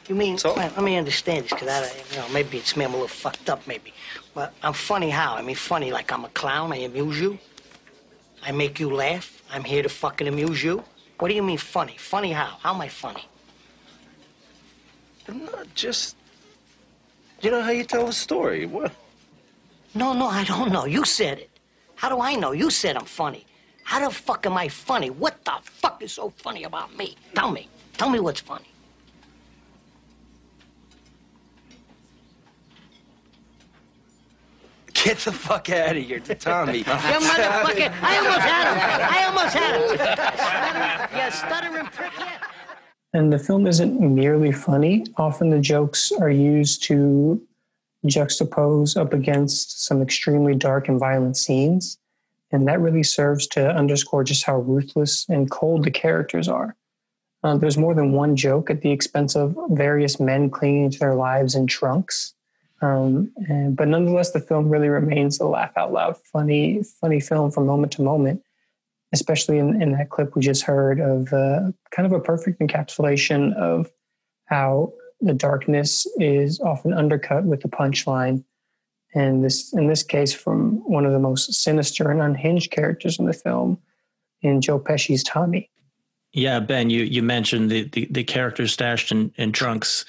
You 0.07 0.15
mean, 0.15 0.39
so? 0.39 0.55
let 0.55 0.81
me 0.81 0.97
understand 0.97 1.43
this, 1.43 1.53
because 1.53 1.67
I, 1.67 1.81
you 2.11 2.17
know, 2.17 2.27
maybe 2.33 2.57
it's 2.57 2.75
me, 2.75 2.83
I'm 2.83 2.91
a 2.91 2.93
little 2.93 3.07
fucked 3.07 3.47
up, 3.47 3.67
maybe. 3.67 3.93
But 4.33 4.55
I'm 4.63 4.73
funny 4.73 5.11
how? 5.11 5.35
I 5.35 5.43
mean, 5.43 5.55
funny 5.55 5.91
like 5.91 6.11
I'm 6.11 6.25
a 6.25 6.29
clown, 6.29 6.73
I 6.73 6.77
amuse 6.77 7.21
you. 7.21 7.37
I 8.43 8.51
make 8.51 8.79
you 8.79 8.89
laugh. 8.89 9.43
I'm 9.51 9.63
here 9.63 9.83
to 9.83 9.89
fucking 9.89 10.27
amuse 10.27 10.63
you. 10.63 10.83
What 11.19 11.27
do 11.27 11.35
you 11.35 11.43
mean 11.43 11.59
funny? 11.59 11.95
Funny 11.99 12.31
how? 12.31 12.57
How 12.59 12.73
am 12.73 12.81
I 12.81 12.87
funny? 12.87 13.23
I'm 15.27 15.45
not 15.45 15.75
just, 15.75 16.15
you 17.41 17.51
know 17.51 17.61
how 17.61 17.69
you 17.69 17.83
tell 17.83 18.07
a 18.07 18.13
story. 18.13 18.65
What? 18.65 18.91
No, 19.95 20.13
no, 20.13 20.27
I 20.27 20.43
don't 20.43 20.71
know. 20.71 20.85
You 20.85 21.03
said 21.05 21.39
it. 21.39 21.49
How 21.95 22.09
do 22.09 22.21
I 22.21 22.35
know? 22.35 22.51
You 22.51 22.69
said 22.69 22.95
I'm 22.95 23.05
funny. 23.05 23.45
How 23.83 24.07
the 24.07 24.13
fuck 24.13 24.45
am 24.45 24.55
I 24.57 24.67
funny? 24.67 25.09
What 25.09 25.43
the 25.43 25.53
fuck 25.63 26.01
is 26.03 26.13
so 26.13 26.29
funny 26.29 26.63
about 26.63 26.95
me? 26.95 27.15
Tell 27.33 27.51
me. 27.51 27.67
Tell 27.97 28.09
me 28.09 28.19
what's 28.19 28.39
funny. 28.39 28.65
Get 34.93 35.17
the 35.19 35.31
fuck 35.31 35.69
out 35.69 35.95
of 35.95 36.03
here, 36.03 36.19
Tommy. 36.39 36.79
you 36.79 36.83
motherfucker. 36.83 37.93
I 38.01 38.17
almost 38.17 38.39
had 38.39 38.65
him. 38.73 39.09
I 39.11 39.25
almost 39.27 39.55
had 39.55 41.09
him. 41.09 41.25
you 41.25 41.31
stuttering 41.31 41.85
prick. 41.87 42.11
Yeah. 42.19 42.37
And 43.13 43.31
the 43.33 43.39
film 43.39 43.65
isn't 43.65 43.99
merely 43.99 44.51
funny. 44.51 45.05
Often 45.17 45.49
the 45.51 45.59
jokes 45.59 46.11
are 46.11 46.29
used 46.29 46.83
to 46.83 47.41
juxtapose 48.05 48.99
up 48.99 49.13
against 49.13 49.85
some 49.85 50.01
extremely 50.01 50.55
dark 50.55 50.87
and 50.87 50.99
violent 50.99 51.37
scenes. 51.37 51.97
And 52.51 52.67
that 52.67 52.79
really 52.79 53.03
serves 53.03 53.45
to 53.47 53.69
underscore 53.69 54.23
just 54.23 54.43
how 54.43 54.57
ruthless 54.59 55.27
and 55.29 55.51
cold 55.51 55.83
the 55.83 55.91
characters 55.91 56.47
are. 56.47 56.75
Uh, 57.43 57.57
there's 57.57 57.77
more 57.77 57.93
than 57.93 58.11
one 58.11 58.35
joke 58.35 58.69
at 58.69 58.81
the 58.81 58.91
expense 58.91 59.35
of 59.35 59.55
various 59.69 60.19
men 60.19 60.49
clinging 60.49 60.89
to 60.91 60.99
their 60.99 61.15
lives 61.15 61.55
in 61.55 61.67
trunks. 61.67 62.33
Um, 62.81 63.31
and, 63.47 63.75
but 63.75 63.87
nonetheless, 63.87 64.31
the 64.31 64.39
film 64.39 64.69
really 64.69 64.89
remains 64.89 65.39
a 65.39 65.45
laugh 65.45 65.71
out 65.77 65.93
loud, 65.93 66.17
funny, 66.17 66.81
funny 66.99 67.19
film 67.19 67.51
from 67.51 67.65
moment 67.65 67.91
to 67.93 68.01
moment, 68.01 68.41
especially 69.13 69.57
in, 69.57 69.81
in 69.81 69.91
that 69.93 70.09
clip 70.09 70.35
we 70.35 70.41
just 70.41 70.63
heard 70.63 70.99
of 70.99 71.31
uh, 71.33 71.71
kind 71.91 72.05
of 72.05 72.13
a 72.13 72.19
perfect 72.19 72.59
encapsulation 72.59 73.53
of 73.55 73.89
how 74.45 74.91
the 75.21 75.33
darkness 75.33 76.05
is 76.17 76.59
often 76.59 76.93
undercut 76.93 77.43
with 77.43 77.61
the 77.61 77.69
punchline 77.69 78.43
and 79.13 79.43
this 79.43 79.73
in 79.73 79.87
this 79.87 80.03
case 80.03 80.33
from 80.33 80.77
one 80.89 81.05
of 81.05 81.11
the 81.11 81.19
most 81.19 81.53
sinister 81.53 82.11
and 82.11 82.21
unhinged 82.21 82.71
characters 82.71 83.19
in 83.19 83.25
the 83.25 83.33
film, 83.33 83.79
in 84.41 84.61
Joe 84.61 84.79
Pesci's 84.79 85.23
Tommy. 85.23 85.69
Yeah, 86.31 86.59
Ben, 86.59 86.89
you 86.89 87.03
you 87.03 87.23
mentioned 87.23 87.71
the 87.71 87.83
the, 87.89 88.07
the 88.11 88.23
characters 88.23 88.71
stashed 88.71 89.11
in, 89.11 89.31
in 89.37 89.51
trunks. 89.51 90.05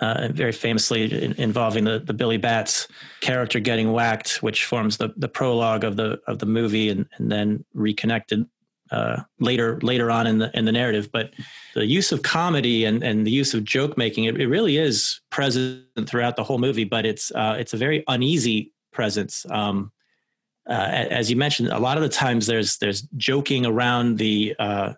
Uh, 0.00 0.28
very 0.32 0.50
famously 0.50 1.12
in, 1.22 1.34
involving 1.34 1.84
the, 1.84 1.98
the 1.98 2.14
Billy 2.14 2.38
Batts 2.38 2.88
character 3.20 3.60
getting 3.60 3.92
whacked, 3.92 4.42
which 4.42 4.64
forms 4.64 4.96
the, 4.96 5.12
the 5.18 5.28
prologue 5.28 5.84
of 5.84 5.96
the 5.96 6.18
of 6.26 6.38
the 6.38 6.46
movie, 6.46 6.88
and, 6.88 7.06
and 7.18 7.30
then 7.30 7.66
reconnected 7.74 8.46
uh, 8.90 9.22
later 9.38 9.78
later 9.82 10.10
on 10.10 10.26
in 10.26 10.38
the 10.38 10.50
in 10.56 10.64
the 10.64 10.72
narrative. 10.72 11.10
But 11.12 11.32
the 11.74 11.86
use 11.86 12.12
of 12.12 12.22
comedy 12.22 12.84
and, 12.84 13.02
and 13.02 13.26
the 13.26 13.30
use 13.30 13.54
of 13.54 13.64
joke 13.64 13.96
making 13.96 14.24
it, 14.24 14.40
it 14.40 14.48
really 14.48 14.76
is 14.76 15.20
present 15.30 15.84
throughout 16.06 16.36
the 16.36 16.44
whole 16.44 16.58
movie. 16.58 16.84
But 16.84 17.06
it's 17.06 17.30
uh, 17.32 17.56
it's 17.58 17.72
a 17.72 17.76
very 17.76 18.04
uneasy 18.08 18.72
presence. 18.92 19.46
Um, 19.50 19.92
uh, 20.68 21.06
as 21.10 21.30
you 21.30 21.36
mentioned, 21.36 21.68
a 21.68 21.78
lot 21.78 21.96
of 21.96 22.02
the 22.02 22.08
times 22.08 22.46
there's 22.46 22.78
there's 22.78 23.02
joking 23.16 23.66
around 23.66 24.18
the 24.18 24.54
uh, 24.58 24.92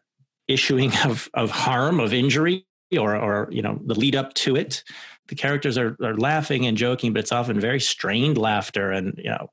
issuing 0.49 0.93
of 1.05 1.29
of 1.35 1.51
harm 1.51 2.01
of 2.01 2.13
injury 2.13 2.67
or 2.99 3.17
or 3.17 3.49
you 3.51 3.63
know 3.63 3.81
the 3.85 3.95
lead 3.95 4.17
up 4.17 4.35
to 4.35 4.57
it. 4.57 4.83
The 5.29 5.35
characters 5.37 5.79
are, 5.79 5.97
are 6.03 6.17
laughing 6.17 6.67
and 6.67 6.77
joking, 6.77 7.13
but 7.13 7.21
it's 7.21 7.33
often 7.33 7.59
very 7.59 7.81
strained 7.81 8.37
laughter 8.37 8.91
and 8.91 9.15
you 9.17 9.31
know 9.31 9.51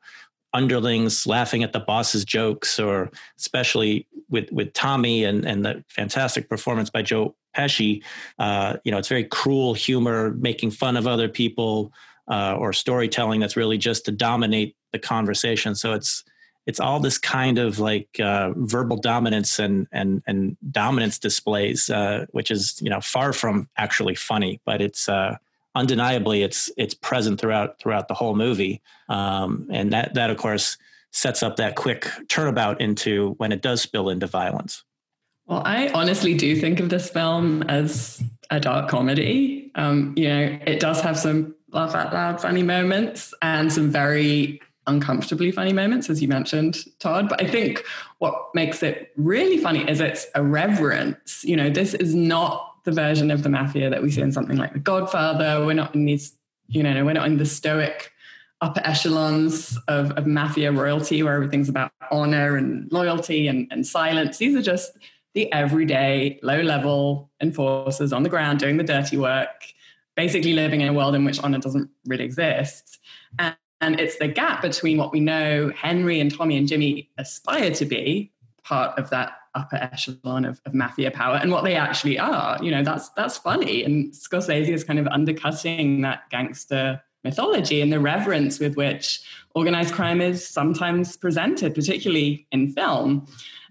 underlings 0.54 1.28
laughing 1.28 1.64
at 1.64 1.74
the 1.74 1.80
boss's 1.80 2.26
jokes, 2.26 2.80
or 2.80 3.12
especially 3.38 4.08
with 4.30 4.52
with 4.52 4.74
Tommy 4.74 5.24
and 5.24 5.46
and 5.46 5.66
the 5.66 5.84
fantastic 5.90 6.50
performance 6.50 6.90
by 6.90 7.02
Joe 7.02 7.36
Pesci. 7.56 8.04
Uh, 8.38 8.78
you 8.84 8.92
know, 8.92 8.98
it's 8.98 9.08
very 9.08 9.24
cruel 9.24 9.74
humor, 9.74 10.32
making 10.40 10.72
fun 10.72 10.98
of 10.98 11.08
other 11.08 11.30
people, 11.30 11.92
uh, 12.30 12.56
or 12.58 12.74
storytelling 12.74 13.40
that's 13.40 13.58
really 13.58 13.78
just 13.78 14.06
to 14.06 14.12
dominate 14.12 14.76
the 14.92 15.00
conversation. 15.00 15.76
So 15.76 15.94
it's 15.94 16.24
it's 16.66 16.80
all 16.80 17.00
this 17.00 17.18
kind 17.18 17.58
of 17.58 17.80
like 17.80 18.20
uh, 18.20 18.52
verbal 18.56 18.98
dominance 18.98 19.60
and 19.60 19.88
and 19.92 20.22
and 20.28 20.58
dominance 20.72 21.18
displays, 21.18 21.90
uh, 21.90 22.26
which 22.32 22.52
is 22.52 22.80
you 22.82 22.90
know 22.90 23.02
far 23.02 23.34
from 23.34 23.68
actually 23.78 24.16
funny, 24.16 24.62
but 24.66 24.82
it's 24.82 25.10
uh, 25.10 25.38
undeniably 25.76 26.44
it's 26.44 26.72
it's 26.78 26.94
present 26.94 27.40
throughout 27.40 27.80
throughout 27.80 28.08
the 28.08 28.14
whole 28.14 28.36
movie, 28.36 28.82
um, 29.08 29.68
and 29.72 29.94
that 29.94 30.14
that 30.14 30.30
of 30.30 30.38
course 30.38 30.78
sets 31.12 31.42
up 31.42 31.56
that 31.56 31.76
quick 31.76 32.08
turnabout 32.28 32.80
into 32.82 33.34
when 33.38 33.52
it 33.52 33.62
does 33.62 33.82
spill 33.82 34.10
into 34.10 34.28
violence. 34.28 34.84
Well, 35.48 35.64
I 35.66 35.88
honestly 35.90 36.36
do 36.36 36.56
think 36.56 36.80
of 36.80 36.90
this 36.90 37.10
film 37.10 37.64
as 37.64 38.22
a 38.52 38.60
dark 38.60 38.90
comedy. 38.90 39.72
Um, 39.74 40.14
you 40.16 40.30
know, 40.30 40.60
it 40.66 40.80
does 40.80 41.02
have 41.02 41.18
some 41.18 41.56
laugh 41.72 41.96
out 41.96 42.14
loud 42.14 42.42
funny 42.42 42.62
moments 42.62 43.34
and 43.42 43.74
some 43.74 43.90
very 43.90 44.62
uncomfortably 44.86 45.52
funny 45.52 45.74
moments, 45.74 46.10
as 46.10 46.22
you 46.22 46.28
mentioned, 46.28 46.78
Todd. 47.00 47.30
But 47.30 47.42
I 47.42 47.48
think 47.48 47.84
what 48.20 48.50
makes 48.54 48.84
it 48.84 49.12
really 49.18 49.58
funny 49.58 49.90
is 49.90 50.02
its 50.02 50.28
irreverence. 50.36 51.44
You 51.44 51.56
know, 51.56 51.70
this 51.70 51.94
is 51.94 52.14
not 52.14 52.69
the 52.84 52.92
version 52.92 53.32
of 53.32 53.44
the 53.44 53.50
mafia 53.50 53.90
that 53.90 54.02
we 54.02 54.12
see 54.12 54.22
in 54.22 54.32
something 54.32 54.58
like 54.58 54.74
The 54.74 54.80
Godfather. 54.80 55.66
We're 55.66 55.74
not 55.74 55.96
in 55.96 56.06
these, 56.06 56.34
you 56.68 56.84
know, 56.84 57.06
we're 57.06 57.14
not 57.14 57.28
in 57.28 57.38
the 57.38 57.46
stoic 57.46 58.12
upper 58.62 58.82
echelons 58.84 59.78
of, 59.88 60.12
of 60.12 60.28
mafia 60.28 60.72
royalty 60.72 61.24
where 61.24 61.34
everything's 61.34 61.70
about 61.70 61.92
honor 62.12 62.58
and 62.58 62.92
loyalty 62.92 63.48
and, 63.48 63.68
and 63.72 63.88
silence. 63.88 64.38
These 64.38 64.56
are 64.56 64.62
just 64.62 64.98
the 65.34 65.52
everyday, 65.54 66.40
low 66.44 66.62
level 66.62 67.30
enforcers 67.42 68.12
on 68.12 68.24
the 68.24 68.30
ground 68.30 68.60
doing 68.60 68.78
the 68.78 68.84
dirty 68.84 69.18
work, 69.18 69.64
basically 70.16 70.54
living 70.54 70.82
in 70.82 70.90
a 70.90 70.94
world 70.94 71.16
in 71.16 71.24
which 71.24 71.40
honor 71.40 71.60
doesn't 71.60 71.90
really 72.06 72.26
exist. 72.26 73.00
And, 73.38 73.56
and 73.80 74.00
it's 74.00 74.18
the 74.18 74.28
gap 74.28 74.62
between 74.62 74.98
what 74.98 75.14
we 75.14 75.22
know 75.22 75.72
Henry 75.76 76.20
and 76.20 76.36
Tommy 76.36 76.58
and 76.58 76.68
Jimmy 76.68 77.10
aspire 77.18 77.72
to 77.72 77.86
be, 77.86 78.32
part 78.64 79.00
of 79.00 79.10
that 79.12 79.39
upper 79.56 79.78
echelon 79.78 80.46
of, 80.46 80.62
of, 80.66 80.74
mafia 80.74 81.12
power 81.12 81.36
and 81.36 81.52
what 81.52 81.64
they 81.64 81.76
actually 81.76 82.18
are. 82.20 82.58
You 82.64 82.72
know, 82.72 82.84
that's 82.84 83.10
that's 83.10 83.38
funny. 83.38 83.84
And 83.84 84.14
Scorsese 84.14 84.70
is 84.70 84.84
kind 84.84 85.00
of 85.00 85.08
undercutting 85.08 86.02
that 86.02 86.30
gangster 86.30 87.02
mythology 87.24 87.82
and 87.82 87.92
the 87.92 88.00
reverence 88.00 88.60
with 88.60 88.76
which 88.76 89.22
organized 89.56 89.94
crime 89.94 90.22
is 90.22 90.48
sometimes 90.48 91.18
presented, 91.18 91.76
particularly 91.76 92.48
in 92.52 92.72
film. 92.72 93.28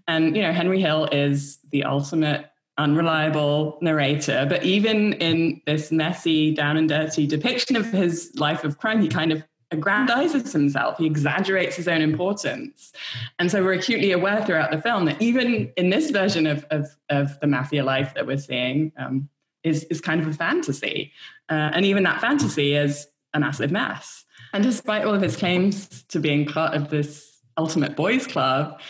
And 0.06 0.36
you 0.36 0.42
know, 0.42 0.52
Henry 0.52 0.80
Hill 0.80 1.06
is 1.12 1.58
the 1.70 1.84
ultimate 1.84 2.50
unreliable 2.78 3.76
narrator, 3.82 4.46
but 4.48 4.62
even 4.64 5.12
in 5.14 5.60
this 5.66 5.90
messy, 5.90 6.54
down 6.54 6.76
and 6.76 6.88
dirty 6.88 7.26
depiction 7.26 7.76
of 7.76 7.86
his 7.86 8.32
life 8.36 8.62
of 8.64 8.78
crime, 8.78 9.02
he 9.02 9.08
kind 9.08 9.32
of 9.32 9.42
aggrandizes 9.70 10.52
himself. 10.52 10.98
He 10.98 11.06
exaggerates 11.06 11.76
his 11.76 11.88
own 11.88 12.00
importance. 12.00 12.92
And 13.38 13.50
so 13.50 13.62
we're 13.62 13.74
acutely 13.74 14.12
aware 14.12 14.44
throughout 14.44 14.70
the 14.70 14.80
film 14.80 15.04
that 15.06 15.20
even 15.20 15.70
in 15.76 15.90
this 15.90 16.10
version 16.10 16.46
of, 16.46 16.64
of, 16.70 16.88
of 17.10 17.38
the 17.40 17.46
mafia 17.46 17.84
life 17.84 18.14
that 18.14 18.26
we're 18.26 18.38
seeing 18.38 18.92
um, 18.96 19.28
is, 19.62 19.84
is 19.84 20.00
kind 20.00 20.20
of 20.20 20.26
a 20.26 20.32
fantasy. 20.32 21.12
Uh, 21.48 21.70
and 21.74 21.84
even 21.84 22.02
that 22.04 22.20
fantasy 22.20 22.74
is 22.74 23.06
a 23.34 23.40
massive 23.40 23.70
mess. 23.70 24.24
And 24.54 24.64
despite 24.64 25.04
all 25.04 25.14
of 25.14 25.22
his 25.22 25.36
claims 25.36 26.04
to 26.04 26.18
being 26.18 26.46
part 26.46 26.74
of 26.74 26.88
this 26.88 27.40
ultimate 27.58 27.96
boys 27.96 28.26
club, 28.26 28.80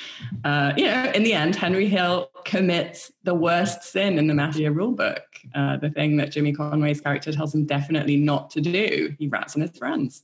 uh, 0.44 0.72
you 0.76 0.84
know, 0.84 1.10
in 1.14 1.24
the 1.24 1.32
end, 1.32 1.56
Henry 1.56 1.88
Hill 1.88 2.30
commits 2.44 3.10
the 3.24 3.34
worst 3.34 3.82
sin 3.82 4.18
in 4.18 4.28
the 4.28 4.34
mafia 4.34 4.70
rulebook, 4.70 5.20
uh, 5.54 5.78
the 5.78 5.90
thing 5.90 6.16
that 6.18 6.30
Jimmy 6.30 6.52
Conway's 6.52 7.00
character 7.00 7.32
tells 7.32 7.54
him 7.54 7.64
definitely 7.64 8.16
not 8.16 8.50
to 8.50 8.60
do. 8.60 9.14
He 9.18 9.26
rats 9.26 9.56
on 9.56 9.62
his 9.62 9.76
friends 9.76 10.22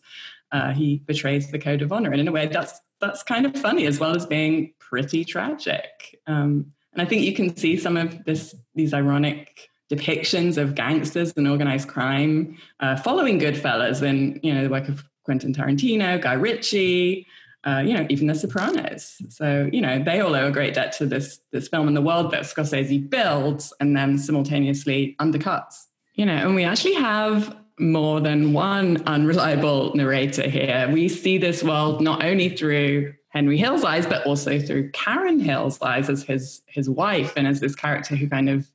uh, 0.54 0.72
he 0.72 0.98
betrays 0.98 1.50
the 1.50 1.58
code 1.58 1.82
of 1.82 1.92
honor. 1.92 2.12
And 2.12 2.20
in 2.20 2.28
a 2.28 2.32
way, 2.32 2.46
that's 2.46 2.80
that's 3.00 3.22
kind 3.24 3.44
of 3.44 3.54
funny 3.56 3.86
as 3.86 3.98
well 3.98 4.14
as 4.14 4.24
being 4.24 4.72
pretty 4.78 5.24
tragic. 5.24 6.18
Um, 6.28 6.72
and 6.92 7.02
I 7.02 7.04
think 7.04 7.22
you 7.22 7.34
can 7.34 7.56
see 7.56 7.76
some 7.76 7.96
of 7.96 8.24
this 8.24 8.54
these 8.74 8.94
ironic 8.94 9.68
depictions 9.92 10.56
of 10.56 10.76
gangsters 10.76 11.34
and 11.36 11.48
organized 11.48 11.88
crime 11.88 12.56
uh, 12.78 12.96
following 12.96 13.38
Goodfellas 13.40 14.00
and 14.00 14.38
you 14.44 14.54
know 14.54 14.62
the 14.62 14.70
work 14.70 14.88
of 14.88 15.04
Quentin 15.24 15.52
Tarantino, 15.52 16.22
Guy 16.22 16.34
Ritchie. 16.34 17.26
Uh, 17.66 17.80
you 17.80 17.94
know, 17.94 18.06
even 18.10 18.26
The 18.26 18.34
Sopranos. 18.34 19.16
So, 19.30 19.70
you 19.72 19.80
know, 19.80 19.98
they 19.98 20.20
all 20.20 20.34
owe 20.34 20.48
a 20.48 20.50
great 20.50 20.74
debt 20.74 20.92
to 20.98 21.06
this 21.06 21.40
this 21.50 21.66
film 21.66 21.88
and 21.88 21.96
the 21.96 22.02
world 22.02 22.30
that 22.32 22.42
Scorsese 22.42 23.08
builds 23.08 23.72
and 23.80 23.96
then 23.96 24.18
simultaneously 24.18 25.16
undercuts. 25.18 25.86
You 26.12 26.26
know, 26.26 26.34
and 26.34 26.54
we 26.54 26.64
actually 26.64 26.92
have 26.96 27.56
more 27.78 28.20
than 28.20 28.52
one 28.52 29.02
unreliable 29.06 29.92
narrator 29.94 30.48
here. 30.48 30.88
We 30.92 31.08
see 31.08 31.38
this 31.38 31.62
world 31.62 32.00
not 32.00 32.24
only 32.24 32.48
through 32.48 33.14
Henry 33.30 33.58
Hill's 33.58 33.84
eyes, 33.84 34.06
but 34.06 34.24
also 34.26 34.60
through 34.60 34.90
Karen 34.92 35.40
Hill's 35.40 35.80
eyes 35.82 36.08
as 36.08 36.22
his 36.22 36.62
his 36.66 36.88
wife 36.88 37.32
and 37.36 37.46
as 37.46 37.60
this 37.60 37.74
character 37.74 38.14
who 38.14 38.28
kind 38.28 38.48
of 38.48 38.70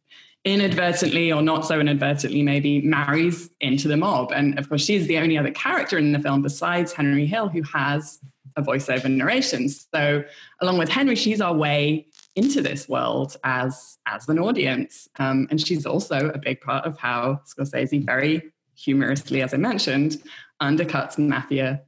inadvertently 0.46 1.32
or 1.32 1.42
not 1.42 1.66
so 1.66 1.80
inadvertently 1.80 2.42
maybe 2.42 2.82
marries 2.82 3.50
into 3.62 3.88
the 3.88 3.98
mob. 3.98 4.32
And 4.32 4.58
of 4.58 4.70
course, 4.70 4.84
she's 4.84 5.08
the 5.08 5.18
only 5.18 5.38
other 5.38 5.52
character 5.52 5.98
in 5.98 6.12
the 6.12 6.20
film 6.20 6.42
besides 6.42 6.94
Henry 6.94 7.26
Hill 7.26 7.50
who 7.50 7.62
has 7.64 8.20
a 8.56 8.62
voiceover 8.62 9.10
narration. 9.10 9.70
So 9.70 10.24
along 10.62 10.78
with 10.78 10.90
Henry, 10.90 11.16
she's 11.16 11.42
our 11.42 11.54
way 11.54 12.08
into 12.36 12.62
this 12.62 12.90
world 12.90 13.38
as 13.44 13.98
as 14.06 14.28
an 14.28 14.40
audience. 14.40 15.08
Um, 15.18 15.48
and 15.50 15.66
she's 15.66 15.86
also 15.86 16.30
a 16.30 16.38
big 16.38 16.62
part 16.62 16.86
of 16.86 16.98
how 16.98 17.42
Scorsese 17.46 18.06
very 18.06 18.52
humorously, 18.84 19.42
as 19.42 19.54
I 19.54 19.58
mentioned, 19.58 20.22
undercuts 20.62 21.18
mafia 21.18 21.82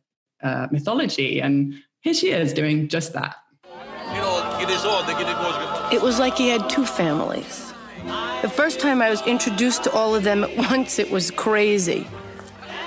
uh, 0.44 0.68
mythology. 0.72 1.42
And 1.42 1.76
here 2.02 2.14
she 2.14 2.32
is 2.32 2.54
doing 2.54 2.88
just 2.88 3.14
that. 3.14 3.36
It 5.94 6.02
was 6.02 6.20
like 6.20 6.38
he 6.38 6.50
had 6.50 6.70
two 6.70 6.86
families. 6.86 7.74
The 8.42 8.50
first 8.50 8.80
time 8.80 9.02
I 9.02 9.10
was 9.10 9.22
introduced 9.28 9.84
to 9.84 9.92
all 9.92 10.16
of 10.16 10.24
them 10.24 10.44
at 10.44 10.58
once, 10.58 11.00
it 11.00 11.12
was 11.12 11.32
crazy. 11.32 12.08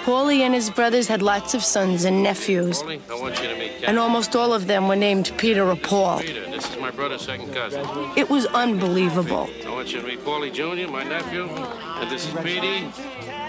Paulie 0.05 0.41
and 0.41 0.53
his 0.53 0.69
brothers 0.69 1.09
had 1.09 1.23
lots 1.23 1.55
of 1.55 1.65
sons 1.65 2.05
and 2.05 2.23
nephews. 2.23 2.83
Paulie, 2.83 3.85
and 3.87 3.99
almost 3.99 4.37
all 4.37 4.53
of 4.53 4.67
them 4.67 4.87
were 4.87 4.97
named 4.97 5.33
Peter 5.39 5.65
or 5.65 5.77
Paul. 5.77 6.21
Peter, 6.21 6.45
this 6.51 6.69
is 6.69 6.79
my 6.79 6.91
brother's 6.91 7.23
second 7.23 7.55
cousin. 7.55 7.87
It 8.15 8.29
was 8.29 8.45
unbelievable. 8.47 9.49
I 9.65 9.71
want 9.71 9.93
you 9.93 10.03
to 10.03 10.07
meet 10.07 10.21
Paulie 10.21 10.53
Jr., 10.53 10.91
my 10.91 11.05
nephew. 11.05 11.49
And 11.49 12.11
this 12.11 12.27
is 12.27 12.35
Petey, 12.43 12.91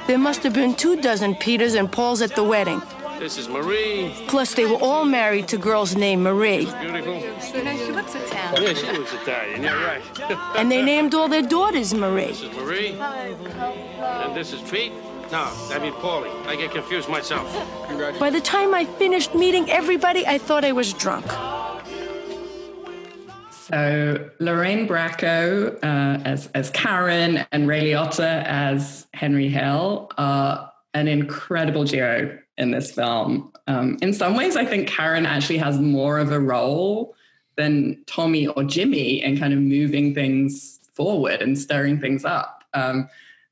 there 0.07 0.17
must 0.19 0.43
have 0.43 0.53
been 0.53 0.75
two 0.75 1.01
dozen 1.01 1.35
Peters 1.35 1.73
and 1.73 1.91
Pauls 1.91 2.21
at 2.21 2.35
the 2.35 2.43
wedding. 2.43 2.81
This 3.19 3.37
is 3.37 3.47
Marie. 3.47 4.13
Plus, 4.27 4.53
they 4.53 4.65
were 4.65 4.77
all 4.81 5.05
married 5.05 5.47
to 5.47 5.57
girls 5.57 5.95
named 5.95 6.23
Marie. 6.23 6.65
Beautiful. 6.65 7.21
So 7.39 7.63
now 7.63 7.75
she 7.77 7.91
looks 7.91 8.13
Italian. 8.13 8.63
Yeah, 8.63 8.73
she 8.73 8.97
looks 8.97 9.13
Italian. 9.13 9.63
Yeah, 9.63 9.83
right. 9.83 10.31
and 10.57 10.69
they 10.69 10.81
named 10.81 11.15
all 11.15 11.29
their 11.29 11.41
daughters 11.41 11.93
Marie. 11.93 12.27
This 12.27 12.41
is 12.41 12.55
Marie. 12.57 12.91
And 12.91 14.35
this 14.35 14.51
is 14.51 14.61
Pete. 14.69 14.91
No, 15.31 15.49
I 15.71 15.79
mean 15.79 15.93
Paulie. 15.93 16.45
I 16.45 16.55
get 16.55 16.71
confused 16.71 17.09
myself. 17.09 17.47
By 18.19 18.29
the 18.29 18.41
time 18.41 18.75
I 18.75 18.85
finished 18.85 19.33
meeting 19.33 19.71
everybody, 19.71 20.27
I 20.27 20.37
thought 20.37 20.63
I 20.63 20.71
was 20.71 20.93
drunk. 20.93 21.25
So 23.67 24.29
Lorraine 24.37 24.87
Bracco 24.87 25.75
uh, 25.83 26.21
as 26.23 26.45
as 26.53 26.69
Karen 26.69 27.47
and 27.51 27.67
Ray 27.67 27.91
Liotta 27.91 28.43
as 28.45 29.07
Henry 29.15 29.49
Hill 29.49 30.11
are 30.19 30.71
an 30.93 31.07
incredible 31.07 31.83
duo 31.83 32.37
in 32.59 32.69
this 32.69 32.91
film. 32.91 33.51
Um, 33.65 33.97
in 34.03 34.13
some 34.13 34.35
ways, 34.35 34.55
I 34.55 34.65
think 34.65 34.87
Karen 34.87 35.25
actually 35.25 35.57
has 35.57 35.79
more 35.79 36.19
of 36.19 36.31
a 36.31 36.39
role 36.39 37.15
than 37.57 38.03
Tommy 38.05 38.45
or 38.45 38.63
Jimmy 38.63 39.23
in 39.23 39.39
kind 39.39 39.51
of 39.51 39.59
moving 39.59 40.13
things 40.13 40.79
forward 40.93 41.41
and 41.41 41.57
stirring 41.57 41.99
things 41.99 42.23
up. 42.23 42.63
Um, 42.75 43.09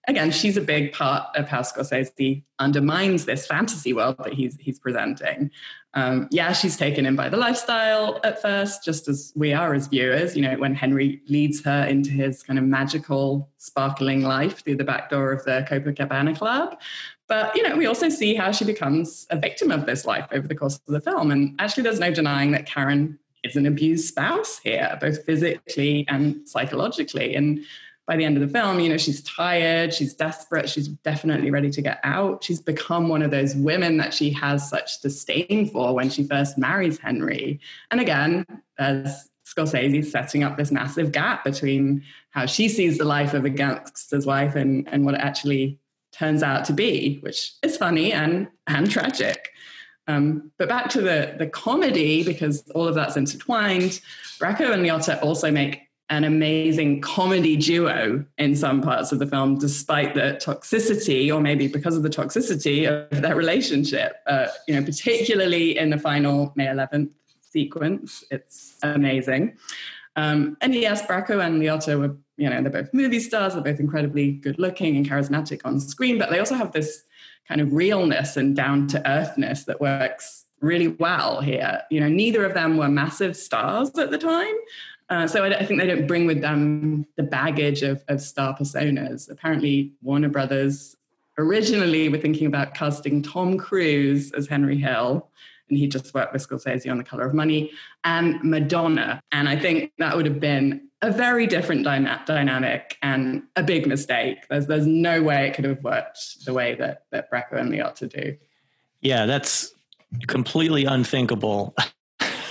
again, 0.08 0.30
she's 0.30 0.58
a 0.58 0.62
big 0.62 0.94
part 0.94 1.36
of 1.36 1.48
how 1.48 1.62
Scorsese 1.62 2.44
undermines 2.60 3.26
this 3.26 3.48
fantasy 3.48 3.94
world 3.94 4.18
that 4.20 4.34
he's 4.34 4.58
he's 4.60 4.78
presenting. 4.78 5.50
Um, 5.96 6.28
yeah, 6.32 6.54
she's 6.54 6.76
taken 6.76 7.06
in 7.06 7.16
by 7.16 7.30
the 7.30 7.38
lifestyle 7.38 8.20
at 8.24 8.42
first, 8.42 8.84
just 8.84 9.08
as 9.08 9.32
we 9.36 9.54
are 9.54 9.74
as 9.74 9.88
viewers. 9.88 10.36
You 10.36 10.42
know, 10.42 10.56
when 10.56 10.74
Henry 10.74 11.22
leads 11.28 11.64
her 11.66 11.86
into 11.86 12.10
his 12.10 12.42
kind 12.42 12.58
of 12.58 12.66
magical, 12.66 13.50
sparkling 13.58 14.24
life 14.24 14.64
through 14.64 14.78
the 14.78 14.84
back 14.84 15.10
door 15.10 15.32
of 15.32 15.44
the 15.46 15.66
Copacabana 15.70 16.36
Club. 16.36 16.80
But, 17.28 17.56
you 17.56 17.64
know, 17.64 17.76
we 17.78 17.86
also 17.86 18.10
see 18.10 18.36
how 18.36 18.52
she 18.52 18.66
becomes 18.66 19.28
a 19.30 19.38
victim 19.38 19.72
of 19.72 19.86
this 19.86 20.06
life 20.06 20.28
over 20.32 20.48
the 20.48 20.56
course 20.56 20.76
of 20.76 20.94
the 20.94 21.02
film. 21.02 21.32
And 21.32 21.56
actually, 21.60 21.84
there's 21.84 22.00
no 22.00 22.12
denying 22.12 22.52
that 22.52 22.66
Karen 22.66 23.18
is 23.44 23.56
an 23.56 23.66
abused 23.66 24.08
spouse 24.08 24.60
here, 24.60 24.98
both 25.00 25.24
physically 25.26 26.06
and 26.08 26.48
psychologically. 26.48 27.36
And 27.36 27.60
by 28.06 28.18
the 28.18 28.26
end 28.26 28.36
of 28.36 28.42
the 28.46 28.54
film, 28.54 28.80
you 28.80 28.90
know, 28.90 28.98
she's 28.98 29.24
tired, 29.24 29.94
she's 29.94 30.14
desperate, 30.14 30.70
she's 30.70 30.90
definitely 30.90 31.52
ready 31.52 31.72
to 31.72 31.82
get 31.82 32.00
out. 32.04 32.44
She's 32.44 32.62
become 32.62 33.08
one 33.08 33.22
of 33.22 33.32
those 33.32 33.56
women 33.56 33.98
that 33.98 34.14
she 34.14 34.30
has 34.32 34.70
such 34.70 35.00
disdain 35.02 35.70
for 35.72 35.96
when 35.96 36.10
she 36.10 36.26
first 36.26 36.58
marries 36.58 36.98
Henry. 36.98 37.62
And 37.92 38.02
again, 38.02 38.46
as 38.78 39.30
Scorsese 39.48 40.06
setting 40.06 40.44
up 40.44 40.58
this 40.58 40.72
massive 40.72 41.12
gap 41.12 41.46
between 41.46 42.04
how 42.32 42.46
she 42.46 42.68
sees 42.68 42.98
the 42.98 43.06
life 43.06 43.34
of 43.34 43.46
a 43.46 43.50
gangster's 43.50 44.26
wife 44.26 44.56
and, 44.56 44.88
and 44.90 45.06
what 45.06 45.16
it 45.16 45.22
actually 45.22 45.80
turns 46.12 46.44
out 46.44 46.66
to 46.66 46.74
be, 46.74 47.20
which 47.22 47.54
is 47.64 47.78
funny 47.78 48.12
and, 48.12 48.48
and 48.68 48.90
tragic. 48.90 49.50
Um, 50.08 50.52
but 50.58 50.68
back 50.68 50.90
to 50.90 51.02
the, 51.02 51.36
the 51.38 51.48
comedy, 51.48 52.24
because 52.24 52.70
all 52.72 52.88
of 52.88 52.96
that's 52.96 53.16
intertwined, 53.16 54.02
Bracco 54.40 54.74
and 54.74 54.84
Liotta 54.84 55.22
also 55.24 55.50
make 55.50 55.83
an 56.10 56.24
amazing 56.24 57.02
comedy 57.02 57.56
duo 57.56 58.24
in 58.38 58.56
some 58.56 58.82
parts 58.82 59.12
of 59.12 59.20
the 59.20 59.26
film, 59.26 59.58
despite 59.58 60.14
the 60.14 60.40
toxicity, 60.42 61.34
or 61.34 61.40
maybe 61.40 61.68
because 61.68 61.96
of 61.96 62.04
the 62.04 62.10
toxicity 62.10 62.88
of 62.88 63.22
that 63.22 63.36
relationship. 63.36 64.18
Uh, 64.28 64.48
you 64.68 64.76
know, 64.76 64.84
particularly 64.84 65.78
in 65.78 65.90
the 65.90 65.98
final 65.98 66.52
May 66.56 66.68
11th 66.68 67.12
sequence, 67.42 68.24
it's 68.32 68.76
amazing. 68.84 69.58
Um, 70.16 70.58
and 70.62 70.76
yes, 70.76 71.06
Bracco 71.06 71.44
and 71.44 71.62
Liotta 71.62 71.98
were, 71.98 72.16
you 72.38 72.50
know, 72.50 72.62
they're 72.62 72.84
both 72.84 72.94
movie 72.94 73.20
stars. 73.20 73.54
They're 73.54 73.64
both 73.64 73.80
incredibly 73.80 74.34
good 74.34 74.60
looking 74.60 74.96
and 74.98 75.10
charismatic 75.10 75.62
on 75.66 75.80
screen, 75.80 76.20
but 76.20 76.30
they 76.30 76.40
also 76.40 76.56
have 76.56 76.72
this 76.72 77.04
kind 77.48 77.62
of 77.62 77.74
realness 77.74 78.38
and 78.38 78.56
down 78.56 78.88
to 78.88 79.10
earthness 79.10 79.66
that 79.66 79.82
works 79.82 80.46
really 80.62 80.88
well 80.88 81.42
here. 81.42 81.82
You 81.90 82.00
know, 82.00 82.08
neither 82.08 82.46
of 82.46 82.54
them 82.54 82.78
were 82.78 82.88
massive 82.88 83.36
stars 83.36 83.90
at 83.98 84.12
the 84.12 84.18
time, 84.18 84.56
uh, 85.14 85.28
so 85.28 85.44
I, 85.44 85.60
I, 85.60 85.66
think 85.66 85.80
they 85.80 85.86
don't 85.86 86.08
bring 86.08 86.26
with 86.26 86.42
them 86.42 87.06
the 87.18 87.24
baggage 87.24 87.84
of, 87.84 88.04
of 88.08 88.20
star 88.20 88.58
personas. 88.58 89.30
Apparently, 89.30 89.94
Warner 90.02 90.30
Brothers 90.30 90.98
originally 91.38 92.10
were 92.10 92.18
thinking 92.18 92.48
about 92.48 92.74
casting 92.74 93.22
Tom 93.22 93.58
Cruise 93.58 94.32
as 94.32 94.48
Henry 94.48 94.78
Hill, 94.78 95.30
and 95.70 95.78
he 95.78 95.88
just 95.88 96.14
worked 96.16 96.34
with 96.34 96.48
Scorsese 96.48 96.90
on 96.90 96.98
The 96.98 97.04
Color 97.04 97.28
of 97.28 97.36
Money, 97.36 97.72
and 98.04 98.44
Madonna. 98.44 99.22
And 99.32 99.48
I 99.48 99.56
think 99.56 99.92
that 100.00 100.18
would 100.18 100.26
have 100.26 100.40
been 100.40 100.90
a 101.04 101.12
very 101.12 101.46
different 101.46 101.84
dyna- 101.84 102.24
dynamic 102.26 102.98
and 103.04 103.44
a 103.56 103.62
big 103.62 103.86
mistake. 103.86 104.40
There's, 104.50 104.66
there's 104.66 104.88
no 104.88 105.22
way 105.22 105.48
it 105.48 105.54
could 105.54 105.66
have 105.66 105.84
worked 105.84 106.44
the 106.46 106.54
way 106.54 106.74
that, 106.76 107.04
that 107.12 107.30
Bracco 107.32 107.60
and 107.60 107.72
Liotta 107.72 108.10
do. 108.12 108.36
Yeah, 109.02 109.28
that's 109.28 109.74
completely 110.28 110.86
unthinkable 110.86 111.76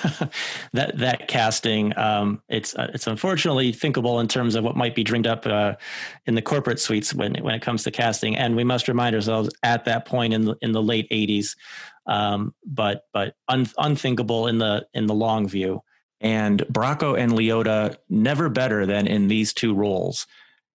that 0.73 0.99
that 0.99 1.29
casting. 1.29 1.97
Um, 1.99 2.43
it's 2.49 2.75
uh, 2.75 2.91
it's 2.95 3.07
unfortunately 3.07 3.73
thinkable 3.73 4.21
in 4.21 4.29
terms 4.29 4.55
of 4.55 4.65
what 4.65 4.77
might 4.77 4.95
be 4.95 5.05
dreamed 5.05 5.27
up 5.27 5.47
uh, 5.47 5.75
in 6.27 6.35
the 6.35 6.43
corporate 6.43 6.81
suites 6.81 7.15
when 7.15 7.35
when 7.37 7.55
it 7.55 7.63
comes 7.63 7.85
to 7.85 7.91
casting. 7.91 8.37
And 8.37 8.57
we 8.57 8.65
must 8.65 8.89
remind 8.89 9.15
ourselves 9.15 9.51
at 9.63 9.85
that 9.85 10.05
point 10.05 10.33
in 10.33 10.45
the 10.45 10.57
in 10.61 10.73
the 10.73 10.83
late 10.83 11.09
'80s, 11.11 11.57
um, 12.07 12.55
but 12.67 13.03
but 13.13 13.35
un, 13.49 13.69
unthinkable 13.79 14.47
in 14.47 14.59
the 14.59 14.87
in 14.95 15.07
the 15.07 15.15
long 15.15 15.49
view. 15.49 15.83
And 16.21 16.61
Bracco 16.63 17.19
and 17.19 17.33
Liotta 17.33 17.97
never 18.09 18.49
better 18.49 18.87
than 18.87 19.07
in 19.07 19.27
these 19.29 19.53
two 19.53 19.75
roles. 19.75 20.27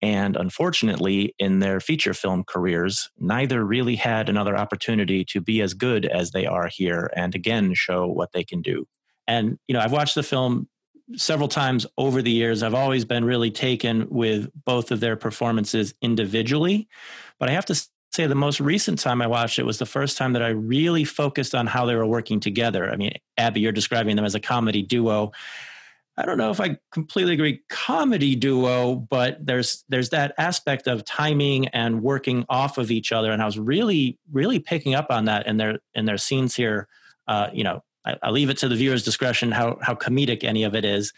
And 0.02 0.36
unfortunately, 0.36 1.34
in 1.40 1.60
their 1.60 1.80
feature 1.80 2.14
film 2.14 2.44
careers, 2.46 3.10
neither 3.18 3.64
really 3.64 3.96
had 3.96 4.28
another 4.28 4.58
opportunity 4.58 5.24
to 5.26 5.40
be 5.40 5.62
as 5.62 5.74
good 5.74 6.06
as 6.06 6.32
they 6.32 6.46
are 6.46 6.68
here 6.68 7.10
and 7.16 7.34
again 7.34 7.74
show 7.74 8.08
what 8.08 8.34
they 8.34 8.44
can 8.44 8.62
do. 8.62 8.86
And, 9.28 9.58
you 9.68 9.74
know, 9.74 9.80
I've 9.80 9.92
watched 9.92 10.16
the 10.16 10.24
film 10.24 10.68
several 11.16 11.48
times 11.48 11.86
over 11.98 12.22
the 12.22 12.32
years. 12.32 12.64
I've 12.64 12.74
always 12.74 13.06
been 13.06 13.26
really 13.26 13.52
taken 13.52 14.08
with 14.10 14.50
both 14.66 14.92
of 14.92 15.00
their 15.00 15.16
performances 15.16 15.94
individually. 16.02 16.88
But 17.40 17.50
I 17.50 17.54
have 17.54 17.66
to 17.68 17.76
say, 18.12 18.28
the 18.28 18.36
most 18.36 18.60
recent 18.60 19.00
time 19.00 19.22
I 19.22 19.28
watched 19.28 19.60
it 19.60 19.66
was 19.66 19.80
the 19.80 19.86
first 19.86 20.18
time 20.18 20.34
that 20.34 20.44
I 20.44 20.50
really 20.50 21.04
focused 21.04 21.56
on 21.56 21.68
how 21.68 21.86
they 21.86 21.96
were 21.96 22.06
working 22.06 22.40
together. 22.40 22.90
I 22.90 22.96
mean, 22.96 23.14
Abby, 23.38 23.60
you're 23.60 23.72
describing 23.72 24.16
them 24.16 24.26
as 24.26 24.36
a 24.36 24.40
comedy 24.40 24.84
duo. 24.84 25.32
I 26.16 26.26
don't 26.26 26.38
know 26.38 26.52
if 26.52 26.62
I 26.62 26.78
completely 26.92 27.34
agree 27.34 27.62
comedy 27.70 28.36
duo, 28.36 28.96
but 28.96 29.44
there's 29.44 29.84
there's 29.90 30.10
that 30.10 30.36
aspect 30.38 30.88
of 30.88 31.04
timing 31.04 31.70
and 31.70 32.04
working 32.04 32.46
off 32.50 32.78
of 32.78 32.92
each 32.92 33.12
other, 33.12 33.32
and 33.32 33.42
I 33.42 33.46
was 33.46 33.58
really 33.58 34.20
really 34.32 34.60
picking 34.60 34.94
up 34.94 35.08
on 35.10 35.26
that 35.26 35.48
in 35.48 35.58
their 35.58 35.80
in 35.96 36.06
their 36.06 36.20
scenes 36.20 36.56
here. 36.56 36.88
Uh, 37.28 37.50
you 37.52 37.64
know, 37.64 37.84
I, 38.06 38.16
I, 38.24 38.30
leave 38.30 38.50
it 38.50 38.58
to 38.60 38.68
the 38.68 38.76
viewer's 38.76 39.04
discretion 39.04 39.52
how 39.52 39.78
how 39.82 39.96
comedic 39.96 40.44
any 40.44 40.64
of 40.64 40.76
it 40.76 40.86
is, 40.86 41.14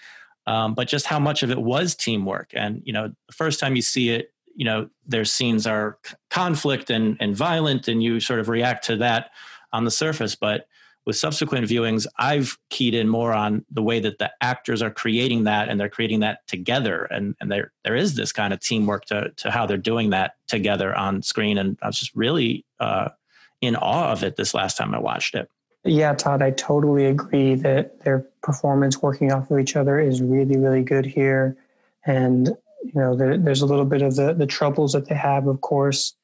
um, 0.48 0.74
but 0.74 0.88
just 0.88 1.06
how 1.06 1.20
much 1.20 1.44
of 1.44 1.52
it 1.52 1.60
was 1.60 1.96
teamwork. 1.96 2.52
And 2.54 2.82
you 2.86 2.94
know, 2.94 3.10
the 3.28 3.34
first 3.34 3.60
time 3.60 3.76
you 3.76 3.82
see 3.82 4.10
it, 4.10 4.34
you 4.56 4.66
know, 4.66 4.90
their 5.06 5.26
scenes 5.26 5.68
are 5.68 5.98
conflict 6.30 6.90
and 6.90 7.18
and 7.20 7.36
violent, 7.36 7.88
and 7.88 8.04
you 8.04 8.20
sort 8.20 8.40
of 8.40 8.50
react 8.50 8.86
to 8.86 8.98
that 8.98 9.32
on 9.74 9.86
the 9.86 9.92
surface. 9.92 10.36
But 10.36 10.68
with 11.06 11.16
subsequent 11.16 11.68
viewings, 11.68 12.08
I've 12.18 12.58
keyed 12.70 12.96
in 12.96 13.08
more 13.08 13.32
on 13.32 13.64
the 13.70 13.84
way 13.84 14.00
that 14.00 14.18
the 14.18 14.32
actors 14.42 14.82
are 14.82 14.90
creating 14.90 15.44
that, 15.44 15.70
and 15.70 15.80
they're 15.80 15.90
creating 15.90 16.22
that 16.22 16.48
together, 16.48 17.04
and 17.06 17.36
and 17.40 17.52
there 17.52 17.72
there 17.84 17.96
is 17.96 18.16
this 18.16 18.32
kind 18.32 18.54
of 18.54 18.60
teamwork 18.60 19.06
to 19.06 19.32
to 19.38 19.52
how 19.52 19.66
they're 19.66 19.78
doing 19.78 20.12
that 20.12 20.36
together 20.48 20.96
on 20.96 21.22
screen. 21.22 21.58
And 21.58 21.78
I 21.82 21.88
was 21.88 22.00
just 22.00 22.16
really 22.16 22.66
uh, 22.80 23.10
in 23.62 23.76
awe 23.76 24.12
of 24.12 24.24
it 24.24 24.36
this 24.36 24.54
last 24.54 24.78
time 24.78 24.94
I 24.94 25.00
watched 25.00 25.36
it. 25.36 25.50
Yeah, 25.86 26.16
Todd, 26.16 26.42
I 26.42 26.50
totally 26.50 27.06
agree 27.06 27.54
that 27.56 28.02
their 28.02 28.26
performance 28.42 29.04
working 29.04 29.32
off 29.32 29.52
of 29.52 29.60
each 29.60 29.76
other 29.76 30.00
is 30.00 30.20
really, 30.20 30.58
really 30.58 30.82
good 30.82 31.06
here. 31.06 31.56
And, 32.08 32.48
you 32.84 32.92
know, 32.96 33.16
there, 33.16 33.38
there's 33.38 33.62
a 33.62 33.68
little 33.68 33.86
bit 33.86 34.02
of 34.02 34.16
the, 34.16 34.34
the 34.34 34.48
troubles 34.48 34.94
that 34.94 35.08
they 35.08 35.16
have, 35.16 35.46
of 35.46 35.62
course, 35.62 36.16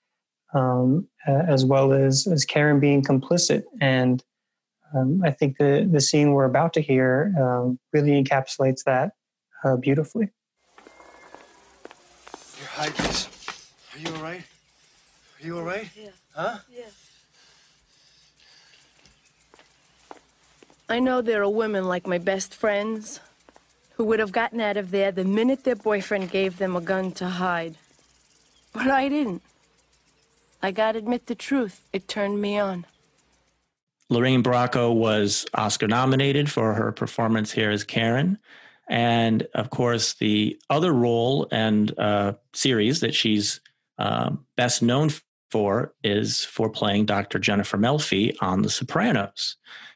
um, 0.55 1.07
as 1.27 1.63
well 1.63 1.93
as, 1.93 2.25
as 2.25 2.43
Karen 2.43 2.79
being 2.79 3.03
complicit. 3.03 3.63
And 3.79 4.23
um, 4.95 5.21
I 5.23 5.29
think 5.29 5.57
the, 5.57 5.87
the 5.89 6.01
scene 6.01 6.31
we're 6.31 6.45
about 6.45 6.73
to 6.73 6.81
hear 6.81 7.31
um, 7.39 7.77
really 7.93 8.21
encapsulates 8.21 8.83
that 8.85 9.11
uh, 9.63 9.75
beautifully. 9.75 10.29
Your 12.57 12.67
hi, 12.67 12.87
Are 12.87 13.99
you 13.99 14.15
all 14.15 14.23
right? 14.23 14.41
Are 14.41 15.45
you 15.45 15.57
all 15.59 15.63
right? 15.63 15.87
Yeah. 15.95 16.09
Huh? 16.35 16.57
Yeah. 16.75 16.85
I 20.91 20.99
know 20.99 21.21
there 21.21 21.41
are 21.41 21.49
women 21.49 21.85
like 21.85 22.05
my 22.05 22.17
best 22.17 22.53
friends 22.53 23.21
who 23.93 24.03
would 24.03 24.19
have 24.19 24.33
gotten 24.33 24.59
out 24.59 24.75
of 24.75 24.91
there 24.91 25.09
the 25.13 25.23
minute 25.23 25.63
their 25.63 25.77
boyfriend 25.77 26.29
gave 26.29 26.57
them 26.57 26.75
a 26.75 26.81
gun 26.81 27.13
to 27.13 27.27
hide. 27.27 27.75
But 28.73 28.87
I 28.87 29.07
didn't. 29.07 29.41
I 30.61 30.71
gotta 30.71 30.99
admit 30.99 31.27
the 31.27 31.35
truth, 31.35 31.79
it 31.93 32.09
turned 32.09 32.41
me 32.41 32.59
on. 32.59 32.85
Lorraine 34.09 34.43
Bracco 34.43 34.93
was 34.93 35.45
Oscar 35.53 35.87
nominated 35.87 36.51
for 36.51 36.73
her 36.73 36.91
performance 36.91 37.53
here 37.53 37.71
as 37.71 37.85
Karen. 37.85 38.37
And 38.89 39.47
of 39.55 39.69
course, 39.69 40.15
the 40.15 40.59
other 40.69 40.91
role 40.91 41.47
and 41.53 41.97
uh, 41.97 42.33
series 42.51 42.99
that 42.99 43.15
she's 43.15 43.61
uh, 43.97 44.31
best 44.57 44.81
known 44.81 45.09
for 45.51 45.93
is 46.03 46.43
for 46.43 46.69
playing 46.69 47.05
Dr. 47.05 47.39
Jennifer 47.39 47.77
Melfi 47.77 48.35
on 48.41 48.61
The 48.61 48.69
Sopranos 48.69 49.55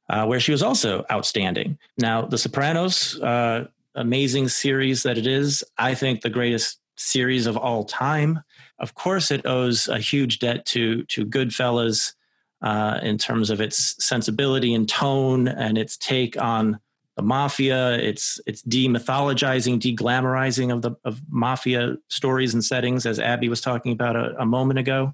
uh, 0.09 0.25
where 0.25 0.39
she 0.39 0.51
was 0.51 0.63
also 0.63 1.05
outstanding. 1.11 1.77
Now, 1.97 2.21
The 2.23 2.37
Sopranos, 2.37 3.19
uh, 3.21 3.67
amazing 3.95 4.49
series 4.49 5.03
that 5.03 5.17
it 5.17 5.27
is, 5.27 5.63
I 5.77 5.95
think 5.95 6.21
the 6.21 6.29
greatest 6.29 6.79
series 6.95 7.45
of 7.45 7.57
all 7.57 7.83
time. 7.83 8.41
Of 8.79 8.93
course, 8.93 9.31
it 9.31 9.45
owes 9.45 9.87
a 9.87 9.99
huge 9.99 10.39
debt 10.39 10.65
to 10.67 11.03
to 11.03 11.25
Goodfellas 11.25 12.13
uh, 12.61 12.99
in 13.01 13.17
terms 13.17 13.49
of 13.49 13.61
its 13.61 14.03
sensibility 14.03 14.73
and 14.73 14.87
tone 14.87 15.47
and 15.47 15.77
its 15.77 15.97
take 15.97 16.41
on 16.41 16.79
the 17.15 17.21
mafia, 17.21 17.93
its 17.93 18.39
its 18.45 18.61
demythologizing, 18.63 19.79
deglamorizing 19.79 20.73
of 20.73 20.81
the 20.81 20.91
of 21.05 21.21
mafia 21.29 21.95
stories 22.09 22.53
and 22.53 22.63
settings, 22.63 23.05
as 23.05 23.19
Abby 23.19 23.49
was 23.49 23.61
talking 23.61 23.93
about 23.93 24.15
a, 24.15 24.35
a 24.39 24.45
moment 24.45 24.79
ago. 24.79 25.13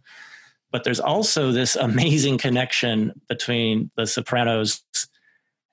But 0.72 0.84
there's 0.84 1.00
also 1.00 1.52
this 1.52 1.76
amazing 1.76 2.38
connection 2.38 3.20
between 3.28 3.92
The 3.96 4.08
Sopranos 4.08 4.82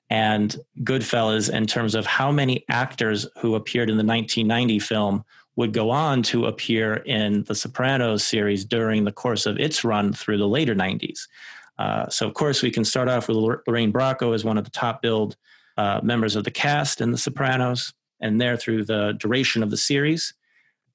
and 0.09 0.55
Goodfellas 0.81 1.49
in 1.53 1.67
terms 1.67 1.95
of 1.95 2.05
how 2.05 2.31
many 2.31 2.65
actors 2.69 3.27
who 3.39 3.55
appeared 3.55 3.89
in 3.89 3.97
the 3.97 4.03
1990 4.03 4.79
film 4.79 5.23
would 5.55 5.73
go 5.73 5.89
on 5.89 6.23
to 6.23 6.45
appear 6.45 6.95
in 6.95 7.43
the 7.43 7.53
Sopranos 7.53 8.23
series 8.23 8.65
during 8.65 9.03
the 9.03 9.11
course 9.11 9.45
of 9.45 9.59
its 9.59 9.83
run 9.83 10.13
through 10.13 10.37
the 10.37 10.47
later 10.47 10.73
90s. 10.73 11.27
Uh, 11.77 12.07
so, 12.09 12.27
of 12.27 12.33
course, 12.33 12.61
we 12.61 12.71
can 12.71 12.83
start 12.83 13.07
off 13.07 13.27
with 13.27 13.37
Lorraine 13.67 13.93
Bracco 13.93 14.33
as 14.33 14.43
one 14.43 14.57
of 14.57 14.63
the 14.63 14.71
top 14.71 15.01
billed 15.01 15.35
uh, 15.77 15.99
members 16.03 16.35
of 16.35 16.43
the 16.43 16.51
cast 16.51 17.01
in 17.01 17.11
The 17.11 17.17
Sopranos, 17.17 17.93
and 18.19 18.39
there 18.39 18.57
through 18.57 18.85
the 18.85 19.13
duration 19.17 19.63
of 19.63 19.69
the 19.69 19.77
series. 19.77 20.33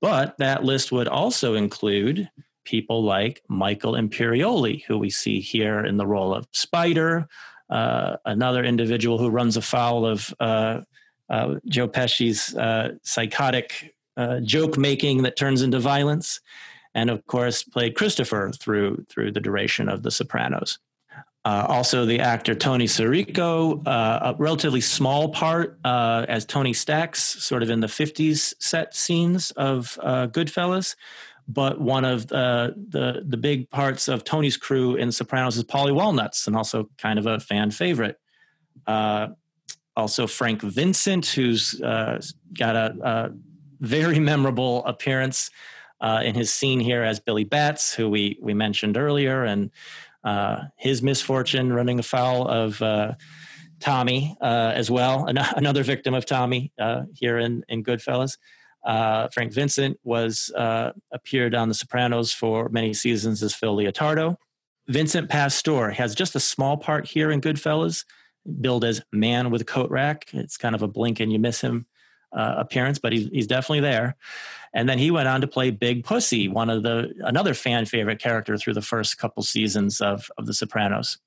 But 0.01 0.36
that 0.39 0.64
list 0.64 0.93
would 0.93 1.09
also 1.09 1.55
include 1.55 2.28
people 2.64 3.04
like 3.04 3.42
Michael 3.48 3.92
Imperioli, 3.92 4.84
who 4.84 4.98
we 4.98 5.10
see 5.10 5.40
here 5.40 5.84
in 5.84 5.96
the 5.96 6.06
role 6.06 6.34
of 6.34 6.46
Spider, 6.52 7.28
uh, 7.70 8.16
another 8.24 8.64
individual 8.64 9.18
who 9.18 9.30
runs 9.30 9.56
afoul 9.56 10.06
of 10.06 10.34
uh, 10.40 10.80
uh, 11.28 11.54
Joe 11.66 11.88
Pesci's 11.88 12.54
uh, 12.56 12.92
psychotic 13.02 13.94
uh, 14.16 14.40
joke 14.40 14.76
making 14.76 15.22
that 15.22 15.36
turns 15.36 15.62
into 15.62 15.80
violence, 15.80 16.40
and 16.94 17.10
of 17.10 17.26
course 17.26 17.62
played 17.62 17.96
Christopher 17.96 18.52
through 18.52 19.04
through 19.08 19.32
the 19.32 19.40
duration 19.40 19.88
of 19.88 20.02
The 20.02 20.10
Sopranos. 20.10 20.78
Uh, 21.46 21.66
also, 21.68 22.06
the 22.06 22.20
actor 22.20 22.54
Tony 22.54 22.86
Sirico, 22.86 23.86
a 23.86 24.34
relatively 24.38 24.80
small 24.80 25.28
part 25.28 25.78
as 25.84 26.46
Tony 26.46 26.72
Stacks, 26.72 27.22
sort 27.22 27.62
of 27.62 27.68
in 27.68 27.80
the 27.80 27.86
50s 27.86 28.54
set 28.58 28.94
scenes 28.94 29.50
of 29.50 29.98
Goodfellas, 30.02 30.96
but 31.46 31.80
one 31.80 32.04
of 32.04 32.28
the, 32.28 32.74
the 32.88 33.22
the 33.26 33.36
big 33.36 33.70
parts 33.70 34.08
of 34.08 34.24
Tony's 34.24 34.56
crew 34.56 34.96
in 34.96 35.12
Sopranos 35.12 35.56
is 35.56 35.64
Paulie 35.64 35.94
Walnuts, 35.94 36.46
and 36.46 36.56
also 36.56 36.88
kind 36.98 37.18
of 37.18 37.26
a 37.26 37.38
fan 37.38 37.70
favorite. 37.70 38.18
Uh, 38.86 39.28
also, 39.96 40.26
Frank 40.26 40.62
Vincent, 40.62 41.26
who's 41.26 41.80
uh, 41.80 42.20
got 42.58 42.74
a, 42.74 42.96
a, 43.02 43.30
very 43.80 44.18
memorable 44.18 44.84
appearance 44.86 45.50
uh, 46.00 46.22
in 46.24 46.34
his 46.34 46.52
scene 46.52 46.80
here 46.80 47.02
as 47.02 47.20
Billy 47.20 47.44
Batts, 47.44 47.94
who 47.94 48.08
we 48.08 48.38
we 48.40 48.54
mentioned 48.54 48.96
earlier, 48.96 49.44
and 49.44 49.70
uh, 50.24 50.64
his 50.76 51.02
misfortune 51.02 51.72
running 51.72 51.98
afoul 51.98 52.46
of. 52.48 52.80
Uh, 52.80 53.14
Tommy, 53.80 54.34
uh, 54.40 54.72
as 54.74 54.90
well, 54.90 55.26
An- 55.26 55.36
another 55.36 55.82
victim 55.82 56.14
of 56.14 56.24
Tommy 56.24 56.72
here 57.12 57.36
in 57.36 57.64
in 57.68 57.82
Goodfellas. 57.82 58.38
Uh, 58.85 59.28
Frank 59.28 59.52
Vincent 59.52 59.98
was 60.05 60.51
uh, 60.56 60.93
appeared 61.12 61.55
on 61.55 61.69
The 61.69 61.74
Sopranos 61.74 62.32
for 62.32 62.69
many 62.69 62.93
seasons 62.93 63.43
as 63.43 63.55
Phil 63.55 63.77
Leotardo. 63.77 64.36
Vincent 64.89 65.31
Pastore 65.31 65.90
has 65.90 66.15
just 66.15 66.35
a 66.35 66.40
small 66.40 66.77
part 66.77 67.06
here 67.06 67.31
in 67.31 67.40
Goodfellas, 67.40 68.05
billed 68.61 68.85
as 68.85 69.02
Man 69.12 69.51
with 69.51 69.62
a 69.62 69.65
Coat 69.65 69.90
Rack. 69.90 70.28
It's 70.32 70.59
kind 70.59 70.74
of 70.74 70.82
a 70.82 70.89
blink 70.89 71.20
and 71.20 71.32
you 71.32 71.39
miss 71.39 71.61
him 71.61 71.86
uh, 72.35 72.56
appearance, 72.59 72.98
but 72.98 73.12
he's, 73.12 73.28
he's 73.28 73.47
definitely 73.47 73.81
there. 73.81 74.16
And 74.74 74.89
then 74.89 74.98
he 74.98 75.11
went 75.11 75.28
on 75.28 75.40
to 75.40 75.47
play 75.47 75.70
Big 75.70 76.05
Pussy, 76.05 76.48
one 76.48 76.69
of 76.69 76.82
the 76.82 77.15
another 77.20 77.55
fan 77.55 77.86
favorite 77.86 78.19
character 78.19 78.59
through 78.59 78.74
the 78.74 78.82
first 78.82 79.19
couple 79.19 79.43
seasons 79.43 80.01
of 80.01 80.31
of 80.36 80.47
The 80.47 80.52
Sopranos. 80.52 81.19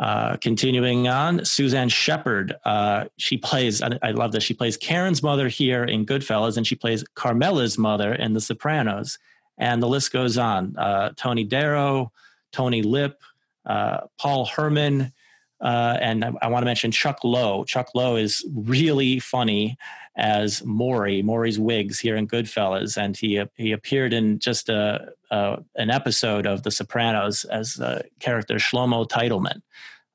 Uh, 0.00 0.34
continuing 0.38 1.08
on, 1.08 1.44
Suzanne 1.44 1.90
Shepherd. 1.90 2.56
Uh, 2.64 3.04
she 3.18 3.36
plays, 3.36 3.82
I, 3.82 3.98
I, 4.02 4.12
love 4.12 4.32
this, 4.32 4.42
she 4.42 4.54
plays 4.54 4.78
Karen's 4.78 5.22
mother 5.22 5.48
here 5.48 5.84
in 5.84 6.06
Goodfellas, 6.06 6.56
and 6.56 6.66
she 6.66 6.74
plays 6.74 7.04
Carmela's 7.14 7.76
mother 7.76 8.14
in 8.14 8.32
The 8.32 8.40
Sopranos. 8.40 9.18
And 9.58 9.82
the 9.82 9.88
list 9.88 10.10
goes 10.10 10.38
on. 10.38 10.74
Uh, 10.78 11.10
Tony 11.16 11.44
Darrow, 11.44 12.12
Tony 12.50 12.80
Lip, 12.80 13.20
uh, 13.66 14.06
Paul 14.18 14.46
Herman, 14.46 15.12
uh, 15.60 15.98
and 16.00 16.24
I, 16.24 16.32
I 16.40 16.46
want 16.48 16.62
to 16.62 16.66
mention 16.66 16.90
Chuck 16.90 17.22
Low. 17.22 17.64
Chuck 17.64 17.90
Low 17.94 18.16
is 18.16 18.42
really 18.54 19.18
funny 19.18 19.76
as 20.16 20.64
Maury, 20.64 21.22
Maury's 21.22 21.58
Wigs 21.58 21.98
here 22.00 22.16
in 22.16 22.26
Goodfellas, 22.26 22.96
and 22.96 23.16
he 23.16 23.42
he 23.54 23.72
appeared 23.72 24.12
in 24.12 24.38
just 24.38 24.68
a, 24.68 25.12
a 25.30 25.58
an 25.76 25.90
episode 25.90 26.46
of 26.46 26.62
The 26.62 26.70
Sopranos 26.70 27.44
as 27.44 27.74
the 27.74 28.04
character 28.18 28.56
Shlomo 28.56 29.08
Teitelman. 29.08 29.62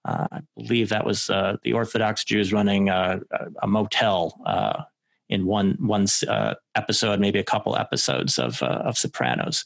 Uh, 0.03 0.27
I 0.31 0.41
believe 0.55 0.89
that 0.89 1.05
was 1.05 1.29
uh, 1.29 1.57
the 1.63 1.73
Orthodox 1.73 2.23
Jews 2.23 2.53
running 2.53 2.89
a, 2.89 3.19
a 3.61 3.67
motel 3.67 4.39
uh, 4.45 4.83
in 5.29 5.45
one 5.45 5.75
one 5.79 6.05
uh, 6.27 6.53
episode, 6.75 7.19
maybe 7.19 7.39
a 7.39 7.43
couple 7.43 7.75
episodes 7.75 8.37
of 8.37 8.61
uh, 8.61 8.83
of 8.85 8.97
Sopranos. 8.97 9.65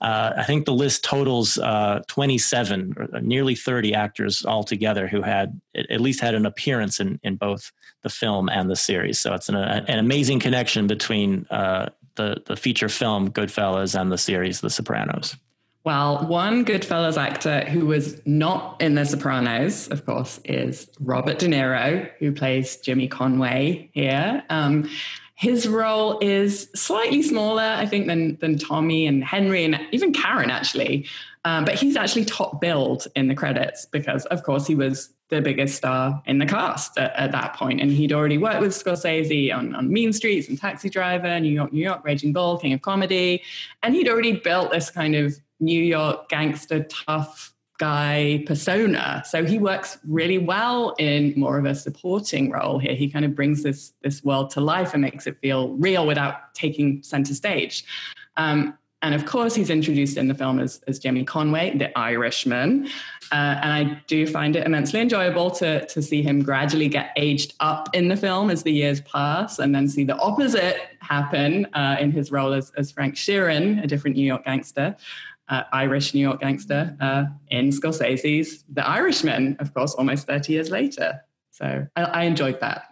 Uh, 0.00 0.32
I 0.36 0.44
think 0.44 0.66
the 0.66 0.74
list 0.74 1.02
totals 1.02 1.56
uh, 1.58 2.02
27, 2.08 2.94
or 2.96 3.20
nearly 3.20 3.54
30 3.54 3.94
actors 3.94 4.44
altogether 4.44 5.08
who 5.08 5.22
had 5.22 5.60
at 5.74 6.00
least 6.00 6.20
had 6.20 6.34
an 6.34 6.44
appearance 6.44 7.00
in 7.00 7.18
in 7.22 7.36
both 7.36 7.72
the 8.02 8.10
film 8.10 8.48
and 8.48 8.70
the 8.70 8.76
series. 8.76 9.18
So 9.18 9.34
it's 9.34 9.48
an, 9.48 9.56
an 9.56 9.98
amazing 9.98 10.40
connection 10.40 10.86
between 10.86 11.46
uh, 11.50 11.88
the 12.14 12.42
the 12.46 12.56
feature 12.56 12.88
film 12.88 13.30
Goodfellas 13.30 13.98
and 13.98 14.12
the 14.12 14.18
series 14.18 14.60
The 14.60 14.70
Sopranos. 14.70 15.36
Well, 15.84 16.26
one 16.26 16.64
Goodfellas 16.66 17.16
actor 17.16 17.60
who 17.60 17.86
was 17.86 18.20
not 18.26 18.80
in 18.82 18.94
The 18.94 19.06
Sopranos, 19.06 19.88
of 19.88 20.04
course, 20.04 20.38
is 20.44 20.90
Robert 21.00 21.38
De 21.38 21.46
Niro, 21.46 22.10
who 22.18 22.32
plays 22.32 22.76
Jimmy 22.76 23.08
Conway 23.08 23.88
here. 23.94 24.42
Um, 24.50 24.90
his 25.34 25.68
role 25.68 26.18
is 26.20 26.68
slightly 26.74 27.22
smaller, 27.22 27.62
I 27.62 27.86
think, 27.86 28.06
than 28.06 28.36
than 28.36 28.58
Tommy 28.58 29.06
and 29.06 29.24
Henry 29.24 29.64
and 29.64 29.80
even 29.92 30.12
Karen, 30.12 30.50
actually. 30.50 31.06
Um, 31.48 31.64
but 31.64 31.76
he's 31.76 31.96
actually 31.96 32.26
top 32.26 32.60
billed 32.60 33.06
in 33.16 33.28
the 33.28 33.34
credits 33.34 33.86
because, 33.86 34.26
of 34.26 34.42
course, 34.42 34.66
he 34.66 34.74
was 34.74 35.14
the 35.30 35.40
biggest 35.40 35.76
star 35.76 36.22
in 36.26 36.36
the 36.36 36.44
cast 36.44 36.98
at, 36.98 37.16
at, 37.16 37.32
that 37.32 37.54
point. 37.54 37.80
And 37.80 37.90
he'd 37.90 38.12
already 38.12 38.36
worked 38.36 38.60
with 38.60 38.72
Scorsese 38.72 39.54
on, 39.54 39.74
on 39.74 39.90
Mean 39.90 40.12
Streets 40.12 40.48
and 40.48 40.60
Taxi 40.60 40.90
Driver, 40.90 41.40
New 41.40 41.48
York, 41.48 41.72
New 41.72 41.82
York, 41.82 42.04
Raging 42.04 42.34
Bull, 42.34 42.58
King 42.58 42.74
of 42.74 42.82
Comedy. 42.82 43.42
And 43.82 43.94
he'd 43.94 44.10
already 44.10 44.32
built 44.32 44.72
this 44.72 44.90
kind 44.90 45.14
of 45.14 45.40
New 45.58 45.82
York 45.82 46.28
gangster 46.28 46.84
tough 46.84 47.54
guy 47.78 48.44
persona. 48.46 49.22
So 49.24 49.46
he 49.46 49.58
works 49.58 49.96
really 50.06 50.36
well 50.36 50.94
in 50.98 51.32
more 51.34 51.58
of 51.58 51.64
a 51.64 51.74
supporting 51.74 52.50
role 52.50 52.78
here. 52.78 52.94
He 52.94 53.08
kind 53.08 53.24
of 53.24 53.34
brings 53.34 53.62
this 53.62 53.94
this 54.02 54.22
world 54.22 54.50
to 54.50 54.60
life 54.60 54.92
and 54.92 55.00
makes 55.00 55.26
it 55.26 55.38
feel 55.40 55.70
real 55.70 56.06
without 56.06 56.52
taking 56.54 57.02
center 57.02 57.32
stage. 57.32 57.86
Um, 58.36 58.77
and 59.02 59.14
of 59.14 59.26
course, 59.26 59.54
he's 59.54 59.70
introduced 59.70 60.16
in 60.16 60.28
the 60.28 60.34
film 60.34 60.58
as, 60.58 60.80
as 60.88 60.98
Jimmy 60.98 61.24
Conway, 61.24 61.76
the 61.76 61.96
Irishman. 61.96 62.86
Uh, 63.30 63.58
and 63.62 63.72
I 63.72 64.02
do 64.06 64.26
find 64.26 64.56
it 64.56 64.66
immensely 64.66 65.00
enjoyable 65.00 65.50
to, 65.52 65.86
to 65.86 66.02
see 66.02 66.22
him 66.22 66.42
gradually 66.42 66.88
get 66.88 67.12
aged 67.16 67.54
up 67.60 67.94
in 67.94 68.08
the 68.08 68.16
film 68.16 68.50
as 68.50 68.62
the 68.62 68.72
years 68.72 69.00
pass, 69.02 69.58
and 69.58 69.74
then 69.74 69.88
see 69.88 70.04
the 70.04 70.16
opposite 70.16 70.78
happen 71.00 71.66
uh, 71.74 71.96
in 72.00 72.10
his 72.10 72.32
role 72.32 72.52
as, 72.52 72.72
as 72.76 72.90
Frank 72.90 73.14
Sheeran, 73.14 73.82
a 73.84 73.86
different 73.86 74.16
New 74.16 74.26
York 74.26 74.44
gangster 74.44 74.96
uh, 75.48 75.62
Irish 75.72 76.14
New 76.14 76.20
York 76.20 76.40
gangster 76.40 76.96
uh, 77.00 77.24
in 77.48 77.70
Scorsese's 77.70 78.64
The 78.72 78.86
Irishman, 78.86 79.56
of 79.60 79.72
course, 79.74 79.94
almost 79.94 80.26
30 80.26 80.52
years 80.52 80.70
later. 80.70 81.20
So 81.58 81.86
I, 81.96 82.02
I 82.02 82.22
enjoyed 82.22 82.60
that. 82.60 82.84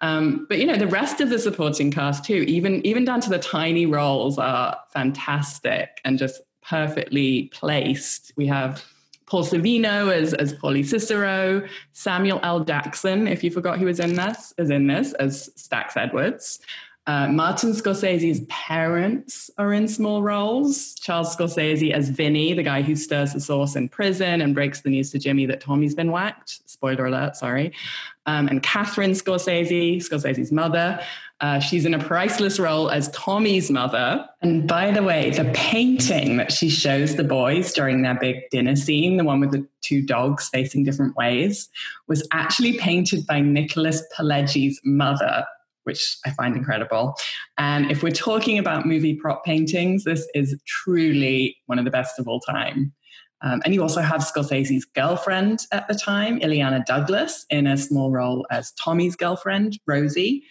Um, 0.00 0.46
but 0.48 0.58
you 0.58 0.66
know, 0.66 0.76
the 0.76 0.86
rest 0.86 1.20
of 1.20 1.28
the 1.28 1.38
supporting 1.38 1.90
cast 1.90 2.24
too, 2.24 2.44
even 2.48 2.84
even 2.86 3.04
down 3.04 3.20
to 3.20 3.30
the 3.30 3.38
tiny 3.38 3.84
roles, 3.84 4.38
are 4.38 4.76
fantastic 4.90 6.00
and 6.04 6.18
just 6.18 6.40
perfectly 6.62 7.50
placed. 7.52 8.32
We 8.36 8.46
have 8.46 8.82
Paul 9.26 9.44
Sorvino 9.44 10.12
as 10.12 10.32
as 10.34 10.54
Paulie 10.54 10.84
Cicero, 10.84 11.66
Samuel 11.92 12.40
L. 12.42 12.60
Jackson, 12.64 13.28
if 13.28 13.44
you 13.44 13.50
forgot 13.50 13.78
he 13.78 13.84
was 13.84 14.00
in 14.00 14.14
this, 14.14 14.54
is 14.56 14.70
in 14.70 14.86
this 14.86 15.12
as 15.14 15.50
Stax 15.56 15.96
Edwards. 15.96 16.60
Uh, 17.06 17.28
Martin 17.28 17.70
Scorsese's 17.70 18.40
parents 18.48 19.48
are 19.58 19.72
in 19.72 19.86
small 19.86 20.22
roles. 20.22 20.94
Charles 20.94 21.36
Scorsese 21.36 21.92
as 21.92 22.08
Vinny, 22.08 22.52
the 22.52 22.64
guy 22.64 22.82
who 22.82 22.96
stirs 22.96 23.32
the 23.32 23.40
sauce 23.40 23.76
in 23.76 23.88
prison 23.88 24.40
and 24.40 24.54
breaks 24.54 24.80
the 24.80 24.90
news 24.90 25.12
to 25.12 25.18
Jimmy 25.18 25.46
that 25.46 25.60
Tommy's 25.60 25.94
been 25.94 26.10
whacked. 26.10 26.68
Spoiler 26.68 27.06
alert, 27.06 27.36
sorry. 27.36 27.72
Um, 28.26 28.48
and 28.48 28.60
Catherine 28.60 29.12
Scorsese, 29.12 29.98
Scorsese's 29.98 30.50
mother. 30.50 31.00
Uh, 31.40 31.60
she's 31.60 31.84
in 31.84 31.94
a 31.94 31.98
priceless 32.02 32.58
role 32.58 32.90
as 32.90 33.08
Tommy's 33.10 33.70
mother. 33.70 34.26
And 34.42 34.66
by 34.66 34.90
the 34.90 35.02
way, 35.02 35.30
the 35.30 35.50
painting 35.54 36.38
that 36.38 36.50
she 36.50 36.68
shows 36.68 37.14
the 37.14 37.24
boys 37.24 37.72
during 37.72 38.02
their 38.02 38.18
big 38.18 38.50
dinner 38.50 38.74
scene, 38.74 39.16
the 39.16 39.24
one 39.24 39.40
with 39.40 39.52
the 39.52 39.64
two 39.82 40.02
dogs 40.02 40.48
facing 40.48 40.82
different 40.82 41.14
ways, 41.14 41.68
was 42.08 42.26
actually 42.32 42.78
painted 42.78 43.26
by 43.26 43.40
Nicholas 43.40 44.02
Pileggi's 44.16 44.80
mother, 44.82 45.44
which 45.86 46.18
I 46.26 46.30
find 46.30 46.56
incredible. 46.56 47.14
And 47.56 47.90
if 47.90 48.02
we're 48.02 48.10
talking 48.10 48.58
about 48.58 48.86
movie 48.86 49.14
prop 49.14 49.44
paintings, 49.44 50.04
this 50.04 50.28
is 50.34 50.60
truly 50.66 51.56
one 51.66 51.78
of 51.78 51.84
the 51.84 51.90
best 51.90 52.18
of 52.18 52.26
all 52.26 52.40
time. 52.40 52.92
Um, 53.42 53.60
and 53.64 53.74
you 53.74 53.82
also 53.82 54.00
have 54.00 54.22
Scorsese's 54.22 54.84
girlfriend 54.84 55.66
at 55.70 55.86
the 55.88 55.94
time, 55.94 56.40
Illeana 56.40 56.84
Douglas, 56.84 57.46
in 57.50 57.66
a 57.66 57.76
small 57.76 58.10
role 58.10 58.46
as 58.50 58.72
Tommy's 58.72 59.14
girlfriend, 59.14 59.78
Rosie. 59.86 60.42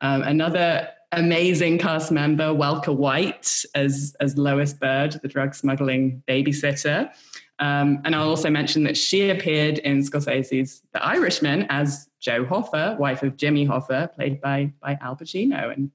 Um, 0.00 0.22
another 0.22 0.88
amazing 1.12 1.78
cast 1.78 2.10
member 2.10 2.48
Welker 2.52 2.94
White 2.94 3.64
as 3.74 4.14
as 4.20 4.36
Lois 4.36 4.74
Byrd, 4.74 5.18
the 5.22 5.28
drug 5.28 5.54
smuggling 5.54 6.22
babysitter. 6.28 7.10
Um, 7.58 8.00
and 8.04 8.14
I'll 8.16 8.28
also 8.28 8.50
mention 8.50 8.82
that 8.84 8.96
she 8.96 9.30
appeared 9.30 9.78
in 9.78 10.00
Scorsese's 10.00 10.82
The 10.92 11.04
Irishman 11.04 11.66
as 11.68 12.08
Jo 12.20 12.44
Hoffa, 12.44 12.98
wife 12.98 13.22
of 13.22 13.36
Jimmy 13.36 13.66
Hoffa, 13.66 14.12
played 14.12 14.40
by 14.40 14.72
by 14.80 14.98
Al 15.00 15.16
Pacino, 15.16 15.72
and 15.72 15.90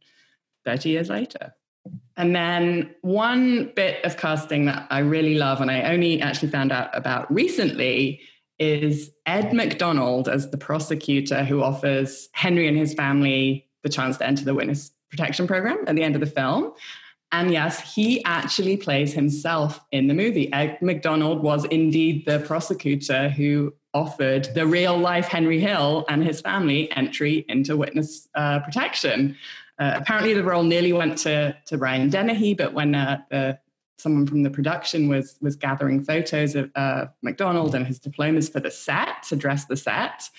30 0.65 0.89
years 0.89 1.09
later. 1.09 1.53
And 2.17 2.35
then 2.35 2.93
one 3.01 3.71
bit 3.75 4.03
of 4.03 4.17
casting 4.17 4.65
that 4.65 4.87
I 4.89 4.99
really 4.99 5.35
love, 5.35 5.61
and 5.61 5.71
I 5.71 5.93
only 5.93 6.21
actually 6.21 6.49
found 6.49 6.71
out 6.71 6.95
about 6.95 7.31
recently, 7.33 8.21
is 8.59 9.11
Ed 9.25 9.53
McDonald 9.53 10.27
as 10.27 10.51
the 10.51 10.57
prosecutor 10.57 11.43
who 11.43 11.63
offers 11.63 12.29
Henry 12.33 12.67
and 12.67 12.77
his 12.77 12.93
family 12.93 13.67
the 13.83 13.89
chance 13.89 14.17
to 14.17 14.27
enter 14.27 14.43
the 14.43 14.53
witness 14.53 14.91
protection 15.09 15.47
program 15.47 15.79
at 15.87 15.95
the 15.95 16.03
end 16.03 16.15
of 16.15 16.21
the 16.21 16.27
film. 16.27 16.73
And 17.31 17.51
yes, 17.51 17.93
he 17.93 18.23
actually 18.25 18.75
plays 18.77 19.13
himself 19.13 19.79
in 19.91 20.07
the 20.07 20.13
movie. 20.13 20.51
Ed 20.51 20.81
McDonald 20.81 21.43
was 21.43 21.65
indeed 21.65 22.25
the 22.25 22.39
prosecutor 22.39 23.29
who 23.29 23.73
offered 23.93 24.45
the 24.55 24.65
real 24.65 24.97
life 24.97 25.27
Henry 25.27 25.59
Hill 25.59 26.05
and 26.09 26.23
his 26.23 26.41
family 26.41 26.91
entry 26.91 27.45
into 27.47 27.77
witness 27.77 28.27
uh, 28.35 28.59
protection. 28.61 29.35
Uh, 29.77 29.93
apparently, 29.95 30.33
the 30.33 30.43
role 30.43 30.63
nearly 30.63 30.91
went 30.91 31.17
to, 31.19 31.55
to 31.67 31.77
Brian 31.77 32.09
Dennehy, 32.09 32.53
but 32.55 32.73
when 32.73 32.95
uh, 32.95 33.55
someone 33.97 34.25
from 34.25 34.43
the 34.43 34.49
production 34.49 35.07
was, 35.07 35.37
was 35.41 35.55
gathering 35.55 36.03
photos 36.03 36.55
of 36.55 36.71
McDonald 37.21 37.75
and 37.75 37.85
his 37.85 37.99
diplomas 37.99 38.49
for 38.49 38.59
the 38.59 38.71
set 38.71 39.23
to 39.29 39.35
dress 39.35 39.65
the 39.65 39.77
set, 39.77 40.29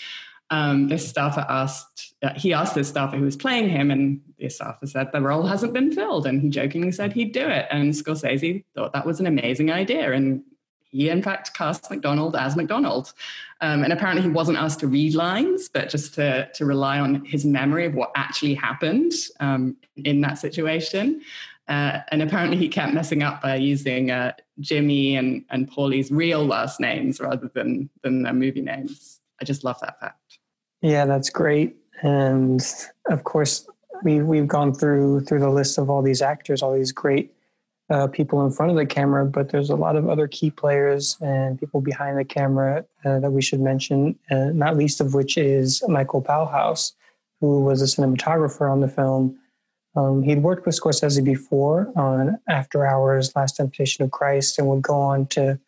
um, 0.50 0.88
this 0.88 1.08
staffer 1.08 1.46
asked, 1.48 2.14
uh, 2.22 2.34
he 2.34 2.52
asked 2.52 2.74
this 2.74 2.88
staffer 2.88 3.16
who 3.16 3.24
was 3.24 3.36
playing 3.36 3.68
him, 3.68 3.90
and 3.90 4.20
the 4.38 4.48
staffer 4.48 4.86
said 4.86 5.10
the 5.12 5.20
role 5.20 5.46
hasn't 5.46 5.72
been 5.72 5.92
filled. 5.92 6.26
And 6.26 6.42
he 6.42 6.48
jokingly 6.48 6.92
said 6.92 7.12
he'd 7.12 7.32
do 7.32 7.46
it. 7.46 7.66
And 7.70 7.92
Scorsese 7.92 8.64
thought 8.74 8.92
that 8.92 9.06
was 9.06 9.20
an 9.20 9.26
amazing 9.26 9.70
idea. 9.70 10.12
And 10.12 10.42
he, 10.90 11.08
in 11.08 11.22
fact, 11.22 11.54
cast 11.54 11.88
McDonald 11.88 12.34
as 12.34 12.56
McDonald. 12.56 13.12
Um, 13.60 13.84
and 13.84 13.92
apparently, 13.92 14.22
he 14.22 14.28
wasn't 14.28 14.58
asked 14.58 14.80
to 14.80 14.88
read 14.88 15.14
lines, 15.14 15.68
but 15.68 15.88
just 15.88 16.14
to, 16.14 16.50
to 16.54 16.64
rely 16.64 16.98
on 16.98 17.24
his 17.24 17.44
memory 17.44 17.86
of 17.86 17.94
what 17.94 18.10
actually 18.16 18.54
happened 18.54 19.12
um, 19.38 19.76
in 19.96 20.20
that 20.22 20.38
situation. 20.38 21.22
Uh, 21.68 22.00
and 22.10 22.22
apparently, 22.22 22.56
he 22.56 22.68
kept 22.68 22.92
messing 22.92 23.22
up 23.22 23.40
by 23.40 23.54
using 23.54 24.10
uh, 24.10 24.32
Jimmy 24.58 25.14
and, 25.14 25.44
and 25.50 25.70
Paulie's 25.70 26.10
real 26.10 26.44
last 26.44 26.80
names 26.80 27.20
rather 27.20 27.48
than, 27.54 27.88
than 28.02 28.24
their 28.24 28.32
movie 28.32 28.62
names. 28.62 29.20
I 29.40 29.44
just 29.44 29.62
love 29.62 29.78
that 29.80 30.00
fact. 30.00 30.19
Yeah, 30.82 31.04
that's 31.04 31.30
great. 31.30 31.76
And 32.02 32.60
of 33.10 33.24
course, 33.24 33.68
we 34.02 34.22
we've 34.22 34.48
gone 34.48 34.72
through 34.72 35.20
through 35.20 35.40
the 35.40 35.50
list 35.50 35.78
of 35.78 35.90
all 35.90 36.02
these 36.02 36.22
actors, 36.22 36.62
all 36.62 36.74
these 36.74 36.92
great 36.92 37.32
uh, 37.90 38.06
people 38.06 38.44
in 38.46 38.52
front 38.52 38.70
of 38.70 38.76
the 38.76 38.86
camera, 38.86 39.26
but 39.26 39.50
there's 39.50 39.68
a 39.68 39.74
lot 39.74 39.96
of 39.96 40.08
other 40.08 40.28
key 40.28 40.50
players 40.50 41.16
and 41.20 41.58
people 41.58 41.80
behind 41.80 42.16
the 42.16 42.24
camera 42.24 42.84
uh, 43.04 43.18
that 43.18 43.32
we 43.32 43.42
should 43.42 43.60
mention, 43.60 44.16
uh, 44.30 44.50
not 44.54 44.76
least 44.76 45.00
of 45.00 45.12
which 45.12 45.36
is 45.36 45.82
Michael 45.88 46.22
Ballhaus, 46.22 46.92
who 47.40 47.64
was 47.64 47.82
a 47.82 47.86
cinematographer 47.86 48.70
on 48.70 48.80
the 48.80 48.88
film. 48.88 49.36
Um, 49.96 50.22
he'd 50.22 50.42
worked 50.42 50.66
with 50.66 50.80
Scorsese 50.80 51.22
before 51.24 51.92
on 51.96 52.38
After 52.48 52.86
Hours, 52.86 53.34
Last 53.34 53.56
Temptation 53.56 54.04
of 54.04 54.12
Christ, 54.12 54.58
and 54.58 54.68
would 54.68 54.82
go 54.82 54.94
on 54.94 55.26
to 55.28 55.58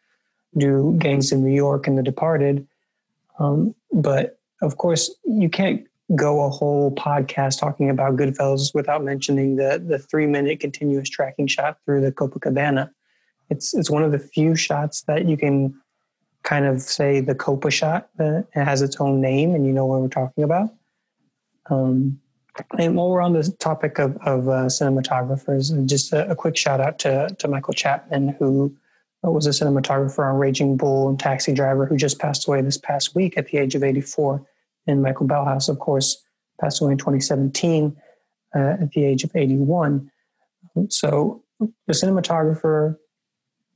do 0.56 0.94
Gangs 0.98 1.32
in 1.32 1.42
New 1.42 1.54
York 1.54 1.88
and 1.88 1.98
The 1.98 2.04
Departed. 2.04 2.68
Um, 3.40 3.74
but 3.92 4.38
of 4.62 4.76
course, 4.78 5.14
you 5.24 5.48
can't 5.48 5.86
go 6.14 6.44
a 6.44 6.50
whole 6.50 6.94
podcast 6.94 7.58
talking 7.58 7.90
about 7.90 8.16
Goodfellas 8.16 8.74
without 8.74 9.02
mentioning 9.02 9.56
the 9.56 9.82
the 9.84 9.98
three 9.98 10.26
minute 10.26 10.60
continuous 10.60 11.08
tracking 11.08 11.46
shot 11.46 11.78
through 11.84 12.00
the 12.00 12.12
Copacabana. 12.12 12.90
It's 13.50 13.74
it's 13.74 13.90
one 13.90 14.02
of 14.02 14.12
the 14.12 14.18
few 14.18 14.54
shots 14.54 15.02
that 15.02 15.26
you 15.26 15.36
can 15.36 15.74
kind 16.42 16.64
of 16.64 16.80
say 16.80 17.20
the 17.20 17.34
Copa 17.34 17.70
shot. 17.70 18.08
Uh, 18.18 18.42
it 18.54 18.64
has 18.64 18.82
its 18.82 18.96
own 19.00 19.20
name, 19.20 19.54
and 19.54 19.66
you 19.66 19.72
know 19.72 19.86
what 19.86 20.00
we're 20.00 20.08
talking 20.08 20.44
about. 20.44 20.70
Um, 21.70 22.20
and 22.78 22.96
while 22.96 23.08
we're 23.08 23.22
on 23.22 23.32
the 23.32 23.50
topic 23.60 23.98
of, 23.98 24.16
of 24.18 24.48
uh, 24.48 24.66
cinematographers, 24.66 25.86
just 25.86 26.12
a, 26.12 26.30
a, 26.30 26.36
quick 26.36 26.56
shout 26.56 26.80
out 26.80 26.98
to, 26.98 27.34
to 27.38 27.48
Michael 27.48 27.72
Chapman, 27.72 28.36
who 28.38 28.76
was 29.22 29.46
a 29.46 29.50
cinematographer 29.50 30.30
on 30.30 30.38
Raging 30.38 30.76
Bull 30.76 31.08
and 31.08 31.18
Taxi 31.18 31.54
Driver, 31.54 31.86
who 31.86 31.96
just 31.96 32.18
passed 32.18 32.46
away 32.46 32.60
this 32.60 32.76
past 32.76 33.14
week 33.14 33.38
at 33.38 33.46
the 33.46 33.56
age 33.56 33.74
of 33.74 33.82
84 33.82 34.44
and 34.86 35.02
Michael 35.02 35.26
Ballhaus, 35.26 35.68
of 35.68 35.78
course, 35.78 36.22
passed 36.60 36.80
away 36.80 36.92
in 36.92 36.98
2017 36.98 37.96
uh, 38.54 38.58
at 38.58 38.90
the 38.92 39.04
age 39.04 39.24
of 39.24 39.30
81. 39.34 40.10
So 40.88 41.42
the 41.60 41.92
cinematographer, 41.92 42.96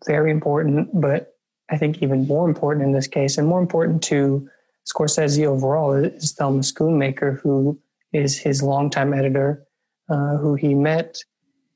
very 0.07 0.31
important, 0.31 0.89
but 1.01 1.35
I 1.71 1.77
think 1.77 2.03
even 2.03 2.27
more 2.27 2.49
important 2.49 2.85
in 2.85 2.93
this 2.93 3.07
case, 3.07 3.39
and 3.39 3.49
more 3.49 3.61
important 3.61 4.03
to 4.05 4.49
Scorsese 4.89 5.45
overall, 5.47 5.93
is 5.93 6.33
Thelma 6.33 6.61
Schoonmaker, 6.61 7.41
who 7.41 7.79
is 8.13 8.39
his 8.39 8.63
longtime 8.63 9.13
editor, 9.13 9.65
uh, 10.09 10.37
who 10.37 10.55
he 10.55 10.75
met 10.75 11.19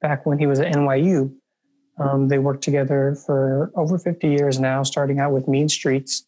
back 0.00 0.26
when 0.26 0.38
he 0.38 0.46
was 0.46 0.60
at 0.60 0.72
NYU. 0.72 1.34
Um, 1.98 2.28
they 2.28 2.38
worked 2.38 2.62
together 2.62 3.16
for 3.26 3.70
over 3.74 3.98
50 3.98 4.28
years 4.28 4.58
now, 4.58 4.82
starting 4.82 5.18
out 5.18 5.32
with 5.32 5.48
Mean 5.48 5.68
Streets 5.68 6.24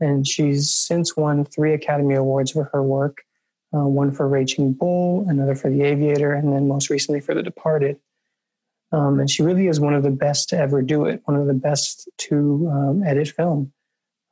and 0.00 0.26
she's 0.26 0.70
since 0.70 1.16
won 1.16 1.44
three 1.44 1.72
Academy 1.72 2.14
Awards 2.14 2.52
for 2.52 2.64
her 2.72 2.82
work 2.82 3.22
uh, 3.74 3.86
one 3.86 4.12
for 4.12 4.28
Raging 4.28 4.72
Bull, 4.72 5.26
another 5.28 5.54
for 5.54 5.70
The 5.70 5.82
Aviator, 5.82 6.32
and 6.32 6.52
then 6.52 6.68
most 6.68 6.90
recently 6.90 7.20
for 7.20 7.34
The 7.34 7.42
Departed. 7.42 7.98
Um, 8.92 9.18
and 9.18 9.28
she 9.28 9.42
really 9.42 9.66
is 9.66 9.80
one 9.80 9.94
of 9.94 10.02
the 10.02 10.10
best 10.10 10.48
to 10.50 10.58
ever 10.58 10.80
do 10.80 11.04
it, 11.06 11.20
one 11.24 11.36
of 11.36 11.46
the 11.46 11.54
best 11.54 12.08
to 12.18 12.70
um, 12.72 13.02
edit 13.02 13.28
film. 13.28 13.72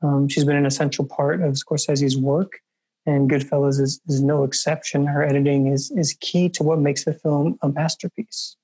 Um, 0.02 0.28
she's 0.28 0.44
been 0.44 0.56
an 0.56 0.66
essential 0.66 1.04
part 1.04 1.42
of 1.42 1.54
Scorsese's 1.54 2.16
work, 2.16 2.60
and 3.06 3.28
Goodfellas 3.28 3.80
is, 3.80 4.00
is 4.08 4.22
no 4.22 4.44
exception. 4.44 5.06
Her 5.06 5.24
editing 5.24 5.66
is, 5.66 5.90
is 5.90 6.16
key 6.20 6.48
to 6.50 6.62
what 6.62 6.78
makes 6.78 7.04
the 7.04 7.12
film 7.12 7.58
a 7.62 7.68
masterpiece. 7.68 8.56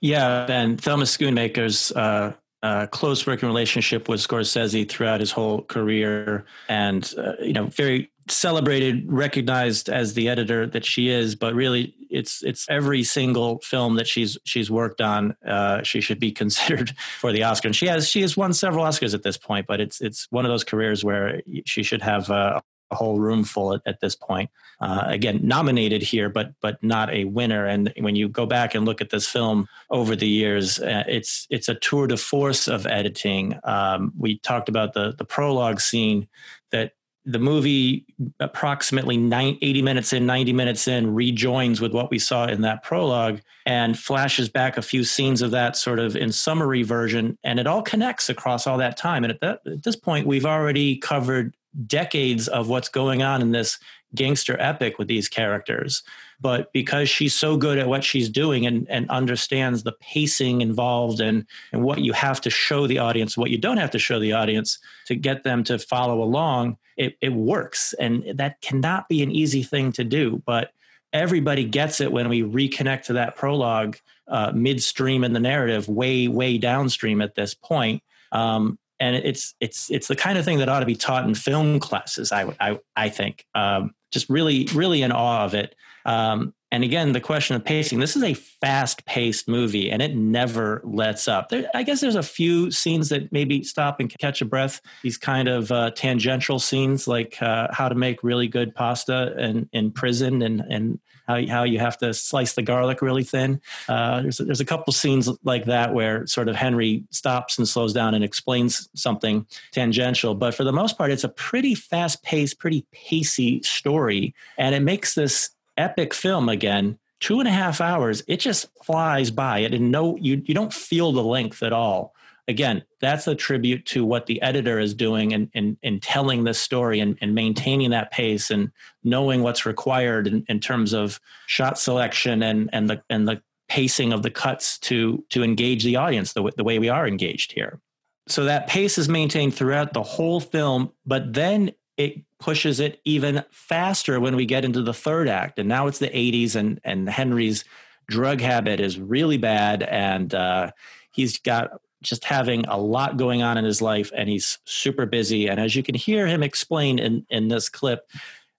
Yeah, 0.00 0.46
and 0.50 0.80
Thelma 0.80 1.04
Schoonmaker's 1.04 1.92
uh, 1.92 2.34
uh, 2.62 2.86
close 2.86 3.26
working 3.26 3.48
relationship 3.48 4.08
with 4.08 4.20
Scorsese 4.20 4.88
throughout 4.88 5.20
his 5.20 5.32
whole 5.32 5.62
career, 5.62 6.44
and 6.68 7.12
uh, 7.18 7.32
you 7.40 7.52
know, 7.52 7.66
very 7.66 8.10
celebrated, 8.28 9.10
recognized 9.10 9.88
as 9.88 10.14
the 10.14 10.28
editor 10.28 10.66
that 10.66 10.84
she 10.84 11.08
is. 11.08 11.34
But 11.34 11.54
really, 11.54 11.94
it's 12.10 12.42
it's 12.42 12.66
every 12.68 13.04
single 13.04 13.58
film 13.60 13.96
that 13.96 14.06
she's 14.06 14.38
she's 14.44 14.70
worked 14.70 15.00
on. 15.00 15.36
Uh, 15.46 15.82
she 15.82 16.00
should 16.00 16.18
be 16.18 16.32
considered 16.42 16.94
for 17.18 17.32
the 17.32 17.42
Oscar, 17.42 17.68
and 17.68 17.76
she 17.76 17.86
has 17.86 18.08
she 18.08 18.22
has 18.22 18.36
won 18.36 18.52
several 18.52 18.84
Oscars 18.84 19.14
at 19.14 19.22
this 19.22 19.36
point. 19.36 19.66
But 19.66 19.80
it's 19.80 20.00
it's 20.00 20.26
one 20.30 20.44
of 20.44 20.50
those 20.50 20.64
careers 20.64 21.04
where 21.04 21.42
she 21.64 21.82
should 21.82 22.02
have 22.02 22.30
uh, 22.30 22.60
a 22.90 22.94
whole 22.94 23.18
room 23.18 23.44
full 23.44 23.74
at, 23.74 23.82
at 23.86 24.00
this 24.00 24.14
point. 24.14 24.50
Uh, 24.80 25.04
again, 25.06 25.40
nominated 25.42 26.02
here, 26.02 26.28
but 26.28 26.52
but 26.60 26.82
not 26.82 27.12
a 27.12 27.24
winner. 27.24 27.66
And 27.66 27.92
when 27.98 28.16
you 28.16 28.28
go 28.28 28.46
back 28.46 28.74
and 28.74 28.84
look 28.84 29.00
at 29.00 29.10
this 29.10 29.26
film 29.26 29.68
over 29.90 30.14
the 30.14 30.28
years, 30.28 30.78
uh, 30.78 31.04
it's 31.08 31.46
it's 31.50 31.68
a 31.68 31.74
tour 31.74 32.06
de 32.06 32.16
force 32.16 32.68
of 32.68 32.86
editing. 32.86 33.58
Um, 33.64 34.12
we 34.18 34.38
talked 34.38 34.68
about 34.68 34.92
the 34.92 35.14
the 35.16 35.24
prologue 35.24 35.80
scene 35.80 36.28
that 36.72 36.92
the 37.28 37.38
movie 37.40 38.06
approximately 38.38 39.16
90, 39.16 39.58
80 39.60 39.82
minutes 39.82 40.12
in 40.12 40.26
90 40.26 40.52
minutes 40.52 40.86
in 40.86 41.12
rejoins 41.12 41.80
with 41.80 41.92
what 41.92 42.08
we 42.08 42.20
saw 42.20 42.46
in 42.46 42.60
that 42.60 42.84
prologue 42.84 43.40
and 43.66 43.98
flashes 43.98 44.48
back 44.48 44.76
a 44.76 44.82
few 44.82 45.02
scenes 45.02 45.42
of 45.42 45.50
that 45.50 45.76
sort 45.76 45.98
of 45.98 46.14
in 46.14 46.30
summary 46.30 46.84
version 46.84 47.36
and 47.42 47.58
it 47.58 47.66
all 47.66 47.82
connects 47.82 48.28
across 48.28 48.66
all 48.66 48.78
that 48.78 48.96
time 48.96 49.24
and 49.24 49.32
at, 49.32 49.40
that, 49.40 49.60
at 49.66 49.82
this 49.82 49.96
point 49.96 50.26
we've 50.26 50.46
already 50.46 50.96
covered 50.96 51.56
decades 51.86 52.48
of 52.48 52.68
what's 52.68 52.88
going 52.88 53.22
on 53.22 53.42
in 53.42 53.52
this 53.52 53.78
gangster 54.14 54.56
epic 54.60 54.98
with 54.98 55.08
these 55.08 55.28
characters. 55.28 56.02
But 56.40 56.72
because 56.72 57.08
she's 57.08 57.34
so 57.34 57.56
good 57.56 57.78
at 57.78 57.88
what 57.88 58.04
she's 58.04 58.28
doing 58.28 58.66
and, 58.66 58.86
and 58.90 59.08
understands 59.10 59.82
the 59.82 59.92
pacing 60.00 60.60
involved 60.60 61.20
and, 61.20 61.46
and 61.72 61.82
what 61.82 62.00
you 62.00 62.12
have 62.12 62.40
to 62.42 62.50
show 62.50 62.86
the 62.86 62.98
audience, 62.98 63.36
what 63.36 63.50
you 63.50 63.58
don't 63.58 63.78
have 63.78 63.90
to 63.92 63.98
show 63.98 64.18
the 64.18 64.32
audience 64.32 64.78
to 65.06 65.14
get 65.14 65.44
them 65.44 65.64
to 65.64 65.78
follow 65.78 66.22
along, 66.22 66.76
it, 66.96 67.16
it 67.20 67.32
works. 67.32 67.94
And 67.98 68.24
that 68.34 68.60
cannot 68.60 69.08
be 69.08 69.22
an 69.22 69.30
easy 69.30 69.62
thing 69.62 69.92
to 69.92 70.04
do. 70.04 70.42
But 70.44 70.72
everybody 71.12 71.64
gets 71.64 72.00
it 72.00 72.12
when 72.12 72.28
we 72.28 72.42
reconnect 72.42 73.04
to 73.04 73.14
that 73.14 73.36
prologue 73.36 73.96
uh, 74.28 74.52
midstream 74.54 75.24
in 75.24 75.32
the 75.32 75.40
narrative, 75.40 75.88
way, 75.88 76.28
way 76.28 76.58
downstream 76.58 77.22
at 77.22 77.34
this 77.34 77.54
point. 77.54 78.02
Um, 78.32 78.78
and 79.00 79.16
it's 79.16 79.54
it's 79.60 79.90
it's 79.90 80.08
the 80.08 80.16
kind 80.16 80.38
of 80.38 80.44
thing 80.44 80.58
that 80.58 80.68
ought 80.68 80.80
to 80.80 80.86
be 80.86 80.94
taught 80.94 81.24
in 81.24 81.34
film 81.34 81.80
classes. 81.80 82.32
I 82.32 82.54
I 82.60 82.78
I 82.96 83.08
think 83.08 83.44
um, 83.54 83.94
just 84.10 84.28
really, 84.28 84.68
really 84.74 85.02
in 85.02 85.12
awe 85.12 85.44
of 85.44 85.54
it. 85.54 85.74
Um, 86.04 86.54
and 86.76 86.84
again, 86.84 87.12
the 87.12 87.22
question 87.22 87.56
of 87.56 87.64
pacing. 87.64 88.00
This 88.00 88.16
is 88.16 88.22
a 88.22 88.34
fast-paced 88.34 89.48
movie, 89.48 89.90
and 89.90 90.02
it 90.02 90.14
never 90.14 90.82
lets 90.84 91.26
up. 91.26 91.48
There, 91.48 91.70
I 91.74 91.82
guess 91.82 92.02
there's 92.02 92.16
a 92.16 92.22
few 92.22 92.70
scenes 92.70 93.08
that 93.08 93.32
maybe 93.32 93.64
stop 93.64 93.98
and 93.98 94.14
catch 94.18 94.42
a 94.42 94.44
breath. 94.44 94.82
These 95.02 95.16
kind 95.16 95.48
of 95.48 95.72
uh, 95.72 95.92
tangential 95.92 96.58
scenes, 96.58 97.08
like 97.08 97.40
uh, 97.40 97.68
how 97.70 97.88
to 97.88 97.94
make 97.94 98.22
really 98.22 98.46
good 98.46 98.74
pasta 98.74 99.34
in, 99.42 99.70
in 99.72 99.90
prison, 99.90 100.42
and 100.42 100.60
and 100.68 101.00
how 101.26 101.44
how 101.46 101.62
you 101.64 101.78
have 101.78 101.96
to 101.98 102.12
slice 102.12 102.52
the 102.52 102.62
garlic 102.62 103.00
really 103.00 103.24
thin. 103.24 103.58
Uh, 103.88 104.20
there's 104.20 104.36
there's 104.36 104.60
a 104.60 104.66
couple 104.66 104.92
scenes 104.92 105.30
like 105.44 105.64
that 105.64 105.94
where 105.94 106.26
sort 106.26 106.46
of 106.46 106.56
Henry 106.56 107.04
stops 107.08 107.56
and 107.56 107.66
slows 107.66 107.94
down 107.94 108.14
and 108.14 108.22
explains 108.22 108.86
something 108.94 109.46
tangential. 109.72 110.34
But 110.34 110.54
for 110.54 110.64
the 110.64 110.72
most 110.72 110.98
part, 110.98 111.10
it's 111.10 111.24
a 111.24 111.30
pretty 111.30 111.74
fast-paced, 111.74 112.58
pretty 112.58 112.84
pacey 112.92 113.62
story, 113.62 114.34
and 114.58 114.74
it 114.74 114.80
makes 114.80 115.14
this 115.14 115.55
epic 115.76 116.14
film 116.14 116.48
again 116.48 116.98
two 117.20 117.40
and 117.40 117.48
a 117.48 117.52
half 117.52 117.80
hours 117.80 118.22
it 118.26 118.40
just 118.40 118.68
flies 118.84 119.30
by. 119.30 119.60
It 119.60 119.74
and 119.74 119.90
no 119.90 120.16
you, 120.16 120.42
you 120.44 120.54
don't 120.54 120.72
feel 120.72 121.12
the 121.12 121.24
length 121.24 121.62
at 121.62 121.72
all. 121.72 122.14
Again 122.48 122.84
that's 123.00 123.26
a 123.26 123.34
tribute 123.34 123.84
to 123.86 124.04
what 124.04 124.26
the 124.26 124.40
editor 124.42 124.78
is 124.78 124.94
doing 124.94 125.32
in, 125.32 125.50
in, 125.54 125.76
in 125.82 126.00
telling 126.00 126.44
this 126.44 126.58
story 126.58 127.00
and, 127.00 127.16
and 127.20 127.34
maintaining 127.34 127.90
that 127.90 128.10
pace 128.10 128.50
and 128.50 128.70
knowing 129.04 129.42
what's 129.42 129.66
required 129.66 130.26
in, 130.26 130.44
in 130.48 130.60
terms 130.60 130.92
of 130.92 131.20
shot 131.46 131.78
selection 131.78 132.42
and, 132.42 132.70
and 132.72 132.88
the 132.88 133.02
and 133.10 133.26
the 133.26 133.42
pacing 133.68 134.12
of 134.12 134.22
the 134.22 134.30
cuts 134.30 134.78
to 134.78 135.24
to 135.30 135.42
engage 135.42 135.82
the 135.82 135.96
audience 135.96 136.32
the, 136.32 136.52
the 136.56 136.64
way 136.64 136.78
we 136.78 136.88
are 136.88 137.08
engaged 137.08 137.52
here. 137.52 137.80
So 138.28 138.44
that 138.44 138.66
pace 138.66 138.98
is 138.98 139.08
maintained 139.08 139.54
throughout 139.54 139.92
the 139.92 140.02
whole 140.02 140.40
film 140.40 140.92
but 141.04 141.32
then 141.32 141.72
it 141.96 142.22
pushes 142.38 142.80
it 142.80 143.00
even 143.04 143.44
faster 143.50 144.20
when 144.20 144.36
we 144.36 144.46
get 144.46 144.64
into 144.64 144.82
the 144.82 144.94
third 144.94 145.28
act. 145.28 145.58
And 145.58 145.68
now 145.68 145.86
it's 145.86 145.98
the 145.98 146.08
80s, 146.08 146.54
and, 146.54 146.80
and 146.84 147.08
Henry's 147.08 147.64
drug 148.08 148.40
habit 148.40 148.80
is 148.80 148.98
really 148.98 149.38
bad. 149.38 149.82
And 149.82 150.34
uh, 150.34 150.72
he's 151.12 151.38
got 151.38 151.80
just 152.02 152.24
having 152.24 152.64
a 152.66 152.78
lot 152.78 153.16
going 153.16 153.42
on 153.42 153.58
in 153.58 153.64
his 153.64 153.80
life, 153.80 154.10
and 154.14 154.28
he's 154.28 154.58
super 154.64 155.06
busy. 155.06 155.48
And 155.48 155.58
as 155.58 155.74
you 155.74 155.82
can 155.82 155.94
hear 155.94 156.26
him 156.26 156.42
explain 156.42 156.98
in, 156.98 157.26
in 157.30 157.48
this 157.48 157.68
clip, 157.68 158.08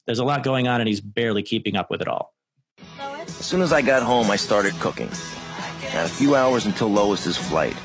there's 0.06 0.20
a 0.20 0.26
lot 0.26 0.44
going 0.44 0.68
on, 0.68 0.82
and 0.82 0.88
he's 0.88 1.02
barely 1.02 1.44
keeping 1.44 1.76
up 1.76 1.90
with 1.90 2.02
it 2.02 2.08
all. 2.08 2.34
As 3.00 3.46
soon 3.46 3.62
as 3.62 3.72
I 3.72 3.82
got 3.82 4.04
home, 4.04 4.32
I 4.32 4.36
started 4.36 4.74
cooking. 4.80 5.10
Had 5.82 6.06
a 6.06 6.10
few 6.10 6.36
hours 6.36 6.66
until 6.66 6.90
Lois's 6.90 7.38
flight. 7.38 7.76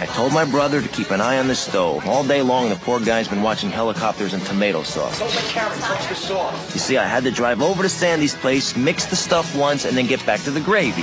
I 0.00 0.06
told 0.06 0.32
my 0.32 0.46
brother 0.46 0.80
to 0.80 0.88
keep 0.88 1.10
an 1.10 1.20
eye 1.20 1.38
on 1.38 1.46
the 1.46 1.54
stove. 1.54 2.08
All 2.08 2.24
day 2.24 2.40
long, 2.40 2.70
the 2.70 2.76
poor 2.76 3.00
guy's 3.00 3.28
been 3.28 3.42
watching 3.42 3.68
helicopters 3.68 4.32
and 4.32 4.42
tomato 4.46 4.82
sauce. 4.82 5.20
You 5.20 6.80
see, 6.80 6.96
I 6.96 7.04
had 7.04 7.22
to 7.24 7.30
drive 7.30 7.60
over 7.60 7.82
to 7.82 7.88
Sandy's 7.90 8.34
place, 8.34 8.74
mix 8.74 9.04
the 9.04 9.16
stuff 9.16 9.54
once, 9.54 9.84
and 9.84 9.94
then 9.94 10.06
get 10.06 10.24
back 10.24 10.40
to 10.44 10.50
the 10.50 10.60
gravy. 10.60 11.02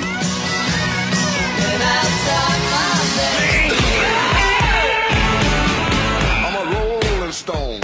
I'm 6.42 6.56
a 6.56 6.64
rolling 6.74 7.32
stone. 7.32 7.82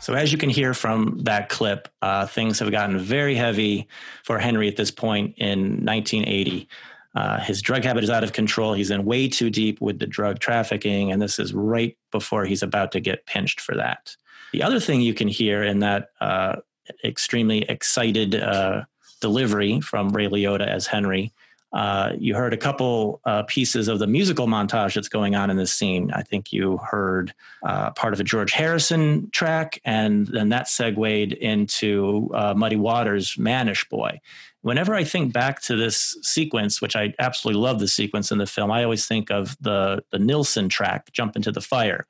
So, 0.00 0.14
as 0.14 0.32
you 0.32 0.38
can 0.38 0.50
hear 0.50 0.74
from 0.74 1.20
that 1.22 1.48
clip, 1.48 1.86
uh, 2.02 2.26
things 2.26 2.58
have 2.58 2.72
gotten 2.72 2.98
very 2.98 3.36
heavy 3.36 3.86
for 4.24 4.40
Henry 4.40 4.66
at 4.66 4.74
this 4.74 4.90
point 4.90 5.34
in 5.38 5.84
1980. 5.84 6.68
Uh, 7.16 7.40
his 7.40 7.62
drug 7.62 7.82
habit 7.82 8.04
is 8.04 8.10
out 8.10 8.22
of 8.22 8.34
control. 8.34 8.74
He's 8.74 8.90
in 8.90 9.06
way 9.06 9.26
too 9.26 9.48
deep 9.48 9.80
with 9.80 9.98
the 9.98 10.06
drug 10.06 10.38
trafficking, 10.38 11.10
and 11.10 11.20
this 11.20 11.38
is 11.38 11.54
right 11.54 11.96
before 12.12 12.44
he's 12.44 12.62
about 12.62 12.92
to 12.92 13.00
get 13.00 13.24
pinched 13.24 13.58
for 13.58 13.74
that. 13.74 14.14
The 14.52 14.62
other 14.62 14.78
thing 14.78 15.00
you 15.00 15.14
can 15.14 15.26
hear 15.26 15.62
in 15.62 15.78
that 15.78 16.10
uh, 16.20 16.56
extremely 17.02 17.62
excited 17.62 18.34
uh, 18.34 18.84
delivery 19.22 19.80
from 19.80 20.10
Ray 20.10 20.28
Liotta 20.28 20.66
as 20.66 20.86
Henry 20.86 21.32
uh, 21.72 22.12
you 22.18 22.34
heard 22.34 22.54
a 22.54 22.56
couple 22.56 23.20
uh, 23.24 23.42
pieces 23.42 23.88
of 23.88 23.98
the 23.98 24.06
musical 24.06 24.46
montage 24.46 24.94
that's 24.94 25.08
going 25.10 25.34
on 25.34 25.50
in 25.50 25.56
this 25.58 25.72
scene. 25.72 26.10
I 26.12 26.22
think 26.22 26.50
you 26.52 26.78
heard 26.78 27.34
uh, 27.64 27.90
part 27.90 28.14
of 28.14 28.20
a 28.20 28.24
George 28.24 28.52
Harrison 28.52 29.28
track, 29.30 29.80
and 29.84 30.26
then 30.26 30.48
that 30.50 30.68
segued 30.68 31.34
into 31.34 32.30
Muddy 32.56 32.76
Waters' 32.76 33.36
Mannish 33.36 33.86
Boy. 33.88 34.20
Whenever 34.66 34.94
I 34.94 35.04
think 35.04 35.32
back 35.32 35.62
to 35.62 35.76
this 35.76 36.16
sequence, 36.22 36.82
which 36.82 36.96
I 36.96 37.14
absolutely 37.18 37.62
love 37.62 37.78
the 37.78 37.88
sequence 37.88 38.32
in 38.32 38.38
the 38.38 38.46
film, 38.46 38.70
I 38.70 38.82
always 38.82 39.06
think 39.06 39.30
of 39.30 39.56
the 39.60 40.02
the 40.10 40.18
Nilsson 40.18 40.68
track, 40.68 41.12
"Jump 41.12 41.36
into 41.36 41.52
the 41.52 41.60
Fire," 41.60 42.06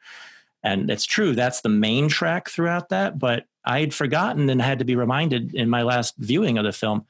and 0.63 0.91
it's 0.91 1.05
true 1.05 1.35
that's 1.35 1.61
the 1.61 1.69
main 1.69 2.09
track 2.09 2.49
throughout 2.49 2.89
that. 2.89 3.19
But 3.19 3.45
I 3.65 3.81
had 3.81 3.93
forgotten 3.93 4.49
and 4.49 4.63
had 4.63 4.79
to 4.79 4.85
be 4.85 4.97
reminded 4.97 5.55
in 5.55 5.69
my 5.69 5.83
last 5.83 6.15
viewing 6.19 6.57
of 6.57 6.65
the 6.65 6.73
film 6.73 7.05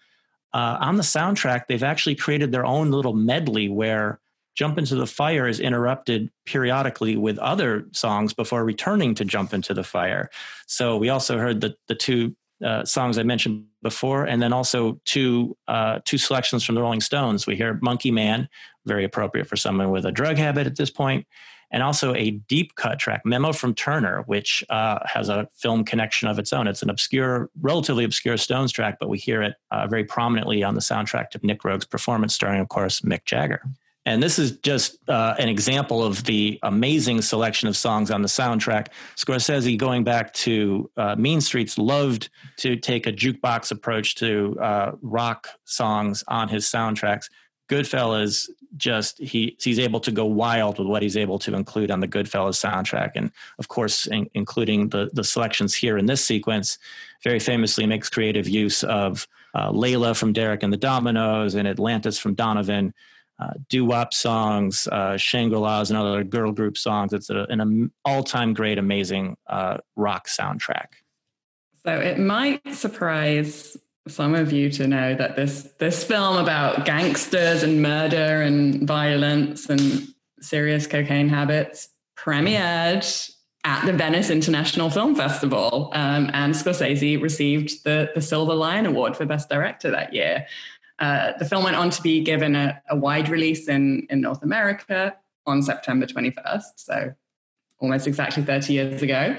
uh, 0.57 0.79
on 0.81 0.97
the 0.97 1.03
soundtrack, 1.03 1.67
they've 1.67 1.83
actually 1.83 2.15
created 2.15 2.51
their 2.51 2.65
own 2.65 2.91
little 2.91 3.13
medley 3.13 3.69
where 3.69 4.21
Jump 4.55 4.79
Into 4.79 4.95
the 4.95 5.07
Fire 5.07 5.47
is 5.47 5.61
interrupted 5.61 6.31
periodically 6.47 7.15
with 7.15 7.39
other 7.39 7.87
songs 7.93 8.33
before 8.33 8.65
returning 8.65 9.15
to 9.17 9.25
Jump 9.27 9.53
Into 9.53 9.75
the 9.75 9.85
Fire. 9.85 10.31
So 10.67 10.97
we 10.97 11.11
also 11.11 11.37
heard 11.37 11.61
the, 11.61 11.77
the 11.89 11.95
two 11.95 12.35
uh, 12.65 12.85
songs 12.85 13.19
I 13.19 13.23
mentioned 13.23 13.67
before, 13.83 14.25
and 14.25 14.41
then 14.41 14.53
also 14.53 15.01
two 15.05 15.57
uh, 15.69 16.01
two 16.05 16.19
selections 16.19 16.65
from 16.65 16.75
the 16.75 16.83
Rolling 16.83 17.01
Stones. 17.01 17.47
We 17.47 17.57
hear 17.57 17.79
Monkey 17.83 18.11
Man, 18.11 18.49
very 18.85 19.05
appropriate 19.05 19.47
for 19.47 19.57
someone 19.57 19.91
with 19.91 20.07
a 20.07 20.13
drug 20.13 20.37
habit 20.37 20.67
at 20.67 20.77
this 20.77 20.91
point, 20.91 21.27
and 21.71 21.83
also 21.83 22.15
a 22.15 22.31
deep 22.31 22.75
cut 22.77 22.99
track, 22.99 23.23
Memo 23.25 23.53
from 23.53 23.75
Turner, 23.75 24.23
which 24.27 24.65
uh, 24.71 25.01
has 25.05 25.29
a 25.29 25.49
film 25.55 25.85
connection 25.85 26.29
of 26.29 26.39
its 26.39 26.53
own. 26.53 26.67
It's 26.67 26.83
an 26.83 26.91
obscure, 26.91 27.51
relatively 27.61 28.05
obscure 28.05 28.37
Stones 28.37 28.73
track, 28.73 28.99
but 29.01 29.09
we 29.09 29.19
hear 29.19 29.43
it 29.43 29.55
uh, 29.71 29.87
very 29.87 30.05
prominently 30.05 30.63
on 30.63 30.75
the 30.75 30.81
soundtrack 30.81 31.31
to 31.31 31.41
Nick 31.43 31.65
Roeg's 31.65 31.87
performance, 31.87 32.35
starring, 32.35 32.61
of 32.61 32.69
course, 32.69 33.01
Mick 33.01 33.25
Jagger. 33.25 33.63
And 34.07 34.23
this 34.23 34.39
is 34.39 34.53
just 34.59 34.97
uh, 35.09 35.35
an 35.39 35.49
example 35.49 36.03
of 36.03 36.25
the 36.25 36.61
amazing 36.63 37.23
selection 37.23 37.69
of 37.69 37.77
songs 37.77 38.13
on 38.13 38.23
the 38.23 38.29
soundtrack. 38.29 38.89
Scorsese, 39.17 39.77
going 39.77 40.05
back 40.05 40.33
to 40.35 40.89
uh, 40.97 41.17
Mean 41.17 41.41
Streets, 41.41 41.77
loved 41.77 42.31
to 42.59 42.77
take 42.77 43.09
a 43.09 43.13
jukebox 43.13 43.73
approach 43.73 44.15
to 44.17 44.57
uh, 44.61 44.93
rock 45.03 45.49
songs 45.65 46.23
on 46.29 46.49
his 46.49 46.65
soundtracks. 46.67 47.29
Goodfellas 47.69 48.49
just 48.77 49.19
he 49.19 49.57
he's 49.59 49.81
able 49.81 49.99
to 50.01 50.13
go 50.13 50.25
wild 50.25 50.79
with 50.79 50.87
what 50.87 51.03
he's 51.03 51.17
able 51.17 51.39
to 51.41 51.55
include 51.55 51.91
on 51.91 51.99
the 51.99 52.07
Goodfellas 52.07 52.65
soundtrack, 52.65 53.13
and 53.17 53.33
of 53.59 53.67
course, 53.67 54.07
in, 54.07 54.31
including 54.35 54.91
the 54.91 55.11
the 55.15 55.25
selections 55.25 55.75
here 55.75 55.99
in 55.99 56.07
this 56.07 56.25
sequence, 56.25 56.79
very 57.25 57.41
famously 57.41 57.85
makes 57.85 58.09
creative 58.09 58.47
use 58.47 58.85
of 58.85 59.27
uh, 59.57 59.73
Layla 59.73 60.17
from 60.17 60.33
Derek 60.33 60.63
and 60.63 60.73
the 60.73 60.79
Dominos 60.79 61.57
and 61.57 61.67
Atlantis 61.67 62.21
from 62.21 62.35
Donovan, 62.35 62.95
uh, 63.39 63.53
doo 63.69 63.85
wop 63.85 64.15
songs, 64.15 64.89
uh, 64.91 65.17
Shangri 65.17 65.59
La's 65.59 65.91
and 65.91 65.99
other 65.99 66.25
girl 66.25 66.53
group 66.53 66.79
songs. 66.79 67.13
It's 67.13 67.31
a, 67.31 67.47
an 67.49 67.91
all 68.05 68.23
time 68.23 68.55
great, 68.55 68.79
amazing 68.79 69.37
uh, 69.47 69.79
rock 69.95 70.27
soundtrack. 70.29 70.87
So 71.85 71.99
it 71.99 72.19
might 72.19 72.75
surprise 72.75 73.77
some 74.09 74.35
of 74.35 74.53
you 74.53 74.71
to 74.71 74.87
know 74.87 75.15
that 75.15 75.37
this 75.37 75.71
this 75.79 76.05
film 76.05 76.37
about 76.37 76.85
gangsters 76.85 77.63
and 77.63 77.83
murder 77.83 78.43
and 78.43 78.87
violence 78.87 79.69
and 79.69 80.09
serious 80.41 80.87
cocaine 80.87 81.29
habits 81.29 81.89
premiered 82.17 83.31
at 83.65 83.85
the 83.85 83.93
Venice 83.93 84.31
International 84.31 84.91
Film 84.91 85.17
Festival, 85.17 85.91
um, 85.93 86.31
and 86.33 86.55
Scorsese 86.55 87.21
received 87.21 87.85
the 87.85 88.11
the 88.15 88.23
Silver 88.23 88.55
Lion 88.55 88.87
Award 88.87 89.17
for 89.17 89.27
Best 89.27 89.49
Director 89.49 89.91
that 89.91 90.15
year. 90.15 90.47
Uh, 90.99 91.33
the 91.39 91.45
film 91.45 91.65
went 91.65 91.77
on 91.77 91.91
to 91.91 92.03
be 92.03 92.23
given 92.23 92.57
a, 92.57 92.81
a 92.91 92.97
wide 92.97 93.29
release 93.29 93.69
in 93.69 94.07
in 94.11 94.21
North 94.21 94.43
America 94.43 95.17
on 95.47 95.63
September 95.63 96.07
21st, 96.07 96.63
so 96.77 97.15
almost 97.79 98.07
exactly 98.07 98.43
30 98.43 98.73
years 98.73 99.03
ago. 99.03 99.37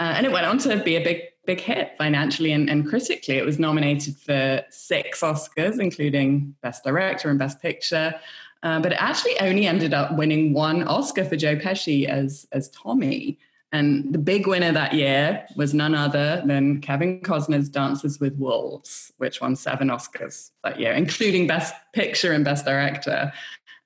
Uh, 0.00 0.14
and 0.16 0.26
it 0.26 0.32
went 0.32 0.46
on 0.46 0.58
to 0.58 0.82
be 0.82 0.96
a 0.96 1.04
big 1.04 1.20
big 1.46 1.60
hit 1.60 1.92
financially 1.98 2.52
and, 2.52 2.70
and, 2.70 2.88
critically. 2.88 3.36
It 3.36 3.44
was 3.44 3.58
nominated 3.58 4.16
for 4.16 4.64
six 4.70 5.20
Oscars, 5.20 5.78
including 5.78 6.54
Best 6.62 6.84
Director 6.84 7.28
and 7.28 7.38
Best 7.38 7.60
Picture. 7.60 8.14
Uh, 8.62 8.80
but 8.80 8.92
it 8.92 8.98
actually 8.98 9.38
only 9.40 9.66
ended 9.66 9.92
up 9.92 10.16
winning 10.16 10.54
one 10.54 10.84
Oscar 10.84 11.22
for 11.22 11.36
Joe 11.36 11.56
Pesci 11.56 12.06
as, 12.06 12.46
as 12.52 12.70
Tommy. 12.70 13.38
And 13.74 14.14
the 14.14 14.18
big 14.18 14.46
winner 14.46 14.70
that 14.70 14.94
year 14.94 15.44
was 15.56 15.74
none 15.74 15.96
other 15.96 16.44
than 16.46 16.80
Kevin 16.80 17.20
Costner's 17.22 17.68
Dances 17.68 18.20
with 18.20 18.36
Wolves, 18.36 19.10
which 19.16 19.40
won 19.40 19.56
seven 19.56 19.88
Oscars 19.88 20.52
that 20.62 20.78
year, 20.78 20.92
including 20.92 21.48
Best 21.48 21.74
Picture 21.92 22.30
and 22.30 22.44
Best 22.44 22.64
Director. 22.64 23.32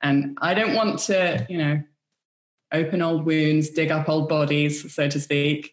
And 0.03 0.37
I 0.43 0.53
don't 0.53 0.75
want 0.75 0.99
to, 1.05 1.47
you 1.49 1.57
know, 1.57 1.83
open 2.71 3.01
old 3.01 3.25
wounds, 3.25 3.71
dig 3.71 3.91
up 3.91 4.11
old 4.11 4.29
bodies, 4.29 4.93
so 4.93 5.09
to 5.09 5.19
speak 5.19 5.73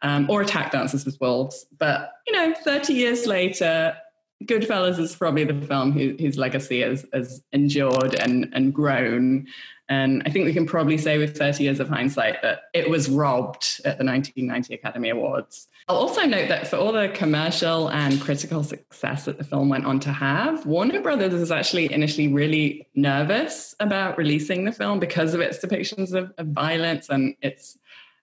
um, 0.00 0.30
or 0.30 0.42
attack 0.42 0.70
dances 0.70 1.04
with 1.04 1.20
wolves. 1.20 1.66
But, 1.76 2.12
you 2.28 2.34
know, 2.34 2.54
30 2.62 2.92
years 2.92 3.26
later, 3.26 3.96
Goodfellas 4.44 5.00
is 5.00 5.16
probably 5.16 5.42
the 5.42 5.66
film 5.66 5.90
who, 5.90 6.14
whose 6.20 6.38
legacy 6.38 6.82
has, 6.82 7.04
has 7.12 7.42
endured 7.50 8.14
and, 8.14 8.48
and 8.52 8.72
grown. 8.72 9.48
And 9.88 10.22
I 10.26 10.30
think 10.30 10.44
we 10.44 10.52
can 10.52 10.66
probably 10.66 10.98
say 10.98 11.18
with 11.18 11.36
30 11.38 11.62
years 11.62 11.80
of 11.80 11.88
hindsight 11.88 12.42
that 12.42 12.62
it 12.74 12.90
was 12.90 13.08
robbed 13.08 13.80
at 13.84 13.98
the 13.98 14.04
1990 14.04 14.74
Academy 14.74 15.10
Awards. 15.10 15.68
I'll 15.88 15.96
also 15.96 16.22
note 16.22 16.48
that 16.48 16.66
for 16.66 16.76
all 16.76 16.90
the 16.90 17.08
commercial 17.10 17.88
and 17.90 18.20
critical 18.20 18.64
success 18.64 19.26
that 19.26 19.38
the 19.38 19.44
film 19.44 19.68
went 19.68 19.86
on 19.86 20.00
to 20.00 20.12
have, 20.12 20.66
Warner 20.66 21.00
Brothers 21.00 21.32
was 21.32 21.52
actually 21.52 21.92
initially 21.92 22.26
really 22.26 22.88
nervous 22.96 23.76
about 23.78 24.18
releasing 24.18 24.64
the 24.64 24.72
film 24.72 24.98
because 24.98 25.34
of 25.34 25.40
its 25.40 25.58
depictions 25.64 26.12
of, 26.12 26.32
of 26.38 26.48
violence 26.48 27.08
and 27.08 27.36
its 27.40 27.78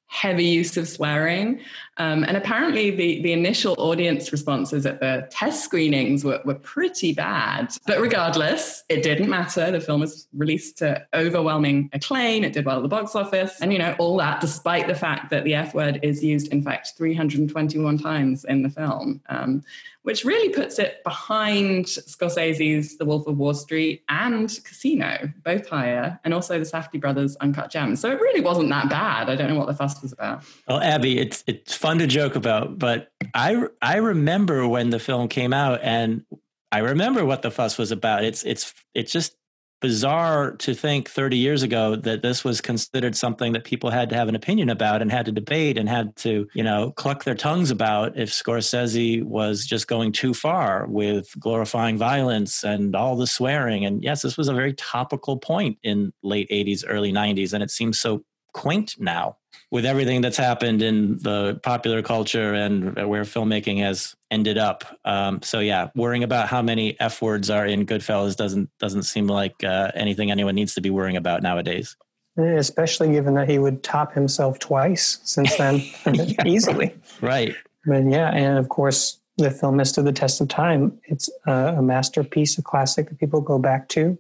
heavy 0.07 0.45
use 0.45 0.77
of 0.77 0.87
swearing. 0.87 1.59
Um, 1.97 2.23
and 2.23 2.37
apparently, 2.37 2.91
the, 2.91 3.21
the 3.21 3.33
initial 3.33 3.75
audience 3.77 4.31
responses 4.31 4.85
at 4.85 4.99
the 4.99 5.27
test 5.31 5.63
screenings 5.63 6.23
were, 6.23 6.41
were 6.45 6.55
pretty 6.55 7.13
bad. 7.13 7.73
But 7.85 7.99
regardless, 7.99 8.83
it 8.89 9.03
didn't 9.03 9.29
matter. 9.29 9.71
The 9.71 9.81
film 9.81 10.01
was 10.01 10.27
released 10.33 10.77
to 10.79 11.05
overwhelming 11.13 11.89
acclaim. 11.93 12.43
It 12.43 12.53
did 12.53 12.65
well 12.65 12.77
at 12.77 12.83
the 12.83 12.87
box 12.87 13.15
office. 13.15 13.59
And, 13.61 13.71
you 13.71 13.79
know, 13.79 13.95
all 13.99 14.17
that 14.17 14.41
despite 14.41 14.87
the 14.87 14.95
fact 14.95 15.29
that 15.31 15.43
the 15.43 15.55
F 15.55 15.73
word 15.73 15.99
is 16.03 16.23
used, 16.23 16.47
in 16.47 16.61
fact, 16.61 16.93
321 16.97 17.97
times 17.97 18.45
in 18.45 18.63
the 18.63 18.69
film. 18.69 19.21
Um, 19.29 19.63
which 20.03 20.25
really 20.25 20.49
puts 20.49 20.79
it 20.79 21.03
behind 21.03 21.85
Scorsese's 21.85 22.97
The 22.97 23.05
Wolf 23.05 23.25
of 23.25 23.37
Wall 23.37 23.53
Street 23.53 24.03
and 24.09 24.47
Casino, 24.63 25.31
both 25.43 25.67
higher, 25.67 26.19
and 26.23 26.33
also 26.33 26.59
the 26.59 26.65
Safdie 26.65 26.99
brothers' 26.99 27.35
Uncut 27.37 27.71
Gems. 27.71 27.99
So 27.99 28.11
it 28.11 28.19
really 28.19 28.41
wasn't 28.41 28.69
that 28.69 28.89
bad. 28.89 29.29
I 29.29 29.35
don't 29.35 29.49
know 29.49 29.57
what 29.57 29.67
the 29.67 29.73
fuss 29.73 30.01
was 30.01 30.11
about. 30.11 30.43
Well, 30.67 30.81
Abby, 30.81 31.19
it's 31.19 31.43
it's 31.47 31.73
fun 31.73 31.99
to 31.99 32.07
joke 32.07 32.35
about, 32.35 32.77
but 32.77 33.11
I 33.33 33.67
I 33.81 33.97
remember 33.97 34.67
when 34.67 34.89
the 34.89 34.99
film 34.99 35.27
came 35.29 35.53
out, 35.53 35.79
and 35.81 36.25
I 36.71 36.79
remember 36.79 37.23
what 37.25 37.41
the 37.41 37.51
fuss 37.51 37.77
was 37.77 37.91
about. 37.91 38.25
It's 38.25 38.43
it's 38.43 38.73
it's 38.93 39.11
just 39.11 39.35
bizarre 39.83 40.53
to 40.53 40.73
think 40.73 41.09
30 41.09 41.35
years 41.35 41.61
ago 41.61 41.97
that 41.97 42.21
this 42.21 42.45
was 42.45 42.61
considered 42.61 43.17
something 43.17 43.51
that 43.51 43.65
people 43.65 43.89
had 43.89 44.07
to 44.09 44.15
have 44.15 44.29
an 44.29 44.35
opinion 44.35 44.69
about 44.69 45.01
and 45.01 45.11
had 45.11 45.25
to 45.25 45.31
debate 45.33 45.77
and 45.77 45.89
had 45.89 46.15
to, 46.15 46.47
you 46.53 46.63
know, 46.63 46.91
cluck 46.91 47.25
their 47.25 47.35
tongues 47.35 47.69
about 47.69 48.17
if 48.17 48.31
Scorsese 48.31 49.21
was 49.25 49.65
just 49.65 49.89
going 49.89 50.13
too 50.13 50.33
far 50.33 50.87
with 50.87 51.37
glorifying 51.37 51.97
violence 51.97 52.63
and 52.63 52.95
all 52.95 53.17
the 53.17 53.27
swearing. 53.27 53.83
And 53.83 54.01
yes, 54.01 54.21
this 54.21 54.37
was 54.37 54.47
a 54.47 54.53
very 54.53 54.71
topical 54.71 55.35
point 55.35 55.77
in 55.83 56.13
late 56.23 56.49
80s, 56.49 56.85
early 56.87 57.11
90s. 57.11 57.51
And 57.51 57.61
it 57.61 57.69
seems 57.69 57.99
so 57.99 58.23
quaint 58.53 58.95
now 58.99 59.37
with 59.71 59.85
everything 59.85 60.21
that's 60.21 60.37
happened 60.37 60.83
in 60.83 61.17
the 61.17 61.59
popular 61.63 62.03
culture 62.03 62.53
and 62.53 62.95
where 63.09 63.23
filmmaking 63.23 63.79
has 63.79 64.15
ended 64.29 64.57
up. 64.57 64.83
Um, 65.03 65.41
so 65.41 65.59
yeah, 65.59 65.89
worrying 65.95 66.23
about 66.23 66.47
how 66.47 66.61
many 66.61 66.95
f 66.99 67.21
words 67.21 67.49
are 67.49 67.65
in 67.65 67.85
Goodfellas 67.85 68.35
doesn't 68.35 68.69
doesn't 68.79 69.03
seem 69.03 69.27
like 69.27 69.63
uh, 69.63 69.91
anything 69.95 70.31
anyone 70.31 70.55
needs 70.55 70.75
to 70.75 70.81
be 70.81 70.89
worrying 70.89 71.17
about 71.17 71.41
nowadays. 71.41 71.95
Especially 72.37 73.11
given 73.11 73.35
that 73.35 73.49
he 73.49 73.59
would 73.59 73.83
top 73.83 74.13
himself 74.13 74.57
twice 74.59 75.19
since 75.23 75.55
then, 75.57 75.81
yeah, 76.13 76.33
easily. 76.45 76.95
Right. 77.21 77.55
But 77.85 78.09
yeah, 78.09 78.29
and 78.31 78.57
of 78.57 78.69
course 78.69 79.19
the 79.37 79.49
film 79.49 79.79
has 79.79 79.89
stood 79.89 80.05
the 80.05 80.11
test 80.11 80.39
of 80.39 80.47
time. 80.47 80.99
It's 81.05 81.29
a, 81.47 81.75
a 81.77 81.81
masterpiece, 81.81 82.57
a 82.57 82.61
classic 82.61 83.09
that 83.09 83.19
people 83.19 83.41
go 83.41 83.57
back 83.57 83.89
to, 83.89 84.17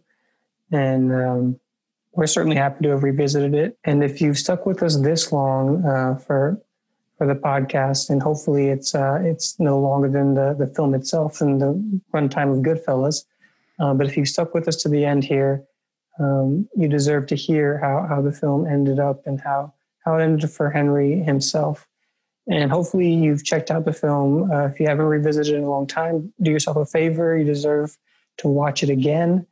and 0.71 1.13
um, 1.13 1.59
we're 2.15 2.27
certainly 2.27 2.55
happy 2.55 2.83
to 2.83 2.89
have 2.89 3.03
revisited 3.03 3.53
it. 3.53 3.77
And 3.83 4.03
if 4.03 4.21
you've 4.21 4.37
stuck 4.37 4.65
with 4.65 4.83
us 4.83 4.97
this 4.97 5.31
long 5.31 5.85
uh, 5.85 6.15
for 6.15 6.61
for 7.17 7.27
the 7.27 7.35
podcast, 7.35 8.09
and 8.09 8.21
hopefully 8.21 8.69
it's 8.69 8.95
uh, 8.95 9.19
it's 9.23 9.59
no 9.59 9.79
longer 9.79 10.09
than 10.09 10.35
the 10.35 10.55
the 10.57 10.67
film 10.67 10.93
itself 10.93 11.41
and 11.41 11.61
the 11.61 12.01
runtime 12.13 12.51
of 12.51 12.59
Goodfellas. 12.59 13.25
Uh, 13.79 13.93
but 13.93 14.07
if 14.07 14.15
you've 14.15 14.27
stuck 14.27 14.53
with 14.53 14.67
us 14.67 14.75
to 14.77 14.89
the 14.89 15.03
end 15.03 15.23
here, 15.23 15.63
um, 16.19 16.67
you 16.75 16.87
deserve 16.87 17.27
to 17.27 17.35
hear 17.35 17.79
how 17.79 18.05
how 18.07 18.21
the 18.21 18.31
film 18.31 18.67
ended 18.67 18.99
up 18.99 19.25
and 19.25 19.41
how 19.41 19.73
how 20.05 20.17
it 20.17 20.23
ended 20.23 20.49
for 20.49 20.69
Henry 20.69 21.15
himself. 21.15 21.87
And 22.47 22.69
hopefully 22.69 23.11
you've 23.11 23.45
checked 23.45 23.71
out 23.71 23.85
the 23.85 23.93
film. 23.93 24.51
Uh, 24.51 24.65
if 24.65 24.79
you 24.79 24.87
haven't 24.87 25.05
revisited 25.05 25.53
it 25.53 25.57
in 25.57 25.63
a 25.63 25.69
long 25.69 25.87
time, 25.87 26.33
do 26.41 26.51
yourself 26.51 26.75
a 26.75 26.85
favor. 26.85 27.37
You 27.37 27.45
deserve 27.45 27.97
to 28.37 28.49
watch 28.49 28.83
it 28.83 28.89
again. 28.89 29.47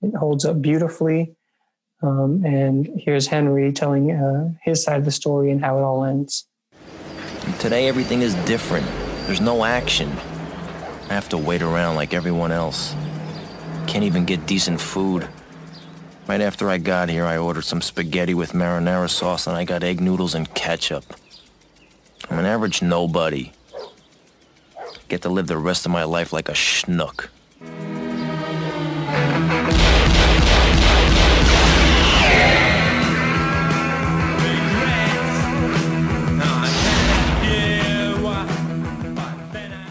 It 0.00 0.14
holds 0.14 0.44
up 0.44 0.62
beautifully. 0.62 1.35
Um, 2.02 2.44
and 2.44 2.88
here's 2.96 3.26
Henry 3.26 3.72
telling 3.72 4.10
uh, 4.10 4.52
his 4.62 4.82
side 4.82 4.98
of 4.98 5.04
the 5.04 5.10
story 5.10 5.50
and 5.50 5.64
how 5.64 5.78
it 5.78 5.82
all 5.82 6.04
ends. 6.04 6.46
Today, 7.58 7.88
everything 7.88 8.22
is 8.22 8.34
different. 8.44 8.86
There's 9.26 9.40
no 9.40 9.64
action. 9.64 10.10
I 11.08 11.14
have 11.14 11.28
to 11.30 11.38
wait 11.38 11.62
around 11.62 11.96
like 11.96 12.12
everyone 12.12 12.52
else. 12.52 12.94
Can't 13.86 14.04
even 14.04 14.24
get 14.24 14.46
decent 14.46 14.80
food. 14.80 15.28
Right 16.28 16.40
after 16.40 16.68
I 16.68 16.78
got 16.78 17.08
here, 17.08 17.24
I 17.24 17.38
ordered 17.38 17.64
some 17.64 17.80
spaghetti 17.80 18.34
with 18.34 18.52
marinara 18.52 19.08
sauce 19.08 19.46
and 19.46 19.56
I 19.56 19.64
got 19.64 19.84
egg 19.84 20.00
noodles 20.00 20.34
and 20.34 20.52
ketchup. 20.54 21.04
I'm 22.28 22.38
an 22.38 22.44
average 22.44 22.82
nobody. 22.82 23.52
Get 25.08 25.22
to 25.22 25.28
live 25.28 25.46
the 25.46 25.56
rest 25.56 25.86
of 25.86 25.92
my 25.92 26.02
life 26.02 26.32
like 26.32 26.48
a 26.48 26.52
schnook. 26.52 27.28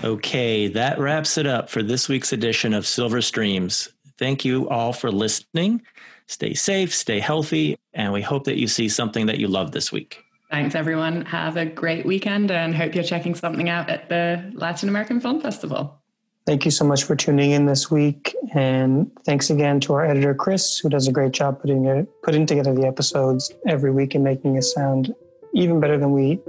Okay, 0.05 0.67
that 0.67 0.99
wraps 0.99 1.35
it 1.35 1.47
up 1.47 1.67
for 1.67 1.81
this 1.81 2.07
week's 2.07 2.31
edition 2.31 2.75
of 2.75 2.85
Silver 2.85 3.23
Streams. 3.23 3.89
Thank 4.19 4.45
you 4.45 4.69
all 4.69 4.93
for 4.93 5.11
listening. 5.11 5.81
Stay 6.27 6.53
safe, 6.53 6.93
stay 6.93 7.19
healthy, 7.19 7.75
and 7.91 8.13
we 8.13 8.21
hope 8.21 8.43
that 8.43 8.59
you 8.59 8.67
see 8.67 8.87
something 8.87 9.25
that 9.25 9.39
you 9.39 9.47
love 9.47 9.71
this 9.71 9.91
week. 9.91 10.23
Thanks, 10.51 10.75
everyone. 10.75 11.25
Have 11.25 11.57
a 11.57 11.65
great 11.65 12.05
weekend 12.05 12.51
and 12.51 12.75
hope 12.75 12.93
you're 12.93 13.03
checking 13.03 13.33
something 13.33 13.67
out 13.67 13.89
at 13.89 14.07
the 14.07 14.51
Latin 14.53 14.89
American 14.89 15.19
Film 15.19 15.41
Festival. 15.41 15.99
Thank 16.45 16.65
you 16.65 16.71
so 16.71 16.85
much 16.85 17.03
for 17.03 17.15
tuning 17.15 17.49
in 17.49 17.65
this 17.65 17.89
week. 17.89 18.35
And 18.53 19.09
thanks 19.25 19.49
again 19.49 19.79
to 19.81 19.93
our 19.93 20.05
editor, 20.05 20.35
Chris, 20.35 20.77
who 20.77 20.87
does 20.87 21.07
a 21.07 21.11
great 21.11 21.31
job 21.31 21.59
putting, 21.59 21.85
it, 21.85 22.07
putting 22.21 22.45
together 22.45 22.75
the 22.75 22.85
episodes 22.85 23.51
every 23.67 23.89
week 23.89 24.13
and 24.13 24.23
making 24.23 24.55
it 24.55 24.65
sound 24.65 25.15
even 25.55 25.79
better 25.79 25.97
than 25.97 26.11
we 26.11 26.39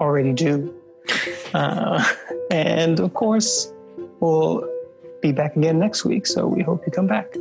already 0.00 0.34
do. 0.34 0.74
Uh, 1.56 2.04
and 2.50 3.00
of 3.00 3.14
course, 3.14 3.72
we'll 4.20 4.68
be 5.22 5.32
back 5.32 5.56
again 5.56 5.78
next 5.78 6.04
week. 6.04 6.26
So 6.26 6.46
we 6.46 6.62
hope 6.62 6.84
you 6.86 6.92
come 6.92 7.06
back. 7.06 7.34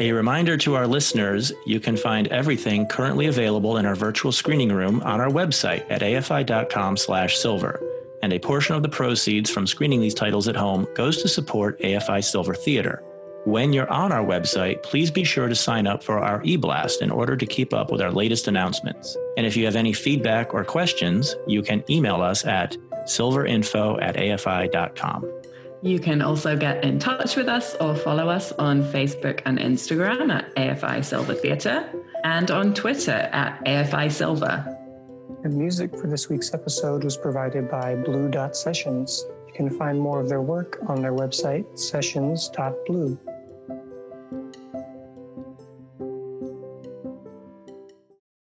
A 0.00 0.10
reminder 0.10 0.56
to 0.58 0.74
our 0.74 0.88
listeners 0.88 1.52
you 1.66 1.78
can 1.78 1.96
find 1.96 2.26
everything 2.28 2.86
currently 2.86 3.26
available 3.26 3.76
in 3.76 3.86
our 3.86 3.94
virtual 3.94 4.32
screening 4.32 4.72
room 4.72 5.00
on 5.04 5.20
our 5.20 5.30
website 5.30 5.84
at 5.88 6.02
afi.com/slash 6.02 7.36
silver. 7.36 7.80
And 8.22 8.32
a 8.32 8.38
portion 8.38 8.74
of 8.74 8.82
the 8.82 8.88
proceeds 8.88 9.50
from 9.50 9.66
screening 9.66 10.00
these 10.00 10.14
titles 10.14 10.48
at 10.48 10.56
home 10.56 10.88
goes 10.94 11.22
to 11.22 11.28
support 11.28 11.78
AFI 11.80 12.24
Silver 12.24 12.54
Theater. 12.54 13.02
When 13.44 13.74
you're 13.74 13.90
on 13.90 14.10
our 14.10 14.24
website, 14.24 14.82
please 14.82 15.10
be 15.10 15.22
sure 15.22 15.48
to 15.48 15.54
sign 15.54 15.86
up 15.86 16.02
for 16.02 16.18
our 16.18 16.42
e 16.42 16.56
blast 16.56 17.02
in 17.02 17.10
order 17.10 17.36
to 17.36 17.46
keep 17.46 17.74
up 17.74 17.92
with 17.92 18.00
our 18.00 18.10
latest 18.10 18.48
announcements. 18.48 19.16
And 19.36 19.46
if 19.46 19.56
you 19.56 19.66
have 19.66 19.76
any 19.76 19.92
feedback 19.92 20.54
or 20.54 20.64
questions, 20.64 21.36
you 21.46 21.62
can 21.62 21.84
email 21.90 22.22
us 22.22 22.46
at 22.46 22.76
silverinfo 23.04 24.02
at 24.02 24.16
afi.com. 24.16 25.30
You 25.82 26.00
can 26.00 26.22
also 26.22 26.56
get 26.56 26.82
in 26.82 26.98
touch 26.98 27.36
with 27.36 27.46
us 27.46 27.74
or 27.76 27.94
follow 27.94 28.30
us 28.30 28.52
on 28.52 28.82
Facebook 28.84 29.42
and 29.44 29.58
Instagram 29.58 30.32
at 30.32 30.54
AFI 30.56 31.04
Silver 31.04 31.34
Theatre 31.34 31.86
and 32.24 32.50
on 32.50 32.72
Twitter 32.72 33.28
at 33.32 33.62
AFI 33.66 34.10
Silver. 34.10 34.64
The 35.42 35.50
music 35.50 35.90
for 35.90 36.06
this 36.06 36.30
week's 36.30 36.54
episode 36.54 37.04
was 37.04 37.18
provided 37.18 37.70
by 37.70 37.96
Blue 37.96 38.30
Dot 38.30 38.56
Sessions. 38.56 39.26
You 39.46 39.52
can 39.52 39.68
find 39.78 40.00
more 40.00 40.20
of 40.20 40.30
their 40.30 40.40
work 40.40 40.78
on 40.88 41.02
their 41.02 41.12
website, 41.12 41.78
sessions.blue. 41.78 43.20